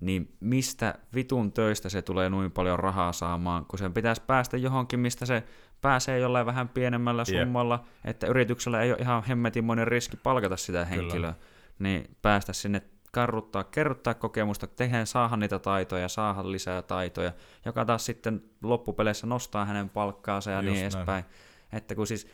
[0.00, 5.00] niin mistä vitun töistä se tulee noin paljon rahaa saamaan, kun sen pitäisi päästä johonkin,
[5.00, 5.42] mistä se
[5.80, 8.10] pääsee jollain vähän pienemmällä summalla, yep.
[8.10, 11.34] että yrityksellä ei ole ihan hemmetimoinen riski palkata sitä henkilöä, Kyllä.
[11.78, 12.82] niin päästä sinne
[13.12, 17.32] karruttaa, kerrottaa kokemusta, tehdä saada niitä taitoja, saada lisää taitoja,
[17.64, 21.24] joka taas sitten loppupeleissä nostaa hänen palkkaansa ja Just niin edespäin.
[21.72, 22.26] Että kun siis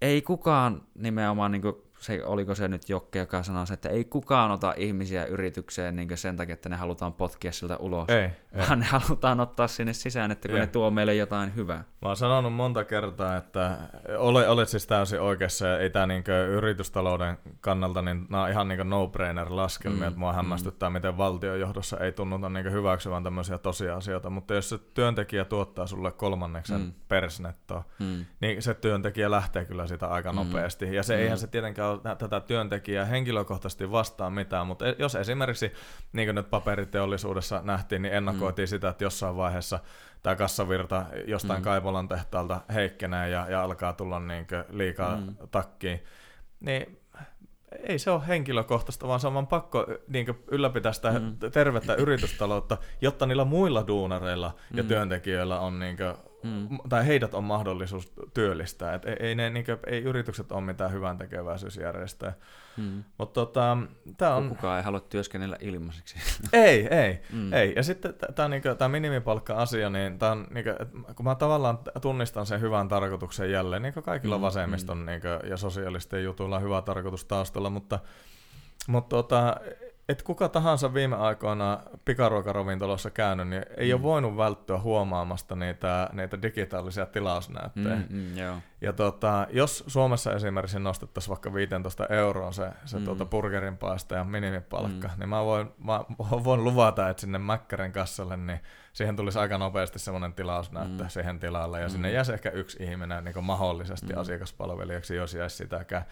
[0.00, 4.50] ei kukaan nimenomaan niin kuin se, oliko se nyt Jokke, joka sanoi, että ei kukaan
[4.50, 8.76] ota ihmisiä yritykseen niin sen takia, että ne halutaan potkia siltä ulos, ei, vaan ei.
[8.76, 10.60] ne halutaan ottaa sinne sisään, että kun ei.
[10.60, 11.84] ne tuo meille jotain hyvää.
[12.02, 13.78] Mä oon sanonut monta kertaa, että
[14.18, 18.68] ole, olet siis täysin oikeassa, ja ei tämä niin yritystalouden kannalta, niin nämä on ihan
[18.68, 20.36] niin no-brainer laskelmia, mm, että mua mm.
[20.36, 20.92] hämmästyttää, mm.
[20.92, 26.80] miten valtiojohdossa ei tunnuta niin hyväksyvän tämmöisiä tosiasioita, mutta jos se työntekijä tuottaa sulle kolmanneksen
[26.80, 26.92] mm.
[27.08, 28.24] persnettoa, mm.
[28.40, 30.36] niin se työntekijä lähtee kyllä sitä aika mm.
[30.36, 31.20] nopeasti, ja se mm.
[31.20, 35.72] eihän se tietenkään ole tätä työntekijää henkilökohtaisesti vastaan mitään, mutta e- jos esimerkiksi,
[36.12, 38.70] niin kuin nyt paperiteollisuudessa nähtiin, niin ennakoitiin mm.
[38.70, 39.80] sitä, että jossain vaiheessa
[40.22, 41.64] tämä kassavirta jostain mm.
[41.64, 45.36] Kaivolan tehtaalta heikkenee ja, ja alkaa tulla niin liikaa mm.
[45.50, 46.04] takkiin,
[46.60, 47.00] niin
[47.82, 51.36] ei se ole henkilökohtaista, vaan se on vaan pakko niin ylläpitää sitä mm.
[51.52, 54.88] tervettä yritystaloutta, jotta niillä muilla duunareilla ja mm.
[54.88, 55.96] työntekijöillä on niin
[56.42, 56.78] mm.
[56.88, 58.94] tai heidät on mahdollisuus työllistää.
[58.94, 62.32] Et ei, ei, ne, niin kuin, ei yritykset ole mitään hyvän tekeväisyysjärjestöjä.
[62.76, 63.04] Mm.
[63.18, 63.76] Mutta tota,
[64.16, 64.48] tää on...
[64.48, 66.16] Kukaan ei halua työskennellä ilmaiseksi.
[66.52, 67.52] ei, ei, mm.
[67.52, 67.72] ei.
[67.76, 70.70] Ja sitten tämä niinku, minimipalkka-asia, niin, tää on, niinku,
[71.16, 74.42] kun mä tavallaan tunnistan sen hyvän tarkoituksen jälleen, niin kaikilla mm.
[74.42, 75.06] vasemmiston mm.
[75.06, 77.98] niinku, ja sosiaalisten jutuilla on hyvä tarkoitus taustalla, mutta,
[78.88, 79.56] mutta tota,
[80.10, 83.94] että kuka tahansa viime aikoina pikaruokaravintolassa käynyt, niin ei mm.
[83.94, 87.96] ole voinut välttyä huomaamasta niitä, niitä digitaalisia tilausnäyttejä.
[87.96, 88.56] Mm, mm, joo.
[88.80, 93.04] Ja tota, jos Suomessa esimerkiksi nostettaisiin vaikka 15 euroa se, se mm.
[93.04, 95.14] tuota burgerin paista ja minimipalkka, mm.
[95.18, 96.04] niin mä voin, mä
[96.44, 98.60] voin luvata, että sinne Mäkkärin kassalle, niin
[98.92, 101.10] siihen tulisi aika nopeasti semmoinen tilausnäyttö mm.
[101.10, 101.90] siihen tilalle, ja mm.
[101.90, 104.20] sinne jäisi ehkä yksi ihminen niin mahdollisesti mm.
[104.20, 106.04] asiakaspalvelijaksi, jos jäisi sitäkään.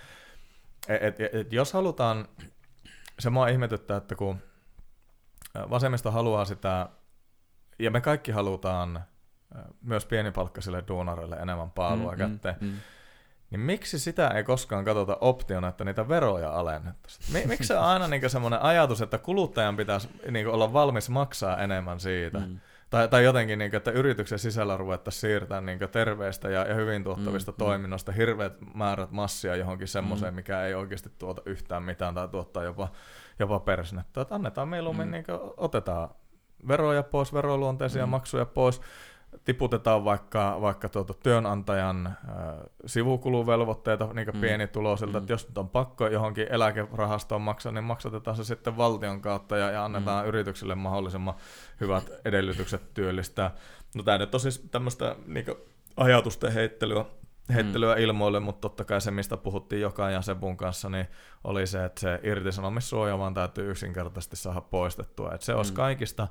[0.89, 2.29] Et, et, et, jos halutaan
[3.19, 4.39] se mua ihmetyttää, että kun
[5.70, 6.89] vasemmisto haluaa sitä,
[7.78, 9.05] ja me kaikki halutaan
[9.82, 12.74] myös pienipalkkaisille duunareille enemmän paalua mm, mm kätteen, mm, mm.
[13.51, 17.49] niin miksi sitä ei koskaan katsota optiona, että niitä veroja alennettaisiin?
[17.49, 22.01] Miksi se on aina niin semmoinen ajatus, että kuluttajan pitäisi niin olla valmis maksaa enemmän
[22.01, 22.39] siitä?
[22.39, 22.61] Mm.
[22.90, 27.05] Tai, tai jotenkin, niin kuin, että yrityksen sisällä ruvettaisiin siirtämään niin terveistä ja, ja hyvin
[27.05, 27.59] tuottavista mm, mm.
[27.59, 30.36] toiminnosta hirveät määrät massia johonkin semmoiseen, mm.
[30.36, 32.89] mikä ei oikeasti tuota yhtään mitään tai tuottaa jopa,
[33.39, 34.20] jopa persnettä.
[34.20, 35.12] Että annetaan mieluummin, mm.
[35.12, 36.09] niin kuin, otetaan
[36.69, 38.10] veroja pois, veroluonteisia mm.
[38.10, 38.81] maksuja pois,
[39.45, 42.15] tiputetaan vaikka, vaikka tuota työnantajan äh,
[42.87, 44.41] sivukuluvelvoitteita niin mm.
[44.41, 45.23] pienituloisilta, mm.
[45.23, 49.71] että jos nyt on pakko johonkin eläkerahastoon maksaa, niin maksatetaan se sitten valtion kautta ja,
[49.71, 50.29] ja annetaan mm.
[50.29, 51.35] yrityksille mahdollisimman
[51.81, 53.55] hyvät edellytykset työllistää.
[53.95, 55.47] No tämä nyt on siis tämmöistä niin
[55.97, 57.05] ajatusten heittelyä,
[57.55, 58.01] heittelyä mm.
[58.01, 61.07] ilmoille, mutta totta kai se, mistä puhuttiin joka ja Sebun kanssa, niin
[61.45, 65.35] oli se, että se irtisanomissuoja vaan täytyy yksinkertaisesti saada poistettua.
[65.35, 65.77] Että se olisi mm.
[65.77, 66.29] kaikista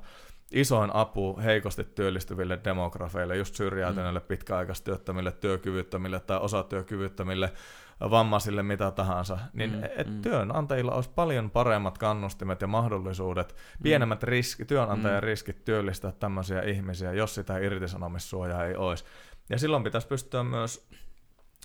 [0.52, 4.26] isoin apu heikosti työllistyville demografeille, just syrjäytyneille, mm.
[4.26, 7.52] pitkäaikaistyöttömille, työkyvyttömille tai osatyökyvyttömille,
[8.00, 10.22] vammaisille, mitä tahansa, niin mm, et mm.
[10.22, 13.82] työnantajilla olisi paljon paremmat kannustimet ja mahdollisuudet, mm.
[13.82, 15.26] pienemmät riski, työnantajan mm.
[15.26, 19.04] riskit työllistää tämmöisiä ihmisiä, jos sitä irtisanomissuojaa ei olisi.
[19.50, 20.88] Ja silloin pitäisi pystyä myös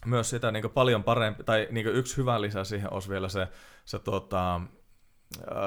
[0.05, 3.47] myös sitä niin paljon parempi, tai niin yksi hyvä lisä siihen olisi vielä se,
[3.85, 4.61] se tota,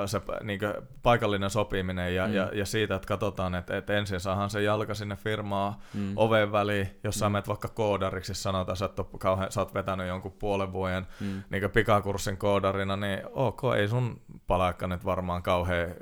[0.07, 0.61] se niin
[1.03, 2.35] paikallinen sopiminen ja, mm.
[2.35, 6.13] ja, ja siitä, että katsotaan, että, että ensin saahan se jalka sinne firmaa mm.
[6.17, 7.33] oven väliin, jos sä mm.
[7.33, 11.43] menet vaikka koodariksi, sanotaan, että kauhean, sä oot vetänyt jonkun puolen vuoden mm.
[11.51, 15.95] niin pikakurssin koodarina, niin ok, ei sun palakka nyt varmaan kauhean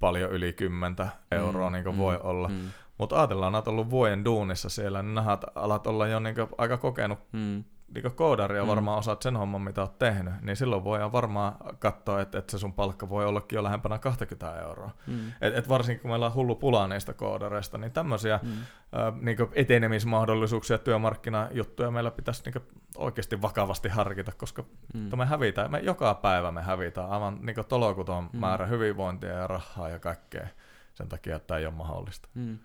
[0.00, 0.96] paljon yli 10
[1.30, 1.72] euroa mm.
[1.72, 2.20] niin voi mm.
[2.22, 2.48] olla.
[2.48, 2.68] Mm.
[2.98, 7.18] Mutta ajatellaan, että ollut vuoden duunissa siellä, niin nähdään, alat olla jo niin aika kokenut
[7.32, 8.68] mm niin koodaria mm.
[8.68, 12.58] varmaan osaat sen homman, mitä olet tehnyt, niin silloin voidaan varmaan katsoa, että, että se
[12.58, 14.90] sun palkka voi ollakin jo lähempänä 20 euroa.
[15.06, 15.32] Mm.
[15.40, 18.50] Et, et varsinkin kun meillä on hullu pula niistä koodareista, niin tämmöisiä mm.
[18.50, 22.64] äh, niin etenemismahdollisuuksia, työmarkkinajuttuja meillä pitäisi niin
[22.96, 24.64] oikeasti vakavasti harkita, koska
[24.94, 25.18] mm.
[25.18, 28.38] me hävitään, me joka päivä me hävitään aivan niin tolokuton mm.
[28.38, 30.46] määrä hyvinvointia ja rahaa ja kaikkea
[30.94, 32.28] sen takia, että tämä ei ole mahdollista.
[32.34, 32.58] Mm.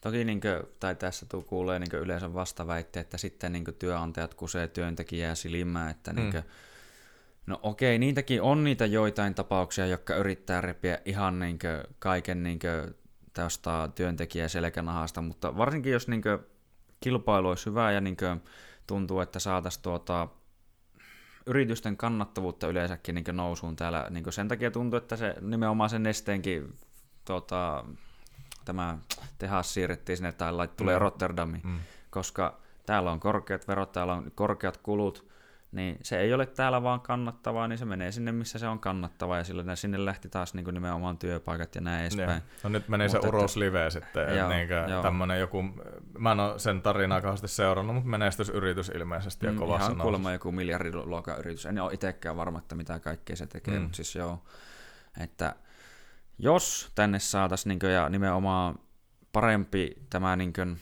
[0.00, 4.68] Toki niin kuin, tai tässä tuu kuulee niin yleensä vastaväitte, että sitten niin työnantajat kusee
[4.68, 6.50] työntekijää silmään, että niin kuin, mm.
[7.46, 12.58] no okei, niitäkin on niitä joitain tapauksia, jotka yrittää repiä ihan niin kuin, kaiken niin
[12.58, 12.94] kuin,
[13.32, 16.38] tästä työntekijää selkänahasta, mutta varsinkin jos niin kuin,
[17.00, 18.40] kilpailu olisi hyvä ja niin kuin,
[18.86, 20.28] tuntuu, että saataisiin tuota,
[21.46, 24.06] yritysten kannattavuutta yleensäkin niin nousuun täällä.
[24.10, 26.76] Niin sen takia tuntuu, että se nimenomaan sen nesteenkin
[27.24, 27.84] tuota,
[28.70, 28.98] tämä
[29.38, 31.00] tehas siirrettiin sinne tai lait tulee mm.
[31.00, 31.78] Rotterdamiin, mm.
[32.10, 35.30] koska täällä on korkeat verot, täällä on korkeat kulut,
[35.72, 39.38] niin se ei ole täällä vaan kannattavaa, niin se menee sinne, missä se on kannattavaa,
[39.38, 42.42] ja silloin sinne lähti taas niin kuin nimenomaan työpaikat ja näin edespäin.
[42.62, 44.68] No nyt menee mutta se Uros Live sitten, joo, niin
[45.02, 45.62] tämmöinen joku,
[46.18, 50.32] mä en ole sen tarinaa kauheasti seurannut, mutta menestysyritys ilmeisesti ja mm, kovassa Ihan kuulemma
[50.32, 53.82] joku miljardiluokan yritys, en ole itsekään varma, että mitä kaikkea se tekee, mm.
[53.82, 54.42] mutta siis joo,
[55.20, 55.54] että
[56.42, 58.78] jos tänne saataisiin niin ja nimenomaan
[59.32, 60.78] parempi tämä niin kuin,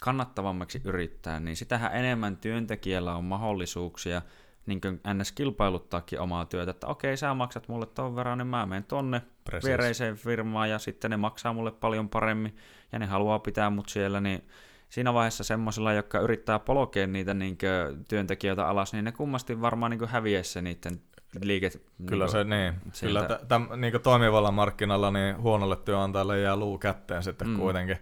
[0.00, 4.22] kannattavammaksi yrittää, niin sitähän enemmän työntekijällä on mahdollisuuksia
[4.66, 5.32] niin kuin ns.
[5.32, 9.68] kilpailuttaakin omaa työtä, että okei, sä maksat mulle ton verran, niin mä menen tonne Precis.
[9.68, 12.56] viereiseen firmaan ja sitten ne maksaa mulle paljon paremmin
[12.92, 14.48] ja ne haluaa pitää mut siellä, niin
[14.88, 17.58] siinä vaiheessa semmoisilla, jotka yrittää polkea niitä niin
[18.08, 21.00] työntekijöitä alas, niin ne kummasti varmaan niin häviäisi se niiden
[21.42, 21.70] liike.
[22.06, 22.74] Kyllä niin se niin.
[23.00, 27.56] Kyllä t- täm, niin toimivalla markkinalla niin huonolle työnantajalle jää luu kätteen sitten mm.
[27.56, 27.98] kuitenkin.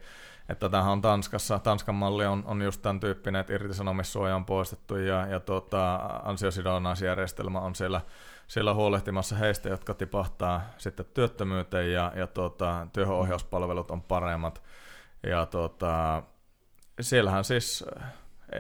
[0.49, 4.97] Että tämähän on Tanskassa, Tanskan malli on, on just tämän tyyppinen, että irtisanomissuoja on poistettu
[4.97, 8.01] ja, ja tuota, ansiosidonnaisjärjestelmä on siellä,
[8.49, 14.63] siellä huolehtimassa heistä, jotka tipahtaa sitten työttömyyteen ja, ja tuota, työhönohjauspalvelut on paremmat.
[15.27, 16.23] Ja tuota,
[17.01, 17.85] siellähän siis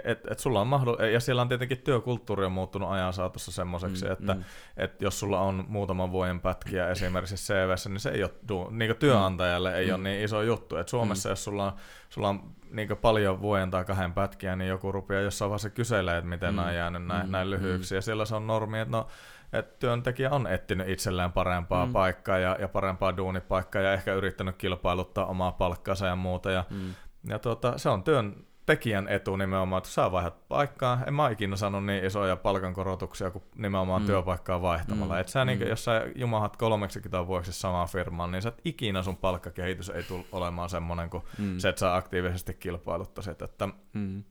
[0.04, 4.04] et, et sulla on mahdoll- ja siellä on tietenkin työkulttuuri on muuttunut ajan saatossa semmoiseksi,
[4.04, 4.44] mm, että mm.
[4.76, 9.70] Et jos sulla on muutaman vuoden pätkiä esimerkiksi CVssä, niin se ei ole, niin työnantajalle
[9.70, 9.76] mm.
[9.76, 9.94] ei mm.
[9.94, 10.76] ole niin iso juttu.
[10.76, 11.30] Et Suomessa mm.
[11.32, 11.72] jos sulla on,
[12.08, 16.28] sulla on niin paljon vuoden tai kahden pätkiä, niin joku rupeaa jossain vaiheessa kyselee, että
[16.28, 16.56] miten mm.
[16.56, 17.32] nämä on jäänyt näin, mm.
[17.32, 17.94] näin lyhyiksi.
[17.94, 17.96] Mm.
[17.96, 19.06] Ja siellä se on normi, että no,
[19.52, 21.92] et työntekijä on etsinyt itselleen parempaa mm.
[21.92, 26.50] paikkaa ja, ja parempaa duunipaikkaa ja ehkä yrittänyt kilpailuttaa omaa palkkaansa ja muuta.
[26.50, 26.94] Ja, mm.
[27.28, 31.00] ja tuota, se on työn tekijän etu nimenomaan, että saa vaihdat paikkaa.
[31.06, 34.06] En mä ikinä sanonut niin isoja palkankorotuksia kuin nimenomaan mm.
[34.06, 35.14] työpaikkaa vaihtamalla.
[35.14, 35.20] Mm.
[35.20, 35.46] Et sä, mm.
[35.46, 40.02] niin, jos sä jumahat kolmeksikin vuoksi samaan firmaan, niin sä et ikinä sun palkkakehitys ei
[40.02, 41.58] tule olemaan semmoinen kuin mm.
[41.58, 43.42] se, että sä aktiivisesti kilpailuttaisit.
[43.42, 44.24] Että mm.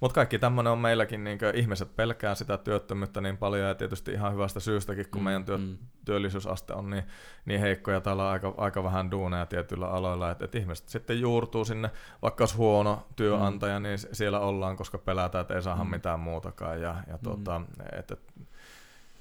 [0.00, 4.32] Mutta kaikki tämmöinen on meilläkin, niin ihmiset pelkää sitä työttömyyttä niin paljon ja tietysti ihan
[4.32, 5.78] hyvästä syystäkin, kun mm, meidän työ, mm.
[6.04, 7.04] työllisyysaste on niin,
[7.44, 11.20] niin heikko ja täällä on aika, aika vähän duuneja tietyillä aloilla, että et ihmiset sitten
[11.20, 11.90] juurtuu sinne,
[12.22, 13.82] vaikka olisi huono työnantaja, mm.
[13.82, 15.90] niin siellä ollaan, koska pelätään, että ei saada mm.
[15.90, 17.66] mitään muutakaan ja, ja tuota, mm.
[17.98, 18.16] että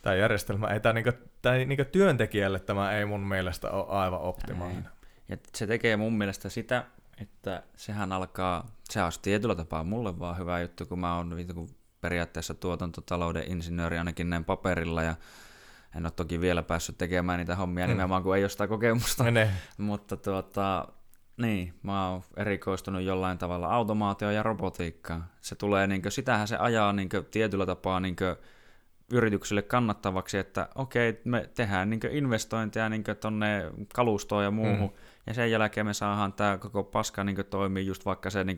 [0.02, 1.12] tämä järjestelmä, ei tämä, niinku,
[1.42, 4.90] tämä niinku työntekijälle tämä ei mun mielestä ole aivan optimaalinen.
[5.30, 6.84] Ja se tekee mun mielestä sitä,
[7.22, 11.70] että sehän alkaa, se olisi tietyllä tapaa mulle vaan hyvä juttu, kun mä oon kun
[12.02, 15.16] periaatteessa tuotantotalouden insinööri ainakin näin paperilla ja
[15.96, 17.90] en ole toki vielä päässyt tekemään niitä hommia mm.
[17.90, 19.32] nimenomaan, kun ei ole sitä kokemusta.
[19.32, 19.50] Ne.
[19.78, 20.88] Mutta tuota,
[21.38, 25.26] niin, mä oon erikoistunut jollain tavalla automaatioon ja robotiikkaan.
[25.42, 28.36] Se tulee, niin kuin, sitähän se ajaa niin kuin, tietyllä tapaa niin kuin,
[29.12, 34.98] yrityksille kannattavaksi, että okei, me tehdään niin investointeja niin tuonne kalustoon ja muuhun, mm.
[35.28, 38.58] Ja sen jälkeen me saadaan tämä koko paska niin toimii just vaikka se niin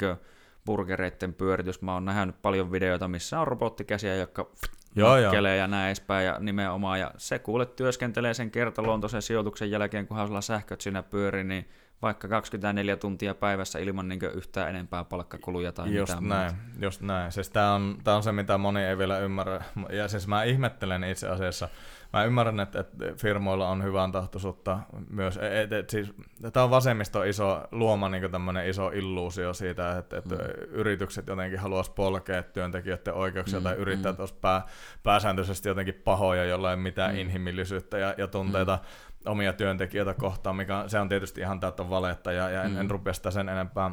[0.65, 1.81] burgereiden pyöritys.
[1.81, 4.51] Mä oon nähnyt paljon videoita, missä on robottikäsiä, jotka
[4.95, 5.33] joo, joo.
[5.33, 10.41] ja näin edespäin, ja nimenomaan, ja se kuule työskentelee sen kertaluontoisen sijoituksen jälkeen, kunhan sulla
[10.41, 11.69] sähköt siinä pyörii, niin
[12.01, 16.85] vaikka 24 tuntia päivässä ilman niin yhtään enempää palkkakuluja tai just mitään näin, muuta.
[16.85, 17.31] Just näin.
[17.31, 19.63] Siis tämä on, tää on se, mitä moni ei vielä ymmärrä.
[19.89, 21.69] Ja siis mä ihmettelen itse asiassa,
[22.13, 24.79] mä ymmärrän, että, että firmoilla on hyvän tahtoisuutta
[25.09, 25.39] myös.
[25.41, 26.13] Et, et, siis,
[26.53, 30.41] tämä on vasemmisto iso luoma niin tämmöinen iso illuusio siitä, että, että mm.
[30.69, 34.21] yritykset jotenkin haluaisi polkea työntekijöiden oikeuksia mm, tai yrittäjät mm.
[34.21, 34.65] olisi pää,
[35.03, 37.19] pääsääntöisesti jotenkin pahoja, jolla ei mitään mm.
[37.19, 38.75] inhimillisyyttä ja, ja tunteita.
[38.75, 42.79] Mm omia työntekijöitä kohtaan, mikä se on tietysti ihan täyttä valetta ja, ja en, mm.
[42.79, 43.91] en rupea sitä sen enempää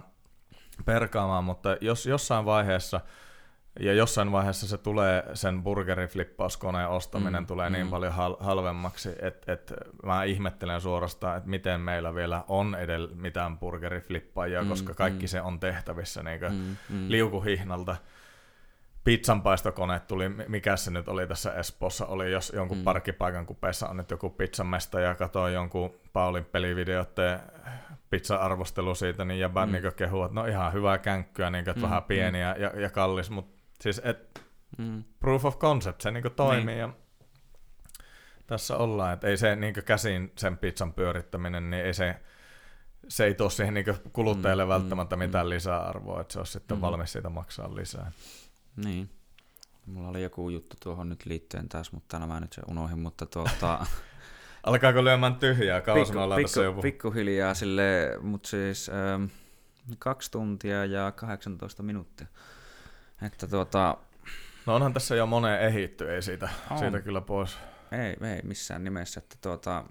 [0.84, 3.00] perkaamaan, mutta jos jossain vaiheessa
[3.80, 7.82] ja jossain vaiheessa se tulee, sen burgeriflippauskoneen ostaminen mm, tulee niin mm.
[7.82, 9.72] niin paljon hal- halvemmaksi, että et
[10.04, 15.28] mä ihmettelen suorastaan, että miten meillä vielä on edellä mitään burgeriflippaajia, mm, koska kaikki mm.
[15.28, 17.06] se on tehtävissä niin mm, mm.
[17.08, 17.96] liukuhihnalta
[19.04, 22.84] pizzanpaistokone tuli, mikä se nyt oli tässä Espoossa, oli jos jonkun mm.
[22.84, 27.40] parkkipaikan kupeessa on nyt joku pizzamesta ja katsoin jonkun Paulin pelivideoiden
[28.10, 29.72] pizza-arvostelu siitä, niin jäbä mm.
[29.72, 31.82] niin kehu, että no ihan hyvää känkkyä, niin että mm.
[31.82, 32.60] vähän pieni mm.
[32.62, 34.42] ja, ja kallis, mutta siis et,
[34.78, 35.04] mm.
[35.20, 36.78] proof of concept, se niin toimii niin.
[36.78, 36.92] ja
[38.46, 42.16] tässä ollaan, että ei se niin käsin sen pizzan pyörittäminen, niin ei se,
[43.08, 45.50] se ei tuo siihen niin kuluttajalle mm, välttämättä mm, mitään mm.
[45.50, 46.80] lisäarvoa, että se olisi sitten mm.
[46.80, 48.12] valmis siitä maksaa lisää.
[48.84, 49.10] Niin.
[49.86, 53.86] Mulla oli joku juttu tuohon nyt liittyen taas, mutta nämä nyt se unohin, mutta tuota...
[54.64, 55.80] Alkaako lyömään tyhjää?
[55.80, 56.82] Kauas pikku, me ollaan pikku, tässä joku.
[56.82, 59.24] Pikkuhiljaa sille, mutta siis ähm,
[59.98, 62.26] kaksi tuntia ja 18 minuuttia.
[63.26, 63.96] Että tuota...
[64.66, 66.78] No onhan tässä jo moneen ehitty, ei siitä, on.
[66.78, 67.58] siitä kyllä pois.
[67.92, 69.84] Ei, ei missään nimessä, että tuota,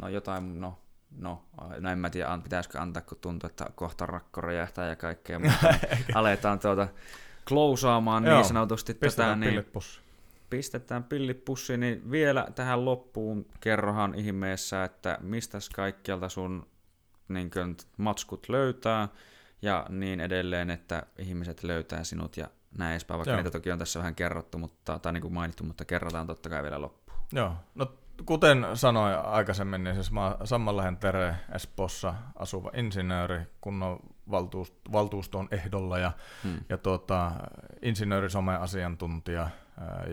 [0.00, 0.78] no jotain, no,
[1.18, 1.44] no,
[1.80, 5.74] no en mä tiedä, pitäisikö antaa, kun tuntuu, että kohta rakko räjähtää ja kaikkea, mutta
[6.14, 6.88] aletaan tuota,
[7.48, 9.64] klousaamaan niin sanotusti tätä, niin
[10.50, 16.66] pistetään pillit pussiin, niin vielä tähän loppuun kerrohan ihmeessä, että mistä kaikkialta sun
[17.28, 19.08] niin kuin, matskut löytää
[19.62, 23.36] ja niin edelleen, että ihmiset löytää sinut ja näin edespäin, vaikka Joo.
[23.36, 26.62] niitä toki on tässä vähän kerrottu, mutta, tai niin kuin mainittu, mutta kerrotaan totta kai
[26.62, 27.18] vielä loppuun.
[27.32, 27.92] Joo, no
[28.26, 34.00] kuten sanoin aikaisemmin, niin siis mä Sammanlähen Tere Espossa asuva insinööri, kunnon
[34.30, 36.12] valtuust, valtuuston ehdolla ja,
[36.44, 36.58] hmm.
[36.68, 37.32] ja tuota,
[37.82, 39.48] insinöörisome-asiantuntija.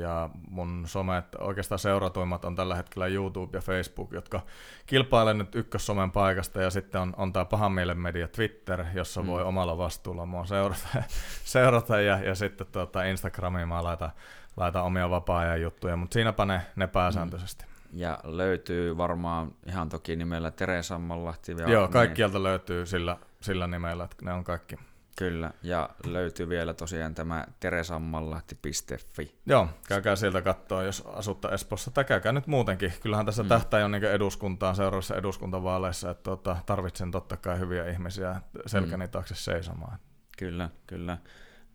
[0.02, 4.42] Ja mun somet, oikeastaan seuratuimmat on tällä hetkellä YouTube ja Facebook, jotka
[4.86, 6.62] kilpailevat nyt ykkössomen paikasta.
[6.62, 9.30] Ja sitten on, on tämä pahan mielen media Twitter, jossa hmm.
[9.30, 10.88] voi omalla vastuulla mua seurata,
[11.46, 14.12] seurata ja, ja sitten tuota Instagramiin mä laitan,
[14.58, 17.66] laitan omia vapaa-ajan juttuja, mutta siinäpä ne, ne pääsääntöisesti.
[17.66, 17.76] Hmm.
[18.00, 21.52] Ja löytyy varmaan ihan toki nimellä Tere Sammanlahti.
[21.52, 21.92] Joo, niin.
[21.92, 22.44] kaikkialta niin.
[22.44, 24.76] löytyy sillä, sillä nimellä, että ne on kaikki.
[25.18, 29.36] Kyllä, ja löytyy vielä tosiaan tämä teresammanlahti.fi.
[29.46, 32.94] Joo, käykää sieltä katsoa, jos asutta Espossa, tai käykää nyt muutenkin.
[33.02, 33.50] Kyllähän tässä mm.
[33.50, 39.12] tähtäin on niin eduskuntaan seuraavissa eduskuntavaaleissa, että tuota, tarvitsen totta kai hyviä ihmisiä selkäni mm.
[39.12, 40.00] taakse seisomaan.
[40.38, 41.18] Kyllä, kyllä.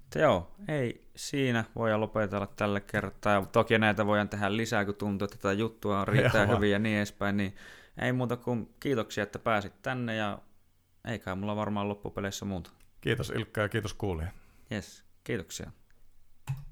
[0.00, 3.46] Mutta joo, ei siinä voi lopetella tällä kertaa.
[3.46, 6.96] Toki näitä voidaan tehdä lisää, kun tuntuu, että tätä juttua on riittää hyvin ja niin
[6.96, 7.36] edespäin.
[7.36, 7.56] Niin
[7.98, 10.38] ei muuta kuin kiitoksia, että pääsit tänne ja
[11.04, 12.70] eikä mulla varmaan loppupeleissä muuta.
[13.00, 14.32] Kiitos Ilkka ja kiitos kuulija.
[14.72, 15.72] Yes, kiitoksia.